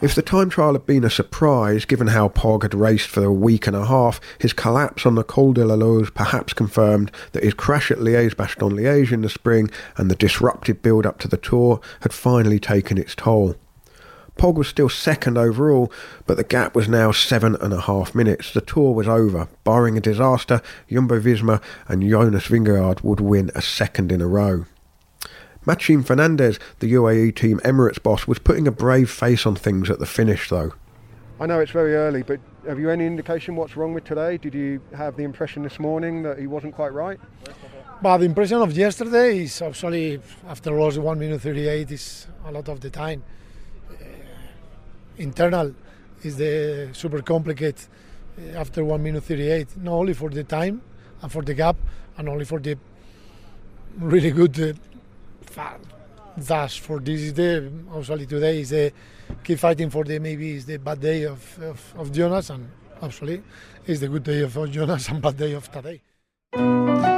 If 0.01 0.15
the 0.15 0.21
time 0.21 0.49
trial 0.49 0.73
had 0.73 0.85
been 0.85 1.03
a 1.03 1.09
surprise, 1.09 1.83
given 1.83 2.07
how 2.07 2.29
Pog 2.29 2.63
had 2.63 2.73
raced 2.73 3.09
for 3.09 3.23
a 3.23 3.33
week 3.33 3.67
and 3.67 3.75
a 3.75 3.85
half, 3.85 4.21
his 4.37 4.53
collapse 4.53 5.05
on 5.05 5.15
the 5.15 5.23
Col 5.23 5.53
de 5.53 5.65
la 5.65 5.75
Loze 5.75 6.09
perhaps 6.09 6.53
confirmed 6.53 7.11
that 7.33 7.43
his 7.43 7.53
crash 7.53 7.91
at 7.91 7.97
Liège-Bastogne-Liège 7.97 9.11
in 9.11 9.21
the 9.21 9.29
spring 9.29 9.69
and 9.97 10.09
the 10.09 10.15
disrupted 10.15 10.81
build-up 10.81 11.19
to 11.19 11.27
the 11.27 11.35
Tour 11.35 11.81
had 12.01 12.13
finally 12.13 12.59
taken 12.59 12.97
its 12.97 13.13
toll. 13.13 13.55
Pog 14.39 14.55
was 14.55 14.69
still 14.69 14.87
second 14.87 15.37
overall, 15.37 15.91
but 16.25 16.37
the 16.37 16.45
gap 16.45 16.73
was 16.73 16.87
now 16.87 17.11
seven 17.11 17.57
and 17.59 17.73
a 17.73 17.81
half 17.81 18.15
minutes. 18.15 18.53
The 18.53 18.61
tour 18.61 18.93
was 18.93 19.05
over. 19.05 19.49
Barring 19.65 19.97
a 19.97 20.01
disaster, 20.01 20.61
Jumbo 20.89 21.19
Visma 21.19 21.61
and 21.89 22.09
Jonas 22.09 22.47
Vingegaard 22.47 23.03
would 23.03 23.19
win 23.19 23.51
a 23.53 23.61
second 23.61 24.13
in 24.13 24.21
a 24.21 24.27
row. 24.27 24.63
Matxin 25.65 26.05
Fernandez, 26.05 26.57
the 26.79 26.93
UAE 26.93 27.35
Team 27.35 27.59
Emirates 27.65 28.01
boss, 28.01 28.27
was 28.27 28.39
putting 28.39 28.65
a 28.65 28.71
brave 28.71 29.11
face 29.11 29.45
on 29.45 29.55
things 29.55 29.89
at 29.89 29.99
the 29.99 30.05
finish, 30.05 30.47
though. 30.47 30.71
I 31.41 31.45
know 31.45 31.59
it's 31.59 31.71
very 31.71 31.95
early, 31.95 32.23
but 32.23 32.39
have 32.65 32.79
you 32.79 32.89
any 32.89 33.05
indication 33.05 33.57
what's 33.57 33.75
wrong 33.75 33.93
with 33.93 34.05
Tadej? 34.05 34.39
Did 34.39 34.53
you 34.53 34.79
have 34.95 35.17
the 35.17 35.23
impression 35.23 35.63
this 35.63 35.79
morning 35.79 36.23
that 36.23 36.39
he 36.39 36.47
wasn't 36.47 36.75
quite 36.75 36.93
right? 36.93 37.19
But 38.01 38.19
the 38.19 38.25
impression 38.25 38.61
of 38.61 38.71
yesterday 38.71 39.39
is 39.39 39.61
actually, 39.61 40.21
after 40.47 40.79
all, 40.79 40.91
1 40.91 41.19
minute 41.19 41.41
38 41.41 41.91
is 41.91 42.27
a 42.45 42.53
lot 42.53 42.69
of 42.69 42.79
the 42.79 42.89
time 42.89 43.21
internal 45.19 45.73
is 46.23 46.37
the 46.37 46.89
super 46.93 47.21
complicated 47.21 47.87
uh, 48.37 48.57
after 48.57 48.83
1 48.83 49.03
minute 49.03 49.23
38 49.23 49.77
not 49.77 49.93
only 49.93 50.13
for 50.13 50.29
the 50.29 50.43
time 50.43 50.81
and 51.21 51.31
for 51.31 51.41
the 51.43 51.53
gap 51.53 51.75
and 52.17 52.27
only 52.27 52.45
for 52.45 52.59
the 52.59 52.77
really 53.97 54.31
good 54.31 54.77
uh, 55.57 55.77
dash 56.47 56.79
for 56.79 56.99
this 56.99 57.31
day 57.33 57.69
actually 57.97 58.25
today 58.25 58.61
is 58.61 58.69
the 58.69 58.91
keep 59.43 59.59
fighting 59.59 59.89
for 59.89 60.03
the 60.03 60.19
maybe 60.19 60.51
is 60.51 60.65
the 60.65 60.77
bad 60.77 60.99
day 60.99 61.23
of, 61.23 61.59
of, 61.61 61.93
of 61.97 62.11
Jonas 62.11 62.49
and 62.49 62.69
actually 63.01 63.41
is 63.85 63.99
the 63.99 64.07
good 64.07 64.23
day 64.23 64.41
of 64.41 64.53
Jonas 64.71 65.09
and 65.09 65.21
bad 65.21 65.37
day 65.37 65.53
of 65.53 65.69
Tadej. 65.71 67.08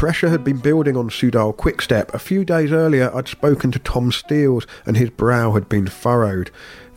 Pressure 0.00 0.30
had 0.30 0.42
been 0.42 0.56
building 0.56 0.96
on 0.96 1.10
Soudal 1.10 1.54
Quickstep. 1.54 2.14
A 2.14 2.18
few 2.18 2.42
days 2.42 2.72
earlier, 2.72 3.14
I'd 3.14 3.28
spoken 3.28 3.70
to 3.72 3.78
Tom 3.78 4.10
Steels, 4.10 4.66
and 4.86 4.96
his 4.96 5.10
brow 5.10 5.52
had 5.52 5.68
been 5.68 5.88
furrowed. 5.88 6.50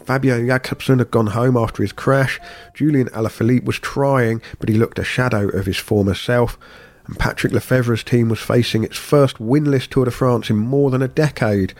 Fabio 0.05 0.41
Jakobsen 0.47 0.99
had 0.99 1.11
gone 1.11 1.27
home 1.27 1.57
after 1.57 1.83
his 1.83 1.91
crash. 1.91 2.39
Julian 2.73 3.09
Alaphilippe 3.09 3.65
was 3.65 3.77
trying, 3.77 4.41
but 4.57 4.69
he 4.69 4.75
looked 4.75 4.99
a 4.99 5.03
shadow 5.03 5.49
of 5.49 5.65
his 5.65 5.75
former 5.75 6.13
self. 6.13 6.57
And 7.05 7.19
Patrick 7.19 7.51
Lefevere's 7.51 8.05
team 8.05 8.29
was 8.29 8.39
facing 8.39 8.85
its 8.85 8.97
first 8.97 9.37
winless 9.37 9.85
Tour 9.85 10.05
de 10.05 10.11
France 10.11 10.49
in 10.49 10.55
more 10.55 10.89
than 10.89 11.01
a 11.01 11.09
decade. 11.09 11.73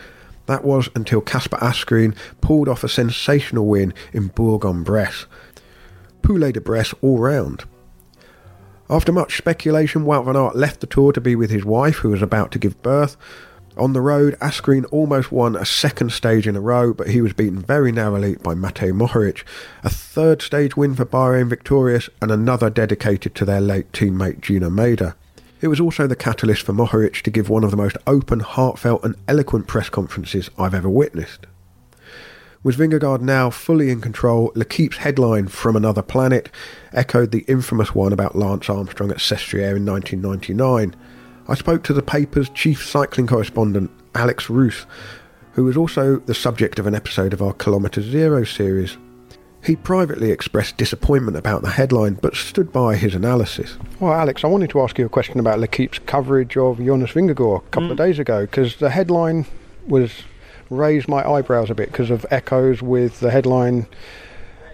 That 0.48 0.66
was 0.66 0.90
until 0.94 1.22
Kasper 1.22 1.56
Asgreen 1.62 2.18
pulled 2.42 2.68
off 2.68 2.84
a 2.84 2.90
sensational 2.90 3.66
win 3.66 3.94
in 4.12 4.28
Bourg-en-Bresse. 4.28 5.26
Poulet 6.22 6.56
de 6.56 6.60
Bresse 6.60 6.94
all 7.02 7.20
round. 7.20 7.64
After 8.94 9.12
much 9.12 9.38
speculation, 9.38 10.06
Wout 10.06 10.26
van 10.26 10.36
Aert 10.36 10.56
left 10.56 10.80
the 10.80 10.86
tour 10.86 11.12
to 11.14 11.20
be 11.20 11.36
with 11.36 11.50
his 11.50 11.66
wife, 11.66 11.96
who 11.98 12.10
was 12.10 12.22
about 12.22 12.52
to 12.52 12.60
give 12.60 12.80
birth. 12.84 13.18
On 13.76 13.94
the 13.94 14.02
road, 14.02 14.38
Asgreen 14.40 14.86
almost 14.92 15.32
won 15.32 15.56
a 15.56 15.66
second 15.66 16.12
stage 16.12 16.46
in 16.46 16.56
a 16.56 16.62
row, 16.62 16.94
but 16.94 17.10
he 17.10 17.20
was 17.20 17.34
beaten 17.34 17.60
very 17.60 17.92
narrowly 17.92 18.36
by 18.36 18.54
Matej 18.54 18.92
Mohoric. 18.94 19.44
A 19.84 19.90
third 19.90 20.44
stage 20.44 20.78
win 20.78 20.94
for 20.94 21.06
Bahrain 21.06 21.50
Victorious, 21.50 22.08
and 22.22 22.30
another 22.30 22.70
dedicated 22.70 23.34
to 23.34 23.46
their 23.46 23.62
late 23.62 23.92
teammate 23.94 24.42
Gino 24.42 24.70
Mäder. 24.70 25.16
It 25.60 25.70
was 25.70 25.80
also 25.80 26.06
the 26.06 26.16
catalyst 26.16 26.62
for 26.62 26.74
Mohoric 26.74 27.24
to 27.24 27.32
give 27.32 27.50
one 27.50 27.64
of 27.64 27.72
the 27.72 27.78
most 27.78 27.98
open, 28.06 28.42
heartfelt, 28.42 29.04
and 29.04 29.16
eloquent 29.28 29.66
press 29.66 29.90
conferences 29.90 30.52
I've 30.56 30.76
ever 30.76 30.88
witnessed. 30.88 31.48
Was 32.64 32.78
Vingegaard 32.78 33.20
now 33.20 33.50
fully 33.50 33.90
in 33.90 34.00
control? 34.00 34.54
L'Equipe's 34.56 34.96
headline, 34.98 35.50
From 35.50 35.76
Another 35.76 36.02
Planet, 36.02 36.50
echoed 36.94 37.32
the 37.32 37.44
infamous 37.50 37.94
one 37.94 38.14
about 38.14 38.38
Lance 38.38 38.70
Armstrong 38.70 39.12
at 39.12 39.20
Sestriere 39.20 39.76
in 39.76 39.86
1999. 39.86 40.96
I 41.50 41.56
spoke 41.56 41.84
to 41.84 41.94
the 41.94 42.02
paper's 42.02 42.50
chief 42.50 42.86
cycling 42.86 43.28
correspondent, 43.28 43.92
Alex 44.16 44.50
Roos, 44.50 44.86
who 45.52 45.66
was 45.66 45.76
also 45.76 46.20
the 46.20 46.34
subject 46.34 46.80
of 46.80 46.88
an 46.88 46.96
episode 46.96 47.34
of 47.34 47.42
our 47.42 47.52
Kilometre 47.52 48.02
Zero 48.02 48.46
series. 48.46 48.96
He 49.62 49.76
privately 49.76 50.32
expressed 50.32 50.78
disappointment 50.78 51.36
about 51.36 51.64
the 51.64 51.72
headline, 51.72 52.14
but 52.14 52.34
stood 52.34 52.72
by 52.72 52.96
his 52.96 53.14
analysis. 53.14 53.78
Well, 54.00 54.14
Alex, 54.14 54.46
I 54.46 54.48
wanted 54.48 54.70
to 54.70 54.82
ask 54.82 54.98
you 54.98 55.06
a 55.06 55.10
question 55.10 55.38
about 55.38 55.60
L'Equipe's 55.60 56.00
coverage 56.00 56.56
of 56.56 56.78
Jonas 56.78 57.12
Vingegaard 57.12 57.58
a 57.58 57.70
couple 57.72 57.90
mm. 57.90 57.92
of 57.92 57.98
days 57.98 58.20
ago, 58.20 58.46
because 58.46 58.78
the 58.78 58.90
headline 58.90 59.48
was 59.86 60.24
raised 60.78 61.08
my 61.08 61.28
eyebrows 61.28 61.70
a 61.70 61.76
bit 61.76 61.92
because 61.92 62.10
of 62.10 62.26
echoes 62.30 62.82
with 62.82 63.20
the 63.20 63.32
headline 63.32 63.88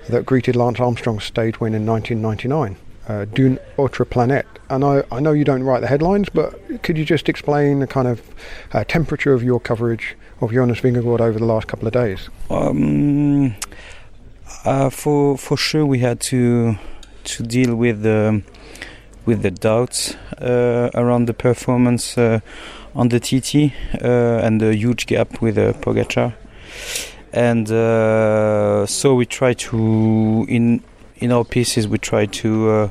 that 0.10 0.26
greeted 0.26 0.56
Lance 0.56 0.80
Armstrong's 0.80 1.24
stage 1.24 1.60
win 1.60 1.74
in 1.74 1.86
1999, 1.86 2.78
uh, 3.08 3.26
D'une 3.26 3.60
autre 3.78 4.06
planète. 4.06 4.46
And 4.70 4.84
I, 4.84 5.04
I 5.12 5.20
know 5.20 5.32
you 5.32 5.44
don't 5.44 5.64
write 5.64 5.82
the 5.82 5.88
headlines, 5.88 6.30
but 6.30 6.84
could 6.84 6.98
you 6.98 7.06
just 7.06 7.30
explain 7.30 7.80
the 7.80 7.88
kind 7.88 8.08
of 8.08 8.22
uh, 8.74 8.84
temperature 8.84 9.34
of 9.34 9.44
your 9.44 9.60
coverage 9.60 10.16
of 10.42 10.52
Jonas 10.52 10.80
Vingegaard 10.80 11.22
over 11.22 11.38
the 11.40 11.46
last 11.46 11.68
couple 11.68 11.88
of 11.88 11.94
days? 11.94 12.30
Um, 12.50 13.56
uh, 14.66 14.90
for 14.90 15.38
for 15.38 15.58
sure, 15.58 15.86
we 15.86 16.00
had 16.00 16.20
to 16.22 16.76
to 17.24 17.44
deal 17.44 17.76
with 17.76 18.02
the 18.02 18.42
with 19.26 19.42
the 19.42 19.52
doubts 19.52 20.16
uh, 20.42 20.90
around 20.94 21.26
the 21.26 21.34
performance 21.34 22.18
uh, 22.18 22.40
on 22.96 23.10
the 23.10 23.20
TT 23.20 23.74
uh, 24.02 24.44
and 24.44 24.62
the 24.62 24.76
huge 24.76 25.06
gap 25.06 25.42
with 25.42 25.58
uh, 25.58 25.74
Pogacar. 25.74 26.34
And 27.32 27.70
uh, 27.72 28.86
so 28.86 29.16
we 29.16 29.26
try 29.26 29.54
to 29.54 30.46
in 30.50 30.82
in 31.18 31.32
our 31.32 31.44
pieces 31.44 31.88
we 31.88 31.98
try 31.98 32.26
to 32.26 32.70
uh, 32.70 32.90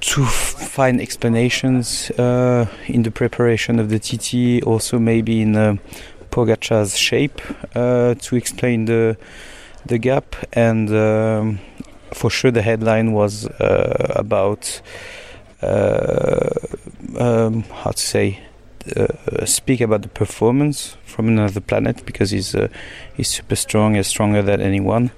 to 0.00 0.24
find 0.24 1.00
explanations 1.00 2.10
uh, 2.12 2.66
in 2.86 3.02
the 3.02 3.10
preparation 3.10 3.78
of 3.78 3.90
the 3.90 3.98
TT, 3.98 4.66
also 4.66 4.98
maybe 4.98 5.42
in 5.42 5.56
uh, 5.56 5.76
Pogacar's 6.30 6.96
shape 6.96 7.40
uh, 7.76 8.14
to 8.14 8.36
explain 8.36 8.86
the 8.86 9.16
the 9.84 9.98
gap. 9.98 10.34
And 10.52 10.90
um, 10.90 11.58
for 12.12 12.30
sure, 12.30 12.50
the 12.50 12.62
headline 12.62 13.12
was 13.12 13.46
about 13.60 14.80
um, 15.60 17.62
how 17.62 17.90
to 17.90 18.00
say 18.00 18.40
uh, 18.96 19.44
speak 19.46 19.80
about 19.80 20.02
the 20.02 20.08
performance 20.08 20.96
from 21.04 21.28
another 21.28 21.60
planet 21.60 22.04
because 22.06 22.30
he's 22.30 22.54
uh, 22.54 22.68
he's 23.14 23.28
super 23.28 23.56
strong, 23.56 23.94
he's 23.94 24.06
stronger 24.06 24.42
than 24.42 24.60
anyone, 24.60 25.10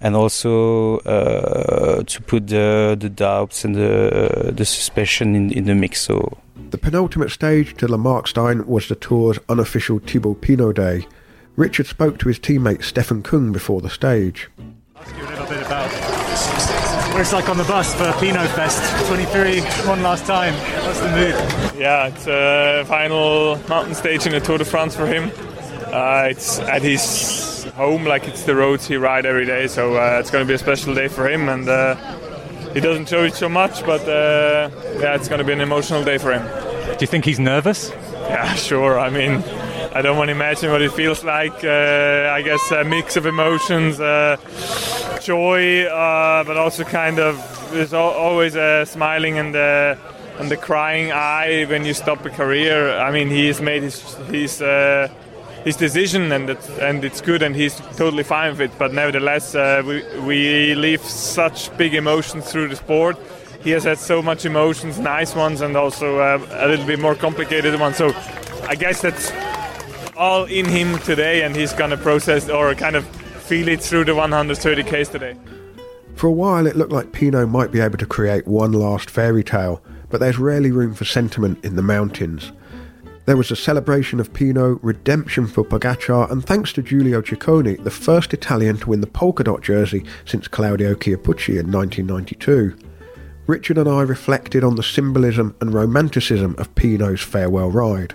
and 0.00 0.16
also 0.16 0.98
uh, 0.98 2.02
to 2.04 2.22
put 2.22 2.48
the 2.48 2.96
the 2.98 3.08
doubts 3.08 3.64
and 3.64 3.74
the 3.74 4.52
the 4.54 4.64
suspicion 4.64 5.34
in, 5.34 5.52
in 5.52 5.64
the 5.64 5.74
mix. 5.74 6.00
So 6.02 6.38
the 6.70 6.78
penultimate 6.78 7.30
stage 7.30 7.76
to 7.76 7.88
La 7.88 7.96
Markstein 7.96 8.66
was 8.66 8.88
the 8.88 8.96
tour's 8.96 9.38
unofficial 9.48 9.98
Thibaut 9.98 10.40
Pinot 10.40 10.76
day. 10.76 11.06
Richard 11.56 11.86
spoke 11.86 12.18
to 12.18 12.28
his 12.28 12.40
teammate 12.40 12.82
Stefan 12.82 13.22
Kung 13.22 13.52
before 13.52 13.80
the 13.80 13.90
stage. 13.90 14.48
Ask 14.96 15.16
you 15.16 15.22
a 15.22 15.28
little 15.28 15.46
bit 15.46 15.62
about 15.62 15.93
what 17.14 17.20
it's 17.20 17.32
like 17.32 17.48
on 17.48 17.56
the 17.56 17.64
bus 17.64 17.94
for 17.94 18.12
Pinot 18.18 18.50
Fest 18.50 19.06
23, 19.06 19.60
one 19.86 20.02
last 20.02 20.26
time. 20.26 20.52
What's 20.84 20.98
the 20.98 21.10
mood? 21.10 21.80
Yeah, 21.80 22.08
it's 22.08 22.26
a 22.26 22.82
final 22.88 23.56
mountain 23.68 23.94
stage 23.94 24.26
in 24.26 24.32
the 24.32 24.40
Tour 24.40 24.58
de 24.58 24.64
France 24.64 24.96
for 24.96 25.06
him. 25.06 25.30
Uh, 25.92 26.26
it's 26.30 26.58
at 26.58 26.82
his 26.82 27.62
home, 27.76 28.04
like 28.04 28.26
it's 28.26 28.42
the 28.42 28.56
roads 28.56 28.88
he 28.88 28.96
ride 28.96 29.26
every 29.26 29.46
day, 29.46 29.68
so 29.68 29.94
uh, 29.94 30.18
it's 30.18 30.32
going 30.32 30.44
to 30.44 30.48
be 30.48 30.54
a 30.54 30.58
special 30.58 30.92
day 30.92 31.06
for 31.06 31.30
him. 31.30 31.48
And 31.48 31.68
uh, 31.68 31.94
he 32.72 32.80
doesn't 32.80 33.08
show 33.08 33.22
it 33.22 33.34
so 33.34 33.48
much, 33.48 33.86
but 33.86 34.00
uh, 34.08 34.68
yeah, 34.98 35.14
it's 35.14 35.28
going 35.28 35.38
to 35.38 35.44
be 35.44 35.52
an 35.52 35.60
emotional 35.60 36.02
day 36.02 36.18
for 36.18 36.32
him. 36.32 36.42
Do 36.94 36.96
you 36.98 37.06
think 37.06 37.24
he's 37.24 37.38
nervous? 37.38 37.90
Yeah, 38.24 38.54
sure. 38.54 38.98
I 38.98 39.10
mean, 39.10 39.34
I 39.94 40.02
don't 40.02 40.16
want 40.16 40.28
to 40.28 40.32
imagine 40.32 40.72
what 40.72 40.82
it 40.82 40.90
feels 40.90 41.22
like. 41.22 41.62
Uh, 41.62 42.32
I 42.32 42.42
guess 42.42 42.72
a 42.72 42.82
mix 42.82 43.16
of 43.16 43.26
emotions, 43.26 44.00
uh, 44.00 44.36
joy, 45.24 45.84
uh, 45.84 46.44
but 46.44 46.56
also 46.56 46.84
kind 46.84 47.18
of 47.18 47.36
there's 47.72 47.92
always 47.92 48.54
a 48.54 48.84
smiling 48.86 49.38
and 49.38 49.54
the 49.54 49.98
and 50.38 50.50
the 50.50 50.56
crying 50.56 51.12
eye 51.12 51.64
when 51.68 51.84
you 51.84 51.94
stop 51.94 52.24
a 52.26 52.30
career. 52.30 52.96
I 52.98 53.10
mean, 53.10 53.28
he's 53.28 53.60
made 53.60 53.82
his 53.82 54.00
his. 54.30 54.62
Uh, 54.62 55.08
his 55.64 55.76
decision 55.76 56.30
and 56.30 56.50
it's, 56.50 56.68
and 56.78 57.02
it's 57.06 57.22
good 57.22 57.42
and 57.42 57.56
he's 57.56 57.76
totally 57.96 58.22
fine 58.22 58.50
with 58.50 58.60
it 58.60 58.70
but 58.78 58.92
nevertheless 58.92 59.54
uh, 59.54 59.82
we, 59.86 60.04
we 60.20 60.74
leave 60.74 61.00
such 61.00 61.74
big 61.78 61.94
emotions 61.94 62.52
through 62.52 62.68
the 62.68 62.76
sport 62.76 63.16
he 63.62 63.70
has 63.70 63.82
had 63.82 63.96
so 63.96 64.20
much 64.20 64.44
emotions 64.44 64.98
nice 64.98 65.34
ones 65.34 65.62
and 65.62 65.74
also 65.74 66.18
uh, 66.18 66.38
a 66.50 66.68
little 66.68 66.84
bit 66.84 67.00
more 67.00 67.14
complicated 67.14 67.80
ones 67.80 67.96
so 67.96 68.12
I 68.68 68.74
guess 68.74 69.00
that's 69.00 69.32
all 70.16 70.44
in 70.44 70.66
him 70.66 70.98
today, 71.00 71.42
and 71.42 71.54
he's 71.54 71.72
gonna 71.72 71.96
process 71.96 72.48
or 72.48 72.74
kind 72.74 72.96
of 72.96 73.06
feel 73.44 73.68
it 73.68 73.82
through 73.82 74.06
the 74.06 74.14
130 74.14 74.82
k's 74.84 75.10
today. 75.10 75.36
For 76.14 76.28
a 76.28 76.32
while, 76.32 76.66
it 76.66 76.76
looked 76.76 76.92
like 76.92 77.12
Pinot 77.12 77.48
might 77.48 77.70
be 77.70 77.80
able 77.80 77.98
to 77.98 78.06
create 78.06 78.46
one 78.46 78.72
last 78.72 79.10
fairy 79.10 79.44
tale, 79.44 79.82
but 80.08 80.18
there's 80.18 80.38
rarely 80.38 80.70
room 80.70 80.94
for 80.94 81.04
sentiment 81.04 81.62
in 81.62 81.76
the 81.76 81.82
mountains. 81.82 82.52
There 83.26 83.36
was 83.36 83.50
a 83.50 83.56
celebration 83.56 84.18
of 84.18 84.32
Pinot, 84.32 84.78
redemption 84.82 85.46
for 85.46 85.62
Pogacar, 85.62 86.30
and 86.30 86.44
thanks 86.44 86.72
to 86.74 86.82
Giulio 86.82 87.20
Ciccone, 87.20 87.84
the 87.84 87.90
first 87.90 88.32
Italian 88.32 88.78
to 88.78 88.88
win 88.88 89.02
the 89.02 89.06
polka 89.06 89.44
dot 89.44 89.60
jersey 89.62 90.04
since 90.24 90.48
Claudio 90.48 90.94
Chiappucci 90.94 91.58
in 91.58 91.70
1992. 91.70 92.76
Richard 93.46 93.76
and 93.76 93.88
I 93.88 94.00
reflected 94.02 94.64
on 94.64 94.76
the 94.76 94.82
symbolism 94.82 95.54
and 95.60 95.74
romanticism 95.74 96.54
of 96.56 96.74
Pinot's 96.76 97.20
farewell 97.20 97.70
ride. 97.70 98.14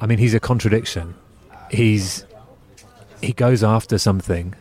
I 0.00 0.06
mean, 0.06 0.18
he's 0.18 0.34
a 0.34 0.40
contradiction. 0.40 1.14
He's 1.70 2.24
he 3.20 3.32
goes 3.32 3.64
after 3.64 3.98
something, 3.98 4.54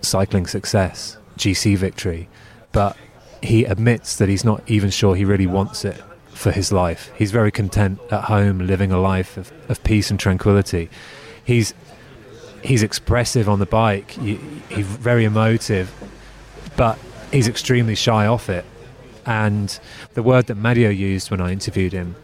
cycling 0.00 0.46
success, 0.46 1.16
GC 1.36 1.76
victory, 1.76 2.28
but 2.72 2.96
he 3.42 3.64
admits 3.64 4.16
that 4.16 4.28
he's 4.28 4.44
not 4.44 4.62
even 4.68 4.90
sure 4.90 5.14
he 5.14 5.24
really 5.24 5.46
wants 5.46 5.84
it 5.84 6.02
for 6.30 6.50
his 6.50 6.72
life. 6.72 7.10
He's 7.16 7.30
very 7.30 7.50
content 7.50 8.00
at 8.10 8.24
home, 8.24 8.58
living 8.60 8.92
a 8.92 9.00
life 9.00 9.36
of, 9.36 9.52
of 9.68 9.82
peace 9.84 10.10
and 10.10 10.18
tranquility. 10.18 10.88
He's 11.44 11.74
he's 12.62 12.82
expressive 12.82 13.48
on 13.48 13.60
the 13.60 13.66
bike. 13.66 14.10
He, 14.12 14.36
he's 14.68 14.86
very 14.86 15.24
emotive, 15.24 15.92
but 16.76 16.98
he's 17.30 17.46
extremely 17.46 17.94
shy 17.94 18.26
off 18.26 18.48
it. 18.48 18.64
And 19.24 19.78
the 20.14 20.22
word 20.22 20.46
that 20.46 20.56
Mario 20.56 20.90
used 20.90 21.30
when 21.30 21.40
I 21.40 21.52
interviewed 21.52 21.92
him 21.92 22.16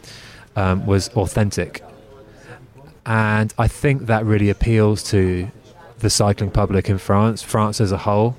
um, 0.57 0.87
was 0.87 1.09
authentic 1.11 1.85
and 3.07 3.53
I 3.59 3.69
think 3.69 4.07
that 4.07 4.25
really 4.25 4.51
appeals 4.51 5.03
to 5.11 5.51
the 5.99 6.11
cycling 6.11 6.51
public 6.51 6.89
in 6.89 6.99
France, 6.99 7.43
France 7.43 7.81
as 7.81 7.93
a 7.93 7.99
whole. 7.99 8.37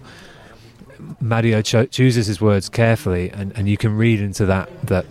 Mario 1.20 1.62
cho- 1.62 1.86
chooses 1.86 2.28
his 2.28 2.42
words 2.42 2.70
carefully, 2.70 3.30
and, 3.30 3.52
and 3.58 3.68
you 3.68 3.78
can 3.78 3.96
read 3.96 4.20
into 4.20 4.46
that 4.46 4.70
that 4.88 5.06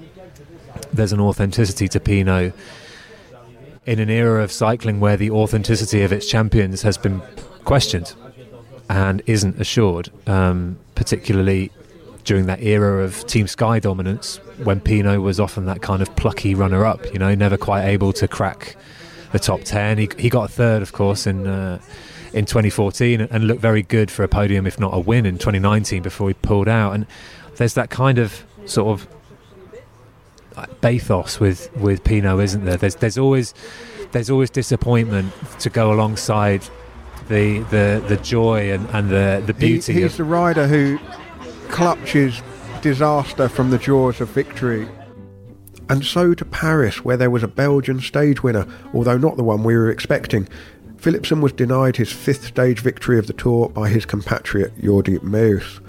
there's 0.92 1.12
an 1.12 1.20
authenticity 1.20 1.88
to 1.88 2.00
Pinot 2.00 2.54
in 3.86 3.98
an 3.98 4.08
era 4.08 4.42
of 4.42 4.50
cycling 4.50 4.98
where 5.00 5.16
the 5.16 5.30
authenticity 5.30 6.02
of 6.02 6.12
its 6.12 6.26
champions 6.28 6.82
has 6.82 6.96
been 6.96 7.20
questioned 7.64 8.14
and 8.88 9.22
isn't 9.26 9.60
assured, 9.60 10.10
um, 10.26 10.78
particularly 10.94 11.70
during 12.24 12.46
that 12.46 12.62
era 12.62 13.04
of 13.04 13.26
Team 13.26 13.46
Sky 13.46 13.78
dominance 13.78 14.38
when 14.62 14.80
Pinot 14.80 15.20
was 15.20 15.38
often 15.38 15.66
that 15.66 15.82
kind 15.82 16.00
of 16.00 16.14
plucky 16.16 16.54
runner 16.54 16.84
up, 16.84 17.04
you 17.12 17.18
know, 17.18 17.34
never 17.34 17.56
quite 17.56 17.84
able 17.84 18.12
to 18.14 18.26
crack 18.26 18.76
the 19.34 19.40
top 19.40 19.62
10. 19.64 19.98
He, 19.98 20.08
he 20.16 20.30
got 20.30 20.44
a 20.44 20.52
third, 20.52 20.80
of 20.80 20.92
course, 20.92 21.26
in 21.26 21.46
uh, 21.46 21.80
in 22.32 22.46
2014 22.46 23.20
and 23.20 23.46
looked 23.46 23.60
very 23.60 23.82
good 23.82 24.10
for 24.10 24.22
a 24.22 24.28
podium, 24.28 24.66
if 24.66 24.78
not 24.78 24.94
a 24.94 24.98
win, 24.98 25.26
in 25.26 25.38
2019 25.38 26.02
before 26.02 26.28
he 26.28 26.34
pulled 26.34 26.68
out. 26.68 26.92
And 26.94 27.06
there's 27.56 27.74
that 27.74 27.90
kind 27.90 28.18
of 28.18 28.44
sort 28.64 28.88
of 28.88 29.08
bathos 30.80 31.38
with, 31.38 31.74
with 31.76 32.02
Pinot, 32.04 32.40
isn't 32.40 32.64
there? 32.64 32.76
There's 32.76 32.94
there's 32.96 33.18
always 33.18 33.54
there's 34.12 34.30
always 34.30 34.50
disappointment 34.50 35.32
to 35.58 35.68
go 35.68 35.92
alongside 35.92 36.62
the 37.28 37.58
the, 37.70 38.04
the 38.06 38.16
joy 38.18 38.72
and, 38.72 38.88
and 38.90 39.10
the, 39.10 39.42
the 39.44 39.54
beauty. 39.54 39.92
He, 39.92 40.02
he's 40.02 40.16
the 40.16 40.24
rider 40.24 40.68
who 40.68 40.98
clutches 41.68 42.40
disaster 42.82 43.48
from 43.48 43.70
the 43.70 43.78
jaws 43.78 44.20
of 44.20 44.28
victory 44.28 44.88
and 45.88 46.04
so 46.04 46.34
to 46.34 46.44
Paris, 46.44 47.04
where 47.04 47.16
there 47.16 47.30
was 47.30 47.42
a 47.42 47.48
Belgian 47.48 48.00
stage 48.00 48.42
winner, 48.42 48.66
although 48.92 49.18
not 49.18 49.36
the 49.36 49.44
one 49.44 49.64
we 49.64 49.76
were 49.76 49.90
expecting. 49.90 50.48
Philipsen 50.96 51.42
was 51.42 51.52
denied 51.52 51.96
his 51.96 52.10
fifth 52.10 52.46
stage 52.46 52.80
victory 52.80 53.18
of 53.18 53.26
the 53.26 53.34
Tour 53.34 53.68
by 53.68 53.88
his 53.88 54.06
compatriot 54.06 54.78
Jordi 54.80 55.22
Meeus. 55.22 55.80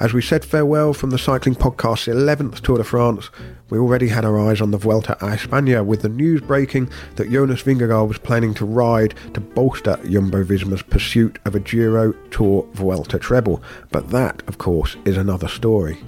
As 0.00 0.12
we 0.12 0.22
said 0.22 0.44
farewell 0.44 0.94
from 0.94 1.10
the 1.10 1.18
Cycling 1.18 1.54
Podcast's 1.54 2.08
11th 2.08 2.60
Tour 2.60 2.78
de 2.78 2.84
France, 2.84 3.30
we 3.70 3.78
already 3.78 4.08
had 4.08 4.24
our 4.24 4.40
eyes 4.40 4.60
on 4.60 4.70
the 4.70 4.78
Vuelta 4.78 5.12
a 5.24 5.36
España 5.36 5.84
with 5.84 6.02
the 6.02 6.08
news 6.08 6.40
breaking 6.40 6.90
that 7.16 7.30
Jonas 7.30 7.62
Vingegaard 7.62 8.08
was 8.08 8.18
planning 8.18 8.52
to 8.54 8.64
ride 8.64 9.14
to 9.34 9.40
bolster 9.40 10.00
Jumbo-Visma's 10.04 10.82
pursuit 10.82 11.38
of 11.44 11.54
a 11.54 11.60
Giro 11.60 12.12
Tour 12.30 12.66
Vuelta 12.72 13.18
treble. 13.18 13.62
But 13.90 14.10
that, 14.10 14.42
of 14.48 14.58
course, 14.58 14.96
is 15.04 15.16
another 15.16 15.48
story. 15.48 16.02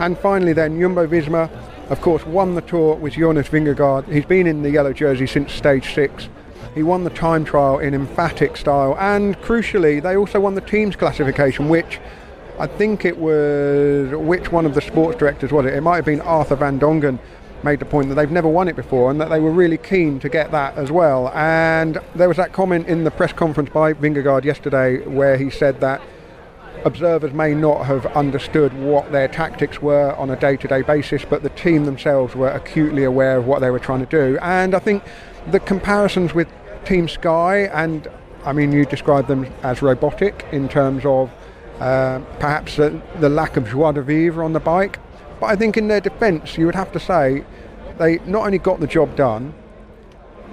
And 0.00 0.18
finally 0.18 0.52
then, 0.52 0.80
Jumbo-Visma 0.80 1.48
of 1.88 2.00
course, 2.00 2.24
won 2.26 2.54
the 2.54 2.62
tour 2.62 2.96
with 2.96 3.14
Jonas 3.14 3.48
Vingegaard. 3.48 4.12
He's 4.12 4.24
been 4.24 4.46
in 4.46 4.62
the 4.62 4.70
yellow 4.70 4.92
jersey 4.92 5.26
since 5.26 5.52
stage 5.52 5.94
six. 5.94 6.28
He 6.74 6.82
won 6.82 7.04
the 7.04 7.10
time 7.10 7.44
trial 7.44 7.78
in 7.78 7.94
emphatic 7.94 8.56
style, 8.56 8.96
and 8.98 9.36
crucially, 9.38 10.02
they 10.02 10.16
also 10.16 10.40
won 10.40 10.54
the 10.54 10.60
team's 10.60 10.96
classification, 10.96 11.68
which 11.68 11.98
I 12.58 12.66
think 12.66 13.04
it 13.04 13.18
was 13.18 14.10
which 14.12 14.50
one 14.50 14.66
of 14.66 14.74
the 14.74 14.80
sports 14.80 15.18
directors 15.18 15.52
was 15.52 15.66
it? 15.66 15.74
It 15.74 15.82
might 15.82 15.96
have 15.96 16.04
been 16.04 16.20
Arthur 16.22 16.56
Van 16.56 16.80
Dongen 16.80 17.18
made 17.62 17.80
the 17.80 17.84
point 17.84 18.08
that 18.08 18.14
they've 18.14 18.30
never 18.30 18.48
won 18.48 18.68
it 18.68 18.76
before 18.76 19.10
and 19.10 19.20
that 19.20 19.28
they 19.28 19.40
were 19.40 19.50
really 19.50 19.78
keen 19.78 20.20
to 20.20 20.28
get 20.28 20.50
that 20.52 20.76
as 20.76 20.90
well. 20.90 21.30
And 21.34 21.98
there 22.14 22.28
was 22.28 22.36
that 22.36 22.52
comment 22.52 22.86
in 22.86 23.04
the 23.04 23.10
press 23.10 23.32
conference 23.32 23.70
by 23.70 23.92
Vingegaard 23.92 24.44
yesterday 24.44 24.98
where 25.06 25.36
he 25.36 25.50
said 25.50 25.80
that 25.80 26.00
observers 26.86 27.32
may 27.32 27.52
not 27.52 27.84
have 27.84 28.06
understood 28.16 28.72
what 28.72 29.10
their 29.10 29.26
tactics 29.26 29.82
were 29.82 30.14
on 30.14 30.30
a 30.30 30.36
day 30.36 30.56
to 30.56 30.68
day 30.68 30.82
basis, 30.82 31.24
but 31.24 31.42
the 31.42 31.50
team 31.50 31.84
themselves 31.84 32.36
were 32.36 32.50
acutely 32.50 33.02
aware 33.02 33.36
of 33.36 33.46
what 33.46 33.60
they 33.60 33.70
were 33.70 33.80
trying 33.80 34.06
to 34.06 34.06
do. 34.06 34.38
And 34.40 34.72
I 34.72 34.78
think 34.78 35.02
the 35.50 35.58
comparisons 35.58 36.32
with 36.32 36.48
Team 36.84 37.08
Sky, 37.08 37.64
and 37.74 38.06
I 38.44 38.52
mean, 38.52 38.70
you 38.70 38.86
described 38.86 39.26
them 39.26 39.52
as 39.64 39.82
robotic 39.82 40.46
in 40.52 40.68
terms 40.68 41.04
of 41.04 41.32
uh, 41.80 42.20
perhaps 42.38 42.76
the, 42.76 43.02
the 43.18 43.28
lack 43.28 43.56
of 43.56 43.68
joie 43.68 43.92
de 43.92 44.02
vivre 44.02 44.44
on 44.44 44.52
the 44.52 44.60
bike. 44.60 45.00
But 45.40 45.46
I 45.46 45.56
think 45.56 45.76
in 45.76 45.88
their 45.88 46.00
defence, 46.00 46.56
you 46.56 46.66
would 46.66 46.76
have 46.76 46.92
to 46.92 47.00
say 47.00 47.44
they 47.98 48.18
not 48.26 48.46
only 48.46 48.58
got 48.58 48.78
the 48.78 48.86
job 48.86 49.16
done 49.16 49.52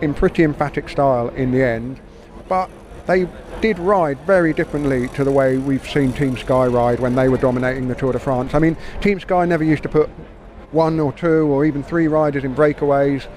in 0.01 0.15
pretty 0.15 0.43
emphatic 0.43 0.89
style 0.89 1.29
in 1.29 1.51
the 1.51 1.63
end, 1.63 2.01
but 2.49 2.71
they 3.05 3.27
did 3.61 3.79
ride 3.79 4.19
very 4.21 4.53
differently 4.53 5.07
to 5.09 5.23
the 5.23 5.31
way 5.31 5.57
we've 5.57 5.87
seen 5.87 6.13
Team 6.13 6.37
Sky 6.37 6.67
ride 6.67 6.99
when 6.99 7.15
they 7.15 7.29
were 7.29 7.37
dominating 7.37 7.87
the 7.87 7.95
Tour 7.95 8.13
de 8.13 8.19
France. 8.19 8.53
I 8.53 8.59
mean, 8.59 8.77
Team 9.01 9.19
Sky 9.19 9.45
never 9.45 9.63
used 9.63 9.83
to 9.83 9.89
put 9.89 10.09
one 10.71 10.99
or 10.99 11.13
two 11.13 11.47
or 11.47 11.65
even 11.65 11.83
three 11.83 12.07
riders 12.07 12.43
in 12.43 12.55
breakaways. 12.55 13.27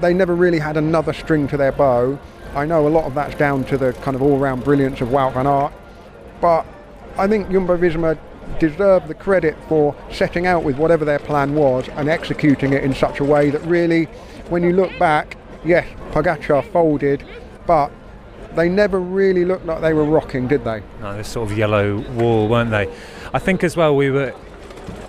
They 0.00 0.14
never 0.14 0.34
really 0.34 0.58
had 0.58 0.76
another 0.76 1.12
string 1.12 1.48
to 1.48 1.56
their 1.56 1.72
bow. 1.72 2.18
I 2.54 2.64
know 2.64 2.86
a 2.86 2.90
lot 2.90 3.04
of 3.04 3.14
that's 3.14 3.34
down 3.36 3.64
to 3.66 3.78
the 3.78 3.92
kind 3.92 4.14
of 4.14 4.22
all-round 4.22 4.64
brilliance 4.64 5.00
of 5.00 5.08
Wout 5.08 5.34
van 5.34 5.46
Aert, 5.46 5.72
but 6.40 6.66
I 7.16 7.28
think 7.28 7.50
Jumbo-Visma 7.50 8.18
deserve 8.58 9.06
the 9.06 9.14
credit 9.14 9.56
for 9.68 9.94
setting 10.10 10.46
out 10.46 10.64
with 10.64 10.76
whatever 10.76 11.04
their 11.04 11.20
plan 11.20 11.54
was 11.54 11.88
and 11.90 12.08
executing 12.08 12.72
it 12.72 12.82
in 12.82 12.94
such 12.94 13.20
a 13.20 13.24
way 13.24 13.50
that 13.50 13.62
really, 13.62 14.06
when 14.48 14.62
you 14.62 14.72
look 14.72 14.96
back, 14.98 15.36
yes, 15.64 15.86
Pogacar 16.10 16.64
folded, 16.72 17.24
but 17.66 17.92
they 18.56 18.68
never 18.68 18.98
really 19.00 19.44
looked 19.44 19.66
like 19.66 19.80
they 19.80 19.92
were 19.92 20.04
rocking, 20.04 20.48
did 20.48 20.64
they? 20.64 20.82
No, 21.00 21.16
this 21.16 21.28
sort 21.28 21.50
of 21.50 21.56
yellow 21.56 21.98
wall, 22.12 22.48
weren't 22.48 22.70
they? 22.70 22.92
I 23.32 23.38
think 23.38 23.62
as 23.64 23.76
well 23.76 23.94
we 23.96 24.10
were 24.10 24.34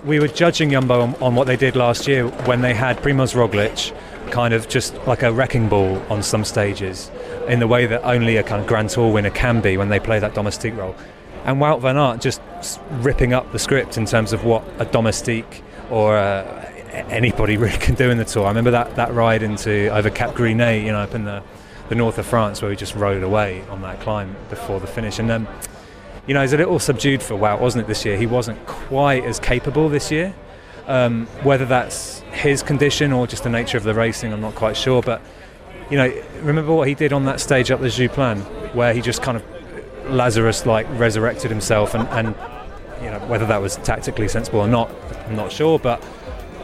we 0.04 0.18
were 0.20 0.28
judging 0.28 0.70
Jumbo 0.70 1.00
on, 1.00 1.14
on 1.16 1.34
what 1.34 1.46
they 1.46 1.56
did 1.56 1.76
last 1.76 2.06
year 2.08 2.26
when 2.46 2.60
they 2.60 2.74
had 2.74 2.98
Primoz 2.98 3.34
Roglic 3.34 3.92
kind 4.30 4.54
of 4.54 4.68
just 4.68 4.94
like 5.06 5.22
a 5.22 5.32
wrecking 5.32 5.68
ball 5.68 6.00
on 6.10 6.22
some 6.22 6.44
stages 6.44 7.10
in 7.48 7.58
the 7.60 7.66
way 7.66 7.86
that 7.86 8.02
only 8.04 8.36
a 8.36 8.42
kind 8.42 8.60
of 8.60 8.66
Grand 8.66 8.90
Tour 8.90 9.12
winner 9.12 9.30
can 9.30 9.60
be 9.60 9.76
when 9.76 9.88
they 9.88 10.00
play 10.00 10.18
that 10.18 10.34
domestique 10.34 10.76
role. 10.76 10.94
and 11.44 11.58
Wout 11.58 11.80
van 11.80 11.96
Aert 11.96 12.20
just 12.20 12.40
ripping 13.00 13.32
up 13.32 13.50
the 13.52 13.58
script 13.58 13.96
in 13.98 14.06
terms 14.06 14.32
of 14.32 14.44
what 14.44 14.62
a 14.78 14.84
domestique 14.84 15.62
or 15.90 16.16
uh, 16.16 16.70
a- 16.92 16.94
anybody 17.10 17.56
really 17.64 17.76
can 17.78 17.94
do 17.94 18.10
in 18.10 18.18
the 18.18 18.24
tour. 18.24 18.44
I 18.44 18.48
remember 18.48 18.70
that, 18.70 18.94
that 18.96 19.12
ride 19.12 19.42
into 19.42 19.88
over 19.88 20.08
Cap 20.10 20.34
Gris-Nez, 20.34 20.82
you 20.84 20.92
know, 20.92 21.00
up 21.00 21.14
in 21.14 21.24
the, 21.24 21.42
the 21.92 21.96
north 21.96 22.16
of 22.16 22.24
France, 22.24 22.62
where 22.62 22.70
we 22.70 22.76
just 22.76 22.94
rode 22.94 23.22
away 23.22 23.62
on 23.68 23.82
that 23.82 24.00
climb 24.00 24.34
before 24.48 24.80
the 24.80 24.86
finish. 24.86 25.18
And 25.18 25.30
um, 25.30 25.46
you 26.26 26.32
know, 26.32 26.40
he's 26.40 26.54
a 26.54 26.56
little 26.56 26.78
subdued 26.78 27.22
for 27.22 27.34
Wout, 27.34 27.60
wasn't 27.60 27.84
it? 27.84 27.86
This 27.86 28.06
year, 28.06 28.16
he 28.16 28.24
wasn't 28.24 28.64
quite 28.66 29.24
as 29.24 29.38
capable 29.38 29.90
this 29.90 30.10
year. 30.10 30.34
Um, 30.86 31.26
whether 31.42 31.66
that's 31.66 32.20
his 32.32 32.62
condition 32.62 33.12
or 33.12 33.26
just 33.26 33.42
the 33.42 33.50
nature 33.50 33.76
of 33.76 33.84
the 33.84 33.92
racing, 33.92 34.32
I'm 34.32 34.40
not 34.40 34.54
quite 34.54 34.74
sure. 34.74 35.02
But 35.02 35.20
you 35.90 35.98
know, 35.98 36.10
remember 36.40 36.72
what 36.72 36.88
he 36.88 36.94
did 36.94 37.12
on 37.12 37.26
that 37.26 37.40
stage 37.40 37.70
up 37.70 37.80
the 37.80 37.88
Joux 37.88 38.08
Plane, 38.08 38.38
where 38.72 38.94
he 38.94 39.02
just 39.02 39.20
kind 39.20 39.36
of 39.36 39.44
Lazarus 40.10 40.64
like 40.64 40.86
resurrected 40.98 41.50
himself, 41.50 41.92
and, 41.92 42.08
and 42.08 42.28
you 43.02 43.10
know 43.10 43.18
whether 43.26 43.44
that 43.44 43.60
was 43.60 43.76
tactically 43.76 44.28
sensible 44.28 44.60
or 44.60 44.66
not, 44.66 44.90
I'm 45.26 45.36
not 45.36 45.52
sure. 45.52 45.78
But 45.78 46.02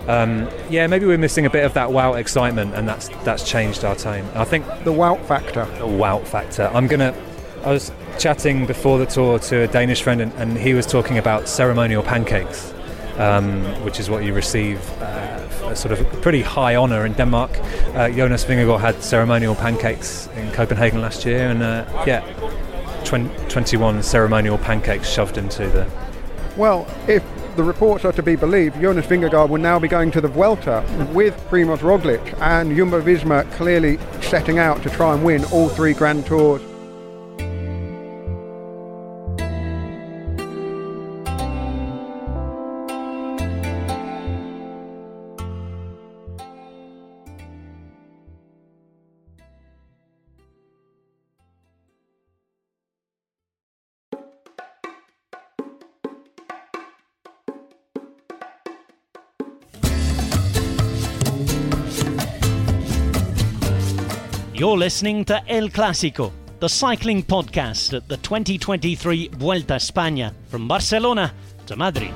um, 0.09 0.49
yeah, 0.71 0.87
maybe 0.87 1.05
we're 1.05 1.19
missing 1.19 1.45
a 1.45 1.51
bit 1.51 1.65
of 1.65 1.75
that 1.75 1.93
wow 1.93 2.15
excitement, 2.15 2.75
and 2.75 2.89
that's 2.89 3.09
that's 3.25 3.49
changed 3.49 3.85
our 3.85 3.95
tone. 3.95 4.25
I 4.35 4.45
think 4.45 4.65
the 4.85 4.93
wow 4.93 5.17
factor. 5.17 5.67
The 5.79 5.87
wow 5.87 6.21
factor. 6.21 6.71
I'm 6.73 6.87
gonna. 6.87 7.15
I 7.63 7.73
was 7.73 7.93
chatting 8.19 8.65
before 8.65 8.99
the 8.99 9.05
tour 9.07 9.39
to 9.39 9.65
a 9.65 9.69
Danish 9.69 10.03
friend, 10.03 10.23
and, 10.23 10.33
and 10.35 10.57
he 10.57 10.73
was 10.73 10.87
talking 10.87 11.19
about 11.19 11.47
ceremonial 11.47 12.03
pancakes, 12.03 12.73
um, 13.19 13.63
which 13.85 14.01
is 14.01 14.09
what 14.09 14.25
you 14.25 14.33
receive. 14.33 14.81
Uh, 15.01 15.45
a 15.69 15.77
sort 15.77 15.93
of 15.93 16.23
pretty 16.23 16.41
high 16.41 16.77
honour 16.77 17.05
in 17.05 17.13
Denmark. 17.13 17.51
Uh, 17.95 18.09
Jonas 18.09 18.43
Vingegaard 18.43 18.81
had 18.81 19.03
ceremonial 19.03 19.55
pancakes 19.55 20.27
in 20.35 20.51
Copenhagen 20.53 21.03
last 21.03 21.27
year, 21.27 21.49
and 21.49 21.63
uh, 21.63 21.85
yeah, 22.07 22.21
20, 23.05 23.29
21 23.49 24.03
ceremonial 24.03 24.57
pancakes 24.57 25.07
shoved 25.07 25.37
into 25.37 25.69
the. 25.69 25.87
Well, 26.57 26.87
if 27.07 27.23
the 27.59 27.65
reports 27.65 28.05
are 28.05 28.13
to 28.13 28.23
be 28.23 28.37
believed, 28.37 28.81
Jonas 28.81 29.05
Vingegaard 29.07 29.49
will 29.49 29.59
now 29.61 29.81
be 29.81 29.89
going 29.89 30.13
to 30.13 30.21
the 30.21 30.29
Vuelta 30.29 30.85
with 31.13 31.35
Primoz 31.51 31.79
Roglic 31.79 32.41
and 32.41 32.75
Jumbo 32.77 33.03
Visma 33.03 33.51
clearly 33.55 33.99
setting 34.23 34.61
out 34.61 34.81
to 34.85 34.91
try 34.91 35.13
and 35.13 35.25
win 35.25 35.45
all 35.47 35.69
three 35.69 35.93
Grand 35.93 36.25
Tours. 36.25 36.63
You're 64.69 64.77
listening 64.77 65.25
to 65.25 65.43
El 65.49 65.71
Clásico, 65.71 66.31
the 66.61 66.69
cycling 66.69 67.23
podcast 67.23 67.95
at 67.95 68.07
the 68.07 68.19
2023 68.19 69.29
Vuelta 69.29 69.73
a 69.73 69.77
España 69.79 70.35
from 70.49 70.69
Barcelona 70.69 71.33
to 71.65 71.75
Madrid. 71.75 72.13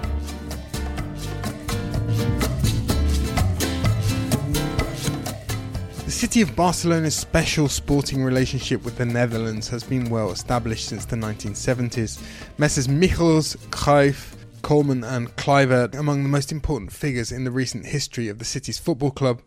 The 6.04 6.10
city 6.10 6.42
of 6.42 6.54
Barcelona's 6.54 7.14
special 7.16 7.68
sporting 7.68 8.22
relationship 8.22 8.84
with 8.84 8.98
the 8.98 9.06
Netherlands 9.06 9.70
has 9.70 9.82
been 9.82 10.10
well 10.10 10.30
established 10.30 10.88
since 10.88 11.06
the 11.06 11.16
1970s. 11.16 12.22
Messrs. 12.58 12.86
Michels, 12.86 13.56
Cruyff, 13.70 14.34
Koeman, 14.60 15.10
and 15.10 15.34
Kluivert 15.36 15.94
among 15.94 16.22
the 16.22 16.28
most 16.28 16.52
important 16.52 16.92
figures 16.92 17.32
in 17.32 17.44
the 17.44 17.50
recent 17.50 17.86
history 17.86 18.28
of 18.28 18.38
the 18.38 18.44
city's 18.44 18.78
football 18.78 19.10
club. 19.10 19.40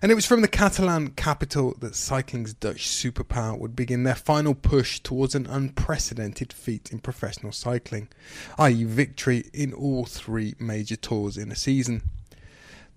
And 0.00 0.10
it 0.10 0.14
was 0.14 0.26
from 0.26 0.40
the 0.40 0.48
Catalan 0.48 1.10
capital 1.10 1.74
that 1.80 1.94
cycling's 1.94 2.54
Dutch 2.54 2.86
superpower 2.86 3.58
would 3.58 3.76
begin 3.76 4.04
their 4.04 4.14
final 4.14 4.54
push 4.54 5.00
towards 5.00 5.34
an 5.34 5.46
unprecedented 5.46 6.52
feat 6.52 6.90
in 6.90 6.98
professional 6.98 7.52
cycling, 7.52 8.08
i.e., 8.58 8.84
victory 8.84 9.44
in 9.52 9.72
all 9.72 10.04
three 10.04 10.54
major 10.58 10.96
tours 10.96 11.36
in 11.36 11.50
a 11.50 11.56
season. 11.56 12.02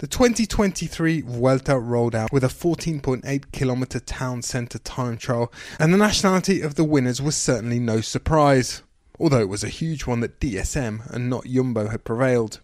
The 0.02 0.08
2023 0.08 1.22
Vuelta 1.22 1.78
rolled 1.78 2.16
out 2.16 2.32
with 2.32 2.44
a 2.44 2.48
14.8 2.48 3.52
kilometre 3.52 4.00
town 4.00 4.42
centre 4.42 4.80
time 4.80 5.18
trial, 5.18 5.54
and 5.78 5.94
the 5.94 5.98
nationality 5.98 6.62
of 6.62 6.74
the 6.74 6.84
winners 6.84 7.22
was 7.22 7.36
certainly 7.36 7.80
no 7.80 8.02
surprise, 8.02 8.82
although 9.20 9.42
it 9.42 9.50
was 9.50 9.64
a 9.64 9.70
huge 9.70 10.08
one 10.08 10.22
that 10.22 10.40
DSM 10.40 11.08
and 11.14 11.30
not 11.30 11.46
Jumbo 11.46 11.90
had 11.90 12.04
prevailed. 12.04 12.62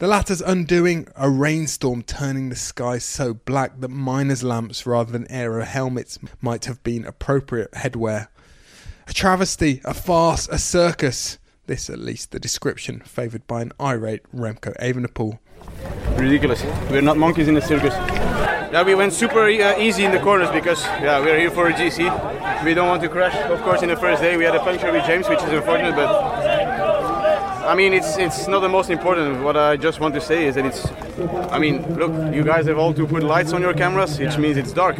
The 0.00 0.08
latter's 0.08 0.40
undoing, 0.40 1.08
a 1.14 1.28
rainstorm 1.28 2.02
turning 2.02 2.48
the 2.48 2.56
sky 2.56 2.96
so 2.96 3.34
black 3.34 3.80
that 3.80 3.90
miners' 3.90 4.42
lamps 4.42 4.86
rather 4.86 5.12
than 5.12 5.30
aero 5.30 5.62
helmets 5.62 6.18
might 6.40 6.64
have 6.64 6.82
been 6.82 7.04
appropriate 7.04 7.70
headwear. 7.72 8.28
A 9.08 9.12
travesty, 9.12 9.82
a 9.84 9.92
farce, 9.92 10.48
a 10.48 10.56
circus. 10.56 11.38
This, 11.66 11.90
at 11.90 11.98
least, 11.98 12.30
the 12.30 12.40
description 12.40 13.00
favoured 13.00 13.46
by 13.46 13.60
an 13.60 13.72
irate 13.78 14.22
Remco 14.34 14.74
Evenepoel. 14.80 15.38
ridiculous. 16.16 16.64
We're 16.90 17.02
not 17.02 17.18
monkeys 17.18 17.48
in 17.48 17.58
a 17.58 17.60
circus. 17.60 17.92
Yeah, 17.92 18.82
we 18.84 18.94
went 18.94 19.12
super 19.12 19.44
uh, 19.44 19.78
easy 19.78 20.06
in 20.06 20.12
the 20.12 20.20
corners 20.20 20.48
because 20.48 20.82
yeah, 20.82 21.20
we're 21.20 21.38
here 21.38 21.50
for 21.50 21.68
a 21.68 21.74
GC. 21.74 22.64
We 22.64 22.72
don't 22.72 22.88
want 22.88 23.02
to 23.02 23.08
crash. 23.10 23.36
Of 23.50 23.60
course, 23.60 23.82
in 23.82 23.90
the 23.90 23.96
first 23.96 24.22
day 24.22 24.38
we 24.38 24.44
had 24.44 24.54
a 24.54 24.60
puncture 24.60 24.90
with 24.92 25.04
James, 25.04 25.28
which 25.28 25.42
is 25.42 25.50
unfortunate, 25.50 25.94
but 25.94 26.59
I 27.62 27.74
mean, 27.74 27.92
it's 27.92 28.16
it's 28.16 28.48
not 28.48 28.60
the 28.60 28.68
most 28.68 28.90
important. 28.90 29.42
What 29.44 29.56
I 29.56 29.76
just 29.76 30.00
want 30.00 30.14
to 30.14 30.20
say 30.20 30.46
is 30.46 30.54
that 30.54 30.64
it's. 30.64 30.86
I 31.52 31.58
mean, 31.58 31.82
look, 31.96 32.12
you 32.34 32.42
guys 32.42 32.66
have 32.66 32.78
all 32.78 32.94
to 32.94 33.06
put 33.06 33.22
lights 33.22 33.52
on 33.52 33.60
your 33.60 33.74
cameras, 33.74 34.18
which 34.18 34.38
means 34.38 34.56
it's 34.56 34.72
dark. 34.72 34.96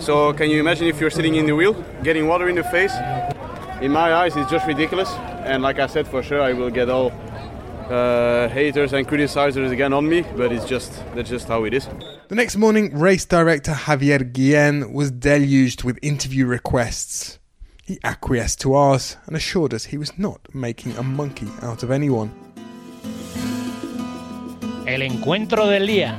So 0.00 0.32
can 0.32 0.48
you 0.48 0.58
imagine 0.58 0.86
if 0.86 1.00
you're 1.00 1.10
sitting 1.10 1.34
in 1.34 1.46
the 1.46 1.54
wheel, 1.54 1.74
getting 2.02 2.26
water 2.26 2.48
in 2.48 2.56
the 2.56 2.64
face? 2.64 2.94
In 3.82 3.92
my 3.92 4.14
eyes, 4.14 4.36
it's 4.36 4.50
just 4.50 4.66
ridiculous. 4.66 5.10
And 5.44 5.62
like 5.62 5.78
I 5.78 5.86
said, 5.86 6.08
for 6.08 6.22
sure, 6.22 6.40
I 6.40 6.54
will 6.54 6.70
get 6.70 6.88
all 6.88 7.12
uh, 7.90 8.48
haters 8.48 8.92
and 8.92 9.06
criticizers 9.06 9.70
again 9.70 9.92
on 9.92 10.08
me, 10.08 10.22
but 10.36 10.52
it's 10.52 10.64
just 10.64 10.92
that's 11.14 11.28
just 11.28 11.48
how 11.48 11.64
it 11.64 11.74
is. 11.74 11.88
The 12.28 12.34
next 12.34 12.56
morning, 12.56 12.98
race 12.98 13.26
director 13.26 13.72
Javier 13.72 14.32
Guillen 14.32 14.92
was 14.92 15.10
deluged 15.10 15.84
with 15.84 15.98
interview 16.00 16.46
requests. 16.46 17.38
He 17.92 17.98
acquiesced 18.04 18.58
to 18.62 18.72
ours 18.72 19.18
and 19.26 19.36
assured 19.36 19.74
us 19.74 19.84
he 19.84 19.98
was 19.98 20.18
not 20.18 20.40
making 20.54 20.96
a 20.96 21.02
monkey 21.02 21.48
out 21.60 21.82
of 21.82 21.90
anyone. 21.90 22.30
El 24.86 25.02
encuentro 25.02 25.66
del 25.66 25.86
día. 25.86 26.16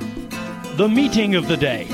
The 0.78 0.88
meeting 0.88 1.34
of 1.34 1.48
the 1.48 1.58
day. 1.58 1.88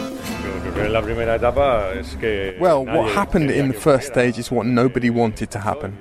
Well, 2.59 2.85
what 2.85 3.13
happened 3.13 3.51
in 3.51 3.69
the 3.69 3.73
first 3.73 4.07
stage 4.07 4.37
is 4.37 4.51
what 4.51 4.65
nobody 4.65 5.09
wanted 5.09 5.49
to 5.51 5.59
happen. 5.59 5.97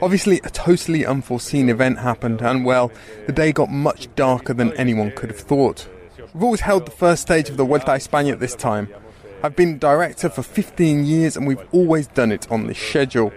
Obviously, 0.00 0.40
a 0.44 0.50
totally 0.50 1.04
unforeseen 1.04 1.68
event 1.68 1.98
happened, 1.98 2.42
and 2.42 2.64
well, 2.64 2.92
the 3.26 3.32
day 3.32 3.50
got 3.50 3.70
much 3.72 4.06
darker 4.14 4.54
than 4.54 4.72
anyone 4.74 5.10
could 5.16 5.30
have 5.30 5.40
thought. 5.40 5.88
We've 6.32 6.44
always 6.44 6.60
held 6.60 6.86
the 6.86 6.92
first 6.92 7.22
stage 7.22 7.48
of 7.48 7.56
the 7.56 7.64
Vuelta 7.64 7.90
a 7.90 7.96
España 7.96 8.30
at 8.30 8.38
this 8.38 8.54
time. 8.54 8.86
I've 9.42 9.54
been 9.54 9.78
director 9.78 10.28
for 10.28 10.42
15 10.42 11.04
years, 11.04 11.36
and 11.36 11.46
we've 11.46 11.62
always 11.72 12.06
done 12.06 12.32
it 12.32 12.50
on 12.50 12.66
this 12.66 12.78
schedule. 12.78 13.32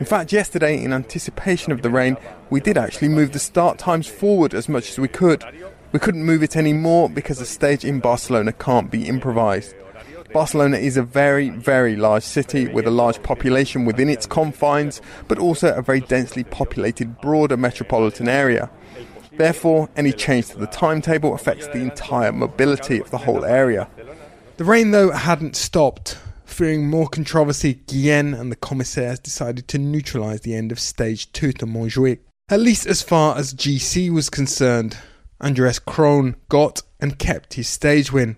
In 0.00 0.06
fact, 0.06 0.32
yesterday, 0.32 0.82
in 0.82 0.92
anticipation 0.92 1.72
of 1.72 1.82
the 1.82 1.90
rain, 1.90 2.16
we 2.50 2.60
did 2.60 2.76
actually 2.76 3.08
move 3.08 3.32
the 3.32 3.38
start 3.38 3.78
times 3.78 4.08
forward 4.08 4.52
as 4.52 4.68
much 4.68 4.90
as 4.90 4.98
we 4.98 5.08
could. 5.08 5.44
We 5.92 6.00
couldn't 6.00 6.24
move 6.24 6.42
it 6.42 6.56
any 6.56 6.72
more 6.72 7.08
because 7.08 7.38
the 7.38 7.46
stage 7.46 7.84
in 7.84 8.00
Barcelona 8.00 8.52
can't 8.52 8.90
be 8.90 9.06
improvised. 9.06 9.76
Barcelona 10.32 10.78
is 10.78 10.96
a 10.96 11.02
very, 11.02 11.50
very 11.50 11.94
large 11.94 12.24
city 12.24 12.66
with 12.66 12.88
a 12.88 12.90
large 12.90 13.22
population 13.22 13.84
within 13.84 14.08
its 14.08 14.26
confines, 14.26 15.00
but 15.28 15.38
also 15.38 15.72
a 15.72 15.82
very 15.82 16.00
densely 16.00 16.42
populated 16.42 17.20
broader 17.20 17.56
metropolitan 17.56 18.28
area. 18.28 18.68
Therefore, 19.36 19.88
any 19.96 20.12
change 20.12 20.48
to 20.48 20.58
the 20.58 20.66
timetable 20.66 21.34
affects 21.34 21.68
the 21.68 21.78
entire 21.78 22.32
mobility 22.32 22.98
of 23.00 23.10
the 23.10 23.18
whole 23.18 23.44
area. 23.44 23.88
The 24.56 24.64
rain, 24.64 24.90
though, 24.92 25.10
hadn't 25.10 25.56
stopped. 25.56 26.18
Fearing 26.44 26.86
more 26.88 27.08
controversy, 27.08 27.74
Guillen 27.88 28.34
and 28.34 28.52
the 28.52 28.56
commissaires 28.56 29.18
decided 29.18 29.66
to 29.68 29.78
neutralise 29.78 30.42
the 30.42 30.54
end 30.54 30.70
of 30.70 30.78
stage 30.78 31.32
2 31.32 31.52
to 31.54 31.66
Montjuic, 31.66 32.20
at 32.48 32.60
least 32.60 32.86
as 32.86 33.02
far 33.02 33.36
as 33.36 33.52
GC 33.54 34.10
was 34.10 34.30
concerned. 34.30 34.96
Andreas 35.40 35.80
Kron 35.80 36.36
got 36.48 36.82
and 37.00 37.18
kept 37.18 37.54
his 37.54 37.68
stage 37.68 38.12
win, 38.12 38.36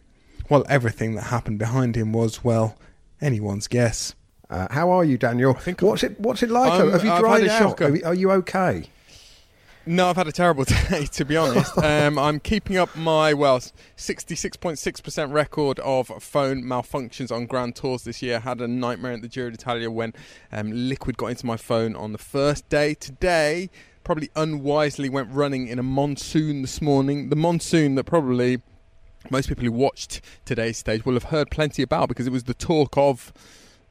while 0.49 0.65
everything 0.69 1.15
that 1.17 1.25
happened 1.25 1.59
behind 1.59 1.95
him 1.97 2.13
was, 2.15 2.43
well, 2.43 2.79
anyone's 3.21 3.67
guess. 3.69 4.15
Uh, 4.49 4.69
how 4.71 4.91
are 4.91 5.05
you, 5.05 5.19
Daniel? 5.19 5.53
what's 5.81 6.03
it 6.05 6.19
What's 6.19 6.43
it 6.43 6.51
like? 6.51 6.73
I'm- 6.73 6.91
Have 6.93 7.05
you 7.05 7.19
dried 7.19 7.43
had 7.43 7.51
a 7.63 7.65
out? 7.65 7.83
Are 7.83 8.07
Are 8.07 8.15
you 8.15 8.31
okay? 8.31 8.89
No, 9.89 10.11
I've 10.11 10.17
had 10.17 10.27
a 10.27 10.33
terrible 10.33 10.65
day, 10.91 11.07
to 11.13 11.25
be 11.25 11.37
honest. 11.37 11.79
um, 11.85 12.19
I'm 12.19 12.41
keeping 12.41 12.77
up 12.77 12.95
my, 12.97 13.33
well, 13.33 13.61
66.6% 13.61 15.33
record 15.33 15.79
of 15.79 16.09
phone 16.21 16.65
malfunctions 16.65 17.31
on 17.31 17.47
Grand 17.47 17.77
Tours 17.77 18.03
this 18.03 18.21
year. 18.21 18.41
Had 18.41 18.61
a 18.61 18.67
nightmare 18.67 19.13
at 19.13 19.23
the 19.23 19.29
Giro 19.29 19.49
d'Italia 19.49 19.89
when 19.89 20.13
um, 20.51 20.73
liquid 20.73 21.17
got 21.17 21.29
into 21.29 21.47
my 21.47 21.57
phone 21.57 21.95
on 21.95 22.11
the 22.11 22.19
first 22.19 22.69
day. 22.69 22.95
Today, 22.95 23.71
probably 24.03 24.29
unwisely 24.35 25.09
went 25.09 25.31
running 25.31 25.69
in 25.69 25.79
a 25.79 25.85
monsoon 25.85 26.63
this 26.63 26.83
morning. 26.83 27.29
The 27.29 27.37
monsoon 27.37 27.95
that 27.95 28.05
probably 28.05 28.63
most 29.31 29.49
people 29.49 29.65
who 29.65 29.73
watched 29.73 30.21
today's 30.45 30.79
stage 30.79 31.05
will 31.07 31.15
have 31.15 31.25
heard 31.25 31.49
plenty 31.49 31.83
about 31.83 32.09
because 32.09 32.27
it 32.27 32.33
was 32.33 32.45
the 32.45 32.55
talk 32.55 32.97
of 32.97 33.33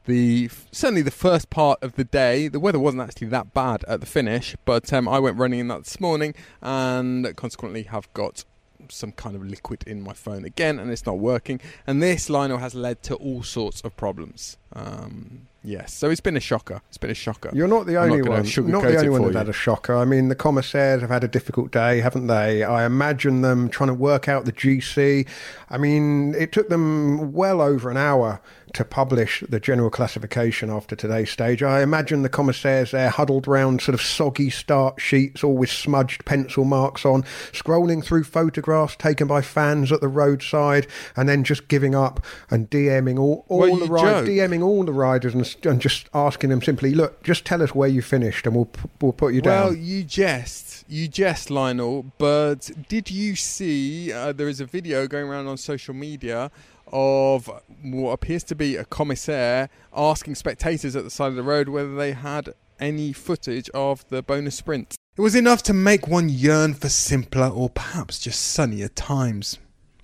the 0.06 0.48
certainly 0.72 1.02
the 1.02 1.10
first 1.10 1.50
part 1.50 1.82
of 1.82 1.94
the 1.94 2.04
day. 2.04 2.48
The 2.48 2.60
weather 2.60 2.78
wasn't 2.78 3.02
actually 3.02 3.28
that 3.28 3.52
bad 3.52 3.84
at 3.86 4.00
the 4.00 4.06
finish, 4.06 4.56
but 4.64 4.92
um, 4.92 5.08
I 5.08 5.18
went 5.18 5.36
running 5.36 5.60
in 5.60 5.68
that 5.68 5.84
this 5.84 6.00
morning 6.00 6.34
and 6.62 7.36
consequently 7.36 7.84
have 7.84 8.12
got 8.14 8.44
some 8.90 9.12
kind 9.12 9.36
of 9.36 9.44
liquid 9.44 9.82
in 9.86 10.02
my 10.02 10.12
phone 10.12 10.44
again, 10.44 10.78
and 10.78 10.90
it's 10.90 11.06
not 11.06 11.18
working. 11.18 11.60
And 11.86 12.02
this 12.02 12.30
Lionel 12.30 12.58
has 12.58 12.74
led 12.74 13.02
to 13.04 13.14
all 13.16 13.42
sorts 13.42 13.80
of 13.82 13.96
problems. 13.96 14.56
Um, 14.72 15.48
yes, 15.64 15.94
so 15.94 16.10
it's 16.10 16.20
been 16.20 16.36
a 16.36 16.40
shocker. 16.40 16.82
It's 16.88 16.98
been 16.98 17.10
a 17.10 17.14
shocker. 17.14 17.50
You're 17.52 17.68
not 17.68 17.86
the 17.86 17.96
only 17.96 18.18
gonna 18.18 18.42
one. 18.42 18.70
Not 18.70 18.82
the 18.82 18.96
only 18.96 19.08
one 19.08 19.32
that 19.32 19.34
had 19.34 19.48
a 19.48 19.52
shocker. 19.52 19.94
I 19.94 20.04
mean, 20.04 20.28
the 20.28 20.34
commissaires 20.34 21.00
have 21.00 21.10
had 21.10 21.24
a 21.24 21.28
difficult 21.28 21.70
day, 21.70 22.00
haven't 22.00 22.26
they? 22.26 22.62
I 22.62 22.84
imagine 22.84 23.42
them 23.42 23.68
trying 23.68 23.88
to 23.88 23.94
work 23.94 24.28
out 24.28 24.44
the 24.44 24.52
GC. 24.52 25.26
I 25.68 25.78
mean, 25.78 26.34
it 26.34 26.52
took 26.52 26.68
them 26.68 27.32
well 27.32 27.60
over 27.60 27.90
an 27.90 27.96
hour 27.96 28.40
to 28.74 28.84
publish 28.84 29.42
the 29.48 29.58
general 29.58 29.90
classification 29.90 30.70
after 30.70 30.94
today's 30.94 31.30
stage. 31.30 31.62
I 31.62 31.82
imagine 31.82 32.22
the 32.22 32.28
commissaires 32.28 32.90
there 32.90 33.08
huddled 33.08 33.48
round 33.48 33.80
sort 33.80 33.94
of 33.94 34.02
soggy 34.02 34.50
start 34.50 35.00
sheets, 35.00 35.42
all 35.42 35.56
with 35.56 35.70
smudged 35.70 36.24
pencil 36.24 36.64
marks 36.64 37.04
on, 37.04 37.22
scrolling 37.52 38.04
through 38.04 38.24
photographs 38.24 38.94
taken 38.96 39.26
by 39.26 39.40
fans 39.40 39.90
at 39.92 40.00
the 40.00 40.08
roadside, 40.08 40.86
and 41.16 41.28
then 41.28 41.42
just 41.42 41.68
giving 41.68 41.94
up 41.94 42.24
and 42.50 42.68
DMing 42.70 43.18
all, 43.18 43.44
all 43.48 43.60
Well, 43.60 43.76
the 43.76 43.86
riders. 43.86 44.28
DMing 44.28 44.62
all 44.62 44.84
the 44.84 44.92
riders, 44.92 45.34
and, 45.34 45.56
and 45.64 45.80
just 45.80 46.08
asking 46.12 46.50
them 46.50 46.60
simply, 46.62 46.92
"Look, 46.92 47.22
just 47.22 47.44
tell 47.44 47.62
us 47.62 47.74
where 47.74 47.88
you 47.88 48.02
finished, 48.02 48.46
and 48.46 48.54
we'll 48.54 48.70
we'll 49.00 49.12
put 49.12 49.32
you 49.32 49.40
down. 49.40 49.64
Well, 49.64 49.74
you 49.74 50.04
jest, 50.04 50.65
you 50.88 51.08
jest, 51.08 51.50
Lionel. 51.50 52.12
But 52.18 52.70
did 52.88 53.10
you 53.10 53.36
see? 53.36 54.12
Uh, 54.12 54.32
there 54.32 54.48
is 54.48 54.60
a 54.60 54.66
video 54.66 55.06
going 55.06 55.26
around 55.26 55.46
on 55.46 55.56
social 55.56 55.94
media 55.94 56.50
of 56.92 57.50
what 57.82 58.12
appears 58.12 58.44
to 58.44 58.54
be 58.54 58.76
a 58.76 58.84
commissaire 58.84 59.68
asking 59.94 60.36
spectators 60.36 60.94
at 60.94 61.04
the 61.04 61.10
side 61.10 61.28
of 61.28 61.34
the 61.34 61.42
road 61.42 61.68
whether 61.68 61.94
they 61.96 62.12
had 62.12 62.54
any 62.78 63.12
footage 63.12 63.68
of 63.70 64.08
the 64.08 64.22
bonus 64.22 64.56
sprint. 64.56 64.94
It 65.16 65.22
was 65.22 65.34
enough 65.34 65.62
to 65.64 65.72
make 65.72 66.06
one 66.06 66.28
yearn 66.28 66.74
for 66.74 66.88
simpler 66.88 67.48
or 67.48 67.70
perhaps 67.70 68.18
just 68.18 68.40
sunnier 68.40 68.88
times. 68.88 69.58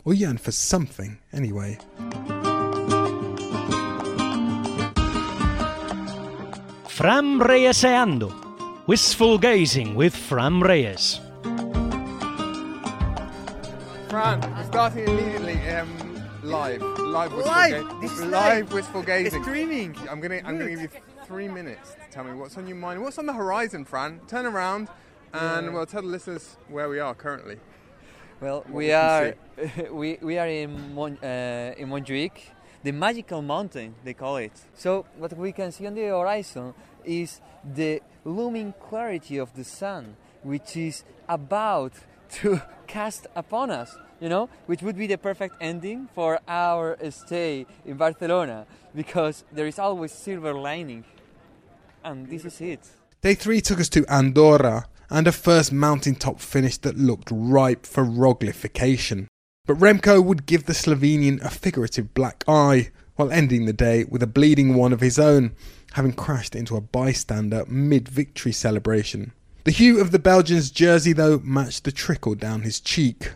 Or 0.04 0.14
yearn 0.14 0.38
for 0.38 0.50
something, 0.50 1.18
anyway. 1.32 1.78
Fran 6.88 7.38
Reyeseando. 7.38 8.51
Wistful 8.96 9.38
gazing 9.38 9.94
with 9.94 10.14
Fran 10.14 10.60
Reyes. 10.60 11.18
Fran, 14.10 14.38
we're 14.54 14.64
starting 14.66 15.08
immediately. 15.08 15.56
Um, 15.70 15.88
live, 16.42 16.82
live 16.82 17.32
wistful 17.32 17.54
Live? 17.54 17.88
ga- 17.88 18.00
This 18.02 18.12
is 18.12 18.20
live, 18.20 18.32
live? 18.66 18.72
wistful 18.74 19.02
gazing. 19.02 19.42
streaming. 19.44 19.96
I'm 20.10 20.20
gonna, 20.20 20.42
I'm 20.44 20.58
gonna 20.58 20.68
give 20.68 20.82
you 20.82 20.88
three 21.24 21.48
minutes 21.48 21.92
to 21.92 22.00
tell 22.10 22.22
me 22.24 22.34
what's 22.34 22.58
on 22.58 22.66
your 22.66 22.76
mind, 22.76 23.00
what's 23.00 23.16
on 23.16 23.24
the 23.24 23.32
horizon, 23.32 23.86
Fran. 23.86 24.20
Turn 24.28 24.44
around, 24.44 24.90
and 25.32 25.68
Yeah. 25.68 25.72
we'll 25.72 25.86
tell 25.86 26.02
the 26.02 26.08
listeners 26.08 26.58
where 26.68 26.90
we 26.90 27.00
are 27.00 27.14
currently. 27.14 27.56
Well, 28.42 28.62
we 28.68 28.74
we 28.88 28.92
are 28.92 29.34
we, 29.90 30.18
we 30.20 30.36
are 30.36 30.48
in 30.48 30.94
Mon, 30.94 31.16
uh, 31.22 31.72
in 31.78 31.88
Montjuic, 31.88 32.32
the 32.82 32.92
magical 32.92 33.40
mountain 33.40 33.94
they 34.04 34.12
call 34.12 34.36
it. 34.36 34.52
So 34.74 35.06
what 35.16 35.32
we 35.32 35.52
can 35.52 35.72
see 35.72 35.86
on 35.86 35.94
the 35.94 36.08
horizon 36.08 36.74
is 37.06 37.40
the 37.64 38.02
looming 38.24 38.74
clarity 38.80 39.38
of 39.38 39.54
the 39.54 39.64
sun, 39.64 40.16
which 40.42 40.76
is 40.76 41.04
about 41.28 41.92
to 42.30 42.62
cast 42.86 43.26
upon 43.34 43.70
us. 43.70 43.96
You 44.20 44.28
know, 44.28 44.48
which 44.66 44.82
would 44.82 44.96
be 44.96 45.08
the 45.08 45.18
perfect 45.18 45.56
ending 45.60 46.08
for 46.14 46.38
our 46.46 46.96
stay 47.10 47.66
in 47.84 47.96
Barcelona, 47.96 48.66
because 48.94 49.42
there 49.50 49.66
is 49.66 49.80
always 49.80 50.12
silver 50.12 50.54
lining, 50.54 51.04
and 52.04 52.28
this 52.28 52.44
is 52.44 52.60
it. 52.60 52.88
Day 53.20 53.34
three 53.34 53.60
took 53.60 53.80
us 53.80 53.88
to 53.90 54.06
Andorra 54.06 54.86
and 55.12 55.26
a 55.26 55.32
first 55.32 55.72
mountaintop 55.72 56.40
finish 56.40 56.78
that 56.78 56.96
looked 56.96 57.28
ripe 57.30 57.84
for 57.84 58.04
Roglification. 58.04 59.26
But 59.66 59.78
Remco 59.78 60.24
would 60.24 60.46
give 60.46 60.64
the 60.64 60.72
Slovenian 60.72 61.40
a 61.44 61.50
figurative 61.50 62.14
black 62.14 62.42
eye 62.48 62.90
while 63.16 63.30
ending 63.30 63.66
the 63.66 63.72
day 63.72 64.04
with 64.04 64.22
a 64.22 64.26
bleeding 64.26 64.74
one 64.74 64.92
of 64.92 65.00
his 65.00 65.18
own, 65.18 65.54
having 65.92 66.12
crashed 66.12 66.54
into 66.54 66.76
a 66.76 66.80
bystander 66.80 67.64
mid 67.66 68.08
victory 68.08 68.52
celebration. 68.52 69.32
The 69.64 69.70
hue 69.70 70.00
of 70.00 70.10
the 70.10 70.18
Belgian's 70.18 70.70
jersey, 70.70 71.12
though, 71.12 71.40
matched 71.44 71.84
the 71.84 71.92
trickle 71.92 72.34
down 72.34 72.62
his 72.62 72.80
cheek. 72.80 73.32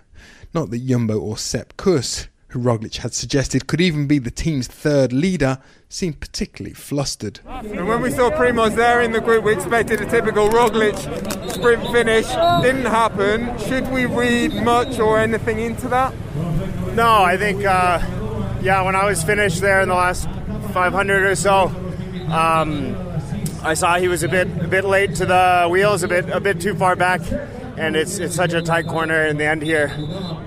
Not 0.53 0.70
that 0.70 0.85
Jumbo 0.85 1.19
or 1.19 1.39
Sepp 1.39 1.77
Kuss, 1.77 2.28
who 2.49 2.59
Roglic 2.59 2.97
had 2.97 3.15
suggested 3.15 3.66
could 3.66 3.81
even 3.81 4.07
be 4.07 4.19
the 4.19 4.31
team's 4.31 4.66
third 4.66 5.12
leader, 5.12 5.59
seemed 5.89 6.19
particularly 6.19 6.74
flustered. 6.74 7.41
And 7.47 7.87
when 7.87 8.01
we 8.01 8.11
saw 8.11 8.31
Primoz 8.31 8.74
there 8.74 9.03
in 9.03 9.12
the 9.12 9.20
group, 9.20 9.45
we 9.45 9.53
expected 9.53 10.01
a 10.01 10.07
typical 10.07 10.49
Roglic 10.49 10.97
sprint 11.53 11.83
finish. 11.93 12.27
Didn't 12.62 12.87
happen. 12.87 13.57
Should 13.59 13.89
we 13.93 14.07
read 14.07 14.53
much 14.65 14.99
or 14.99 15.20
anything 15.20 15.61
into 15.61 15.89
that? 15.89 16.12
No, 16.95 17.23
I 17.23 17.37
think, 17.37 17.65
uh, 17.65 18.01
yeah, 18.62 18.83
when 18.83 18.97
I 18.97 19.05
was 19.05 19.23
finished 19.23 19.61
there 19.61 19.81
in 19.81 19.89
the 19.89 19.95
last 19.95 20.28
500 20.73 21.24
or 21.24 21.35
so, 21.37 21.69
um, 22.31 22.97
I 23.62 23.74
saw 23.74 23.97
he 23.97 24.09
was 24.09 24.23
a 24.23 24.28
bit 24.28 24.47
a 24.61 24.69
bit 24.69 24.85
late 24.85 25.15
to 25.16 25.27
the 25.27 25.69
wheels, 25.70 26.03
a 26.03 26.09
bit 26.09 26.28
a 26.28 26.40
bit 26.40 26.61
too 26.61 26.74
far 26.74 26.97
back, 26.97 27.20
and 27.77 27.97
it's 27.97 28.19
it's 28.19 28.35
such 28.35 28.53
a 28.53 28.62
tight 28.62 28.86
corner 28.86 29.27
in 29.27 29.36
the 29.36 29.44
end 29.44 29.62
here. 29.62 29.93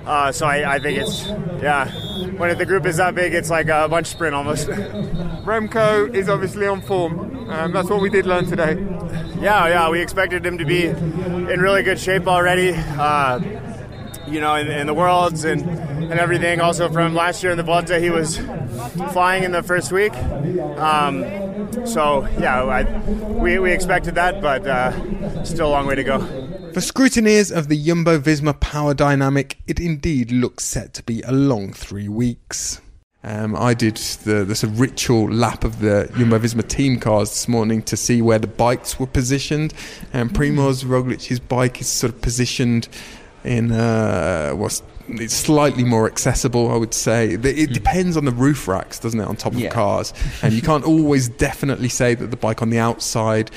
Uh, 0.06 0.32
so 0.32 0.46
I, 0.46 0.74
I 0.74 0.78
think 0.78 0.98
it's 0.98 1.26
yeah, 1.62 1.90
when 2.36 2.56
the 2.56 2.66
group 2.66 2.86
is 2.86 2.96
that 2.96 3.14
big, 3.14 3.34
it's 3.34 3.50
like 3.50 3.68
a 3.68 3.88
bunch 3.88 4.06
sprint 4.06 4.34
almost. 4.34 4.68
Remco 5.44 6.14
is 6.14 6.28
obviously 6.28 6.66
on 6.66 6.80
form. 6.82 7.48
Um, 7.50 7.72
that's 7.72 7.90
what 7.90 8.00
we 8.00 8.10
did 8.10 8.26
learn 8.26 8.46
today. 8.46 8.74
Yeah, 9.40 9.66
yeah, 9.68 9.90
we 9.90 10.00
expected 10.00 10.44
him 10.44 10.58
to 10.58 10.64
be 10.64 10.86
in 10.86 11.60
really 11.60 11.82
good 11.82 11.98
shape 11.98 12.26
already. 12.26 12.72
Uh, 12.74 13.40
you 14.28 14.40
know, 14.40 14.54
in, 14.54 14.68
in 14.68 14.86
the 14.86 14.94
worlds 14.94 15.44
and, 15.44 15.62
and 16.10 16.18
everything. 16.18 16.60
Also 16.60 16.90
from 16.90 17.14
last 17.14 17.42
year 17.42 17.52
in 17.52 17.58
the 17.58 17.62
Volta, 17.62 17.98
he 17.98 18.10
was 18.10 18.38
flying 19.12 19.44
in 19.44 19.52
the 19.52 19.62
first 19.62 19.92
week. 19.92 20.14
Um, 20.76 21.24
so 21.86 22.26
yeah, 22.38 22.64
I, 22.64 22.82
we, 23.10 23.58
we 23.58 23.72
expected 23.72 24.14
that, 24.16 24.40
but 24.42 24.66
uh, 24.66 25.44
still 25.44 25.68
a 25.68 25.70
long 25.70 25.86
way 25.86 25.94
to 25.94 26.04
go. 26.04 26.18
For 26.72 26.80
scrutineers 26.80 27.50
of 27.56 27.68
the 27.68 27.82
Jumbo 27.82 28.18
Visma 28.18 28.58
power 28.58 28.94
dynamic, 28.94 29.58
it 29.66 29.80
indeed 29.80 30.30
looks 30.30 30.64
set 30.64 30.94
to 30.94 31.02
be 31.02 31.22
a 31.22 31.32
long 31.32 31.72
three 31.72 32.08
weeks. 32.08 32.80
Um, 33.22 33.54
I 33.54 33.74
did 33.74 33.96
the, 33.96 34.42
of 34.62 34.80
ritual 34.80 35.30
lap 35.30 35.64
of 35.64 35.80
the 35.80 36.10
Jumbo 36.16 36.38
Visma 36.38 36.66
team 36.66 36.98
cars 36.98 37.30
this 37.30 37.48
morning 37.48 37.82
to 37.82 37.96
see 37.96 38.22
where 38.22 38.38
the 38.38 38.46
bikes 38.46 38.98
were 38.98 39.06
positioned. 39.06 39.74
And 40.12 40.30
Primoz 40.30 40.88
Roglic's 40.88 41.38
bike 41.38 41.80
is 41.80 41.88
sort 41.88 42.14
of 42.14 42.22
positioned 42.22 42.88
in 43.44 43.72
uh, 43.72 44.52
what's 44.52 44.82
it's 45.18 45.34
slightly 45.34 45.84
more 45.84 46.06
accessible, 46.06 46.70
I 46.70 46.76
would 46.76 46.94
say. 46.94 47.36
The- 47.36 47.58
It 47.58 47.68
hmm. 47.68 47.74
depends 47.74 48.16
on 48.16 48.24
the 48.24 48.32
roof 48.32 48.68
racks, 48.68 48.98
doesn't 48.98 49.20
it, 49.20 49.26
on 49.26 49.36
top 49.36 49.52
of 49.52 49.60
Yeah. 49.60 49.70
cars, 49.70 50.12
and 50.42 50.52
you 50.52 50.62
can't 50.62 50.84
always 50.84 51.28
definitely 51.28 51.88
say 51.88 52.14
that 52.14 52.30
the 52.30 52.36
bike 52.36 52.62
on 52.62 52.70
the 52.70 52.78
outside, 52.78 53.50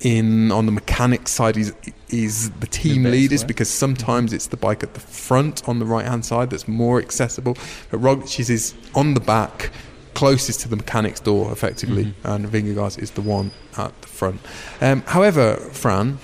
in 0.00 0.52
on 0.52 0.66
the 0.66 0.72
mechanic 0.72 1.28
side, 1.28 1.56
is 1.56 1.72
is 2.10 2.50
the 2.60 2.66
team 2.66 3.04
best 3.04 3.12
leaders 3.12 3.42
way. 3.42 3.48
because 3.48 3.70
hmm. 3.70 3.78
sometimes 3.78 4.32
it's 4.32 4.48
the 4.48 4.56
bike 4.56 4.82
at 4.82 4.94
the 4.94 5.00
front 5.00 5.66
on 5.68 5.78
the 5.78 5.86
right 5.86 6.06
hand 6.06 6.24
side 6.24 6.50
that's 6.50 6.68
more 6.68 6.98
accessible. 6.98 7.56
But 7.90 7.98
Roglic's 7.98 8.50
is 8.50 8.74
on 8.94 9.14
the 9.14 9.20
back, 9.20 9.70
closest 10.14 10.60
to 10.60 10.68
the 10.68 10.76
mechanic's 10.76 11.20
door, 11.20 11.50
effectively, 11.52 12.04
mm-hmm. 12.04 12.28
and 12.28 12.46
Vingegaard's 12.46 12.98
is 12.98 13.12
the 13.12 13.22
one 13.22 13.50
at 13.76 13.92
the 14.02 14.08
front. 14.08 14.40
Um, 14.80 15.02
however, 15.06 15.56
Fran. 15.72 16.18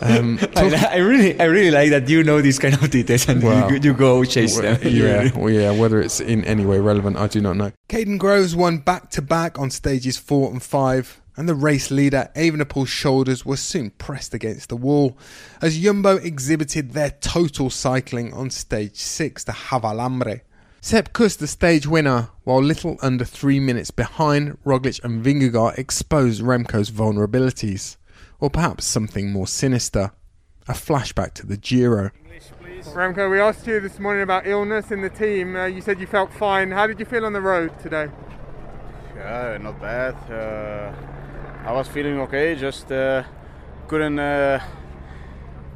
Um, 0.00 0.38
I, 0.42 0.46
talk- 0.46 0.72
I 0.90 0.96
really, 0.98 1.38
I 1.40 1.44
really 1.44 1.70
like 1.70 1.90
that 1.90 2.08
you 2.08 2.22
know 2.24 2.40
these 2.40 2.58
kind 2.58 2.74
of 2.74 2.90
details 2.90 3.28
and 3.28 3.42
Well, 3.42 3.70
you, 3.70 3.80
you 3.82 3.94
go 3.94 4.24
chase 4.24 4.58
well, 4.58 4.76
them. 4.76 4.80
Yeah, 4.92 5.30
well, 5.36 5.50
yeah. 5.50 5.70
Whether 5.70 6.00
it's 6.00 6.20
in 6.20 6.44
any 6.44 6.64
way 6.64 6.78
relevant, 6.78 7.16
I 7.16 7.26
do 7.26 7.40
not 7.40 7.56
know. 7.56 7.72
Kaden 7.88 8.18
Groves 8.18 8.54
won 8.56 8.78
back 8.78 9.10
to 9.10 9.22
back 9.22 9.58
on 9.58 9.70
stages 9.70 10.16
four 10.16 10.50
and 10.50 10.62
five, 10.62 11.20
and 11.36 11.48
the 11.48 11.54
race 11.54 11.90
leader 11.90 12.30
Evenepoel's 12.36 12.88
shoulders 12.88 13.44
were 13.44 13.56
soon 13.56 13.90
pressed 13.90 14.34
against 14.34 14.68
the 14.68 14.76
wall 14.76 15.18
as 15.60 15.78
Jumbo 15.78 16.16
exhibited 16.16 16.92
their 16.92 17.10
total 17.10 17.70
cycling 17.70 18.32
on 18.32 18.50
stage 18.50 18.96
six, 18.96 19.44
the 19.44 19.52
Javalambre. 19.52 20.40
Sepp 20.80 21.14
Kuss, 21.14 21.34
the 21.36 21.46
stage 21.46 21.86
winner, 21.86 22.28
while 22.42 22.62
little 22.62 22.98
under 23.00 23.24
three 23.24 23.58
minutes 23.58 23.90
behind, 23.90 24.58
Roglic 24.66 25.02
and 25.02 25.24
Vingegaard 25.24 25.78
exposed 25.78 26.42
Remco's 26.42 26.90
vulnerabilities, 26.90 27.96
or 28.40 28.50
perhaps 28.50 28.84
something 28.84 29.30
more 29.30 29.46
sinister. 29.46 30.12
A 30.66 30.72
flashback 30.72 31.34
to 31.34 31.46
the 31.46 31.56
Giro. 31.56 32.10
Remco, 32.92 33.30
we 33.30 33.40
asked 33.40 33.66
you 33.66 33.80
this 33.80 33.98
morning 33.98 34.22
about 34.22 34.46
illness 34.46 34.90
in 34.90 35.00
the 35.00 35.10
team. 35.10 35.56
Uh, 35.56 35.66
you 35.66 35.80
said 35.80 36.00
you 36.00 36.06
felt 36.06 36.32
fine. 36.32 36.70
How 36.70 36.86
did 36.86 36.98
you 36.98 37.04
feel 37.04 37.24
on 37.24 37.32
the 37.32 37.40
road 37.40 37.78
today? 37.80 38.08
Yeah, 39.16 39.58
not 39.60 39.80
bad. 39.80 40.14
Uh, 40.30 40.92
I 41.66 41.72
was 41.72 41.88
feeling 41.88 42.20
okay, 42.20 42.54
just 42.54 42.90
uh, 42.92 43.24
couldn't 43.88 44.18
uh, 44.18 44.60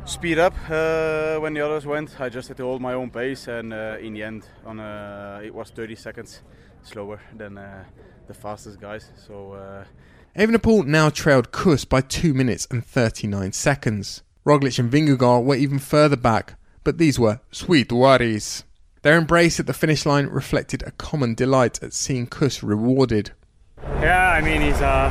speed 0.04 0.38
up 0.38 0.54
uh, 0.70 1.38
when 1.38 1.54
the 1.54 1.60
others 1.60 1.86
went. 1.86 2.20
I 2.20 2.28
just 2.28 2.48
had 2.48 2.56
to 2.58 2.64
hold 2.64 2.80
my 2.80 2.94
own 2.94 3.10
pace, 3.10 3.48
and 3.48 3.72
uh, 3.72 3.96
in 4.00 4.14
the 4.14 4.22
end, 4.22 4.46
on 4.64 4.80
uh, 4.80 5.40
it 5.42 5.54
was 5.54 5.70
30 5.70 5.96
seconds 5.96 6.42
slower 6.82 7.20
than 7.36 7.58
uh, 7.58 7.84
the 8.26 8.34
fastest 8.34 8.80
guys. 8.80 9.10
So. 9.26 9.84
Uh, 10.38 10.42
Evenepoel 10.42 10.86
now 10.86 11.10
trailed 11.10 11.50
Kuss 11.50 11.84
by 11.84 12.00
2 12.00 12.32
minutes 12.32 12.66
and 12.70 12.84
39 12.84 13.52
seconds. 13.52 14.22
Roglic 14.46 14.78
and 14.78 14.90
Vingegaard 14.90 15.44
were 15.44 15.56
even 15.56 15.80
further 15.80 16.16
back, 16.16 16.54
but 16.84 16.98
these 16.98 17.18
were 17.18 17.40
sweet 17.50 17.90
worries. 17.90 18.62
Their 19.02 19.16
embrace 19.16 19.58
at 19.58 19.66
the 19.66 19.72
finish 19.72 20.06
line 20.06 20.26
reflected 20.26 20.82
a 20.82 20.92
common 20.92 21.34
delight 21.34 21.82
at 21.82 21.92
seeing 21.92 22.26
Kuss 22.26 22.62
rewarded. 22.62 23.32
Yeah, 24.00 24.30
I 24.30 24.40
mean 24.40 24.60
he's 24.60 24.80
a 24.80 25.08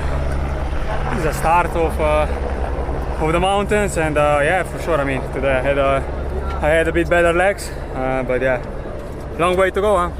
he's 1.15 1.25
a 1.25 1.33
start 1.33 1.67
of 1.67 1.99
uh, 1.99 3.21
of 3.21 3.31
the 3.33 3.39
mountains, 3.39 3.97
and 3.97 4.17
uh, 4.17 4.39
yeah, 4.43 4.63
for 4.63 4.81
sure. 4.81 4.99
I 4.99 5.03
mean 5.03 5.21
today 5.33 5.55
I 5.55 5.61
had 5.61 5.77
a 5.77 6.59
I 6.61 6.69
had 6.69 6.87
a 6.87 6.91
bit 6.91 7.09
better 7.09 7.33
legs, 7.33 7.69
uh, 7.95 8.23
but 8.27 8.41
yeah, 8.41 8.61
long 9.39 9.57
way 9.57 9.71
to 9.71 9.81
go, 9.81 9.97
huh? 9.97 10.11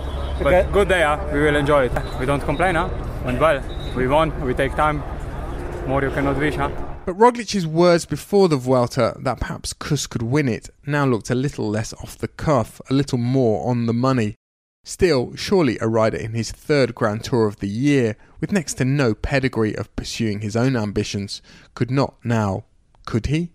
But 0.41 0.53
Okay. 0.53 0.71
good 0.71 0.87
day, 0.89 1.03
huh? 1.03 1.19
We 1.31 1.41
will 1.41 1.55
enjoy 1.55 1.85
it. 1.85 1.91
We 2.19 2.25
don't 2.25 2.41
complain, 2.41 2.75
huh? 2.75 2.89
Went 3.25 3.39
well. 3.39 3.76
We 3.97 4.07
won. 4.07 4.29
We 4.45 4.53
take 4.53 4.75
time. 4.75 4.99
More 5.87 6.03
you 6.03 6.11
cannot 6.11 6.37
wish, 6.37 6.53
huh? 6.53 6.69
But 7.07 7.15
Roglic's 7.15 7.65
words 7.65 8.05
before 8.05 8.47
the 8.47 8.55
Vuelta 8.55 9.17
that 9.21 9.39
perhaps 9.39 9.73
Kuss 9.73 10.05
could 10.05 10.21
win 10.21 10.47
it 10.47 10.69
now 10.85 11.07
looked 11.07 11.31
a 11.31 11.35
little 11.35 11.67
less 11.67 11.93
off 11.93 12.15
the 12.15 12.27
cuff, 12.27 12.79
a 12.91 12.93
little 12.93 13.17
more 13.17 13.67
on 13.67 13.87
the 13.87 13.93
money. 13.93 14.35
Still, 14.83 15.35
surely 15.35 15.79
a 15.81 15.87
rider 15.87 16.17
in 16.17 16.35
his 16.35 16.51
third 16.51 16.93
Grand 16.93 17.23
Tour 17.23 17.47
of 17.47 17.57
the 17.57 17.67
year, 17.67 18.17
with 18.39 18.51
next 18.51 18.75
to 18.75 18.85
no 18.85 19.15
pedigree 19.15 19.75
of 19.75 19.93
pursuing 19.95 20.41
his 20.41 20.55
own 20.55 20.77
ambitions, 20.77 21.41
could 21.73 21.89
not 21.89 22.23
now, 22.23 22.65
could 23.07 23.25
he? 23.25 23.53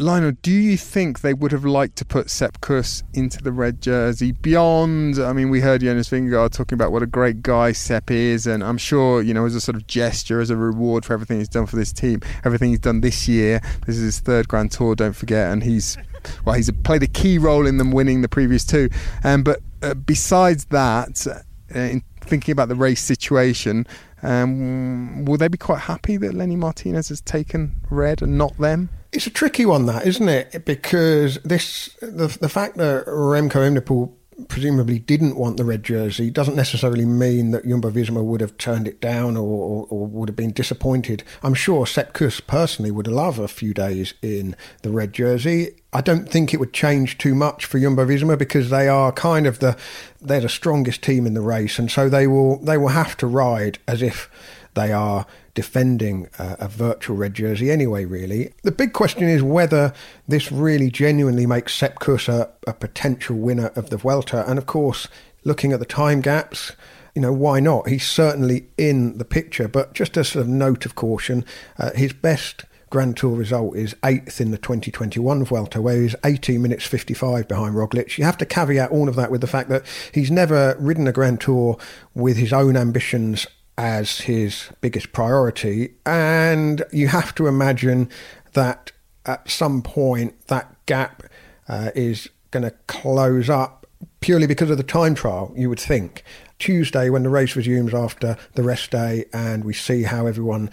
Lionel, 0.00 0.30
do 0.42 0.52
you 0.52 0.76
think 0.76 1.22
they 1.22 1.34
would 1.34 1.50
have 1.50 1.64
liked 1.64 1.96
to 1.96 2.04
put 2.04 2.30
Sepp 2.30 2.60
Kuss 2.60 3.02
into 3.14 3.42
the 3.42 3.50
red 3.50 3.80
jersey 3.80 4.30
beyond? 4.30 5.18
I 5.18 5.32
mean, 5.32 5.50
we 5.50 5.60
heard 5.60 5.80
Jonas 5.80 6.08
Vingegaard 6.08 6.52
talking 6.52 6.76
about 6.76 6.92
what 6.92 7.02
a 7.02 7.06
great 7.06 7.42
guy 7.42 7.72
Sepp 7.72 8.12
is, 8.12 8.46
and 8.46 8.62
I'm 8.62 8.78
sure, 8.78 9.20
you 9.22 9.34
know, 9.34 9.44
as 9.44 9.56
a 9.56 9.60
sort 9.60 9.74
of 9.74 9.88
gesture, 9.88 10.40
as 10.40 10.50
a 10.50 10.56
reward 10.56 11.04
for 11.04 11.14
everything 11.14 11.38
he's 11.38 11.48
done 11.48 11.66
for 11.66 11.74
this 11.74 11.92
team, 11.92 12.20
everything 12.44 12.70
he's 12.70 12.78
done 12.78 13.00
this 13.00 13.26
year. 13.26 13.60
This 13.86 13.96
is 13.96 14.04
his 14.04 14.20
third 14.20 14.46
Grand 14.46 14.70
Tour, 14.70 14.94
don't 14.94 15.16
forget, 15.16 15.50
and 15.50 15.64
he's 15.64 15.98
well, 16.44 16.54
he's 16.54 16.70
played 16.84 17.02
a 17.02 17.08
key 17.08 17.36
role 17.38 17.66
in 17.66 17.78
them 17.78 17.90
winning 17.90 18.22
the 18.22 18.28
previous 18.28 18.64
two. 18.64 18.88
Um, 19.24 19.42
but 19.42 19.58
uh, 19.82 19.94
besides 19.94 20.66
that, 20.66 21.26
uh, 21.26 21.40
in 21.76 22.02
thinking 22.20 22.52
about 22.52 22.68
the 22.68 22.76
race 22.76 23.02
situation, 23.02 23.84
um, 24.22 25.24
will 25.24 25.38
they 25.38 25.48
be 25.48 25.58
quite 25.58 25.80
happy 25.80 26.16
that 26.18 26.34
Lenny 26.34 26.54
Martinez 26.54 27.08
has 27.08 27.20
taken 27.20 27.74
red 27.90 28.22
and 28.22 28.38
not 28.38 28.56
them? 28.58 28.90
It's 29.12 29.26
a 29.26 29.30
tricky 29.30 29.64
one, 29.64 29.86
that 29.86 30.06
isn't 30.06 30.28
it? 30.28 30.64
Because 30.64 31.36
this 31.38 31.96
the 32.00 32.36
the 32.40 32.48
fact 32.48 32.76
that 32.76 33.06
Remco 33.06 33.52
Evenepoel 33.52 34.12
presumably 34.46 35.00
didn't 35.00 35.36
want 35.36 35.56
the 35.56 35.64
red 35.64 35.82
jersey 35.82 36.30
doesn't 36.30 36.54
necessarily 36.54 37.04
mean 37.04 37.50
that 37.50 37.66
Jumbo 37.66 37.90
Visma 37.90 38.22
would 38.22 38.40
have 38.40 38.56
turned 38.56 38.86
it 38.86 39.00
down 39.00 39.36
or, 39.36 39.42
or, 39.42 39.86
or 39.90 40.06
would 40.06 40.28
have 40.28 40.36
been 40.36 40.52
disappointed. 40.52 41.24
I'm 41.42 41.54
sure 41.54 41.86
Sepp 41.86 42.12
Kuss 42.12 42.38
personally 42.38 42.92
would 42.92 43.08
love 43.08 43.38
a 43.40 43.48
few 43.48 43.74
days 43.74 44.14
in 44.22 44.54
the 44.82 44.90
red 44.90 45.12
jersey. 45.12 45.80
I 45.92 46.02
don't 46.02 46.28
think 46.28 46.54
it 46.54 46.60
would 46.60 46.72
change 46.72 47.18
too 47.18 47.34
much 47.34 47.64
for 47.64 47.80
Jumbo 47.80 48.06
Visma 48.06 48.38
because 48.38 48.70
they 48.70 48.88
are 48.88 49.10
kind 49.10 49.46
of 49.46 49.58
the 49.58 49.76
they're 50.20 50.40
the 50.40 50.48
strongest 50.48 51.02
team 51.02 51.26
in 51.26 51.34
the 51.34 51.40
race, 51.40 51.78
and 51.78 51.90
so 51.90 52.08
they 52.08 52.26
will 52.26 52.58
they 52.58 52.78
will 52.78 52.88
have 52.88 53.16
to 53.18 53.26
ride 53.26 53.78
as 53.88 54.02
if 54.02 54.30
they 54.74 54.92
are 54.92 55.26
defending 55.58 56.28
a, 56.38 56.56
a 56.60 56.68
virtual 56.68 57.16
red 57.16 57.34
jersey 57.34 57.68
anyway, 57.68 58.04
really. 58.04 58.52
The 58.62 58.70
big 58.70 58.92
question 58.92 59.24
is 59.28 59.42
whether 59.42 59.92
this 60.28 60.52
really 60.52 60.88
genuinely 60.88 61.46
makes 61.46 61.74
Sepp 61.74 61.98
Kuss 61.98 62.28
a, 62.28 62.48
a 62.64 62.72
potential 62.72 63.34
winner 63.34 63.72
of 63.74 63.90
the 63.90 63.96
Vuelta. 63.96 64.48
And 64.48 64.56
of 64.56 64.66
course, 64.66 65.08
looking 65.42 65.72
at 65.72 65.80
the 65.80 65.84
time 65.84 66.20
gaps, 66.20 66.76
you 67.12 67.20
know, 67.20 67.32
why 67.32 67.58
not? 67.58 67.88
He's 67.88 68.06
certainly 68.06 68.68
in 68.78 69.18
the 69.18 69.24
picture, 69.24 69.66
but 69.66 69.94
just 69.94 70.16
a 70.16 70.22
sort 70.22 70.42
of 70.44 70.48
note 70.48 70.86
of 70.86 70.94
caution, 70.94 71.44
uh, 71.76 71.90
his 71.90 72.12
best 72.12 72.64
Grand 72.88 73.16
Tour 73.16 73.34
result 73.34 73.76
is 73.76 73.96
eighth 74.04 74.40
in 74.40 74.52
the 74.52 74.58
2021 74.58 75.44
Vuelta, 75.44 75.82
where 75.82 76.00
he's 76.00 76.14
18 76.24 76.62
minutes 76.62 76.86
55 76.86 77.48
behind 77.48 77.74
Roglic. 77.74 78.16
You 78.16 78.22
have 78.22 78.38
to 78.38 78.46
caveat 78.46 78.92
all 78.92 79.08
of 79.08 79.16
that 79.16 79.32
with 79.32 79.40
the 79.40 79.48
fact 79.48 79.70
that 79.70 79.84
he's 80.14 80.30
never 80.30 80.76
ridden 80.78 81.08
a 81.08 81.12
Grand 81.12 81.40
Tour 81.40 81.76
with 82.14 82.36
his 82.36 82.52
own 82.52 82.76
ambitions 82.76 83.48
as 83.78 84.22
his 84.22 84.70
biggest 84.80 85.12
priority. 85.12 85.94
And 86.04 86.82
you 86.92 87.08
have 87.08 87.34
to 87.36 87.46
imagine 87.46 88.10
that 88.52 88.92
at 89.24 89.48
some 89.48 89.82
point 89.82 90.48
that 90.48 90.74
gap 90.86 91.22
uh, 91.68 91.92
is 91.94 92.28
going 92.50 92.64
to 92.64 92.72
close 92.88 93.48
up 93.48 93.86
purely 94.20 94.46
because 94.46 94.68
of 94.68 94.76
the 94.76 94.82
time 94.82 95.14
trial, 95.14 95.54
you 95.56 95.68
would 95.68 95.80
think. 95.80 96.24
Tuesday, 96.58 97.08
when 97.08 97.22
the 97.22 97.28
race 97.28 97.54
resumes 97.54 97.94
after 97.94 98.36
the 98.54 98.64
rest 98.64 98.90
day 98.90 99.26
and 99.32 99.64
we 99.64 99.72
see 99.72 100.02
how 100.02 100.26
everyone 100.26 100.70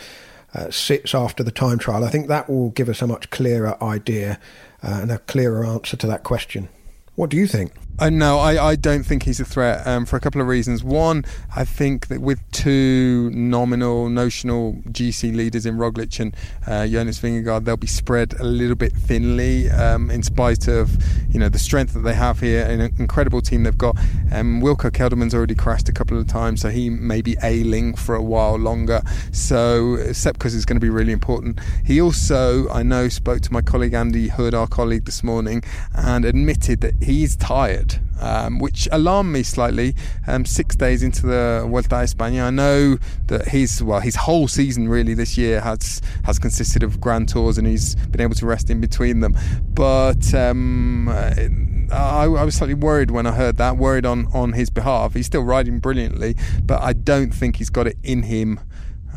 uh, 0.56 0.72
sits 0.72 1.14
after 1.14 1.44
the 1.44 1.52
time 1.52 1.78
trial, 1.78 2.04
I 2.04 2.10
think 2.10 2.28
that 2.28 2.50
will 2.50 2.72
give 2.72 2.90
us 2.90 3.04
a 3.04 3.08
much 3.08 3.30
clearer 3.30 3.82
idea 3.84 4.40
uh, 4.82 5.00
and 5.02 5.12
a 5.12 5.20
clearer 5.20 5.64
answer 5.64 5.96
to 5.98 6.08
that 6.08 6.24
question. 6.24 6.70
What 7.14 7.30
do 7.30 7.38
you 7.38 7.46
think? 7.46 7.72
Uh, 7.98 8.10
no, 8.10 8.40
I, 8.40 8.72
I 8.72 8.76
don't 8.76 9.04
think 9.04 9.24
he's 9.24 9.40
a 9.40 9.46
threat 9.46 9.88
um, 9.88 10.06
for 10.06 10.18
a 10.18 10.20
couple 10.20 10.42
of 10.42 10.48
reasons. 10.48 10.84
One, 10.84 11.24
I 11.56 11.64
think 11.64 12.08
that 12.08 12.20
with 12.20 12.42
two 12.52 13.30
nominal, 13.32 14.10
notional 14.10 14.74
GC 14.90 15.34
leaders 15.34 15.66
in 15.66 15.78
Roglic 15.78 16.20
and 16.20 16.36
uh, 16.68 16.88
Jonas 16.88 17.20
Vingegaard, 17.20 17.64
they'll 17.64 17.78
be 17.78 17.88
spread 17.88 18.34
a 18.34 18.44
little 18.44 18.76
bit 18.76 18.92
thinly 18.92 19.70
um, 19.70 20.12
in 20.12 20.24
spite 20.24 20.68
of 20.68 20.92
you 21.34 21.40
know 21.40 21.48
the 21.48 21.58
strength 21.58 21.94
that 21.94 22.02
they 22.02 22.14
have 22.14 22.42
here. 22.42 22.66
An 22.66 22.82
incredible 23.00 23.42
team 23.42 23.64
they've 23.64 23.78
got. 23.78 23.98
Um, 24.30 24.62
Wilco 24.62 24.92
Kelderman's 24.92 25.34
already 25.34 25.56
crashed 25.56 25.88
a 25.88 25.94
couple 25.94 26.20
of 26.20 26.28
times, 26.28 26.60
so 26.60 26.70
he 26.72 26.90
may 26.90 27.22
be 27.22 27.38
ailing 27.44 27.96
for 27.96 28.14
a 28.14 28.22
while 28.22 28.58
longer. 28.58 29.02
So 29.32 30.12
Sepp 30.12 30.40
Kuss 30.40 30.54
is 30.54 30.66
going 30.66 30.76
to 30.76 30.82
be 30.82 30.90
really 30.90 31.14
important. 31.14 31.62
He 31.86 32.02
also, 32.02 32.68
I 32.70 32.84
know, 32.84 33.08
spoke 33.08 33.40
to 33.44 33.54
my 33.54 33.62
colleague 33.62 33.94
Andy 33.94 34.28
Hood, 34.28 34.54
our 34.54 34.68
colleague 34.68 35.06
this 35.06 35.24
morning, 35.24 35.64
and 35.94 36.26
admitted 36.26 36.82
that 36.82 37.02
he's 37.02 37.38
tired 37.38 37.85
um, 38.20 38.60
which 38.60 38.88
alarmed 38.92 39.32
me 39.32 39.44
slightly. 39.44 39.96
Um, 40.28 40.46
six 40.46 40.76
days 40.76 41.04
into 41.04 41.26
the 41.28 41.66
Vuelta 41.68 41.98
a 41.98 42.04
España, 42.04 42.48
I 42.48 42.50
know 42.50 42.98
that 43.28 43.50
his 43.50 43.84
well, 43.84 44.00
his 44.00 44.16
whole 44.16 44.48
season 44.48 44.90
really 44.90 45.14
this 45.14 45.38
year 45.38 45.62
has 45.62 46.02
has 46.24 46.40
consisted 46.40 46.84
of 46.84 47.00
Grand 47.00 47.30
Tours, 47.30 47.58
and 47.58 47.68
he's 47.68 47.96
been 47.96 48.22
able 48.22 48.36
to 48.36 48.46
rest 48.46 48.70
in 48.70 48.82
between 48.82 49.20
them. 49.20 49.38
But 49.74 50.34
um, 50.34 51.10
I, 51.10 52.24
I 52.24 52.44
was 52.44 52.56
slightly 52.56 52.74
worried 52.74 53.12
when 53.12 53.28
I 53.28 53.32
heard 53.32 53.58
that. 53.58 53.78
Worried 53.78 54.06
on 54.06 54.28
on 54.34 54.54
his 54.54 54.70
behalf. 54.70 55.14
He's 55.14 55.26
still 55.26 55.44
riding 55.44 55.80
brilliantly, 55.80 56.36
but 56.64 56.82
I 56.82 56.94
don't 56.94 57.34
think 57.34 57.58
he's 57.58 57.70
got 57.70 57.88
it 57.88 57.98
in 58.04 58.24
him. 58.24 58.60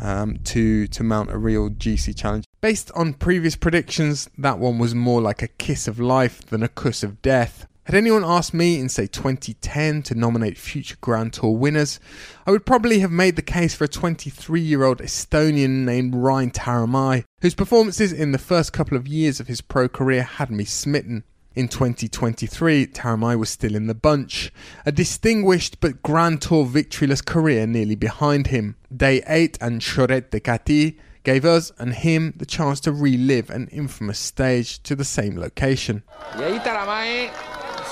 Um, 0.01 0.37
to 0.45 0.87
to 0.87 1.03
mount 1.03 1.29
a 1.29 1.37
real 1.37 1.69
GC 1.69 2.15
challenge. 2.15 2.45
Based 2.61 2.89
on 2.95 3.15
previous 3.15 3.57
predictions, 3.57 4.29
that 4.37 4.57
one 4.57 4.77
was 4.79 4.95
more 4.95 5.21
like 5.21 5.41
a 5.41 5.49
kiss 5.49 5.89
of 5.89 5.99
life 5.99 6.39
than 6.45 6.63
a 6.63 6.69
kiss 6.69 7.03
of 7.03 7.21
death. 7.21 7.67
Had 7.89 7.95
anyone 7.95 8.23
asked 8.23 8.53
me 8.53 8.79
in, 8.79 8.87
say, 8.87 9.07
2010 9.07 10.03
to 10.03 10.13
nominate 10.13 10.59
future 10.59 10.95
Grand 11.01 11.33
Tour 11.33 11.57
winners, 11.57 11.99
I 12.45 12.51
would 12.51 12.63
probably 12.63 12.99
have 12.99 13.09
made 13.09 13.35
the 13.35 13.41
case 13.41 13.73
for 13.73 13.85
a 13.85 13.87
23 13.87 14.61
year 14.61 14.83
old 14.83 14.99
Estonian 14.99 15.85
named 15.85 16.13
Rein 16.13 16.51
Taaramäe, 16.51 17.23
whose 17.41 17.55
performances 17.55 18.13
in 18.13 18.31
the 18.31 18.37
first 18.37 18.73
couple 18.73 18.95
of 18.95 19.07
years 19.07 19.39
of 19.39 19.47
his 19.47 19.61
pro 19.61 19.89
career 19.89 20.21
had 20.21 20.51
me 20.51 20.65
smitten. 20.65 21.23
In 21.55 21.67
2023, 21.67 22.85
Taramai 22.85 23.39
was 23.39 23.49
still 23.49 23.73
in 23.73 23.87
the 23.87 23.95
bunch, 23.95 24.53
a 24.85 24.91
distinguished 24.91 25.79
but 25.79 26.03
Grand 26.03 26.43
Tour 26.43 26.67
victoryless 26.67 27.25
career 27.25 27.65
nearly 27.65 27.95
behind 27.95 28.47
him. 28.47 28.75
Day 28.95 29.23
8 29.25 29.57
and 29.59 29.81
Xorret 29.81 30.29
de 30.29 30.39
Catí 30.39 30.99
gave 31.23 31.43
us 31.43 31.71
and 31.79 31.95
him 31.95 32.35
the 32.37 32.45
chance 32.45 32.79
to 32.81 32.91
relive 32.91 33.49
an 33.49 33.67
infamous 33.69 34.19
stage 34.19 34.83
to 34.83 34.95
the 34.95 35.03
same 35.03 35.39
location. 35.39 36.03
Y 36.37 36.43
ahí 36.43 36.63
Taaramäe 36.63 37.48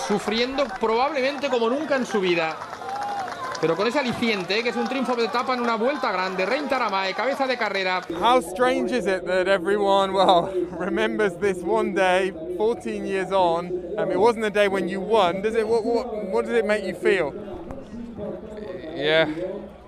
sufriendo 0.07 0.65
probablemente 0.79 1.49
como 1.49 1.69
nunca 1.69 1.95
en 1.95 2.05
su 2.05 2.21
vida. 2.21 2.55
Pero 3.59 3.75
con 3.75 3.87
ese 3.87 3.99
aliciente, 3.99 4.61
que 4.61 4.69
es 4.69 4.75
un 4.75 4.87
triunfo 4.87 5.15
de 5.15 5.25
etapa 5.25 5.55
en 5.55 5.61
una 5.61 5.75
vuelta 5.77 6.11
grande. 6.11 6.45
Rein 6.45 6.69
Taramae, 6.69 7.13
cabeza 7.15 7.47
de 7.47 7.57
carrera. 7.57 8.01
How 8.21 8.39
strange 8.39 8.91
is 8.91 9.07
it 9.07 9.25
that 9.25 9.47
everyone, 9.47 10.13
well, 10.13 10.53
remembers 10.79 11.33
this 11.37 11.57
one 11.63 11.93
day, 11.95 12.31
14 12.57 13.05
years 13.05 13.31
on? 13.31 13.65
Um, 13.97 14.11
it 14.11 14.19
wasn't 14.19 14.45
a 14.45 14.51
day 14.51 14.67
when 14.67 14.87
you 14.87 15.01
won. 15.01 15.41
Does 15.41 15.55
it? 15.55 15.67
What, 15.67 15.83
what, 15.83 16.31
what 16.31 16.45
does 16.45 16.53
it 16.53 16.65
make 16.65 16.85
you 16.85 16.93
feel? 16.93 17.33
Yeah, 18.95 19.25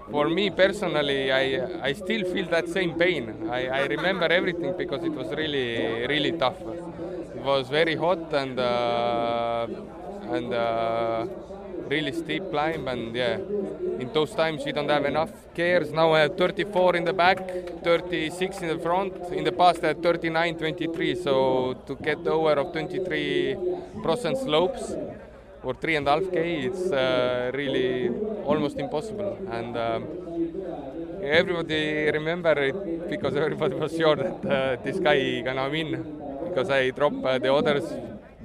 for 0.10 0.30
me 0.30 0.50
personally, 0.50 1.32
I, 1.32 1.90
I 1.90 1.94
still 1.94 2.24
feel 2.34 2.48
that 2.50 2.68
same 2.70 2.98
pain. 2.98 3.50
I, 3.52 3.68
I 3.68 3.86
remember 3.86 4.26
everything 4.26 4.74
because 4.76 5.04
it 5.04 5.12
was 5.12 5.28
really, 5.30 6.08
really 6.08 6.32
tough. 6.32 6.60
It 6.60 7.44
was 7.44 7.70
very 7.70 7.96
hot 7.96 8.34
and 8.34 8.60
uh, 8.60 9.68
and 10.36 10.54
uh, 10.54 11.26
really 11.90 12.12
steep 12.12 12.50
climb 12.52 12.88
and 12.88 13.16
yeah, 13.16 13.38
in 14.00 14.10
those 14.14 14.32
times 14.36 14.64
we 14.66 14.72
don't 14.72 14.90
have 14.90 15.06
enough 15.06 15.32
gears. 15.54 15.92
Now 15.92 16.14
I 16.14 16.20
have 16.22 16.38
34 16.38 16.96
in 16.96 17.04
the 17.04 17.14
back, 17.14 17.38
36 17.84 18.62
in 18.62 18.68
the 18.70 18.80
front. 18.80 19.14
In 19.32 19.44
the 19.44 19.52
past 19.52 19.84
I 19.84 19.88
had 19.88 20.04
39, 20.04 20.58
23. 20.58 21.16
So 21.16 21.76
to 21.88 21.96
get 21.96 22.26
over 22.28 22.54
of 22.54 22.72
23 22.72 23.58
percent 24.04 24.38
slopes 24.38 24.94
or 25.64 25.74
three 25.74 25.96
and 25.96 26.08
a 26.08 26.12
half 26.12 26.32
k, 26.32 26.62
it's 26.68 26.92
uh, 26.92 27.52
really 27.54 28.10
almost 28.46 28.78
impossible. 28.78 29.38
And 29.52 29.76
um, 29.78 30.08
everybody 31.22 32.10
remember 32.12 32.54
it 32.64 33.10
because 33.10 33.36
everybody 33.36 33.76
was 33.76 33.96
sure 33.96 34.16
that 34.16 34.46
uh, 34.46 34.82
this 34.84 35.00
guy 35.00 35.42
gonna 35.42 35.70
win 35.70 35.90
because 36.48 36.70
I 36.70 36.92
drop 36.92 37.14
uh, 37.26 37.38
the 37.40 37.54
others 37.54 37.84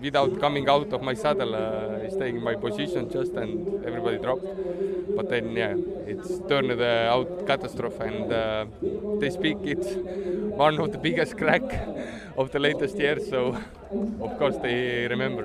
without 0.05 0.39
coming 0.39 0.69
out 0.69 0.93
of 0.93 1.01
my 1.03 1.15
saddle, 1.15 1.55
uh, 1.55 2.09
staying 2.11 2.37
in 2.37 2.45
my 2.45 2.55
position 2.55 3.11
just 3.11 3.33
and 3.33 3.85
everybody 3.85 4.19
dropped. 4.19 4.47
But 5.17 5.29
then, 5.31 5.57
yeah, 5.57 5.75
it's 6.07 6.41
turned 6.49 6.71
uh, 6.73 7.15
out 7.15 7.47
catastrophe 7.47 8.05
and 8.05 8.33
uh, 8.33 8.67
they 9.21 9.31
speak 9.31 9.59
it's 9.63 9.89
one 10.65 10.79
of 10.79 10.93
the 10.93 10.99
biggest 10.99 11.37
crack 11.43 11.63
of 12.37 12.51
the 12.53 12.59
latest 12.59 12.99
years. 12.99 13.29
So, 13.29 13.57
of 14.21 14.37
course, 14.39 14.57
they 14.59 15.07
remember. 15.09 15.45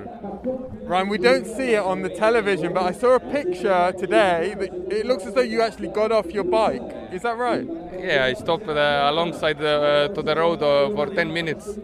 Rein, 0.84 1.08
we 1.08 1.18
don't 1.18 1.46
see 1.46 1.74
it 1.74 1.82
on 1.82 2.02
the 2.02 2.10
television, 2.10 2.72
but 2.74 2.84
I 2.84 2.92
saw 2.92 3.14
a 3.14 3.20
picture 3.20 3.92
today 3.98 4.54
that 4.58 4.70
it 4.90 5.06
looks 5.06 5.24
as 5.24 5.34
though 5.34 5.40
you 5.54 5.62
actually 5.62 5.88
got 5.88 6.12
off 6.12 6.32
your 6.32 6.44
bike. 6.44 6.82
Is 7.12 7.22
that 7.22 7.36
right? 7.38 7.68
Yeah, 7.98 8.24
I 8.24 8.34
stopped 8.34 8.68
uh, 8.68 9.06
alongside 9.12 9.58
the, 9.58 10.08
uh, 10.10 10.14
to 10.14 10.22
the 10.22 10.34
road 10.34 10.62
uh, 10.62 10.90
for 10.90 11.06
10 11.06 11.32
minutes 11.32 11.78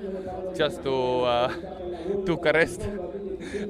just 0.56 0.82
to 0.82 0.92
uh, 2.12 2.16
took 2.24 2.46
a 2.46 2.52
rest. 2.52 2.88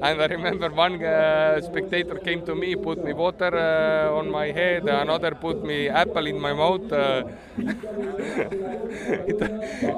And 0.01 0.21
I 0.21 0.25
remember 0.27 0.69
one 0.69 1.03
uh, 1.03 1.61
spectator 1.61 2.15
came 2.19 2.41
to 2.43 2.55
me, 2.55 2.75
put 2.75 3.03
me 3.03 3.13
water 3.13 3.51
uh, 3.55 4.17
on 4.17 4.29
my 4.29 4.51
head, 4.51 4.87
another 4.87 5.35
put 5.35 5.63
me 5.63 5.89
apple 5.89 6.27
in 6.27 6.39
my 6.39 6.53
mouth. 6.53 6.91
Uh, 6.91 7.23
it, 8.17 9.41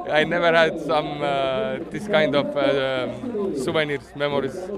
I 0.10 0.24
never 0.24 0.52
had 0.54 0.80
some 0.80 1.22
uh, 1.22 1.80
this 1.90 2.08
kind 2.08 2.36
of 2.36 2.56
uh, 2.56 3.08
souvenirs, 3.54 4.16
memories. 4.16 4.72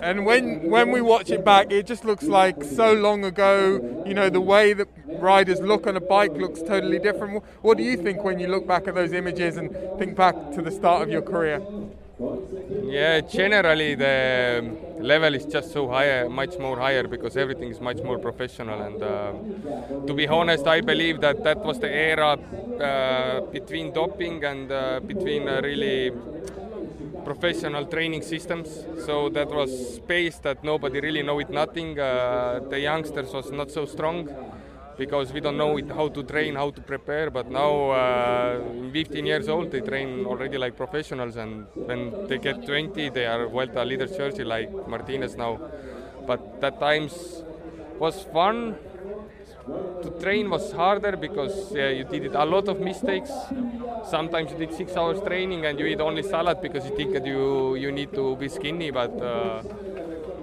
And 0.00 0.24
when 0.24 0.62
when 0.68 0.90
we 0.90 1.00
watch 1.02 1.32
it 1.32 1.44
back, 1.44 1.66
it 1.70 1.86
just 1.86 2.04
looks 2.04 2.28
like 2.28 2.64
so 2.64 2.92
long 2.92 3.24
ago. 3.24 3.80
You 4.04 4.14
know, 4.14 4.30
the 4.30 4.40
way 4.40 4.72
that 4.72 4.88
riders 5.12 5.60
look 5.60 5.86
on 5.86 5.96
a 5.96 6.00
bike 6.00 6.38
looks 6.38 6.62
totally 6.62 6.98
different. 6.98 7.42
What 7.62 7.78
do 7.78 7.84
you 7.84 7.96
think 7.96 8.24
when 8.24 8.38
you 8.38 8.48
look 8.48 8.66
back 8.66 8.88
at 8.88 8.94
those 8.94 9.12
images 9.12 9.56
and 9.56 9.70
think 9.98 10.16
back 10.16 10.50
to 10.52 10.62
the 10.62 10.70
start 10.70 11.02
of 11.02 11.10
your 11.10 11.22
career? 11.22 11.62
Yeah, 12.82 13.20
generally 13.20 13.94
the 13.94 14.74
level 14.98 15.34
is 15.34 15.44
just 15.46 15.70
so 15.72 15.88
higher, 15.88 16.28
much 16.28 16.58
more 16.58 16.78
higher 16.78 17.06
because 17.06 17.36
everything 17.36 17.70
is 17.70 17.80
much 17.80 18.02
more 18.02 18.18
professional. 18.18 18.80
And 18.80 19.02
uh, 19.02 19.32
to 20.06 20.14
be 20.14 20.26
honest, 20.28 20.66
I 20.66 20.80
believe 20.80 21.20
that 21.20 21.42
that 21.44 21.64
was 21.64 21.78
the 21.78 21.90
era 21.92 22.38
uh, 22.80 23.40
between 23.50 23.92
doping 23.92 24.44
and 24.44 24.70
uh, 24.72 25.00
between 25.06 25.48
uh, 25.48 25.60
really 25.62 26.12
professional 27.24 27.86
training 27.86 28.22
systems. 28.22 28.86
So 28.96 29.28
that 29.30 29.50
was 29.50 29.70
space 29.70 30.38
that 30.40 30.62
nobody 30.64 31.00
really 31.00 31.22
know 31.22 31.38
it 31.38 31.50
nothing. 31.52 31.98
Uh, 31.98 32.60
the 32.68 32.80
youngsters 32.80 33.32
was 33.32 33.52
not 33.52 33.70
so 33.70 33.86
strong 33.86 34.26
because 35.00 35.32
we 35.32 35.40
don't 35.40 35.56
know 35.56 35.78
it, 35.78 35.88
how 35.98 36.06
to 36.16 36.22
train, 36.22 36.54
how 36.62 36.70
to 36.70 36.80
prepare. 36.92 37.30
But 37.30 37.50
now, 37.50 37.72
uh, 37.90 38.60
15 38.92 39.24
years 39.24 39.48
old, 39.48 39.70
they 39.70 39.80
train 39.80 40.26
already 40.26 40.58
like 40.58 40.76
professionals, 40.76 41.36
and 41.36 41.66
when 41.88 42.00
they 42.28 42.36
get 42.38 42.66
20, 42.66 43.08
they 43.08 43.24
are 43.24 43.48
Vuelta 43.48 43.82
leaders 43.82 44.14
jersey 44.16 44.44
like 44.44 44.70
Martinez 44.86 45.36
now. 45.36 45.52
But 46.26 46.60
that 46.60 46.78
times 46.78 47.42
was 47.98 48.22
fun. 48.34 48.76
To 50.02 50.10
train 50.22 50.50
was 50.50 50.72
harder 50.72 51.16
because 51.16 51.72
you 51.74 52.04
did 52.04 52.34
a 52.34 52.44
lot 52.44 52.68
of 52.68 52.80
mistakes. 52.80 53.30
Sometimes 54.04 54.50
you 54.52 54.58
did 54.58 54.72
six 54.74 54.96
hours 54.96 55.20
training 55.20 55.64
and 55.66 55.78
you 55.78 55.86
eat 55.86 56.00
only 56.00 56.22
salad 56.22 56.60
because 56.60 56.84
you 56.88 56.94
think 56.96 57.12
that 57.12 57.26
you 57.26 57.74
you 57.76 57.90
need 57.92 58.12
to 58.20 58.36
be 58.36 58.48
skinny, 58.48 58.90
but. 58.90 59.12
Uh, 59.20 59.62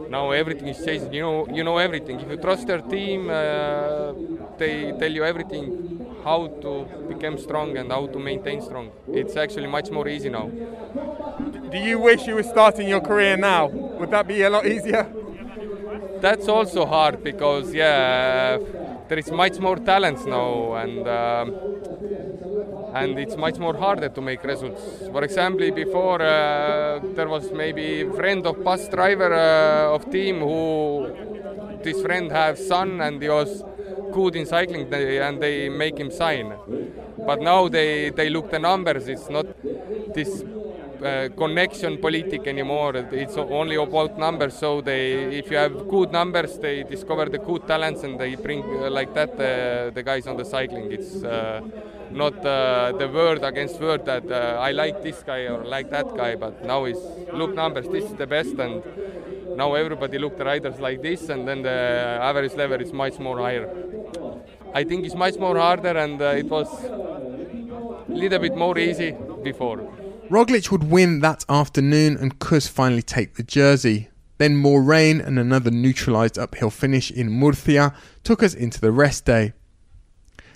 now 0.10 0.32
everything 0.32 0.68
is 0.68 0.84
changing. 0.84 1.14
You 1.14 1.22
know, 1.22 1.48
you 1.50 1.64
know 1.64 1.78
everything. 1.78 2.20
If 2.20 2.30
you 2.30 2.38
trust 2.38 2.68
your 2.68 2.82
team, 2.82 3.30
uh, 3.30 4.14
they 4.58 4.92
tell 5.00 5.12
you 5.12 5.24
everything, 5.24 5.74
how 6.24 6.48
to 6.62 6.86
become 7.08 7.38
strong 7.38 7.78
and 7.78 7.92
how 7.92 8.08
to 8.08 8.20
maintain 8.20 8.62
strong. 8.62 8.92
It's 9.12 9.36
actually 9.38 9.68
much 9.68 9.92
more 9.92 10.08
easy 10.08 10.30
now. 10.30 10.50
Do 11.72 11.78
you 11.78 12.00
wish 12.00 12.28
you 12.28 12.36
were 12.36 12.44
starting 12.44 12.88
your 12.88 13.02
career 13.02 13.38
now? 13.38 13.68
Would 13.68 14.12
that 14.12 14.28
be 14.28 14.42
a 14.44 14.50
lot 14.50 14.66
easier? 14.66 15.08
That's 16.22 16.48
also 16.48 16.86
hard 16.86 17.24
because 17.24 17.74
yeah, 17.74 18.58
there 19.08 19.20
is 19.20 19.32
much 19.32 19.60
more 19.60 19.78
talents 19.78 20.26
now 20.26 20.74
and. 20.74 21.08
Um, 21.08 21.48
and 22.94 23.20
it's 23.20 23.36
much 23.38 23.58
more 23.60 23.76
harder 23.76 24.10
to 24.10 24.22
make 24.22 24.44
results. 24.44 24.82
For 25.12 25.24
example, 25.24 25.70
before 25.72 26.22
uh, 26.22 27.00
there 27.16 27.28
was 27.28 27.52
maybe 27.52 28.06
friend 28.16 28.46
of 28.46 28.64
bus 28.64 28.88
driver 28.90 29.34
uh, 29.34 29.96
of 29.96 30.10
team 30.10 30.40
who 30.40 31.14
this 31.84 32.02
friend 32.02 32.32
have 32.32 32.58
son 32.58 33.02
and 33.02 33.22
he 33.22 33.30
was 33.30 33.64
good 34.12 34.36
in 34.36 34.46
cycling 34.46 34.92
and 34.94 35.42
they 35.42 35.70
make 35.70 35.98
him 35.98 36.12
sign. 36.12 36.54
But 37.18 37.42
now 37.42 37.68
they, 37.68 38.10
they 38.10 38.30
look 38.30 38.50
the 38.50 38.60
numbers. 38.60 39.08
It's 39.08 39.30
not 39.30 39.46
this 40.14 40.44
uh, 41.04 41.30
connection 41.36 41.98
politic 41.98 42.48
anymore. 42.48 42.96
It's 43.12 43.38
only 43.38 43.76
about 43.76 44.18
numbers. 44.18 44.56
So 44.56 44.82
they, 44.82 45.38
if 45.38 45.52
you 45.52 45.58
have 45.58 45.88
good 45.88 46.12
numbers, 46.12 46.58
they 46.58 46.84
discover 46.84 47.26
the 47.26 47.38
good 47.38 47.68
talents 47.68 48.04
and 48.04 48.20
they 48.20 48.36
bring 48.36 48.64
uh, 48.64 48.90
like 48.90 49.14
that 49.14 49.32
uh, 49.34 49.92
the 49.92 50.04
guys 50.04 50.28
on 50.28 50.38
the 50.38 50.46
cycling. 50.46 50.92
It's 50.92 51.24
uh, 51.24 51.62
not 52.12 52.34
uh, 52.46 52.94
the 52.98 53.08
word 53.08 53.44
against 53.44 53.80
word 53.80 54.06
that 54.06 54.32
I 54.32 54.72
like 54.72 55.04
this 55.04 55.24
guy 55.24 55.42
or 55.48 55.64
like 55.64 55.90
that 55.92 56.16
guy, 56.16 56.36
but 56.36 56.64
now 56.66 56.86
is 56.86 56.98
look 57.34 57.54
numbers. 57.54 57.88
This 57.88 58.06
is 58.06 58.14
the 58.14 58.28
best, 58.28 58.58
and 58.58 58.82
now 59.58 59.74
everybody 59.74 60.18
look 60.18 60.38
the 60.38 60.46
riders 60.46 60.80
like 60.80 61.02
this, 61.02 61.30
and 61.30 61.48
then 61.48 61.64
the 61.64 62.20
average 62.22 62.54
level 62.54 62.80
is 62.82 62.94
much 62.94 63.20
more 63.20 63.40
higher. 63.40 63.70
I 64.74 64.84
think 64.84 65.06
it's 65.06 65.16
much 65.16 65.36
more 65.38 65.58
harder, 65.58 65.98
and 65.98 66.22
it 66.22 66.46
was 66.46 66.68
a 66.86 68.14
little 68.14 68.40
bit 68.40 68.56
more 68.56 68.78
easy 68.78 69.16
before. 69.44 70.07
Roglic 70.30 70.72
would 70.72 70.84
win 70.84 71.22
that 71.22 71.46
afternoon 71.48 72.18
and 72.18 72.38
Kuss 72.38 72.68
finally 72.68 73.02
take 73.02 73.36
the 73.36 73.44
jersey. 73.44 74.10
Then 74.40 74.58
more 74.58 74.84
rain 74.84 75.22
and 75.22 75.40
another 75.40 75.72
neutralised 75.72 76.38
uphill 76.38 76.70
finish 76.70 77.10
in 77.10 77.32
Murcia 77.32 77.94
took 78.24 78.44
us 78.44 78.54
into 78.54 78.82
the 78.82 78.92
rest 78.92 79.24
day. 79.24 79.54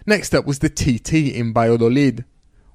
Next 0.05 0.35
up 0.35 0.45
was 0.45 0.59
the 0.59 0.69
TT 0.69 1.33
in 1.33 1.53
Valladolid, 1.53 2.25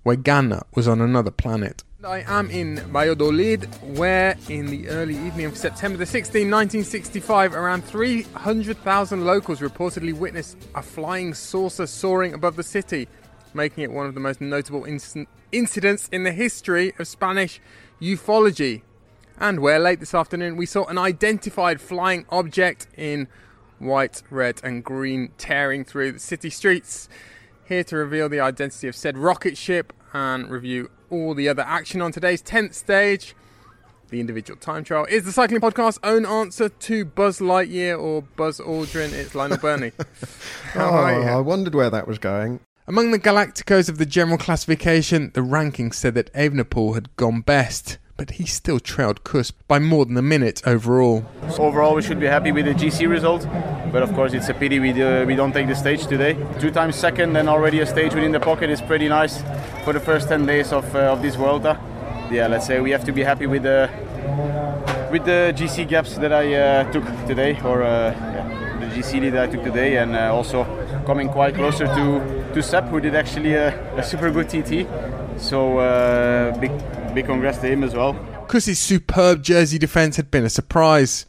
where 0.04 0.16
Ganna 0.16 0.62
was 0.74 0.88
on 0.88 1.02
another 1.02 1.30
planet. 1.30 1.84
I 2.02 2.24
am 2.26 2.50
in 2.50 2.76
Valladolid, 2.76 3.64
where 3.82 4.36
in 4.48 4.66
the 4.66 4.88
early 4.88 5.18
evening 5.18 5.46
of 5.46 5.56
September 5.56 5.98
the 5.98 6.04
16th, 6.04 6.50
1965, 6.50 7.54
around 7.54 7.84
300,000 7.84 9.24
locals 9.24 9.60
reportedly 9.60 10.14
witnessed 10.14 10.56
a 10.74 10.82
flying 10.82 11.34
saucer 11.34 11.86
soaring 11.86 12.32
above 12.32 12.56
the 12.56 12.62
city, 12.62 13.06
making 13.52 13.84
it 13.84 13.90
one 13.90 14.06
of 14.06 14.14
the 14.14 14.20
most 14.20 14.40
notable 14.40 14.82
inc- 14.82 15.26
incidents 15.52 16.08
in 16.12 16.24
the 16.24 16.32
history 16.32 16.92
of 16.98 17.06
Spanish 17.06 17.60
ufology. 18.00 18.82
And 19.38 19.60
where 19.60 19.78
late 19.78 20.00
this 20.00 20.14
afternoon 20.14 20.56
we 20.56 20.66
saw 20.66 20.84
an 20.86 20.98
identified 20.98 21.80
flying 21.80 22.24
object 22.30 22.86
in 22.96 23.28
white, 23.78 24.22
red, 24.30 24.60
and 24.64 24.82
green 24.82 25.32
tearing 25.38 25.84
through 25.84 26.12
the 26.12 26.18
city 26.18 26.50
streets. 26.50 27.08
Here 27.64 27.84
to 27.84 27.96
reveal 27.96 28.28
the 28.28 28.40
identity 28.40 28.88
of 28.88 28.94
said 28.94 29.18
rocket 29.18 29.56
ship 29.56 29.92
and 30.12 30.48
review 30.48 30.90
all 31.10 31.34
the 31.34 31.48
other 31.48 31.62
action 31.62 32.00
on 32.00 32.12
today's 32.12 32.42
10th 32.42 32.74
stage. 32.74 33.34
The 34.08 34.20
individual 34.20 34.58
time 34.58 34.84
trial 34.84 35.04
is 35.06 35.24
the 35.24 35.32
Cycling 35.32 35.60
Podcast's 35.60 35.98
own 36.04 36.24
answer 36.24 36.68
to 36.68 37.04
Buzz 37.04 37.40
Lightyear 37.40 38.00
or 38.00 38.22
Buzz 38.22 38.60
Aldrin. 38.60 39.12
It's 39.12 39.34
Lionel 39.34 39.58
Birnie. 39.58 39.92
oh, 40.76 40.94
I 40.94 41.40
wondered 41.40 41.74
where 41.74 41.90
that 41.90 42.06
was 42.06 42.18
going. 42.20 42.60
Among 42.88 43.10
the 43.10 43.18
Galacticos 43.18 43.88
of 43.88 43.98
the 43.98 44.06
general 44.06 44.38
classification, 44.38 45.32
the 45.34 45.40
rankings 45.40 45.94
said 45.94 46.14
that 46.14 46.32
Evenepoel 46.34 46.94
had 46.94 47.14
gone 47.16 47.40
best 47.40 47.98
but 48.16 48.30
he 48.30 48.46
still 48.46 48.80
trailed 48.80 49.24
Kuss 49.24 49.50
by 49.50 49.78
more 49.78 50.06
than 50.06 50.16
a 50.16 50.22
minute 50.22 50.62
overall. 50.66 51.24
Overall, 51.58 51.94
we 51.94 52.02
should 52.02 52.18
be 52.18 52.26
happy 52.26 52.50
with 52.50 52.64
the 52.64 52.72
GC 52.72 53.08
result, 53.08 53.46
but 53.92 54.02
of 54.02 54.12
course, 54.14 54.32
it's 54.32 54.48
a 54.48 54.54
pity 54.54 54.78
we, 54.80 54.92
do, 54.92 55.24
we 55.26 55.36
don't 55.36 55.52
take 55.52 55.66
the 55.66 55.74
stage 55.74 56.06
today. 56.06 56.34
Two 56.58 56.70
times 56.70 56.96
second 56.96 57.36
and 57.36 57.48
already 57.48 57.80
a 57.80 57.86
stage 57.86 58.14
within 58.14 58.32
the 58.32 58.40
pocket 58.40 58.70
is 58.70 58.80
pretty 58.80 59.08
nice 59.08 59.42
for 59.84 59.92
the 59.92 60.00
first 60.00 60.28
10 60.28 60.46
days 60.46 60.72
of, 60.72 60.94
uh, 60.94 61.12
of 61.12 61.22
this 61.22 61.34
Vuelta. 61.34 61.78
Yeah, 62.30 62.46
let's 62.46 62.66
say 62.66 62.80
we 62.80 62.90
have 62.90 63.04
to 63.04 63.12
be 63.12 63.22
happy 63.22 63.46
with 63.46 63.62
the 63.64 63.90
with 65.12 65.24
the 65.24 65.52
GC 65.54 65.86
gaps 65.86 66.16
that 66.16 66.32
I 66.32 66.54
uh, 66.54 66.90
took 66.90 67.04
today, 67.28 67.60
or 67.62 67.84
uh, 67.84 68.10
yeah, 68.10 68.78
the 68.80 68.86
GC 68.86 69.20
lead 69.20 69.34
that 69.34 69.48
I 69.48 69.52
took 69.52 69.62
today, 69.62 69.98
and 69.98 70.16
uh, 70.16 70.34
also 70.34 70.64
coming 71.06 71.28
quite 71.28 71.54
closer 71.54 71.86
to 71.86 72.50
to 72.54 72.62
Sepp, 72.62 72.84
who 72.88 73.00
did 73.00 73.14
actually 73.14 73.54
a, 73.54 73.68
a 73.96 74.02
super 74.02 74.30
good 74.30 74.48
TT. 74.48 74.86
So 75.40 75.78
uh, 75.78 76.58
big 76.58 76.72
big 77.14 77.26
congrats 77.26 77.58
to 77.58 77.68
him 77.68 77.84
as 77.84 77.94
well. 77.94 78.14
Kuss's 78.48 78.78
superb 78.78 79.42
jersey 79.42 79.78
defence 79.78 80.16
had 80.16 80.30
been 80.30 80.44
a 80.44 80.50
surprise, 80.50 81.26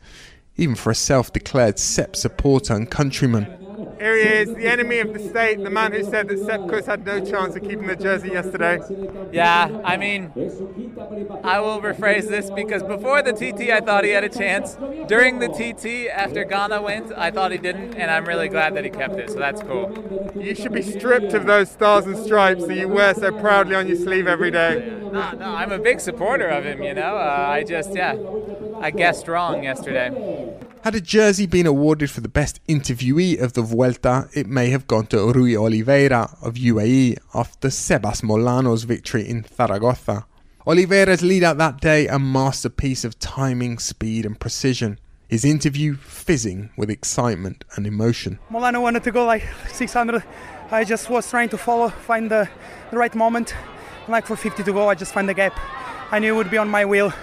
even 0.55 0.75
for 0.75 0.91
a 0.91 0.95
self 0.95 1.31
declared 1.31 1.79
Sepp 1.79 2.15
supporter 2.15 2.73
and 2.73 2.89
countryman. 2.89 3.66
Here 3.99 4.15
he 4.15 4.23
is, 4.23 4.53
the 4.53 4.67
enemy 4.67 4.99
of 4.99 5.13
the 5.13 5.19
state, 5.19 5.63
the 5.63 5.69
man 5.69 5.91
who 5.91 6.03
said 6.03 6.27
that 6.27 6.39
Sepp 6.39 6.69
Kuss 6.69 6.85
had 6.85 7.05
no 7.05 7.23
chance 7.23 7.55
of 7.55 7.63
keeping 7.63 7.87
the 7.87 7.95
jersey 7.95 8.29
yesterday. 8.29 8.79
Yeah, 9.31 9.81
I 9.83 9.97
mean, 9.97 10.31
I 11.43 11.59
will 11.59 11.81
rephrase 11.81 12.27
this 12.27 12.51
because 12.51 12.83
before 12.83 13.21
the 13.21 13.33
TT, 13.33 13.71
I 13.71 13.79
thought 13.79 14.03
he 14.03 14.11
had 14.11 14.23
a 14.23 14.29
chance. 14.29 14.75
During 15.07 15.39
the 15.39 15.47
TT, 15.47 16.09
after 16.09 16.45
Ganna 16.45 16.81
went, 16.81 17.11
I 17.13 17.31
thought 17.31 17.51
he 17.51 17.57
didn't, 17.57 17.95
and 17.95 18.11
I'm 18.11 18.25
really 18.25 18.49
glad 18.49 18.75
that 18.75 18.83
he 18.83 18.89
kept 18.89 19.15
it, 19.15 19.31
so 19.31 19.39
that's 19.39 19.61
cool. 19.61 20.31
You 20.35 20.53
should 20.53 20.73
be 20.73 20.83
stripped 20.83 21.33
of 21.33 21.45
those 21.45 21.71
stars 21.71 22.05
and 22.05 22.17
stripes 22.17 22.67
that 22.67 22.75
you 22.75 22.87
wear 22.87 23.13
so 23.15 23.31
proudly 23.31 23.75
on 23.75 23.87
your 23.87 23.97
sleeve 23.97 24.27
every 24.27 24.51
day. 24.51 24.99
No, 25.11 25.31
no, 25.31 25.45
I'm 25.45 25.71
a 25.71 25.79
big 25.79 25.99
supporter 25.99 26.47
of 26.47 26.65
him, 26.65 26.83
you 26.83 26.93
know? 26.93 27.17
Uh, 27.17 27.47
I 27.49 27.63
just, 27.63 27.95
yeah, 27.95 28.15
I 28.79 28.91
guessed 28.91 29.27
wrong 29.27 29.63
yesterday. 29.63 30.53
Had 30.83 30.95
a 30.95 31.01
jersey 31.01 31.47
been 31.47 31.65
awarded 31.65 32.09
for 32.11 32.21
the 32.21 32.29
best 32.29 32.65
interviewee 32.67 33.41
of 33.41 33.53
the 33.53 33.61
Vuelta, 33.61 33.86
it 34.33 34.47
may 34.47 34.69
have 34.69 34.87
gone 34.87 35.07
to 35.07 35.31
Rui 35.31 35.55
Oliveira 35.55 36.35
of 36.41 36.55
UAE 36.55 37.17
after 37.33 37.69
Sebas 37.69 38.21
Molano's 38.21 38.83
victory 38.83 39.27
in 39.27 39.45
Zaragoza. 39.55 40.25
Oliveira's 40.65 41.21
lead 41.21 41.43
out 41.43 41.57
that 41.57 41.79
day 41.79 42.07
a 42.07 42.19
masterpiece 42.19 43.05
of 43.05 43.17
timing, 43.19 43.79
speed, 43.79 44.25
and 44.25 44.37
precision. 44.37 44.99
His 45.29 45.45
interview 45.45 45.95
fizzing 45.95 46.69
with 46.75 46.89
excitement 46.89 47.63
and 47.75 47.87
emotion. 47.87 48.39
Molano 48.51 48.81
wanted 48.81 49.03
to 49.05 49.11
go 49.11 49.25
like 49.25 49.43
600. 49.71 50.23
I 50.69 50.83
just 50.83 51.09
was 51.09 51.29
trying 51.29 51.49
to 51.49 51.57
follow, 51.57 51.87
find 51.89 52.29
the, 52.29 52.49
the 52.91 52.97
right 52.97 53.15
moment. 53.15 53.55
Like 54.09 54.25
for 54.25 54.35
50 54.35 54.63
to 54.63 54.73
go, 54.73 54.89
I 54.89 54.95
just 54.95 55.13
find 55.13 55.29
the 55.29 55.33
gap. 55.33 55.57
I 56.11 56.19
knew 56.19 56.33
it 56.33 56.37
would 56.37 56.51
be 56.51 56.57
on 56.57 56.69
my 56.69 56.85
wheel. 56.85 57.13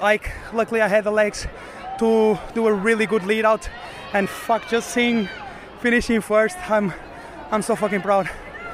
Like, 0.00 0.30
luckily, 0.52 0.80
I 0.80 0.88
had 0.88 1.04
the 1.04 1.10
legs 1.10 1.46
to 1.98 2.38
do 2.54 2.66
a 2.66 2.72
really 2.72 3.06
good 3.06 3.24
lead 3.24 3.44
out. 3.44 3.68
And 4.12 4.28
fuck, 4.28 4.68
just 4.68 4.90
seeing 4.90 5.28
finishing 5.78 6.20
first, 6.20 6.56
I'm, 6.70 6.92
I'm 7.50 7.62
so 7.62 7.76
fucking 7.76 8.02
proud. 8.02 8.28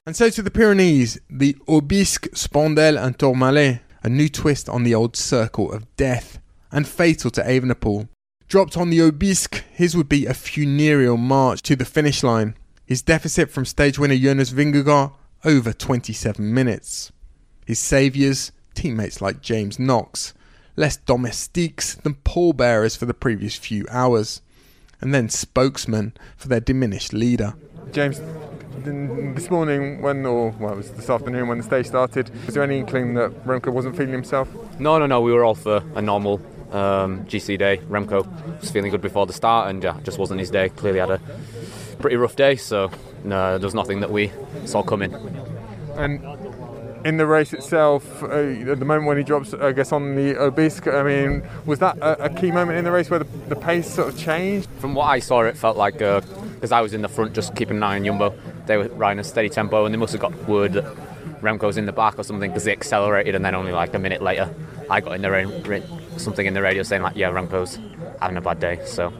And 0.06 0.16
so 0.16 0.30
to 0.30 0.42
the 0.42 0.50
Pyrenees, 0.50 1.18
the 1.30 1.56
Aubisque, 1.68 2.28
Spandelles, 2.32 3.02
and 3.02 3.18
Tourmalet, 3.18 3.80
a 4.02 4.08
new 4.08 4.28
twist 4.28 4.68
on 4.68 4.82
the 4.84 4.94
old 4.94 5.16
circle 5.16 5.72
of 5.72 5.94
death, 5.96 6.38
and 6.70 6.86
fatal 6.86 7.30
to 7.30 7.42
Evenepoel. 7.42 8.08
Dropped 8.48 8.76
on 8.76 8.90
the 8.90 9.00
Aubisque, 9.00 9.64
his 9.72 9.96
would 9.96 10.08
be 10.08 10.26
a 10.26 10.34
funereal 10.34 11.16
march 11.16 11.62
to 11.62 11.76
the 11.76 11.84
finish 11.84 12.22
line. 12.22 12.54
His 12.84 13.00
deficit 13.00 13.50
from 13.50 13.64
stage 13.64 13.98
winner 13.98 14.16
Jonas 14.16 14.50
Vingegaard 14.50 15.12
over 15.44 15.72
27 15.72 16.52
minutes. 16.52 17.12
His 17.64 17.78
saviours, 17.78 18.52
teammates 18.74 19.22
like 19.22 19.40
James 19.40 19.78
Knox, 19.78 20.34
less 20.76 20.96
domestiques 20.96 21.94
than 21.94 22.14
pallbearers 22.14 22.96
for 22.96 23.06
the 23.06 23.14
previous 23.14 23.56
few 23.56 23.86
hours, 23.90 24.42
and 25.04 25.14
then 25.14 25.28
spokesman 25.28 26.14
for 26.36 26.48
their 26.48 26.60
diminished 26.60 27.12
leader. 27.12 27.54
James, 27.92 28.20
this 28.84 29.50
morning 29.50 30.02
when, 30.02 30.26
or 30.26 30.50
well, 30.58 30.72
it 30.72 30.76
was 30.76 30.90
this 30.92 31.08
afternoon 31.08 31.46
when 31.46 31.58
the 31.58 31.64
stage 31.64 31.86
started, 31.86 32.30
was 32.46 32.54
there 32.54 32.64
any 32.64 32.78
inkling 32.78 33.14
that 33.14 33.30
Remco 33.44 33.72
wasn't 33.72 33.96
feeling 33.96 34.12
himself? 34.12 34.48
No, 34.80 34.98
no, 34.98 35.06
no. 35.06 35.20
We 35.20 35.32
were 35.32 35.44
all 35.44 35.54
for 35.54 35.84
a 35.94 36.02
normal 36.02 36.40
um, 36.72 37.24
GC 37.26 37.58
day. 37.58 37.76
Remco 37.88 38.26
was 38.60 38.70
feeling 38.70 38.90
good 38.90 39.02
before 39.02 39.26
the 39.26 39.32
start, 39.32 39.70
and 39.70 39.82
yeah, 39.82 40.00
just 40.02 40.18
wasn't 40.18 40.40
his 40.40 40.50
day. 40.50 40.70
Clearly 40.70 40.98
had 40.98 41.10
a 41.10 41.20
pretty 41.98 42.16
rough 42.16 42.34
day, 42.34 42.56
so 42.56 42.90
no, 43.22 43.58
there 43.58 43.66
was 43.66 43.74
nothing 43.74 44.00
that 44.00 44.10
we 44.10 44.32
saw 44.64 44.82
coming. 44.82 45.14
And 45.96 46.22
in 47.04 47.18
the 47.18 47.26
race 47.26 47.52
itself, 47.52 48.22
uh, 48.22 48.26
at 48.28 48.78
the 48.78 48.84
moment 48.84 49.06
when 49.06 49.18
he 49.18 49.24
drops, 49.24 49.52
I 49.52 49.72
guess, 49.72 49.92
on 49.92 50.14
the 50.14 50.36
Aubisque, 50.38 50.88
I 50.88 51.02
mean, 51.02 51.48
was 51.66 51.78
that 51.80 51.98
a, 51.98 52.24
a 52.24 52.30
key 52.30 52.50
moment 52.50 52.78
in 52.78 52.84
the 52.84 52.92
race 52.92 53.10
where 53.10 53.18
the, 53.18 53.26
the, 53.48 53.56
pace 53.56 53.92
sort 53.92 54.08
of 54.08 54.18
changed? 54.18 54.68
From 54.78 54.94
what 54.94 55.04
I 55.04 55.18
saw, 55.18 55.42
it 55.42 55.56
felt 55.56 55.76
like, 55.76 55.98
because 55.98 56.72
uh, 56.72 56.76
I 56.76 56.80
was 56.80 56.94
in 56.94 57.02
the 57.02 57.08
front 57.08 57.34
just 57.34 57.54
keeping 57.54 57.76
an 57.76 57.82
eye 57.82 57.96
on 57.96 58.04
Jumbo, 58.04 58.34
they 58.66 58.78
were 58.78 58.88
riding 58.88 59.18
a 59.18 59.24
steady 59.24 59.50
tempo 59.50 59.84
and 59.84 59.92
they 59.92 59.98
must 59.98 60.12
have 60.12 60.22
got 60.22 60.34
word 60.48 60.72
that 60.72 60.84
Remco's 61.42 61.76
in 61.76 61.84
the 61.84 61.92
back 61.92 62.18
or 62.18 62.22
something 62.22 62.50
because 62.50 62.64
they 62.64 62.72
accelerated 62.72 63.34
and 63.34 63.44
then 63.44 63.54
only 63.54 63.72
like 63.72 63.92
a 63.92 63.98
minute 63.98 64.22
later 64.22 64.52
I 64.88 65.00
got 65.00 65.12
in 65.12 65.22
the 65.22 65.30
ra- 65.30 66.16
something 66.16 66.46
in 66.46 66.54
the 66.54 66.62
radio 66.62 66.82
saying 66.82 67.02
like, 67.02 67.16
yeah, 67.16 67.30
Remco's 67.30 67.78
having 68.20 68.38
a 68.38 68.40
bad 68.40 68.60
day. 68.60 68.80
So 68.86 69.12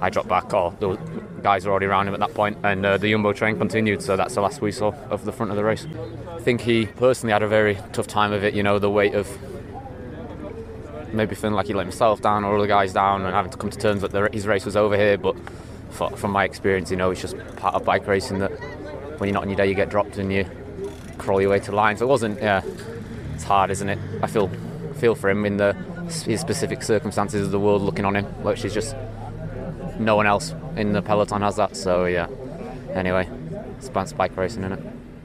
I 0.00 0.08
dropped 0.10 0.28
back. 0.28 0.52
Oh, 0.54 0.74
the 0.80 0.98
guys 1.42 1.64
were 1.64 1.70
already 1.70 1.86
around 1.86 2.08
him 2.08 2.14
at 2.14 2.20
that 2.20 2.34
point, 2.34 2.58
and 2.62 2.84
uh, 2.84 2.98
the 2.98 3.10
Jumbo 3.10 3.32
train 3.32 3.58
continued. 3.58 4.02
So 4.02 4.16
that's 4.16 4.34
the 4.34 4.40
last 4.40 4.60
we 4.60 4.72
saw 4.72 4.92
of 5.10 5.24
the 5.24 5.32
front 5.32 5.50
of 5.50 5.56
the 5.56 5.64
race. 5.64 5.86
I 6.30 6.40
think 6.40 6.60
he 6.60 6.86
personally 6.86 7.32
had 7.32 7.42
a 7.42 7.48
very 7.48 7.78
tough 7.92 8.06
time 8.06 8.32
of 8.32 8.44
it. 8.44 8.54
You 8.54 8.62
know, 8.62 8.78
the 8.78 8.90
weight 8.90 9.14
of 9.14 9.28
maybe 11.12 11.34
feeling 11.34 11.54
like 11.54 11.66
he 11.66 11.74
let 11.74 11.86
himself 11.86 12.20
down 12.20 12.44
or 12.44 12.56
other 12.56 12.66
guys 12.66 12.92
down, 12.92 13.24
and 13.24 13.34
having 13.34 13.50
to 13.50 13.58
come 13.58 13.70
to 13.70 13.78
terms 13.78 14.02
that 14.02 14.10
the, 14.10 14.28
his 14.32 14.46
race 14.46 14.64
was 14.64 14.76
over 14.76 14.96
here. 14.96 15.18
But 15.18 15.36
for, 15.90 16.10
from 16.16 16.30
my 16.32 16.44
experience, 16.44 16.90
you 16.90 16.96
know, 16.96 17.10
it's 17.10 17.20
just 17.20 17.36
part 17.56 17.74
of 17.74 17.84
bike 17.84 18.06
racing 18.06 18.38
that 18.40 18.50
when 19.18 19.28
you're 19.28 19.34
not 19.34 19.42
on 19.42 19.48
your 19.48 19.56
day, 19.56 19.66
you 19.66 19.74
get 19.74 19.88
dropped 19.88 20.18
and 20.18 20.32
you 20.32 20.46
crawl 21.18 21.40
your 21.40 21.50
way 21.50 21.60
to 21.60 21.72
line. 21.72 21.96
So 21.96 22.06
it 22.06 22.08
wasn't. 22.08 22.40
Yeah, 22.40 22.62
it's 23.34 23.44
hard, 23.44 23.70
isn't 23.70 23.88
it? 23.88 23.98
I 24.22 24.26
feel 24.26 24.48
feel 24.94 25.14
for 25.14 25.30
him 25.30 25.44
in 25.44 25.56
the 25.56 25.74
his 26.24 26.40
specific 26.40 26.82
circumstances 26.82 27.46
of 27.46 27.52
the 27.52 27.60
world 27.60 27.82
looking 27.82 28.04
on 28.04 28.16
him, 28.16 28.24
which 28.42 28.64
is 28.64 28.72
just 28.72 28.96
no 29.98 30.16
one 30.16 30.26
else 30.26 30.54
in 30.76 30.92
the 30.92 31.02
peloton 31.02 31.42
has 31.42 31.56
that. 31.56 31.76
So 31.76 32.06
yeah. 32.06 32.28
Anyway, 32.92 33.28
it's 33.76 34.12
bike 34.12 34.36
racing 34.36 34.64
in 34.64 34.72
it. 34.72 34.80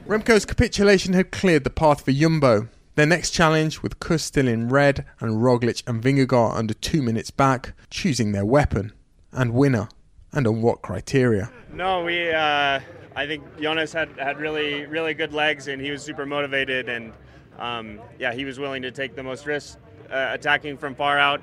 Remco's 0.06 0.44
capitulation 0.44 1.14
had 1.14 1.30
cleared 1.30 1.64
the 1.64 1.70
path 1.70 2.04
for 2.04 2.12
Jumbo. 2.12 2.68
Their 2.94 3.06
next 3.06 3.30
challenge, 3.30 3.82
with 3.82 3.98
Kuss 3.98 4.22
still 4.22 4.46
in 4.46 4.68
red 4.68 5.04
and 5.18 5.38
Roglic 5.42 5.82
and 5.86 6.02
Vingegaard 6.02 6.54
under 6.54 6.74
two 6.74 7.02
minutes 7.02 7.30
back, 7.30 7.72
choosing 7.90 8.32
their 8.32 8.44
weapon 8.44 8.92
and 9.32 9.52
winner, 9.52 9.88
and 10.32 10.46
on 10.46 10.62
what 10.62 10.82
criteria. 10.82 11.50
No, 11.72 12.04
we. 12.04 12.30
Uh, 12.30 12.80
I 13.16 13.26
think 13.26 13.42
Jonas 13.60 13.92
had 13.92 14.10
had 14.18 14.38
really 14.38 14.86
really 14.86 15.14
good 15.14 15.32
legs, 15.32 15.68
and 15.68 15.80
he 15.80 15.90
was 15.90 16.02
super 16.02 16.26
motivated, 16.26 16.88
and 16.88 17.12
um, 17.58 18.00
yeah, 18.18 18.32
he 18.32 18.44
was 18.44 18.58
willing 18.58 18.82
to 18.82 18.90
take 18.90 19.16
the 19.16 19.22
most 19.22 19.46
risk, 19.46 19.78
uh, 20.10 20.28
attacking 20.32 20.76
from 20.76 20.94
far 20.94 21.18
out, 21.18 21.40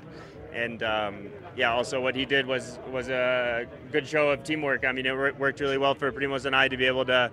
and 0.54 0.82
um, 0.82 1.28
yeah, 1.56 1.72
also 1.72 2.00
what 2.00 2.14
he 2.14 2.24
did 2.24 2.46
was 2.46 2.78
was 2.90 3.08
a 3.08 3.66
good 3.90 4.06
show 4.06 4.30
of 4.30 4.42
teamwork. 4.42 4.84
I 4.84 4.92
mean, 4.92 5.06
it 5.06 5.38
worked 5.38 5.60
really 5.60 5.78
well 5.78 5.94
for 5.94 6.10
Primoz 6.12 6.46
and 6.46 6.56
I 6.56 6.68
to 6.68 6.76
be 6.76 6.86
able 6.86 7.04
to 7.06 7.30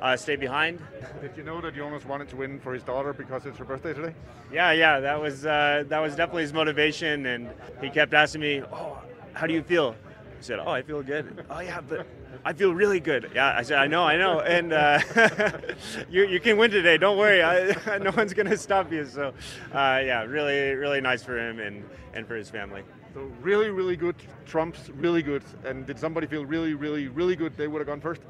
uh, 0.00 0.16
stay 0.16 0.36
behind. 0.36 0.80
Did 1.20 1.36
you 1.36 1.42
know 1.42 1.60
that 1.60 1.74
Jonas 1.74 2.04
wanted 2.04 2.28
to 2.30 2.36
win 2.36 2.60
for 2.60 2.72
his 2.72 2.82
daughter 2.82 3.12
because 3.12 3.46
it's 3.46 3.58
her 3.58 3.64
birthday 3.64 3.92
today? 3.92 4.14
Yeah, 4.52 4.72
yeah, 4.72 5.00
that 5.00 5.20
was 5.20 5.44
uh, 5.44 5.84
that 5.88 6.00
was 6.00 6.16
definitely 6.16 6.42
his 6.42 6.52
motivation, 6.52 7.26
and 7.26 7.50
he 7.80 7.90
kept 7.90 8.14
asking 8.14 8.40
me, 8.40 8.62
"Oh, 8.72 8.98
how 9.34 9.46
do 9.46 9.52
you 9.52 9.62
feel?" 9.62 9.94
I 10.38 10.42
said, 10.42 10.60
"Oh, 10.60 10.70
I 10.70 10.82
feel 10.82 11.02
good." 11.02 11.44
oh 11.50 11.60
yeah, 11.60 11.80
but 11.80 12.06
I 12.44 12.52
feel 12.52 12.72
really 12.72 13.00
good. 13.00 13.30
Yeah, 13.34 13.54
I 13.54 13.62
said, 13.62 13.78
"I 13.78 13.86
know, 13.86 14.04
I 14.04 14.16
know," 14.16 14.40
and 14.40 14.72
uh, 14.72 15.00
you 16.08 16.24
you 16.24 16.40
can 16.40 16.56
win 16.56 16.70
today. 16.70 16.96
Don't 16.96 17.18
worry, 17.18 17.42
I, 17.42 17.98
no 18.02 18.12
one's 18.12 18.32
gonna 18.32 18.56
stop 18.56 18.90
you. 18.92 19.04
So, 19.04 19.34
uh, 19.72 20.00
yeah, 20.04 20.22
really 20.22 20.74
really 20.74 21.00
nice 21.00 21.22
for 21.22 21.38
him 21.38 21.58
and 21.58 21.84
and 22.14 22.26
for 22.26 22.36
his 22.36 22.48
family. 22.48 22.82
So 23.18 23.28
really 23.42 23.70
really 23.70 23.96
good 23.96 24.14
trumps 24.46 24.90
really 24.90 25.22
good. 25.24 25.42
And 25.64 25.84
did 25.84 25.98
somebody 25.98 26.28
feel 26.28 26.46
really 26.46 26.74
really 26.74 27.08
really 27.08 27.34
good? 27.34 27.56
They 27.56 27.66
would 27.66 27.80
have 27.80 27.88
gone 27.88 28.00
first. 28.00 28.20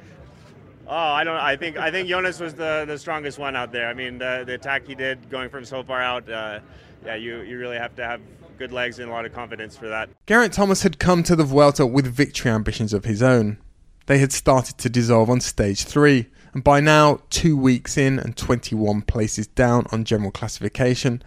Oh, 0.86 0.96
I 0.96 1.24
don't. 1.24 1.36
I 1.36 1.56
think 1.56 1.76
I 1.76 1.90
think 1.90 2.08
Jonas 2.08 2.40
was 2.40 2.54
the, 2.54 2.86
the 2.86 2.98
strongest 2.98 3.38
one 3.38 3.54
out 3.54 3.70
there. 3.70 3.86
I 3.86 3.92
mean, 3.92 4.16
the, 4.16 4.44
the 4.46 4.54
attack 4.54 4.86
he 4.86 4.94
did 4.94 5.28
going 5.28 5.50
from 5.50 5.66
so 5.66 5.82
far 5.82 6.00
out. 6.00 6.26
Uh, 6.26 6.60
yeah, 7.04 7.16
you 7.16 7.42
you 7.42 7.58
really 7.58 7.76
have 7.76 7.94
to 7.96 8.04
have 8.04 8.22
good 8.56 8.72
legs 8.72 8.98
and 8.98 9.10
a 9.10 9.12
lot 9.12 9.26
of 9.26 9.34
confidence 9.34 9.76
for 9.76 9.88
that. 9.88 10.08
Geraint 10.26 10.54
Thomas 10.54 10.82
had 10.82 10.98
come 10.98 11.22
to 11.24 11.36
the 11.36 11.44
Vuelta 11.44 11.84
with 11.84 12.06
victory 12.06 12.50
ambitions 12.50 12.94
of 12.94 13.04
his 13.04 13.22
own. 13.22 13.58
They 14.06 14.16
had 14.16 14.32
started 14.32 14.78
to 14.78 14.88
dissolve 14.88 15.28
on 15.28 15.42
stage 15.42 15.84
three, 15.84 16.28
and 16.54 16.64
by 16.64 16.80
now, 16.80 17.20
two 17.28 17.58
weeks 17.58 17.98
in 17.98 18.18
and 18.18 18.34
21 18.34 19.02
places 19.02 19.48
down 19.48 19.84
on 19.92 20.04
general 20.04 20.30
classification, 20.30 21.22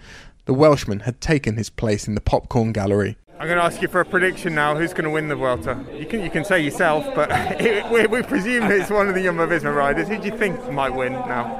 the 0.45 0.53
Welshman 0.55 1.01
had 1.01 1.21
taken 1.21 1.57
his 1.57 1.69
place 1.69 2.07
in 2.07 2.15
the 2.15 2.21
popcorn 2.21 2.71
gallery. 2.71 3.17
I'm 3.41 3.47
going 3.47 3.57
to 3.57 3.65
ask 3.65 3.81
you 3.81 3.87
for 3.87 4.01
a 4.01 4.05
prediction 4.05 4.53
now. 4.53 4.75
Who's 4.75 4.93
going 4.93 5.05
to 5.05 5.09
win 5.09 5.27
the 5.27 5.35
Vuelta? 5.35 5.83
You 5.97 6.05
can 6.05 6.21
you 6.21 6.29
can 6.29 6.45
say 6.45 6.61
yourself, 6.61 7.03
but 7.15 7.27
we, 7.91 8.05
we 8.05 8.21
presume 8.21 8.69
it's 8.69 8.91
one 8.91 9.09
of 9.09 9.15
the 9.15 9.23
Jumbo 9.23 9.47
Visma 9.47 9.75
riders. 9.75 10.09
Who 10.09 10.19
do 10.19 10.25
you 10.25 10.37
think 10.37 10.71
might 10.71 10.91
win 10.93 11.13
now? 11.13 11.59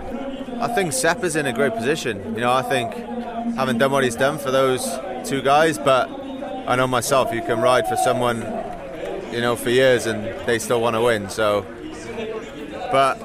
I 0.62 0.68
think 0.68 0.94
Sepp 0.94 1.24
is 1.24 1.36
in 1.36 1.48
a 1.48 1.54
great 1.54 1.74
position. 1.74 2.36
You 2.36 2.42
know, 2.42 2.52
I 2.52 2.62
think 2.62 2.94
having 3.56 3.80
done 3.80 3.92
what 3.92 4.04
he's 4.04 4.16
done 4.16 4.38
for 4.38 4.52
those 4.52 4.88
two 5.28 5.42
guys, 5.42 5.80
but 5.80 6.08
I 6.68 6.76
know 6.76 6.86
myself, 6.86 7.34
you 7.34 7.42
can 7.42 7.60
ride 7.60 7.88
for 7.88 7.96
someone, 7.96 8.42
you 9.32 9.42
know, 9.42 9.56
for 9.56 9.72
years 9.72 10.06
and 10.06 10.24
they 10.48 10.60
still 10.60 10.82
want 10.82 10.96
to 10.98 11.02
win. 11.02 11.32
So, 11.32 11.66
but 12.92 13.16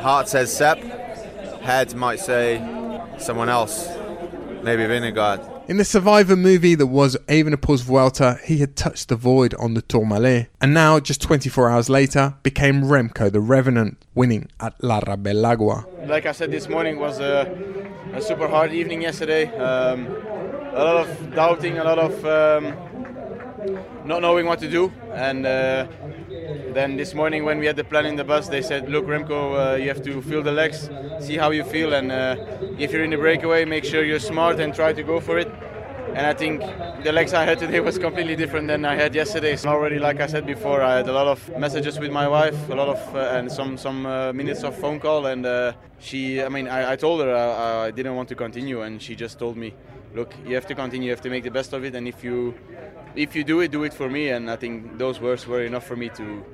heart 0.00 0.28
says 0.28 0.52
Sepp, 0.52 0.78
head 1.62 1.94
might 1.94 2.18
say 2.18 2.58
someone 3.18 3.48
else, 3.48 3.86
maybe 4.64 4.82
Vingegaard. 4.82 5.51
In 5.72 5.78
the 5.78 5.86
Survivor 5.86 6.36
movie 6.36 6.74
that 6.74 6.88
was 6.88 7.16
Evenepoel's 7.30 7.80
Vuelta, 7.80 8.38
he 8.44 8.58
had 8.58 8.76
touched 8.76 9.08
the 9.08 9.16
void 9.16 9.54
on 9.54 9.72
the 9.72 9.80
Tourmalet, 9.80 10.48
and 10.60 10.74
now, 10.74 11.00
just 11.00 11.22
24 11.22 11.70
hours 11.70 11.88
later, 11.88 12.34
became 12.42 12.82
Remco 12.82 13.32
the 13.32 13.40
Revenant, 13.40 13.96
winning 14.14 14.50
at 14.60 14.74
Larra-Belagua. 14.84 16.06
Like 16.06 16.26
I 16.26 16.32
said 16.32 16.50
this 16.50 16.68
morning, 16.68 16.98
was 16.98 17.20
a, 17.20 17.50
a 18.12 18.20
super 18.20 18.48
hard 18.48 18.74
evening 18.74 19.00
yesterday. 19.00 19.46
Um, 19.56 20.08
a 20.74 20.84
lot 20.84 21.08
of 21.08 21.34
doubting, 21.34 21.78
a 21.78 21.84
lot 21.84 21.98
of 21.98 22.22
um, 22.26 22.76
not 24.04 24.20
knowing 24.20 24.44
what 24.44 24.58
to 24.58 24.68
do. 24.68 24.92
And 25.14 25.46
uh, 25.46 25.86
then 26.68 26.96
this 26.96 27.14
morning, 27.14 27.44
when 27.44 27.58
we 27.58 27.66
had 27.66 27.76
the 27.76 27.84
plan 27.84 28.06
in 28.06 28.16
the 28.16 28.24
bus, 28.24 28.48
they 28.48 28.62
said, 28.62 28.88
"Look, 28.88 29.06
Remco, 29.06 29.74
uh, 29.74 29.76
you 29.76 29.88
have 29.88 30.02
to 30.02 30.22
feel 30.22 30.42
the 30.42 30.52
legs, 30.52 30.90
see 31.18 31.36
how 31.36 31.50
you 31.50 31.64
feel, 31.64 31.92
and 31.92 32.10
uh, 32.12 32.36
if 32.76 32.92
you're 32.92 33.04
in 33.04 33.10
the 33.10 33.18
breakaway, 33.18 33.64
make 33.64 33.84
sure 33.84 34.04
you're 34.04 34.18
smart 34.20 34.58
and 34.60 34.74
try 34.74 34.92
to 34.92 35.02
go 35.02 35.20
for 35.20 35.38
it." 35.38 35.48
And 36.14 36.26
I 36.26 36.34
think 36.34 36.76
the 36.98 37.12
legs 37.12 37.32
I 37.32 37.44
had 37.44 37.58
today 37.58 37.80
was 37.80 37.98
completely 37.98 38.36
different 38.36 38.68
than 38.68 38.84
I 38.84 38.94
had 38.96 39.14
yesterday. 39.14 39.56
So 39.56 39.70
already, 39.70 39.98
like 39.98 40.20
I 40.20 40.26
said 40.26 40.44
before, 40.44 40.82
I 40.82 40.96
had 40.98 41.08
a 41.08 41.12
lot 41.12 41.26
of 41.26 41.50
messages 41.56 41.98
with 41.98 42.10
my 42.10 42.28
wife, 42.28 42.68
a 42.68 42.74
lot 42.74 42.88
of 42.88 43.14
uh, 43.14 43.18
and 43.38 43.50
some 43.50 43.76
some 43.76 44.06
uh, 44.06 44.32
minutes 44.32 44.62
of 44.64 44.74
phone 44.74 45.00
call, 45.00 45.26
and 45.26 45.46
uh, 45.46 45.72
she. 45.98 46.42
I 46.42 46.48
mean, 46.48 46.68
I, 46.68 46.92
I 46.92 46.96
told 46.96 47.20
her 47.22 47.34
I, 47.34 47.86
I 47.86 47.90
didn't 47.90 48.14
want 48.16 48.28
to 48.30 48.36
continue, 48.36 48.82
and 48.82 49.00
she 49.00 49.16
just 49.16 49.38
told 49.38 49.56
me, 49.56 49.74
"Look, 50.14 50.34
you 50.46 50.54
have 50.54 50.66
to 50.66 50.74
continue. 50.74 51.06
You 51.06 51.12
have 51.12 51.22
to 51.22 51.30
make 51.30 51.44
the 51.44 51.50
best 51.50 51.72
of 51.72 51.84
it, 51.84 51.94
and 51.94 52.06
if 52.06 52.22
you 52.24 52.54
if 53.14 53.34
you 53.36 53.44
do 53.44 53.60
it, 53.60 53.70
do 53.70 53.84
it 53.84 53.94
for 53.94 54.08
me." 54.08 54.28
And 54.30 54.50
I 54.50 54.56
think 54.56 54.98
those 54.98 55.20
words 55.20 55.46
were 55.46 55.64
enough 55.64 55.86
for 55.86 55.96
me 55.96 56.08
to 56.10 56.44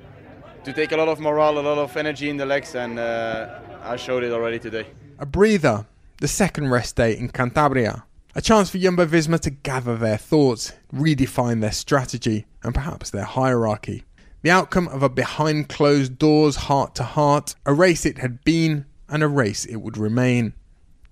to 0.65 0.73
take 0.73 0.93
a 0.93 0.97
lot 0.97 1.09
of 1.09 1.21
morale, 1.21 1.59
a 1.59 1.61
lot 1.61 1.79
of 1.79 1.97
energy 1.97 2.29
in 2.29 2.37
the 2.37 2.47
legs, 2.47 2.75
and 2.75 2.99
uh, 2.99 3.61
I 3.83 3.97
showed 3.97 4.23
it 4.25 4.33
already 4.33 4.59
today. 4.59 4.87
A 5.19 5.27
breather, 5.27 5.87
the 6.21 6.29
second 6.29 6.71
rest 6.71 6.97
day 6.97 7.17
in 7.17 7.29
Cantabria. 7.29 8.03
A 8.35 8.41
chance 8.41 8.71
for 8.71 8.79
Jumbo 8.79 9.07
Visma 9.07 9.41
to 9.41 9.51
gather 9.51 9.97
their 9.97 10.19
thoughts, 10.19 10.73
redefine 10.95 11.61
their 11.61 11.73
strategy, 11.73 12.47
and 12.63 12.75
perhaps 12.75 13.11
their 13.11 13.25
hierarchy. 13.25 14.05
The 14.43 14.51
outcome 14.51 14.87
of 14.89 15.03
a 15.03 15.09
behind 15.09 15.69
closed 15.69 16.19
doors 16.19 16.57
heart 16.57 16.95
to 16.97 17.03
heart, 17.03 17.55
a 17.67 17.75
race 17.75 18.07
it 18.07 18.19
had 18.19 18.45
been, 18.45 18.85
and 19.09 19.23
a 19.23 19.29
race 19.29 19.65
it 19.65 19.77
would 19.77 19.97
remain. 19.97 20.55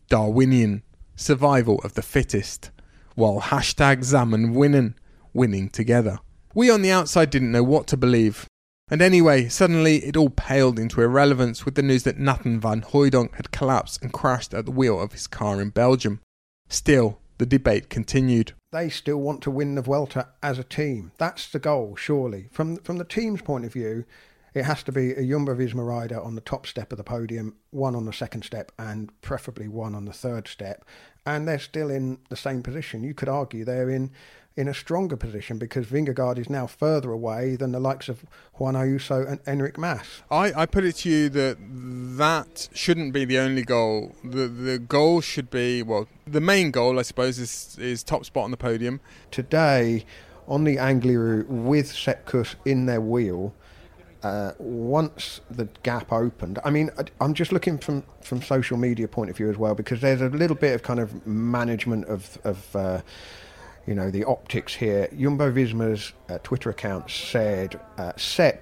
Darwinian, 0.09 0.83
survival 1.17 1.81
of 1.83 1.95
the 1.95 2.03
fittest, 2.03 2.71
while 3.15 3.41
hashtag 3.41 4.05
Zaman 4.05 4.55
winning, 4.55 4.95
winning 5.33 5.69
together. 5.69 6.19
We 6.55 6.71
on 6.71 6.83
the 6.83 6.91
outside 6.91 7.31
didn't 7.31 7.53
know 7.53 7.65
what 7.65 7.87
to 7.89 7.97
believe. 7.97 8.47
And 8.89 9.03
anyway, 9.03 9.49
suddenly 9.49 9.97
it 10.05 10.17
all 10.17 10.31
paled 10.31 10.79
into 10.79 11.03
irrelevance 11.03 11.65
with 11.65 11.75
the 11.75 11.83
news 11.83 12.05
that 12.05 12.19
Nathan 12.19 12.61
van 12.61 12.83
Hooydonck 12.83 13.35
had 13.35 13.51
collapsed 13.51 14.01
and 14.01 14.13
crashed 14.13 14.55
at 14.55 14.65
the 14.65 14.71
wheel 14.71 15.01
of 15.01 15.13
his 15.13 15.27
car 15.27 15.61
in 15.61 15.71
Belgium. 15.71 16.21
Still, 16.69 17.19
the 17.39 17.47
debate 17.47 17.91
continued. 17.91 18.53
They 18.73 18.89
still 18.89 19.19
want 19.19 19.43
to 19.43 19.51
win 19.51 19.75
the 19.75 19.83
Vuelta 19.83 20.29
as 20.43 20.59
a 20.59 20.65
team. 20.65 21.13
That's 21.19 21.51
the 21.51 21.59
goal, 21.59 21.97
surely. 21.97 22.49
From 22.53 22.77
from 22.77 22.99
the 22.99 23.05
team's 23.05 23.43
point 23.43 23.65
of 23.65 23.73
view, 23.73 24.05
it 24.57 24.65
has 24.65 24.83
to 24.83 24.91
be 24.91 25.13
a 25.13 25.23
Jumbo 25.23 25.55
Visma 25.55 25.87
rider 25.87 26.19
on 26.19 26.35
the 26.35 26.41
top 26.41 26.67
step 26.67 26.91
of 26.91 26.97
the 26.97 27.05
podium, 27.05 27.55
one 27.73 27.95
on 27.95 28.07
the 28.07 28.13
second 28.13 28.43
step, 28.43 28.73
and 28.79 29.11
preferably 29.21 29.69
one 29.69 29.95
on 29.95 30.07
the 30.07 30.15
third 30.15 30.49
step. 30.49 30.83
And 31.27 31.47
they're 31.47 31.59
still 31.59 31.91
in 31.91 32.21
the 32.31 32.37
same 32.37 32.63
position. 32.63 33.05
You 33.05 33.13
could 33.13 33.29
argue 33.29 33.67
they're 33.67 33.91
in 33.91 34.13
in 34.57 34.67
a 34.67 34.73
stronger 34.73 35.19
position 35.19 35.59
because 35.59 35.85
Vingegaard 35.85 36.39
is 36.39 36.49
now 36.49 36.67
further 36.67 37.11
away 37.11 37.57
than 37.57 37.73
the 37.73 37.79
likes 37.79 38.09
of 38.09 38.25
Juan 38.55 38.73
Ayuso 38.73 39.31
and 39.31 39.45
Enric 39.45 39.77
Mas. 39.77 40.23
I, 40.31 40.63
I 40.63 40.65
put 40.65 40.85
it 40.85 40.95
to 40.95 41.11
you 41.11 41.29
that 41.29 41.59
that 42.17 42.71
shouldn't 42.73 43.13
be 43.13 43.27
the 43.27 43.39
only 43.39 43.63
goal. 43.63 44.15
The 44.25 44.49
the 44.49 44.79
goal 44.79 45.21
should 45.21 45.51
be 45.51 45.83
well, 45.83 46.09
the 46.27 46.41
main 46.41 46.71
goal 46.71 46.99
I 46.99 47.03
suppose 47.03 47.39
is 47.39 47.77
is 47.79 48.03
top 48.03 48.25
spot 48.25 48.45
on 48.45 48.53
the 48.53 48.57
podium. 48.57 49.03
Today, 49.31 50.07
on 50.49 50.65
the 50.65 50.77
Angliru 50.77 51.47
with 51.47 51.93
Sepp 51.93 52.25
Kuss 52.25 52.57
in 52.65 52.87
their 52.87 53.03
wheel, 53.03 53.53
uh, 54.27 54.53
once 54.59 55.41
the 55.51 55.67
gap 55.83 56.13
opened, 56.13 56.59
I 56.65 56.71
mean, 56.71 56.91
I- 56.99 57.05
I'm 57.25 57.35
just 57.35 57.53
looking 57.53 57.79
from 57.79 58.03
from 58.23 58.43
social 58.43 58.77
media 58.77 59.09
point 59.09 59.31
of 59.31 59.37
view 59.37 59.49
as 59.51 59.57
well 59.57 59.75
because 59.75 60.01
there's 60.01 60.21
a 60.21 60.29
little 60.29 60.57
bit 60.57 60.75
of 60.75 60.83
kind 60.83 61.01
of 61.01 61.27
management 61.27 62.05
of 62.07 62.39
of. 62.45 62.77
Uh, 62.77 63.01
you 63.89 63.95
know, 63.95 64.11
the 64.11 64.25
optics 64.25 64.75
here. 64.75 65.09
Jumbo 65.17 65.53
Visma's 65.53 66.13
uh, 66.29 66.39
Twitter 66.43 66.71
account 66.71 67.09
said, 67.09 67.79
uh, 67.99 68.13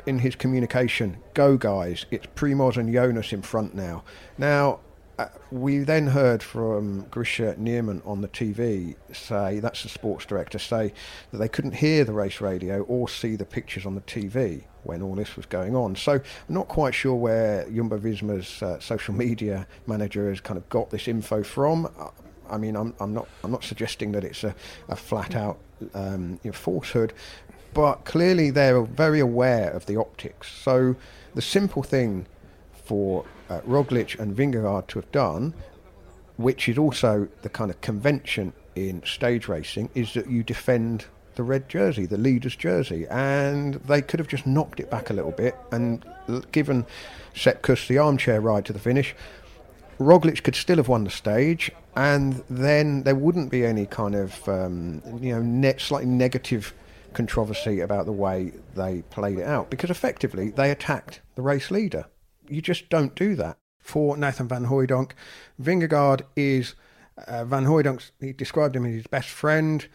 in 0.04 0.18
his 0.18 0.34
communication, 0.36 1.16
go 1.32 1.56
guys, 1.56 2.04
it's 2.10 2.26
Primoz 2.36 2.76
and 2.76 2.92
Jonas 2.92 3.32
in 3.32 3.40
front 3.40 3.74
now. 3.74 4.04
Now, 4.36 4.80
uh, 5.18 5.28
we 5.50 5.78
then 5.78 6.08
heard 6.08 6.42
from 6.42 7.04
Grischa 7.04 7.56
Niermann 7.56 8.04
on 8.06 8.20
the 8.20 8.28
TV 8.28 8.96
say, 9.12 9.60
that's 9.60 9.82
the 9.84 9.88
sports 9.88 10.26
director, 10.26 10.58
say 10.58 10.92
that 11.30 11.38
they 11.38 11.48
couldn't 11.48 11.76
hear 11.76 12.04
the 12.04 12.12
race 12.12 12.40
radio 12.40 12.82
or 12.82 13.08
see 13.08 13.36
the 13.36 13.44
pictures 13.44 13.86
on 13.86 13.94
the 13.94 14.00
TV 14.00 14.64
when 14.82 15.02
all 15.02 15.14
this 15.14 15.36
was 15.36 15.46
going 15.46 15.76
on. 15.76 15.94
So 15.96 16.12
I'm 16.12 16.22
not 16.48 16.68
quite 16.68 16.94
sure 16.94 17.14
where 17.14 17.68
Jumbo 17.70 17.98
Visma's 17.98 18.62
uh, 18.62 18.80
social 18.80 19.14
media 19.14 19.66
manager 19.86 20.28
has 20.28 20.40
kind 20.40 20.58
of 20.58 20.68
got 20.68 20.90
this 20.90 21.06
info 21.06 21.42
from. 21.42 21.86
Uh, 21.98 22.08
I 22.50 22.58
mean, 22.58 22.76
I'm, 22.76 22.94
I'm 23.00 23.14
not 23.14 23.26
I'm 23.42 23.50
not 23.50 23.64
suggesting 23.64 24.12
that 24.12 24.24
it's 24.24 24.44
a, 24.44 24.54
a 24.88 24.96
flat 24.96 25.34
out 25.34 25.58
um, 25.94 26.38
you 26.42 26.50
know, 26.50 26.52
falsehood, 26.52 27.12
but 27.72 28.04
clearly 28.04 28.50
they're 28.50 28.82
very 28.82 29.20
aware 29.20 29.70
of 29.70 29.86
the 29.86 29.96
optics. 29.96 30.52
So 30.52 30.96
the 31.34 31.42
simple 31.42 31.82
thing 31.82 32.26
for 32.84 33.24
uh, 33.48 33.60
Roglic 33.60 34.18
and 34.18 34.36
Vingegaard 34.36 34.86
to 34.88 34.98
have 34.98 35.10
done, 35.12 35.54
which 36.36 36.68
is 36.68 36.78
also 36.78 37.28
the 37.42 37.48
kind 37.48 37.70
of 37.70 37.80
convention 37.80 38.52
in 38.74 39.02
stage 39.04 39.48
racing, 39.48 39.90
is 39.94 40.14
that 40.14 40.28
you 40.28 40.42
defend 40.42 41.06
the 41.34 41.42
red 41.42 41.68
jersey, 41.68 42.06
the 42.06 42.18
leader's 42.18 42.56
jersey, 42.56 43.06
and 43.10 43.74
they 43.74 44.00
could 44.00 44.20
have 44.20 44.28
just 44.28 44.46
knocked 44.46 44.80
it 44.80 44.90
back 44.90 45.10
a 45.10 45.12
little 45.12 45.32
bit 45.32 45.56
and 45.72 46.04
given 46.52 46.86
Sepp 47.34 47.62
Kuss 47.62 47.88
the 47.88 47.98
armchair 47.98 48.40
ride 48.40 48.64
to 48.66 48.72
the 48.72 48.78
finish. 48.78 49.14
Roglic 49.98 50.42
could 50.42 50.56
still 50.56 50.76
have 50.76 50.88
won 50.88 51.04
the 51.04 51.10
stage, 51.10 51.70
and 51.94 52.42
then 52.50 53.04
there 53.04 53.14
wouldn't 53.14 53.50
be 53.50 53.64
any 53.64 53.86
kind 53.86 54.14
of 54.14 54.48
um, 54.48 55.02
you 55.20 55.32
know 55.32 55.42
net 55.42 55.80
slightly 55.80 56.08
negative 56.08 56.74
controversy 57.12 57.80
about 57.80 58.06
the 58.06 58.12
way 58.12 58.52
they 58.74 59.02
played 59.10 59.38
it 59.38 59.46
out 59.46 59.70
because 59.70 59.88
effectively 59.88 60.50
they 60.50 60.70
attacked 60.70 61.20
the 61.36 61.42
race 61.42 61.70
leader. 61.70 62.06
You 62.48 62.62
just 62.62 62.88
don't 62.88 63.14
do 63.14 63.34
that. 63.36 63.58
For 63.78 64.16
Nathan 64.16 64.48
Van 64.48 64.66
Hooydonck, 64.66 65.12
Vingegaard 65.60 66.22
is 66.36 66.74
uh, 67.26 67.44
Van 67.44 67.66
Hooydonck's. 67.66 68.12
He 68.18 68.32
described 68.32 68.74
him 68.74 68.86
as 68.86 68.94
his 68.94 69.06
best 69.06 69.28
friend. 69.28 69.86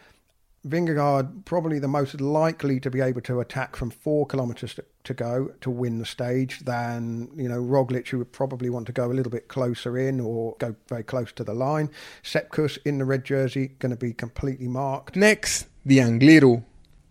Vingegaard 0.66 1.44
probably 1.46 1.78
the 1.78 1.88
most 1.88 2.20
likely 2.20 2.78
to 2.80 2.90
be 2.90 3.00
able 3.00 3.22
to 3.22 3.40
attack 3.40 3.76
from 3.76 3.90
four 3.90 4.26
kilometres 4.26 4.74
to, 4.74 4.84
to 5.04 5.14
go 5.14 5.50
to 5.62 5.70
win 5.70 5.98
the 5.98 6.04
stage 6.04 6.60
than 6.60 7.30
you 7.34 7.48
know 7.48 7.60
Roglic, 7.60 8.08
who 8.08 8.18
would 8.18 8.32
probably 8.32 8.68
want 8.68 8.86
to 8.86 8.92
go 8.92 9.10
a 9.10 9.14
little 9.14 9.32
bit 9.32 9.48
closer 9.48 9.96
in 9.98 10.20
or 10.20 10.56
go 10.58 10.76
very 10.88 11.02
close 11.02 11.32
to 11.32 11.44
the 11.44 11.54
line. 11.54 11.90
Sepp 12.22 12.50
Kuss 12.50 12.76
in 12.84 12.98
the 12.98 13.04
red 13.04 13.24
jersey 13.24 13.68
going 13.78 13.90
to 13.90 13.96
be 13.96 14.12
completely 14.12 14.68
marked. 14.68 15.16
Next, 15.16 15.66
the 15.84 15.98
Angliru. 15.98 16.62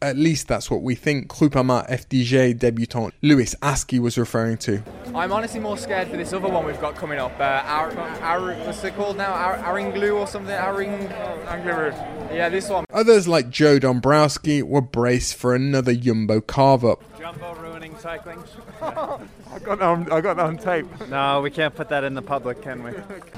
At 0.01 0.15
least 0.15 0.47
that's 0.47 0.71
what 0.71 0.81
we 0.81 0.95
think 0.95 1.27
Groupama 1.27 1.89
FDJ 1.89 2.57
debutant 2.57 3.13
Lewis 3.21 3.53
Askey 3.61 3.99
was 3.99 4.17
referring 4.17 4.57
to. 4.59 4.81
I'm 5.13 5.33
honestly 5.33 5.59
more 5.59 5.77
scared 5.77 6.07
for 6.07 6.15
this 6.15 6.31
other 6.31 6.47
one 6.47 6.65
we've 6.65 6.79
got 6.79 6.95
coming 6.95 7.19
up. 7.19 7.37
Uh, 7.37 7.43
Ar- 7.65 7.97
Ar- 8.21 8.53
what's 8.65 8.81
it 8.85 8.95
called 8.95 9.17
now? 9.17 9.33
Ar- 9.33 9.57
Aringlu 9.57 10.15
or 10.15 10.25
something? 10.25 10.55
Aring... 10.55 11.09
Angliru. 11.47 11.91
Yeah, 12.33 12.47
this 12.47 12.69
one. 12.69 12.85
Others 12.93 13.27
like 13.27 13.49
Joe 13.49 13.77
Dombrowski 13.77 14.61
were 14.63 14.81
braced 14.81 15.35
for 15.35 15.53
another 15.53 15.93
Jumbo 15.93 16.39
carve 16.39 16.85
up. 16.85 17.03
Jumbo 17.19 17.55
ruining 17.55 17.97
cycling. 17.97 18.41
I 18.81 19.59
got 19.63 19.79
that 19.79 19.81
on, 19.81 20.11
I 20.11 20.21
got 20.21 20.37
that 20.37 20.45
on 20.45 20.57
tape. 20.57 20.85
No, 21.09 21.41
we 21.41 21.51
can't 21.51 21.75
put 21.75 21.89
that 21.89 22.05
in 22.05 22.13
the 22.13 22.21
public, 22.21 22.61
can 22.61 22.83
we? 22.83 22.91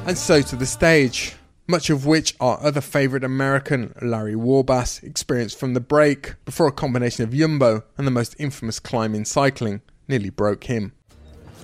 And 0.05 0.15
so 0.17 0.41
to 0.43 0.55
the 0.55 0.65
stage, 0.67 1.33
much 1.71 1.89
of 1.89 2.05
which 2.05 2.35
our 2.39 2.61
other 2.61 2.81
favourite 2.81 3.23
American, 3.23 3.95
Larry 4.01 4.35
Warbasse, 4.35 5.01
experienced 5.03 5.57
from 5.57 5.73
the 5.73 5.79
break 5.79 6.35
before 6.45 6.67
a 6.67 6.71
combination 6.71 7.23
of 7.23 7.33
Jumbo 7.33 7.83
and 7.97 8.05
the 8.05 8.11
most 8.11 8.35
infamous 8.37 8.79
climb 8.79 9.15
in 9.15 9.23
cycling 9.25 9.81
nearly 10.07 10.29
broke 10.29 10.65
him. 10.65 10.91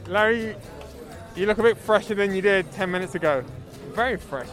Larry, 0.08 0.56
you 1.36 1.46
look 1.46 1.58
a 1.58 1.64
bit 1.64 1.78
fresher 1.78 2.16
than 2.16 2.34
you 2.34 2.42
did 2.42 2.72
10 2.72 2.90
minutes 2.90 3.16
ago. 3.16 3.44
Very 3.94 4.18
fresh. 4.18 4.48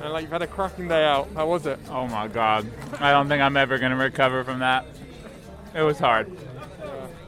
And 0.00 0.12
like 0.12 0.22
you've 0.22 0.30
had 0.30 0.42
a 0.42 0.46
cracking 0.46 0.88
day 0.88 1.04
out. 1.04 1.28
How 1.34 1.46
was 1.48 1.66
it? 1.66 1.78
Oh 1.90 2.06
my 2.06 2.28
god. 2.28 2.66
I 3.00 3.10
don't 3.10 3.28
think 3.28 3.42
I'm 3.42 3.56
ever 3.56 3.78
going 3.78 3.90
to 3.90 3.96
recover 3.98 4.44
from 4.44 4.60
that. 4.60 4.86
It 5.74 5.82
was 5.82 5.98
hard. 5.98 6.30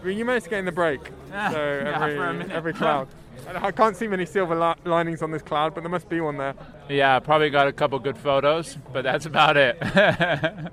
I 0.00 0.04
mean, 0.04 0.16
you 0.16 0.24
managed 0.24 0.44
to 0.44 0.50
get 0.50 0.60
in 0.60 0.64
the 0.64 0.72
break. 0.72 1.00
Yeah, 1.32 1.50
so 1.50 1.56
yeah, 1.56 1.94
every, 1.94 2.16
for 2.16 2.26
a 2.26 2.34
minute. 2.34 2.50
every 2.52 2.72
cloud. 2.74 3.08
I 3.56 3.70
can't 3.72 3.96
see 3.96 4.06
many 4.06 4.26
silver 4.26 4.58
li- 4.58 4.90
linings 4.90 5.22
on 5.22 5.30
this 5.30 5.42
cloud, 5.42 5.74
but 5.74 5.82
there 5.82 5.90
must 5.90 6.08
be 6.08 6.20
one 6.20 6.36
there. 6.36 6.54
Yeah, 6.88 7.18
probably 7.18 7.50
got 7.50 7.66
a 7.66 7.72
couple 7.72 7.98
good 7.98 8.18
photos, 8.18 8.76
but 8.92 9.02
that's 9.02 9.26
about 9.26 9.56
it. 9.56 9.76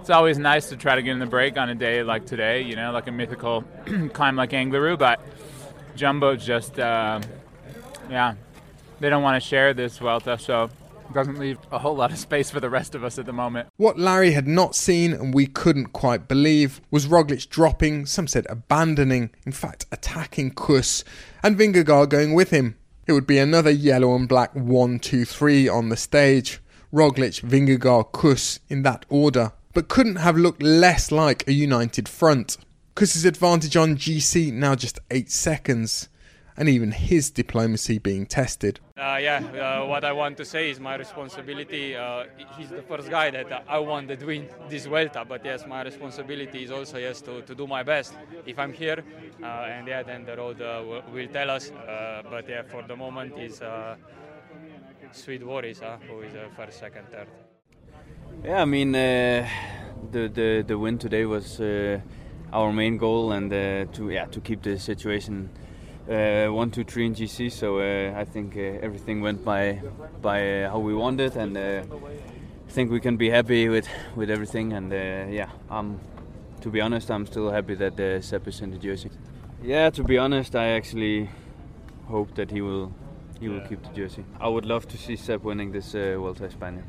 it's 0.00 0.10
always 0.10 0.38
nice 0.38 0.68
to 0.68 0.76
try 0.76 0.96
to 0.96 1.02
get 1.02 1.12
in 1.12 1.18
the 1.18 1.26
break 1.26 1.56
on 1.56 1.68
a 1.68 1.74
day 1.74 2.02
like 2.02 2.26
today, 2.26 2.62
you 2.62 2.76
know, 2.76 2.92
like 2.92 3.06
a 3.06 3.12
mythical 3.12 3.64
climb 4.12 4.36
like 4.36 4.50
Angliru, 4.50 4.98
but 4.98 5.20
Jumbo 5.96 6.36
just, 6.36 6.78
uh, 6.78 7.20
yeah, 8.10 8.34
they 9.00 9.10
don't 9.10 9.22
want 9.22 9.42
to 9.42 9.46
share 9.46 9.74
this 9.74 9.98
Vuelta, 9.98 10.38
so 10.38 10.70
doesn't 11.12 11.38
leave 11.38 11.58
a 11.70 11.78
whole 11.78 11.96
lot 11.96 12.12
of 12.12 12.18
space 12.18 12.50
for 12.50 12.60
the 12.60 12.70
rest 12.70 12.94
of 12.94 13.04
us 13.04 13.18
at 13.18 13.26
the 13.26 13.32
moment. 13.32 13.68
What 13.76 13.98
Larry 13.98 14.32
had 14.32 14.46
not 14.46 14.74
seen 14.74 15.12
and 15.12 15.34
we 15.34 15.46
couldn't 15.46 15.92
quite 15.92 16.28
believe 16.28 16.80
was 16.90 17.06
Roglic 17.06 17.48
dropping, 17.48 18.06
some 18.06 18.26
said 18.26 18.46
abandoning, 18.48 19.30
in 19.44 19.52
fact 19.52 19.86
attacking 19.92 20.52
Kuss, 20.54 21.04
and 21.42 21.56
Vingegaard 21.58 22.08
going 22.08 22.34
with 22.34 22.50
him. 22.50 22.76
It 23.06 23.12
would 23.12 23.26
be 23.26 23.38
another 23.38 23.70
yellow 23.70 24.14
and 24.14 24.28
black 24.28 24.54
1 24.54 24.98
2 25.00 25.24
3 25.24 25.68
on 25.68 25.88
the 25.88 25.96
stage. 25.96 26.60
Roglic, 26.92 27.40
Vingegaard, 27.42 28.12
Kuss 28.12 28.60
in 28.68 28.82
that 28.82 29.06
order, 29.08 29.52
but 29.72 29.88
couldn't 29.88 30.16
have 30.16 30.36
looked 30.36 30.62
less 30.62 31.12
like 31.12 31.46
a 31.46 31.52
united 31.52 32.08
front. 32.08 32.56
Kuss's 32.94 33.24
advantage 33.24 33.76
on 33.76 33.96
GC 33.96 34.52
now 34.52 34.74
just 34.74 34.98
8 35.10 35.30
seconds, 35.30 36.08
and 36.56 36.68
even 36.68 36.92
his 36.92 37.30
diplomacy 37.30 37.98
being 37.98 38.26
tested. 38.26 38.80
Uh, 39.00 39.16
yeah, 39.16 39.38
uh, 39.38 39.86
what 39.86 40.04
I 40.04 40.12
want 40.12 40.36
to 40.36 40.44
say 40.44 40.68
is 40.68 40.78
my 40.78 40.94
responsibility. 40.94 41.96
Uh, 41.96 42.24
he's 42.58 42.68
the 42.68 42.82
first 42.82 43.08
guy 43.08 43.30
that 43.30 43.64
I 43.66 43.78
want 43.78 44.08
to 44.08 44.26
win 44.26 44.46
this 44.68 44.84
Vuelta, 44.84 45.24
but 45.24 45.42
yes, 45.42 45.66
my 45.66 45.82
responsibility 45.82 46.64
is 46.64 46.70
also 46.70 46.98
yes 46.98 47.22
to, 47.22 47.40
to 47.40 47.54
do 47.54 47.66
my 47.66 47.82
best. 47.82 48.12
If 48.44 48.58
I'm 48.58 48.74
here, 48.74 49.02
uh, 49.42 49.46
and 49.46 49.88
yeah, 49.88 50.02
then 50.02 50.26
the 50.26 50.36
road 50.36 50.60
uh, 50.60 50.82
will, 50.86 51.02
will 51.14 51.28
tell 51.28 51.48
us. 51.48 51.70
Uh, 51.70 52.24
but 52.28 52.46
yeah, 52.46 52.60
for 52.60 52.82
the 52.82 52.94
moment 52.94 53.38
is 53.38 53.62
Sweet 55.12 55.46
Worries, 55.46 55.80
who 56.06 56.20
is 56.20 56.34
first, 56.54 56.78
second, 56.78 57.06
third. 57.10 57.28
Yeah, 58.44 58.60
I 58.60 58.66
mean 58.66 58.92
the 58.92 59.46
the 60.12 60.62
the 60.66 60.76
win 60.76 60.98
today 60.98 61.24
was 61.24 61.58
our 62.52 62.70
main 62.70 62.98
goal, 62.98 63.32
and 63.32 63.50
to 63.50 64.10
yeah 64.10 64.26
to 64.26 64.40
keep 64.42 64.60
the 64.60 64.78
situation 64.78 65.48
uh, 66.10 66.48
one, 66.52 66.70
two, 66.70 66.84
three 66.84 67.06
in 67.06 67.14
GC. 67.14 67.52
So 67.52 67.78
uh, 67.78 68.18
I 68.18 68.24
think 68.24 68.56
uh, 68.56 68.86
everything 68.86 69.20
went 69.20 69.44
by 69.44 69.80
by 70.20 70.66
how 70.68 70.78
we 70.78 70.94
wanted, 70.94 71.36
and 71.36 71.56
I 71.56 71.84
think 72.68 72.90
we 72.90 73.00
can 73.00 73.16
be 73.16 73.30
happy 73.30 73.68
with 73.68 73.88
with 74.16 74.30
everything. 74.30 74.72
And 74.72 74.92
yeah, 75.32 75.50
um, 75.70 76.00
to 76.60 76.70
be 76.70 76.80
honest, 76.80 77.10
I'm 77.10 77.26
still 77.26 77.50
happy 77.50 77.74
that 77.76 77.98
uh, 77.98 78.20
Sepp 78.20 78.48
is 78.48 78.60
in 78.60 78.70
the 78.70 78.78
jersey. 78.78 79.10
Yeah, 79.62 79.90
to 79.90 80.02
be 80.02 80.18
honest, 80.18 80.56
I 80.56 80.68
actually 80.68 81.28
hope 82.08 82.34
that 82.34 82.50
he 82.50 82.60
will 82.60 82.92
he 83.40 83.48
will 83.48 83.60
keep 83.60 83.82
the 83.82 83.94
jersey. 83.94 84.24
I 84.40 84.48
would 84.48 84.66
love 84.66 84.88
to 84.88 84.98
see 84.98 85.16
Sepp 85.16 85.42
winning 85.44 85.72
this 85.72 85.94
uh, 85.94 86.16
Vuelta 86.18 86.48
España 86.48 86.82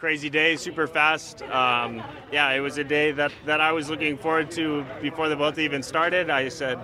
crazy 0.00 0.30
day, 0.30 0.56
super 0.56 0.86
fast. 0.86 1.42
Um, 1.42 2.02
yeah, 2.32 2.50
it 2.52 2.60
was 2.60 2.78
a 2.78 2.84
day 2.84 3.12
that, 3.12 3.32
that 3.44 3.60
I 3.60 3.70
was 3.72 3.90
looking 3.90 4.16
forward 4.16 4.50
to 4.52 4.82
before 5.02 5.28
the 5.28 5.36
Vuelta 5.36 5.60
even 5.60 5.82
started. 5.82 6.30
I 6.30 6.48
said 6.48 6.78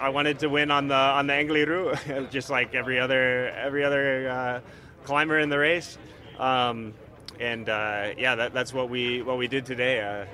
I 0.00 0.10
wanted 0.10 0.38
to 0.40 0.48
win 0.48 0.70
on 0.70 0.88
the 0.88 0.94
on 0.94 1.26
the 1.26 1.32
Angliru, 1.32 2.30
just 2.30 2.50
like 2.50 2.74
every 2.74 2.98
other 3.00 3.48
every 3.50 3.84
other 3.84 4.28
uh, 4.28 4.60
climber 5.04 5.38
in 5.38 5.48
the 5.48 5.58
race. 5.58 5.98
Um, 6.38 6.94
and 7.40 7.68
uh, 7.68 8.10
yeah, 8.16 8.34
that, 8.34 8.52
that's 8.52 8.72
what 8.72 8.90
we 8.90 9.22
what 9.22 9.38
we 9.38 9.48
did 9.48 9.66
today. 9.66 10.00
Uh, 10.00 10.26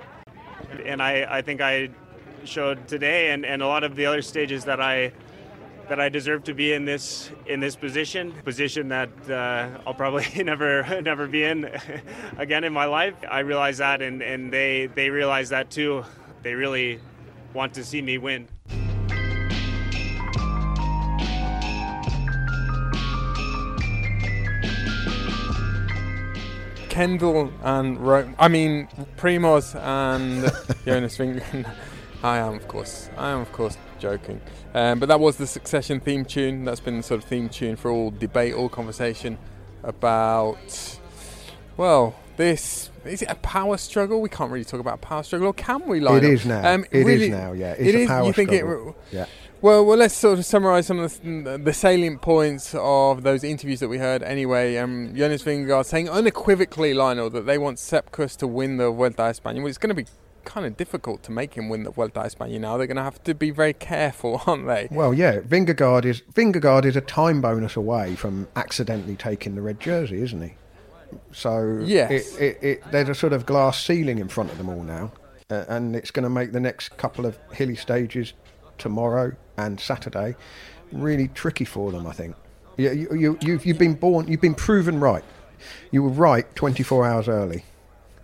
and 0.85 1.03
I, 1.03 1.39
I 1.39 1.43
think 1.43 1.61
I 1.61 1.91
showed 2.45 2.87
today 2.89 3.31
and, 3.31 3.47
and 3.47 3.63
a 3.63 3.67
lot 3.67 3.85
of 3.85 3.97
the 3.97 4.07
other 4.07 4.21
stages 4.21 4.65
that 4.65 4.81
I 4.81 5.13
that 5.89 6.01
I 6.01 6.09
deserve 6.09 6.45
to 6.45 6.55
be 6.55 6.73
in 6.73 6.85
this 6.85 7.31
in 7.47 7.61
this 7.61 7.77
position, 7.77 8.33
position 8.45 8.89
that 8.89 9.11
uh, 9.31 9.69
I'll 9.87 9.95
probably 9.95 10.27
never 10.45 11.01
never 11.01 11.27
be 11.27 11.45
in 11.45 11.71
again 12.39 12.65
in 12.65 12.73
my 12.73 12.87
life. 12.87 13.15
I 13.31 13.41
realize 13.41 13.79
that, 13.79 14.03
and, 14.03 14.23
and 14.23 14.53
they 14.53 14.87
they 14.95 15.11
realize 15.11 15.51
that 15.51 15.71
too. 15.71 16.05
They 16.43 16.55
really 16.55 17.01
want 17.55 17.75
to 17.75 17.85
see 17.85 18.03
me 18.03 18.19
win. 18.19 18.49
Kendall 26.95 27.53
and 27.65 27.99
Ro- 27.99 28.33
I 28.39 28.47
mean 28.47 28.87
Primoz 29.17 29.75
and 29.75 30.43
Jonas 30.85 31.19
Vingegaard. 31.19 31.69
I 32.23 32.39
am, 32.39 32.55
of 32.55 32.69
course. 32.69 33.11
I 33.19 33.31
am, 33.31 33.41
of 33.41 33.51
course, 33.51 33.77
joking. 33.99 34.41
Um, 34.75 35.01
but 35.01 35.07
that 35.07 35.19
was 35.19 35.37
the 35.37 35.47
Succession 35.49 35.99
theme 35.99 36.25
tune. 36.25 36.65
That's 36.65 36.79
been 36.79 36.99
the 36.99 37.03
sort 37.03 37.21
of 37.21 37.29
theme 37.29 37.49
tune 37.49 37.75
for 37.75 37.91
all 37.91 38.13
debate, 38.13 38.55
all 38.55 38.69
conversation 38.69 39.39
about. 39.83 40.99
Well, 41.77 42.15
this 42.37 42.91
is 43.05 43.23
it 43.23 43.29
a 43.29 43.35
power 43.35 43.77
struggle? 43.77 44.21
We 44.21 44.29
can't 44.29 44.53
really 44.53 44.65
talk 44.65 44.79
about 44.79 45.01
power 45.01 45.25
struggle, 45.25 45.49
or 45.49 45.53
can 45.53 45.85
we? 45.89 45.99
Lionel? 45.99 46.31
It 46.31 46.33
is 46.33 46.47
now. 46.47 46.75
Um, 46.75 46.85
it 46.93 47.05
really, 47.05 47.25
is 47.25 47.31
now. 47.31 47.53
Yeah, 47.55 47.73
it's 47.73 47.89
it 47.89 47.95
a 47.97 47.99
is, 47.99 48.09
power 48.09 48.27
you 48.27 48.33
think 48.33 48.51
struggle. 48.51 48.97
It, 49.11 49.17
yeah. 49.17 49.27
Well, 49.65 49.87
well, 49.87 49.97
let's 49.97 50.15
sort 50.15 50.39
of 50.39 50.45
summarise 50.45 50.89
some 50.89 50.99
of 50.99 51.23
the, 51.23 51.57
the, 51.57 51.73
salient 51.73 52.21
points 52.21 52.75
of 52.75 53.23
those 53.23 53.43
interviews 53.43 53.81
that 53.81 53.89
we 53.89 53.97
heard. 53.97 54.23
Anyway, 54.23 54.77
um, 54.77 55.15
Jonas 55.17 55.43
Vingegaard 55.43 55.87
saying 55.87 56.07
unequivocally, 56.07 56.93
Lionel, 56.93 57.31
that 57.31 57.47
they 57.47 57.57
want 57.57 57.79
Sepp 57.79 58.13
Kuss 58.13 58.37
to 58.37 58.47
win 58.47 58.77
the 58.77 58.91
Vuelta 58.91 59.23
a 59.23 59.31
España. 59.31 59.61
Well, 59.61 59.69
it's 59.69 59.79
going 59.79 59.89
to 59.89 59.95
be 59.95 60.05
kind 60.45 60.67
of 60.67 60.77
difficult 60.77 61.23
to 61.23 61.33
make 61.33 61.55
him 61.55 61.71
win 61.71 61.83
the 61.83 61.91
Vuelta 61.91 62.21
a 62.21 62.25
España 62.25 62.61
now. 62.61 62.77
They're 62.77 62.87
going 62.87 62.99
to 62.99 63.03
have 63.03 63.25
to 63.25 63.35
be 63.35 63.51
very 63.51 63.73
careful, 63.73 64.43
aren't 64.47 64.67
they? 64.67 64.87
Well, 64.91 65.15
yeah, 65.15 65.41
Vingegaard 65.41 66.05
is 66.05 66.21
Vingegaard 66.35 66.85
is 66.85 66.95
a 66.95 67.01
time 67.01 67.41
bonus 67.41 67.75
away 67.75 68.17
from 68.17 68.47
accidentally 68.57 69.17
taking 69.17 69.55
the 69.55 69.63
red 69.63 69.81
jersey, 69.81 70.21
isn't 70.21 70.43
he? 70.43 70.55
So 71.33 71.81
yes. 71.83 72.11
it, 72.11 72.43
it, 72.43 72.59
it, 72.63 72.91
there's 72.91 73.09
a 73.09 73.15
sort 73.15 73.33
of 73.33 73.47
glass 73.47 73.83
ceiling 73.83 74.19
in 74.19 74.29
front 74.29 74.53
of 74.53 74.59
them 74.59 74.69
all 74.69 74.83
now, 74.83 75.11
uh, 75.49 75.65
and 75.69 75.97
it's 75.97 76.11
going 76.11 76.25
to 76.25 76.29
make 76.29 76.53
the 76.53 76.61
next 76.61 76.99
couple 76.99 77.25
of 77.25 77.39
hilly 77.55 77.77
stages 77.77 78.35
tomorrow 78.79 79.33
and 79.57 79.79
Saturday 79.81 80.37
really 80.95 81.29
tricky 81.29 81.65
for 81.65 81.93
them. 81.93 82.07
I 82.07 82.13
think. 82.13 82.37
You, 82.77 82.91
you, 82.91 83.15
you, 83.15 83.39
you've, 83.41 83.67
you've 83.67 83.79
been 83.79 83.95
born. 83.95 84.27
You've 84.27 84.41
been 84.41 84.55
proven 84.55 84.99
right. 84.99 85.25
You 85.91 86.03
were 86.03 86.11
right 86.11 86.53
24 86.57 87.07
hours 87.07 87.29
early. 87.29 87.65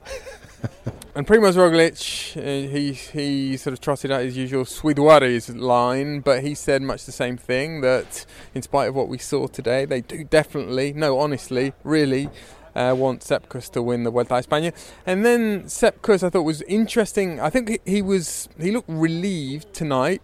and 1.15 1.27
Primoz 1.27 1.57
Roglic, 1.57 2.37
uh, 2.37 2.69
he 2.69 2.93
he 2.93 3.57
sort 3.57 3.73
of 3.73 3.81
trotted 3.81 4.11
out 4.11 4.23
his 4.23 4.37
usual 4.37 4.65
sweet 4.65 4.99
worries 4.99 5.49
line, 5.49 6.21
but 6.21 6.43
he 6.43 6.55
said 6.55 6.83
much 6.83 7.05
the 7.05 7.13
same 7.13 7.37
thing 7.37 7.81
that, 7.83 8.27
in 8.55 8.63
spite 8.63 8.89
of 8.89 8.95
what 8.95 9.09
we 9.09 9.19
saw 9.19 9.47
today, 9.47 9.85
they 9.85 10.01
do 10.01 10.25
definitely, 10.25 10.93
no, 10.93 11.19
honestly, 11.19 11.73
really. 11.85 12.29
Uh, 12.73 12.95
want 12.97 13.21
Sepp 13.21 13.49
Kuss 13.49 13.69
to 13.71 13.83
win 13.83 14.05
the 14.05 14.13
Vuelta 14.13 14.37
a 14.37 14.41
España, 14.41 14.73
and 15.05 15.27
then 15.27 15.69
Sepp 15.69 16.03
Kuss 16.03 16.23
I 16.23 16.31
thought 16.31 16.43
was 16.43 16.63
interesting. 16.63 17.41
I 17.41 17.51
think 17.51 17.81
he 17.85 18.01
was 18.01 18.49
he 18.61 18.71
looked 18.71 18.89
relieved 18.89 19.75
tonight 19.75 20.23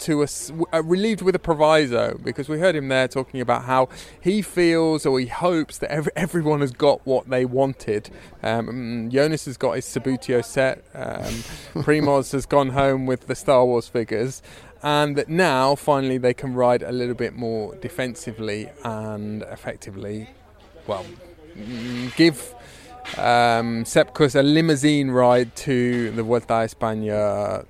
to 0.00 0.22
a, 0.22 0.28
uh, 0.72 0.82
relieved 0.82 1.22
with 1.22 1.34
a 1.34 1.38
proviso 1.38 2.18
because 2.22 2.48
we 2.48 2.58
heard 2.58 2.74
him 2.74 2.88
there 2.88 3.08
talking 3.08 3.40
about 3.40 3.64
how 3.64 3.88
he 4.20 4.42
feels 4.42 5.06
or 5.06 5.18
he 5.20 5.26
hopes 5.26 5.78
that 5.78 5.90
every, 5.90 6.12
everyone 6.16 6.60
has 6.60 6.72
got 6.72 7.06
what 7.06 7.28
they 7.28 7.44
wanted. 7.44 8.10
Um, 8.42 8.66
mm, 8.68 9.12
Jonas 9.12 9.44
has 9.46 9.56
got 9.56 9.72
his 9.72 9.84
Subbuteo 9.84 10.44
set. 10.44 10.84
Um, 10.94 11.34
Primoz 11.82 12.32
has 12.32 12.46
gone 12.46 12.70
home 12.70 13.06
with 13.06 13.26
the 13.26 13.34
Star 13.34 13.64
Wars 13.64 13.88
figures. 13.88 14.42
And 14.82 15.16
that 15.16 15.28
now, 15.28 15.74
finally, 15.74 16.18
they 16.18 16.34
can 16.34 16.54
ride 16.54 16.82
a 16.82 16.92
little 16.92 17.16
bit 17.16 17.34
more 17.34 17.74
defensively 17.76 18.70
and 18.84 19.42
effectively, 19.42 20.30
well, 20.86 21.04
mm, 21.56 22.14
give 22.14 22.54
um, 23.16 23.84
Sepp 23.84 24.14
Kuss 24.14 24.34
a 24.34 24.42
limousine 24.42 25.10
ride 25.10 25.54
to 25.56 26.10
the 26.12 26.22
Vuelta 26.22 26.54
a 26.54 26.64
España 26.64 27.66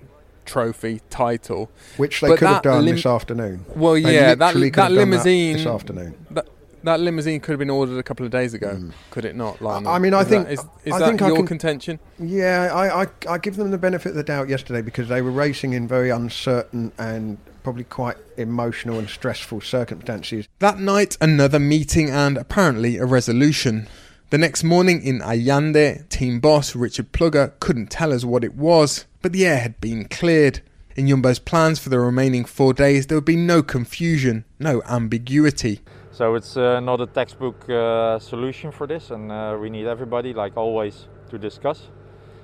trophy 0.49 1.01
title, 1.11 1.71
which 1.97 2.21
they 2.21 2.29
but 2.29 2.39
could 2.39 2.49
have 2.49 2.63
done 2.63 2.85
lim- 2.85 2.97
this 2.97 3.07
afternoon. 3.07 3.65
Well, 3.77 3.95
they 3.95 4.15
yeah, 4.15 4.35
that 4.35 4.55
that 4.55 4.93
limousine 4.93 5.53
that 5.53 5.59
this 5.59 5.67
afternoon. 5.67 6.27
That, 6.31 6.49
that 6.85 7.01
limousine 7.01 7.41
could 7.41 7.53
have 7.53 7.59
been 7.59 7.71
ordered 7.71 7.99
a 7.99 8.03
couple 8.03 8.25
of 8.25 8.33
days 8.33 8.55
ago, 8.55 8.71
mm. 8.71 8.93
could 9.11 9.25
it 9.25 9.37
not? 9.37 9.61
Lionel? 9.61 9.91
I 9.91 9.99
mean, 9.99 10.15
I 10.15 10.23
is 10.23 10.29
think 10.29 10.47
that, 10.47 10.53
is, 10.55 10.61
is 10.85 10.93
I 10.95 10.99
that 11.01 11.07
think 11.07 11.21
your 11.21 11.33
I 11.33 11.37
can, 11.37 11.47
contention? 11.47 12.01
Yeah, 12.19 12.71
I, 12.73 13.03
I, 13.03 13.07
I 13.29 13.39
give 13.39 13.57
them 13.57 13.71
the 13.71 13.79
benefit 13.79 14.11
of 14.11 14.15
the 14.15 14.23
doubt 14.23 14.49
yesterday 14.49 14.81
because 14.81 15.09
they 15.09 15.21
were 15.21 15.31
racing 15.31 15.75
in 15.75 15.87
very 15.87 16.11
uncertain 16.11 16.93
and 16.99 17.39
probably 17.63 17.85
quite 17.85 18.17
emotional 18.37 18.99
and 18.99 19.09
stressful 19.09 19.61
circumstances. 19.61 20.49
That 20.61 20.79
night, 20.79 21.19
another 21.21 21.59
meeting 21.59 22.11
and 22.11 22.39
apparently 22.39 22.97
a 22.97 23.05
resolution. 23.05 23.89
The 24.31 24.37
next 24.37 24.63
morning 24.63 25.01
in 25.03 25.21
Allande, 25.21 26.07
team 26.11 26.39
boss 26.39 26.77
Richard 26.77 27.13
Plugge 27.13 27.59
couldn't 27.61 27.91
tell 27.91 28.13
us 28.13 28.27
what 28.27 28.45
it 28.45 28.55
was, 28.55 29.07
but 29.23 29.33
the 29.33 29.47
air 29.47 29.57
had 29.57 29.81
been 29.81 30.05
cleared. 30.05 30.61
In 30.97 31.09
Jumbo's 31.09 31.39
plans 31.39 31.79
for 31.79 31.89
the 31.89 31.99
remaining 31.99 32.45
four 32.45 32.75
days, 32.75 33.07
there 33.07 33.17
would 33.17 33.25
be 33.25 33.37
no 33.37 33.63
confusion, 33.63 34.45
no 34.59 34.83
ambiguity. 34.83 35.81
So 36.11 36.35
it's 36.35 36.59
uh, 36.59 36.79
not 36.81 37.01
a 37.01 37.07
textbook 37.07 37.71
uh, 37.71 38.19
solution 38.19 38.71
for 38.71 38.87
this, 38.87 39.11
and 39.11 39.33
uh, 39.33 39.57
we 39.59 39.71
need 39.71 39.87
everybody, 39.87 40.35
like 40.35 40.59
always, 40.59 41.09
to 41.31 41.39
discuss. 41.39 41.89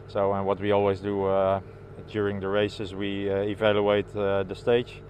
So, 0.08 0.32
and 0.32 0.46
what 0.46 0.60
we 0.60 0.72
always 0.72 1.00
do 1.00 1.26
uh, 1.26 1.60
during 2.10 2.40
the 2.40 2.48
races, 2.48 2.94
we 2.94 3.28
uh, 3.28 3.42
evaluate 3.42 4.08
uh, 4.16 4.42
the 4.44 4.54
stage, 4.54 5.02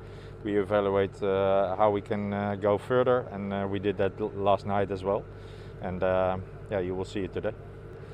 we 0.42 0.58
evaluate 0.58 1.20
how 1.20 1.92
we 1.94 2.00
can 2.00 2.58
go 2.60 2.78
further, 2.78 3.28
and 3.30 3.70
we 3.70 3.78
did 3.78 3.96
that 3.98 4.20
last 4.36 4.66
night 4.66 4.90
as 4.90 5.04
well. 5.04 5.22
And 5.80 6.02
yeah, 6.70 6.80
you 6.80 6.94
will 6.94 7.04
see 7.04 7.20
it 7.20 7.32
today. 7.32 7.52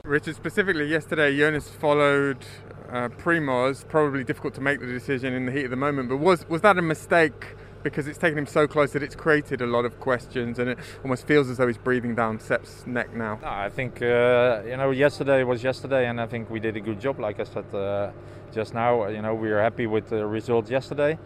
Richard, 0.04 0.34
specifically 0.34 0.86
yesterday, 0.86 1.36
Jonas 1.36 1.68
followed 1.68 2.44
uh, 2.90 3.08
Primoz. 3.08 3.86
Probably 3.86 4.24
difficult 4.24 4.54
to 4.54 4.60
make 4.60 4.80
the 4.80 4.86
decision 4.86 5.34
in 5.34 5.46
the 5.46 5.52
heat 5.52 5.64
of 5.64 5.70
the 5.70 5.76
moment, 5.76 6.08
but 6.08 6.16
was 6.16 6.48
was 6.48 6.62
that 6.62 6.78
a 6.78 6.82
mistake? 6.82 7.54
Because 7.82 8.06
it's 8.06 8.18
taken 8.18 8.36
him 8.36 8.46
so 8.46 8.66
close 8.66 8.92
that 8.92 9.02
it's 9.02 9.14
created 9.14 9.62
a 9.62 9.66
lot 9.66 9.86
of 9.86 10.00
questions, 10.00 10.58
and 10.58 10.70
it 10.70 10.78
almost 11.02 11.26
feels 11.26 11.48
as 11.48 11.56
though 11.56 11.66
he's 11.66 11.78
breathing 11.78 12.14
down 12.14 12.38
Sepp's 12.38 12.86
neck 12.86 13.14
now. 13.14 13.38
No, 13.40 13.48
I 13.48 13.70
think 13.70 14.02
uh, 14.02 14.62
you 14.66 14.76
know 14.76 14.90
yesterday 14.90 15.44
was 15.44 15.62
yesterday, 15.62 16.06
and 16.06 16.20
I 16.20 16.26
think 16.26 16.50
we 16.50 16.60
did 16.60 16.76
a 16.76 16.80
good 16.80 17.00
job. 17.00 17.20
Like 17.20 17.40
I 17.40 17.44
said 17.44 17.74
uh, 17.74 18.10
just 18.52 18.74
now, 18.74 19.06
you 19.08 19.22
know 19.22 19.34
we 19.34 19.50
are 19.50 19.62
happy 19.62 19.86
with 19.86 20.08
the 20.08 20.26
result 20.26 20.70
yesterday. 20.70 21.18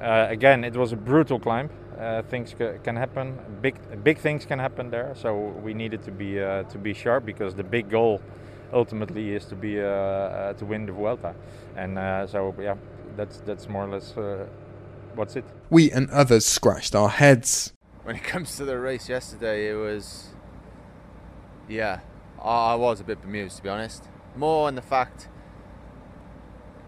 Uh, 0.00 0.26
again, 0.30 0.64
it 0.64 0.74
was 0.74 0.92
a 0.92 0.96
brutal 0.96 1.38
climb. 1.38 1.68
Uh, 2.00 2.22
things 2.22 2.54
ca- 2.58 2.78
can 2.82 2.96
happen. 2.96 3.38
Big 3.60 3.76
big 4.02 4.18
things 4.18 4.46
can 4.46 4.58
happen 4.58 4.90
there. 4.90 5.14
So 5.14 5.36
we 5.62 5.74
needed 5.74 6.02
to 6.04 6.10
be 6.10 6.40
uh, 6.40 6.62
to 6.64 6.78
be 6.78 6.94
sharp 6.94 7.24
because 7.24 7.54
the 7.54 7.64
big 7.64 7.90
goal 7.90 8.20
ultimately 8.72 9.34
is 9.34 9.44
to 9.46 9.56
be 9.56 9.80
uh, 9.80 9.84
uh, 9.84 10.52
to 10.54 10.64
win 10.64 10.86
the 10.86 10.92
Vuelta, 10.92 11.34
and 11.76 11.98
uh, 11.98 12.26
so 12.26 12.54
yeah, 12.60 12.76
that's 13.16 13.40
that's 13.40 13.68
more 13.68 13.84
or 13.84 13.90
less 13.90 14.16
uh, 14.16 14.46
what's 15.14 15.36
it. 15.36 15.44
We 15.68 15.90
and 15.90 16.10
others 16.10 16.46
scratched 16.46 16.94
our 16.94 17.08
heads. 17.08 17.72
When 18.02 18.16
it 18.16 18.24
comes 18.24 18.56
to 18.56 18.64
the 18.64 18.78
race 18.78 19.08
yesterday, 19.08 19.70
it 19.70 19.74
was, 19.74 20.28
yeah, 21.68 22.00
I, 22.42 22.72
I 22.72 22.74
was 22.74 23.00
a 23.00 23.04
bit 23.04 23.20
bemused 23.20 23.58
to 23.58 23.62
be 23.62 23.68
honest. 23.68 24.08
More 24.34 24.68
on 24.68 24.74
the 24.74 24.82
fact 24.82 25.28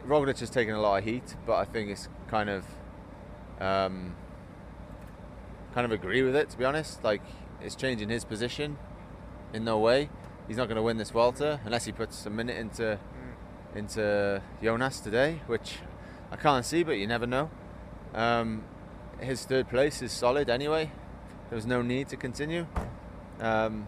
Roglic 0.06 0.38
has 0.40 0.50
taken 0.50 0.74
a 0.74 0.80
lot 0.80 0.98
of 0.98 1.04
heat, 1.04 1.36
but 1.46 1.56
I 1.56 1.64
think 1.64 1.90
it's 1.90 2.08
kind 2.28 2.48
of, 2.48 2.64
um, 3.60 4.16
kind 5.74 5.84
of 5.84 5.92
agree 5.92 6.22
with 6.22 6.36
it 6.36 6.50
to 6.50 6.58
be 6.58 6.64
honest. 6.64 7.02
Like 7.02 7.22
it's 7.60 7.74
changing 7.74 8.08
his 8.08 8.24
position 8.24 8.78
in 9.52 9.64
no 9.64 9.78
way. 9.78 10.08
He's 10.48 10.56
not 10.56 10.66
going 10.68 10.76
to 10.76 10.82
win 10.82 10.96
this 10.96 11.10
Vuelta 11.10 11.60
unless 11.64 11.84
he 11.84 11.92
puts 11.92 12.26
a 12.26 12.30
minute 12.30 12.56
into 12.56 12.98
into 13.74 14.42
Jonas 14.62 15.00
today, 15.00 15.40
which 15.46 15.78
I 16.30 16.36
can't 16.36 16.64
see, 16.64 16.82
but 16.82 16.92
you 16.92 17.06
never 17.06 17.26
know. 17.26 17.50
Um, 18.14 18.64
his 19.20 19.44
third 19.44 19.68
place 19.68 20.02
is 20.02 20.12
solid 20.12 20.50
anyway. 20.50 20.90
There 21.48 21.56
was 21.56 21.66
no 21.66 21.82
need 21.82 22.08
to 22.08 22.16
continue. 22.16 22.66
Um, 23.40 23.86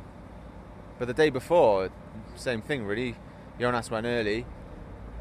but 0.98 1.08
the 1.08 1.14
day 1.14 1.30
before, 1.30 1.90
same 2.36 2.62
thing 2.62 2.84
really. 2.84 3.16
Jonas 3.58 3.90
went 3.90 4.06
early. 4.06 4.46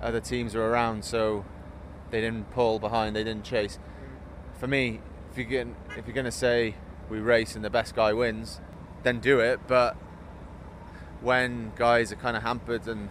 Other 0.02 0.20
teams 0.20 0.56
were 0.56 0.70
around, 0.70 1.06
so 1.06 1.46
they 2.12 2.22
didn't 2.22 2.52
pull 2.52 2.80
behind. 2.80 3.16
They 3.16 3.24
didn't 3.24 3.46
chase. 3.46 3.80
For 4.60 4.68
me, 4.68 5.02
if 5.34 5.40
you 5.40 5.46
get, 5.46 5.68
if 5.98 6.06
you're 6.06 6.14
going 6.14 6.26
to 6.26 6.32
say 6.32 6.76
we 7.10 7.18
race 7.18 7.56
and 7.56 7.66
the 7.66 7.70
best 7.70 7.96
guy 7.96 8.14
wins, 8.14 8.60
then 9.02 9.20
do 9.20 9.40
it. 9.40 9.60
But 9.68 9.96
when 11.22 11.72
guys 11.76 12.12
are 12.12 12.18
kind 12.18 12.38
of 12.38 12.44
hampered 12.44 12.88
and 12.88 13.10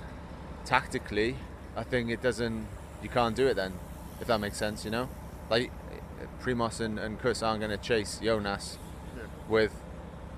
tactically, 0.65 1.35
I 1.77 1.83
think 1.83 2.11
it 2.11 2.23
doesn't. 2.23 2.69
You 3.03 3.09
can't 3.09 3.35
do 3.35 3.49
it 3.49 3.55
then, 3.55 3.73
if 4.21 4.29
that 4.29 4.39
makes 4.39 4.57
sense. 4.57 4.85
You 4.85 4.93
know, 4.93 5.09
like 5.51 5.73
Primoz 6.41 6.81
and, 6.81 6.97
and 7.01 7.21
Kuss 7.21 7.43
aren't 7.43 7.61
going 7.61 7.77
to 7.77 7.85
chase 7.85 8.21
Jonas 8.23 8.79
with 9.49 9.75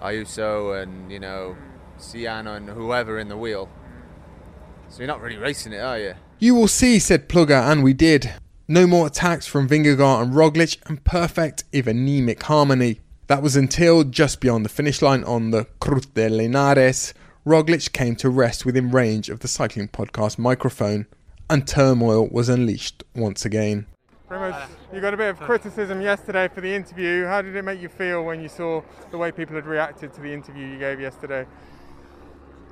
Ayuso 0.01 0.83
and 0.83 1.13
you 1.13 1.21
know 1.21 1.55
Ciano 1.99 2.57
and 2.57 2.71
whoever 2.71 3.19
in 3.19 3.29
the 3.29 3.37
wheel. 3.37 3.67
Mm. 3.67 4.91
So 4.93 4.99
you're 5.01 5.07
not 5.07 5.21
really 5.21 5.37
racing 5.37 5.75
it, 5.75 5.81
are 5.81 5.99
you? 5.99 6.15
You 6.39 6.55
will 6.55 6.69
see, 6.69 6.99
said 6.99 7.29
Plugge, 7.29 7.51
and 7.51 7.83
we 7.85 7.93
did. 7.93 8.33
No 8.67 8.87
more 8.87 9.09
attacks 9.09 9.47
from 9.47 9.69
Vingegaard 9.69 10.23
and 10.23 10.33
Roglic, 10.33 10.79
and 10.89 11.05
perfect, 11.05 11.65
if 11.71 11.87
anemic, 11.87 12.43
harmony. 12.45 13.01
That 13.27 13.43
was 13.43 13.57
until, 13.57 14.05
just 14.05 14.41
beyond 14.41 14.65
the 14.65 14.71
finish 14.71 15.03
line 15.03 15.23
on 15.25 15.51
the 15.51 15.67
Cruz 15.81 16.07
de 16.07 16.31
Linares, 16.31 17.13
Roglic 17.45 17.93
came 17.93 18.17
to 18.17 18.31
rest 18.31 18.65
within 18.65 18.91
range 18.91 19.29
of 19.29 19.41
the 19.41 19.49
Cycling 19.49 19.89
Podcast 19.89 20.39
microphone, 20.39 21.05
and 21.51 21.69
turmoil 21.69 22.27
was 22.29 22.49
unleashed 22.49 23.05
once 23.15 23.45
again. 23.45 23.85
Primoz, 24.31 24.67
you 24.95 25.03
got 25.03 25.13
a 25.13 25.19
bit 25.19 25.29
of 25.29 25.41
criticism 25.41 26.01
yesterday 26.01 26.49
for 26.49 26.63
the 26.63 26.75
interview. 26.75 27.27
How 27.27 27.43
did 27.43 27.55
it 27.55 27.63
make 27.67 27.83
you 27.83 27.91
feel 27.91 28.25
when 28.25 28.41
you 28.41 28.49
saw 28.49 28.81
the 29.11 29.19
way 29.19 29.31
people 29.31 29.57
had 29.57 29.67
reacted 29.67 30.15
to 30.15 30.23
the 30.23 30.33
interview 30.33 30.67
you 30.67 30.79
gave 30.79 30.99
yesterday? 30.99 31.45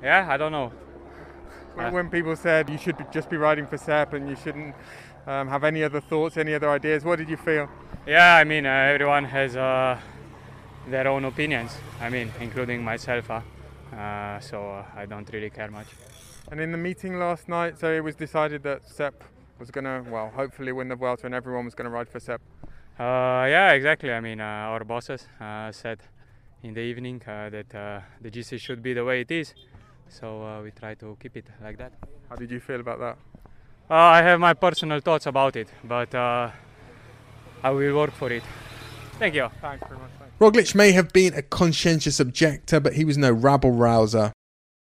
Yeah, 0.01 0.25
I 0.27 0.37
don't 0.37 0.51
know. 0.51 0.71
When, 1.75 1.93
when 1.93 2.09
people 2.09 2.35
said 2.35 2.69
you 2.69 2.79
should 2.79 2.97
be, 2.97 3.05
just 3.11 3.29
be 3.29 3.37
riding 3.37 3.67
for 3.67 3.77
Sepp 3.77 4.13
and 4.13 4.27
you 4.27 4.35
shouldn't 4.35 4.75
um, 5.27 5.47
have 5.47 5.63
any 5.63 5.83
other 5.83 6.01
thoughts, 6.01 6.37
any 6.37 6.53
other 6.53 6.69
ideas, 6.69 7.03
what 7.03 7.17
did 7.17 7.29
you 7.29 7.37
feel? 7.37 7.69
Yeah, 8.05 8.35
I 8.35 8.43
mean, 8.43 8.65
uh, 8.65 8.69
everyone 8.69 9.25
has 9.25 9.55
uh, 9.55 9.99
their 10.87 11.07
own 11.07 11.25
opinions. 11.25 11.77
I 12.01 12.09
mean, 12.09 12.31
including 12.39 12.83
myself. 12.83 13.29
Uh, 13.29 13.41
uh, 13.95 14.39
so 14.39 14.61
uh, 14.61 14.85
I 14.95 15.05
don't 15.05 15.31
really 15.31 15.49
care 15.49 15.69
much. 15.69 15.87
And 16.51 16.59
in 16.59 16.71
the 16.71 16.77
meeting 16.77 17.19
last 17.19 17.47
night, 17.47 17.79
so 17.79 17.91
it 17.91 18.03
was 18.03 18.15
decided 18.15 18.63
that 18.63 18.83
Sepp 18.87 19.23
was 19.59 19.71
going 19.71 19.85
to, 19.85 20.03
well, 20.09 20.31
hopefully 20.35 20.71
win 20.71 20.89
the 20.89 20.95
Vuelta 20.95 21.25
and 21.25 21.35
everyone 21.35 21.65
was 21.65 21.75
going 21.75 21.85
to 21.85 21.91
ride 21.91 22.09
for 22.09 22.19
Sepp. 22.19 22.41
Uh, 22.99 23.47
yeah, 23.47 23.71
exactly. 23.71 24.11
I 24.11 24.19
mean, 24.19 24.41
uh, 24.41 24.43
our 24.43 24.83
bosses 24.83 25.27
uh, 25.39 25.71
said 25.71 25.99
in 26.61 26.73
the 26.73 26.81
evening 26.81 27.21
uh, 27.27 27.49
that 27.49 27.73
uh, 27.73 28.01
the 28.21 28.29
GC 28.29 28.59
should 28.59 28.83
be 28.83 28.93
the 28.93 29.05
way 29.05 29.21
it 29.21 29.31
is. 29.31 29.53
So 30.09 30.43
uh, 30.43 30.61
we 30.61 30.71
try 30.71 30.95
to 30.95 31.17
keep 31.19 31.37
it 31.37 31.47
like 31.61 31.77
that. 31.77 31.93
How 32.29 32.35
did 32.35 32.51
you 32.51 32.59
feel 32.59 32.79
about 32.79 32.99
that? 32.99 33.17
Uh, 33.93 33.97
I 33.97 34.23
have 34.23 34.39
my 34.39 34.55
personal 34.55 34.99
thoughts 35.01 35.27
about 35.27 35.55
it, 35.55 35.67
but 35.83 36.15
uh, 36.15 36.49
I 37.61 37.69
will 37.69 37.95
work 37.95 38.11
for 38.11 38.31
it. 38.31 38.41
Thank 39.19 39.35
you. 39.35 39.49
Thanks 39.61 39.85
very 39.87 39.99
much. 39.99 40.09
Roglic 40.39 40.73
may 40.73 40.93
have 40.93 41.13
been 41.13 41.35
a 41.35 41.43
conscientious 41.43 42.19
objector, 42.19 42.79
but 42.79 42.93
he 42.93 43.05
was 43.05 43.19
no 43.19 43.31
rabble 43.31 43.69
rouser. 43.69 44.33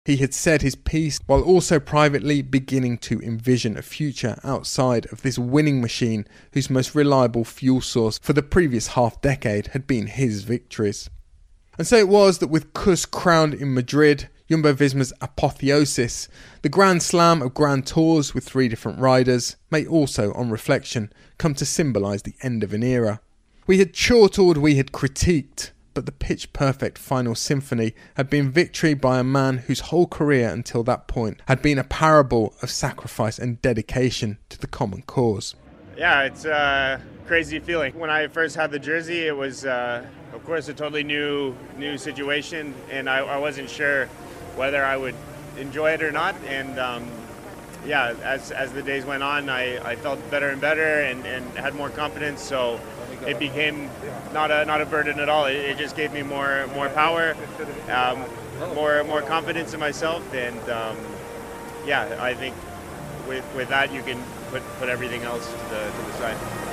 He 0.04 0.18
had 0.18 0.34
said 0.34 0.60
his 0.60 0.74
piece 0.74 1.18
while 1.24 1.40
also 1.40 1.80
privately 1.80 2.42
beginning 2.42 2.98
to 2.98 3.22
envision 3.22 3.78
a 3.78 3.82
future 3.82 4.38
outside 4.44 5.06
of 5.10 5.22
this 5.22 5.38
winning 5.38 5.80
machine 5.80 6.26
whose 6.52 6.68
most 6.68 6.94
reliable 6.94 7.46
fuel 7.46 7.80
source 7.80 8.18
for 8.18 8.34
the 8.34 8.42
previous 8.42 8.88
half 8.88 9.18
decade 9.22 9.68
had 9.68 9.86
been 9.86 10.08
his 10.08 10.42
victories. 10.42 11.08
And 11.78 11.86
so 11.86 11.96
it 11.96 12.08
was 12.08 12.36
that 12.40 12.48
with 12.48 12.74
Kuss 12.74 13.06
crowned 13.06 13.54
in 13.54 13.72
Madrid, 13.72 14.28
Jumbo 14.50 14.72
Visma's 14.72 15.12
apotheosis, 15.20 16.28
the 16.62 16.68
Grand 16.68 17.04
Slam 17.04 17.40
of 17.40 17.54
Grand 17.54 17.86
Tours 17.86 18.34
with 18.34 18.42
three 18.42 18.66
different 18.66 18.98
riders, 18.98 19.54
may 19.70 19.86
also, 19.86 20.32
on 20.32 20.50
reflection, 20.50 21.12
come 21.38 21.54
to 21.54 21.64
symbolise 21.64 22.22
the 22.22 22.34
end 22.42 22.64
of 22.64 22.72
an 22.72 22.82
era. 22.82 23.20
We 23.68 23.78
had 23.78 23.94
chortled, 23.94 24.56
we 24.56 24.74
had 24.74 24.90
critiqued, 24.90 25.70
but 25.94 26.04
the 26.04 26.10
pitch 26.10 26.52
perfect 26.52 26.98
final 26.98 27.36
symphony 27.36 27.94
had 28.14 28.28
been 28.28 28.50
victory 28.50 28.94
by 28.94 29.20
a 29.20 29.24
man 29.24 29.58
whose 29.58 29.80
whole 29.80 30.08
career 30.08 30.48
until 30.48 30.82
that 30.82 31.06
point 31.06 31.40
had 31.46 31.62
been 31.62 31.78
a 31.78 31.84
parable 31.84 32.52
of 32.60 32.70
sacrifice 32.70 33.38
and 33.38 33.62
dedication 33.62 34.38
to 34.48 34.58
the 34.58 34.66
common 34.66 35.02
cause. 35.02 35.54
Yeah, 35.96 36.22
it's 36.22 36.44
a 36.44 37.00
crazy 37.26 37.60
feeling. 37.60 37.96
When 37.96 38.10
I 38.10 38.26
first 38.26 38.56
had 38.56 38.72
the 38.72 38.80
jersey, 38.80 39.28
it 39.28 39.36
was, 39.36 39.64
uh, 39.64 40.04
of 40.32 40.44
course, 40.44 40.68
a 40.68 40.74
totally 40.74 41.04
new 41.04 41.54
new 41.76 41.98
situation, 41.98 42.74
and 42.90 43.08
I, 43.08 43.18
I 43.18 43.36
wasn't 43.36 43.70
sure 43.70 44.08
whether 44.56 44.84
I 44.84 44.96
would 44.96 45.14
enjoy 45.58 45.92
it 45.92 46.02
or 46.02 46.12
not. 46.12 46.34
And 46.46 46.78
um, 46.78 47.08
yeah, 47.84 48.14
as, 48.22 48.50
as 48.50 48.72
the 48.72 48.82
days 48.82 49.04
went 49.04 49.22
on, 49.22 49.48
I, 49.48 49.78
I 49.84 49.96
felt 49.96 50.18
better 50.30 50.50
and 50.50 50.60
better 50.60 51.00
and, 51.00 51.24
and 51.26 51.44
had 51.56 51.74
more 51.74 51.90
confidence. 51.90 52.42
So 52.42 52.80
it 53.26 53.38
became 53.38 53.90
not 54.32 54.50
a 54.50 54.64
not 54.64 54.80
a 54.80 54.86
burden 54.86 55.20
at 55.20 55.28
all. 55.28 55.46
It, 55.46 55.56
it 55.56 55.78
just 55.78 55.96
gave 55.96 56.12
me 56.12 56.22
more 56.22 56.66
more 56.74 56.88
power, 56.88 57.36
um, 57.90 58.24
more 58.74 59.04
more 59.04 59.22
confidence 59.22 59.74
in 59.74 59.80
myself, 59.80 60.22
and 60.34 60.70
um, 60.70 60.96
yeah, 61.86 62.16
I 62.20 62.34
think 62.34 62.54
with 63.28 63.44
with 63.54 63.68
that 63.68 63.92
you 63.92 64.02
can 64.02 64.22
put 64.50 64.62
put 64.78 64.88
everything 64.88 65.22
else 65.22 65.46
to 65.46 65.52
the 65.52 65.90
to 65.90 66.02
the 66.06 66.12
side. 66.14 66.69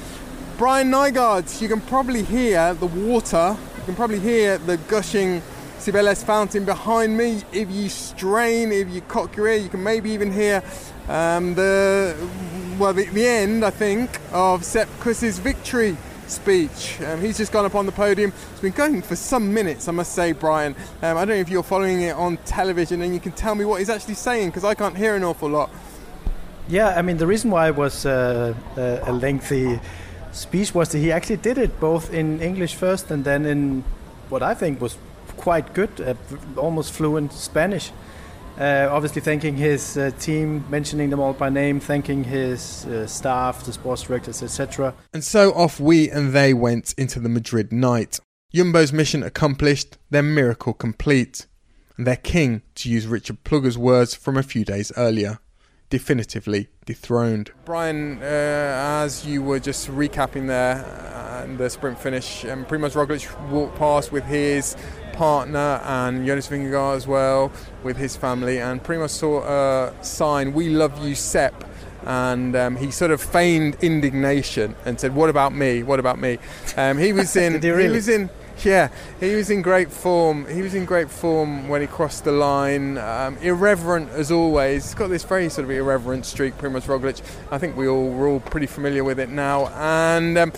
Brian 0.58 0.90
Nygaard, 0.92 1.62
you 1.62 1.68
can 1.68 1.82
probably 1.82 2.24
hear 2.24 2.74
the 2.74 2.88
water, 2.88 3.56
you 3.78 3.84
can 3.84 3.96
probably 3.96 4.20
hear 4.20 4.58
the 4.58 4.78
gushing 4.78 5.44
Cibeles 5.80 6.24
fountain 6.24 6.64
behind 6.66 7.18
me. 7.18 7.44
If 7.52 7.70
you 7.70 7.90
strain, 7.90 8.72
if 8.72 8.90
you 8.90 9.02
cock 9.02 9.36
your 9.36 9.50
ear, 9.50 9.58
you 9.58 9.70
can 9.70 9.84
maybe 9.84 10.10
even 10.12 10.32
hear 10.32 10.64
um, 11.10 11.54
the 11.54 12.16
well 12.80 12.94
the, 12.94 13.06
the 13.06 13.28
end, 13.28 13.64
I 13.64 13.70
think, 13.70 14.20
of 14.32 14.66
Sepp 14.66 14.90
Kuss's 15.00 15.38
victory 15.38 15.96
speech. 16.28 17.00
Um, 17.02 17.22
he's 17.22 17.38
just 17.38 17.52
gone 17.52 17.66
up 17.66 17.76
on 17.76 17.86
the 17.86 17.92
podium. 17.92 18.34
It's 18.52 18.62
been 18.62 18.72
going 18.72 19.02
for 19.02 19.16
some 19.16 19.54
minutes, 19.54 19.88
I 19.88 19.92
must 19.92 20.14
say, 20.14 20.32
Brian. 20.32 20.76
Um, 21.02 21.18
I 21.18 21.26
don't 21.26 21.30
know 21.30 21.36
if 21.36 21.50
you're 21.50 21.64
following 21.64 22.02
it 22.02 22.16
on 22.16 22.38
television 22.46 23.02
and 23.02 23.14
you 23.14 23.20
can 23.20 23.32
tell 23.32 23.56
me 23.56 23.66
what 23.66 23.80
he's 23.80 23.90
actually 23.90 24.16
saying 24.16 24.50
because 24.50 24.64
I 24.64 24.74
can't 24.74 24.98
hear 24.98 25.16
an 25.16 25.24
awful 25.24 25.50
lot. 25.50 25.70
Yeah, 26.68 26.90
I 26.90 27.02
mean 27.02 27.18
the 27.18 27.28
reason 27.28 27.52
why 27.52 27.68
it 27.68 27.76
was 27.76 28.06
uh, 28.06 28.54
a 28.76 29.12
lengthy 29.12 29.80
speech 30.32 30.74
was 30.74 30.90
that 30.90 31.00
he 31.00 31.12
actually 31.12 31.38
did 31.38 31.58
it 31.58 31.80
both 31.80 32.12
in 32.14 32.42
English 32.42 32.76
first 32.76 33.12
and 33.12 33.24
then 33.24 33.46
in 33.46 33.84
what 34.30 34.42
I 34.42 34.54
think 34.54 34.82
was 34.82 34.98
quite 35.38 35.74
good, 35.74 36.02
uh, 36.02 36.16
almost 36.58 36.92
fluent 36.94 37.34
Spanish. 37.34 37.92
Uh, 38.58 38.88
obviously, 38.90 39.22
thanking 39.22 39.58
his 39.58 39.98
uh, 39.98 40.12
team, 40.20 40.64
mentioning 40.70 41.10
them 41.10 41.20
all 41.20 41.34
by 41.34 41.50
name, 41.50 41.80
thanking 41.80 42.24
his 42.24 42.86
uh, 42.86 43.06
staff, 43.06 43.66
the 43.66 43.74
sports 43.74 44.04
directors, 44.04 44.42
etc. 44.42 44.94
And 45.14 45.24
so 45.24 45.52
off 45.54 45.80
we 45.80 46.10
and 46.10 46.32
they 46.32 46.54
went 46.54 46.94
into 46.98 47.20
the 47.20 47.30
Madrid 47.30 47.74
night. 47.74 48.20
Jumbo's 48.54 48.94
mission 48.94 49.24
accomplished, 49.24 49.98
their 50.10 50.24
miracle 50.24 50.74
complete, 50.74 51.48
and 51.98 52.08
their 52.08 52.16
king, 52.16 52.62
to 52.76 52.90
use 52.90 53.06
Richard 53.08 53.44
Plugge's 53.44 53.78
words 53.78 54.16
from 54.16 54.38
a 54.38 54.44
few 54.44 54.64
days 54.64 54.94
earlier, 54.96 55.40
definitively 55.90 56.68
dethroned. 56.86 57.52
Brian, 57.66 58.20
uh, 58.22 59.02
as 59.04 59.26
you 59.26 59.42
were 59.42 59.60
just 59.60 59.88
recapping 59.90 60.48
there, 60.48 60.84
uh, 61.14 61.46
the 61.58 61.70
sprint 61.70 62.00
finish, 62.00 62.46
um, 62.46 62.66
Primoz 62.66 62.94
Roglic 62.94 63.50
walked 63.50 63.78
past 63.78 64.12
with 64.12 64.24
his 64.26 64.76
partner 65.14 65.80
and 65.86 66.26
Jonas 66.26 66.48
Vingegaard 66.50 66.98
as 66.98 67.08
well 67.08 67.52
with 67.84 67.98
his 67.98 68.16
family. 68.16 68.60
And 68.60 68.84
Primoz 68.84 69.12
saw 69.12 69.44
a 69.44 70.04
sign, 70.04 70.54
"We 70.54 70.70
love 70.70 71.04
you, 71.06 71.16
Sep." 71.16 71.64
And 72.06 72.56
um, 72.56 72.76
he 72.76 72.92
sort 72.92 73.10
of 73.12 73.20
feigned 73.20 73.78
indignation 73.82 74.76
and 74.86 75.00
said, 75.00 75.16
"What 75.16 75.30
about 75.30 75.54
me? 75.56 75.84
What 75.84 76.00
about 76.00 76.20
me?" 76.20 76.38
Um, 76.78 76.98
he 76.98 77.14
was 77.14 77.36
in. 77.46 77.62
he, 77.62 77.70
really? 77.70 77.84
he 77.84 77.90
was 77.90 78.10
in. 78.10 78.30
Yeah, 78.64 78.90
he 79.20 79.36
was 79.36 79.50
in 79.50 79.62
great 79.62 79.92
form. 79.92 80.48
He 80.48 80.62
was 80.62 80.74
in 80.74 80.86
great 80.86 81.10
form 81.10 81.68
when 81.68 81.82
he 81.82 81.88
crossed 81.88 82.24
the 82.24 82.32
line. 82.32 82.98
Um, 82.98 83.38
irreverent 83.38 84.10
as 84.12 84.32
always. 84.32 84.86
He's 84.86 84.96
got 84.96 85.10
this 85.10 85.24
very 85.24 85.50
sort 85.50 85.66
of 85.66 85.72
irreverent 85.72 86.26
streak, 86.26 86.58
Primoz 86.58 86.84
Roglic. 86.84 87.22
I 87.52 87.58
think 87.58 87.76
we 87.76 87.88
all 87.88 88.10
we're 88.10 88.30
all 88.30 88.40
pretty 88.40 88.68
familiar 88.68 89.04
with 89.04 89.20
it 89.20 89.30
now. 89.30 89.68
And 89.68 90.38
um, 90.38 90.54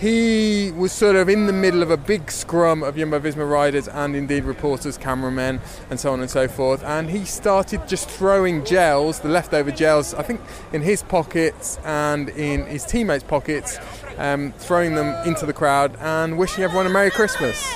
he 0.00 0.72
was 0.76 0.92
sort 0.92 1.14
of 1.14 1.28
in 1.28 1.46
the 1.46 1.52
middle 1.52 1.82
of 1.82 1.90
a 1.90 1.96
big 1.98 2.30
scrum 2.30 2.82
of 2.82 2.96
Jumbo 2.96 3.20
Visma 3.20 3.48
riders 3.48 3.86
and 3.86 4.16
indeed 4.16 4.44
reporters, 4.44 4.96
cameramen, 4.96 5.60
and 5.90 6.00
so 6.00 6.10
on 6.14 6.20
and 6.20 6.30
so 6.30 6.48
forth. 6.48 6.82
And 6.82 7.10
he 7.10 7.26
started 7.26 7.86
just 7.86 8.08
throwing 8.08 8.64
gels, 8.64 9.20
the 9.20 9.28
leftover 9.28 9.70
gels, 9.70 10.14
I 10.14 10.22
think 10.22 10.40
in 10.72 10.80
his 10.80 11.02
pockets 11.02 11.78
and 11.84 12.30
in 12.30 12.64
his 12.64 12.86
teammates' 12.86 13.24
pockets, 13.24 13.78
um, 14.20 14.52
throwing 14.58 14.94
them 14.94 15.14
into 15.26 15.46
the 15.46 15.52
crowd 15.52 15.96
and 16.00 16.38
wishing 16.38 16.62
everyone 16.62 16.86
a 16.86 16.90
Merry 16.90 17.10
Christmas 17.10 17.74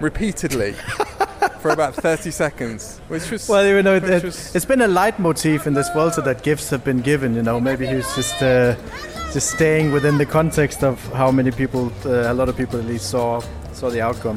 repeatedly. 0.00 0.74
for 1.60 1.70
about 1.70 1.94
30 1.94 2.30
seconds, 2.30 3.00
which 3.08 3.28
was 3.28 3.48
well, 3.48 3.66
you 3.66 3.82
know, 3.82 3.96
it, 3.96 4.22
was, 4.22 4.54
it's 4.54 4.64
been 4.64 4.82
a 4.82 4.86
leitmotif 4.86 5.66
in 5.66 5.74
this 5.74 5.88
Vuelta 5.90 6.20
that 6.22 6.44
gifts 6.44 6.70
have 6.70 6.84
been 6.84 7.00
given. 7.00 7.34
You 7.34 7.42
know, 7.42 7.58
maybe 7.58 7.86
he 7.86 7.96
was 7.96 8.14
just 8.14 8.40
uh, 8.40 8.76
just 9.32 9.50
staying 9.50 9.90
within 9.90 10.16
the 10.16 10.26
context 10.26 10.84
of 10.84 11.04
how 11.12 11.32
many 11.32 11.50
people, 11.50 11.92
uh, 12.04 12.32
a 12.32 12.34
lot 12.34 12.48
of 12.48 12.56
people 12.56 12.78
at 12.78 12.86
least 12.86 13.10
saw 13.10 13.42
saw 13.72 13.90
the 13.90 14.00
outcome. 14.00 14.36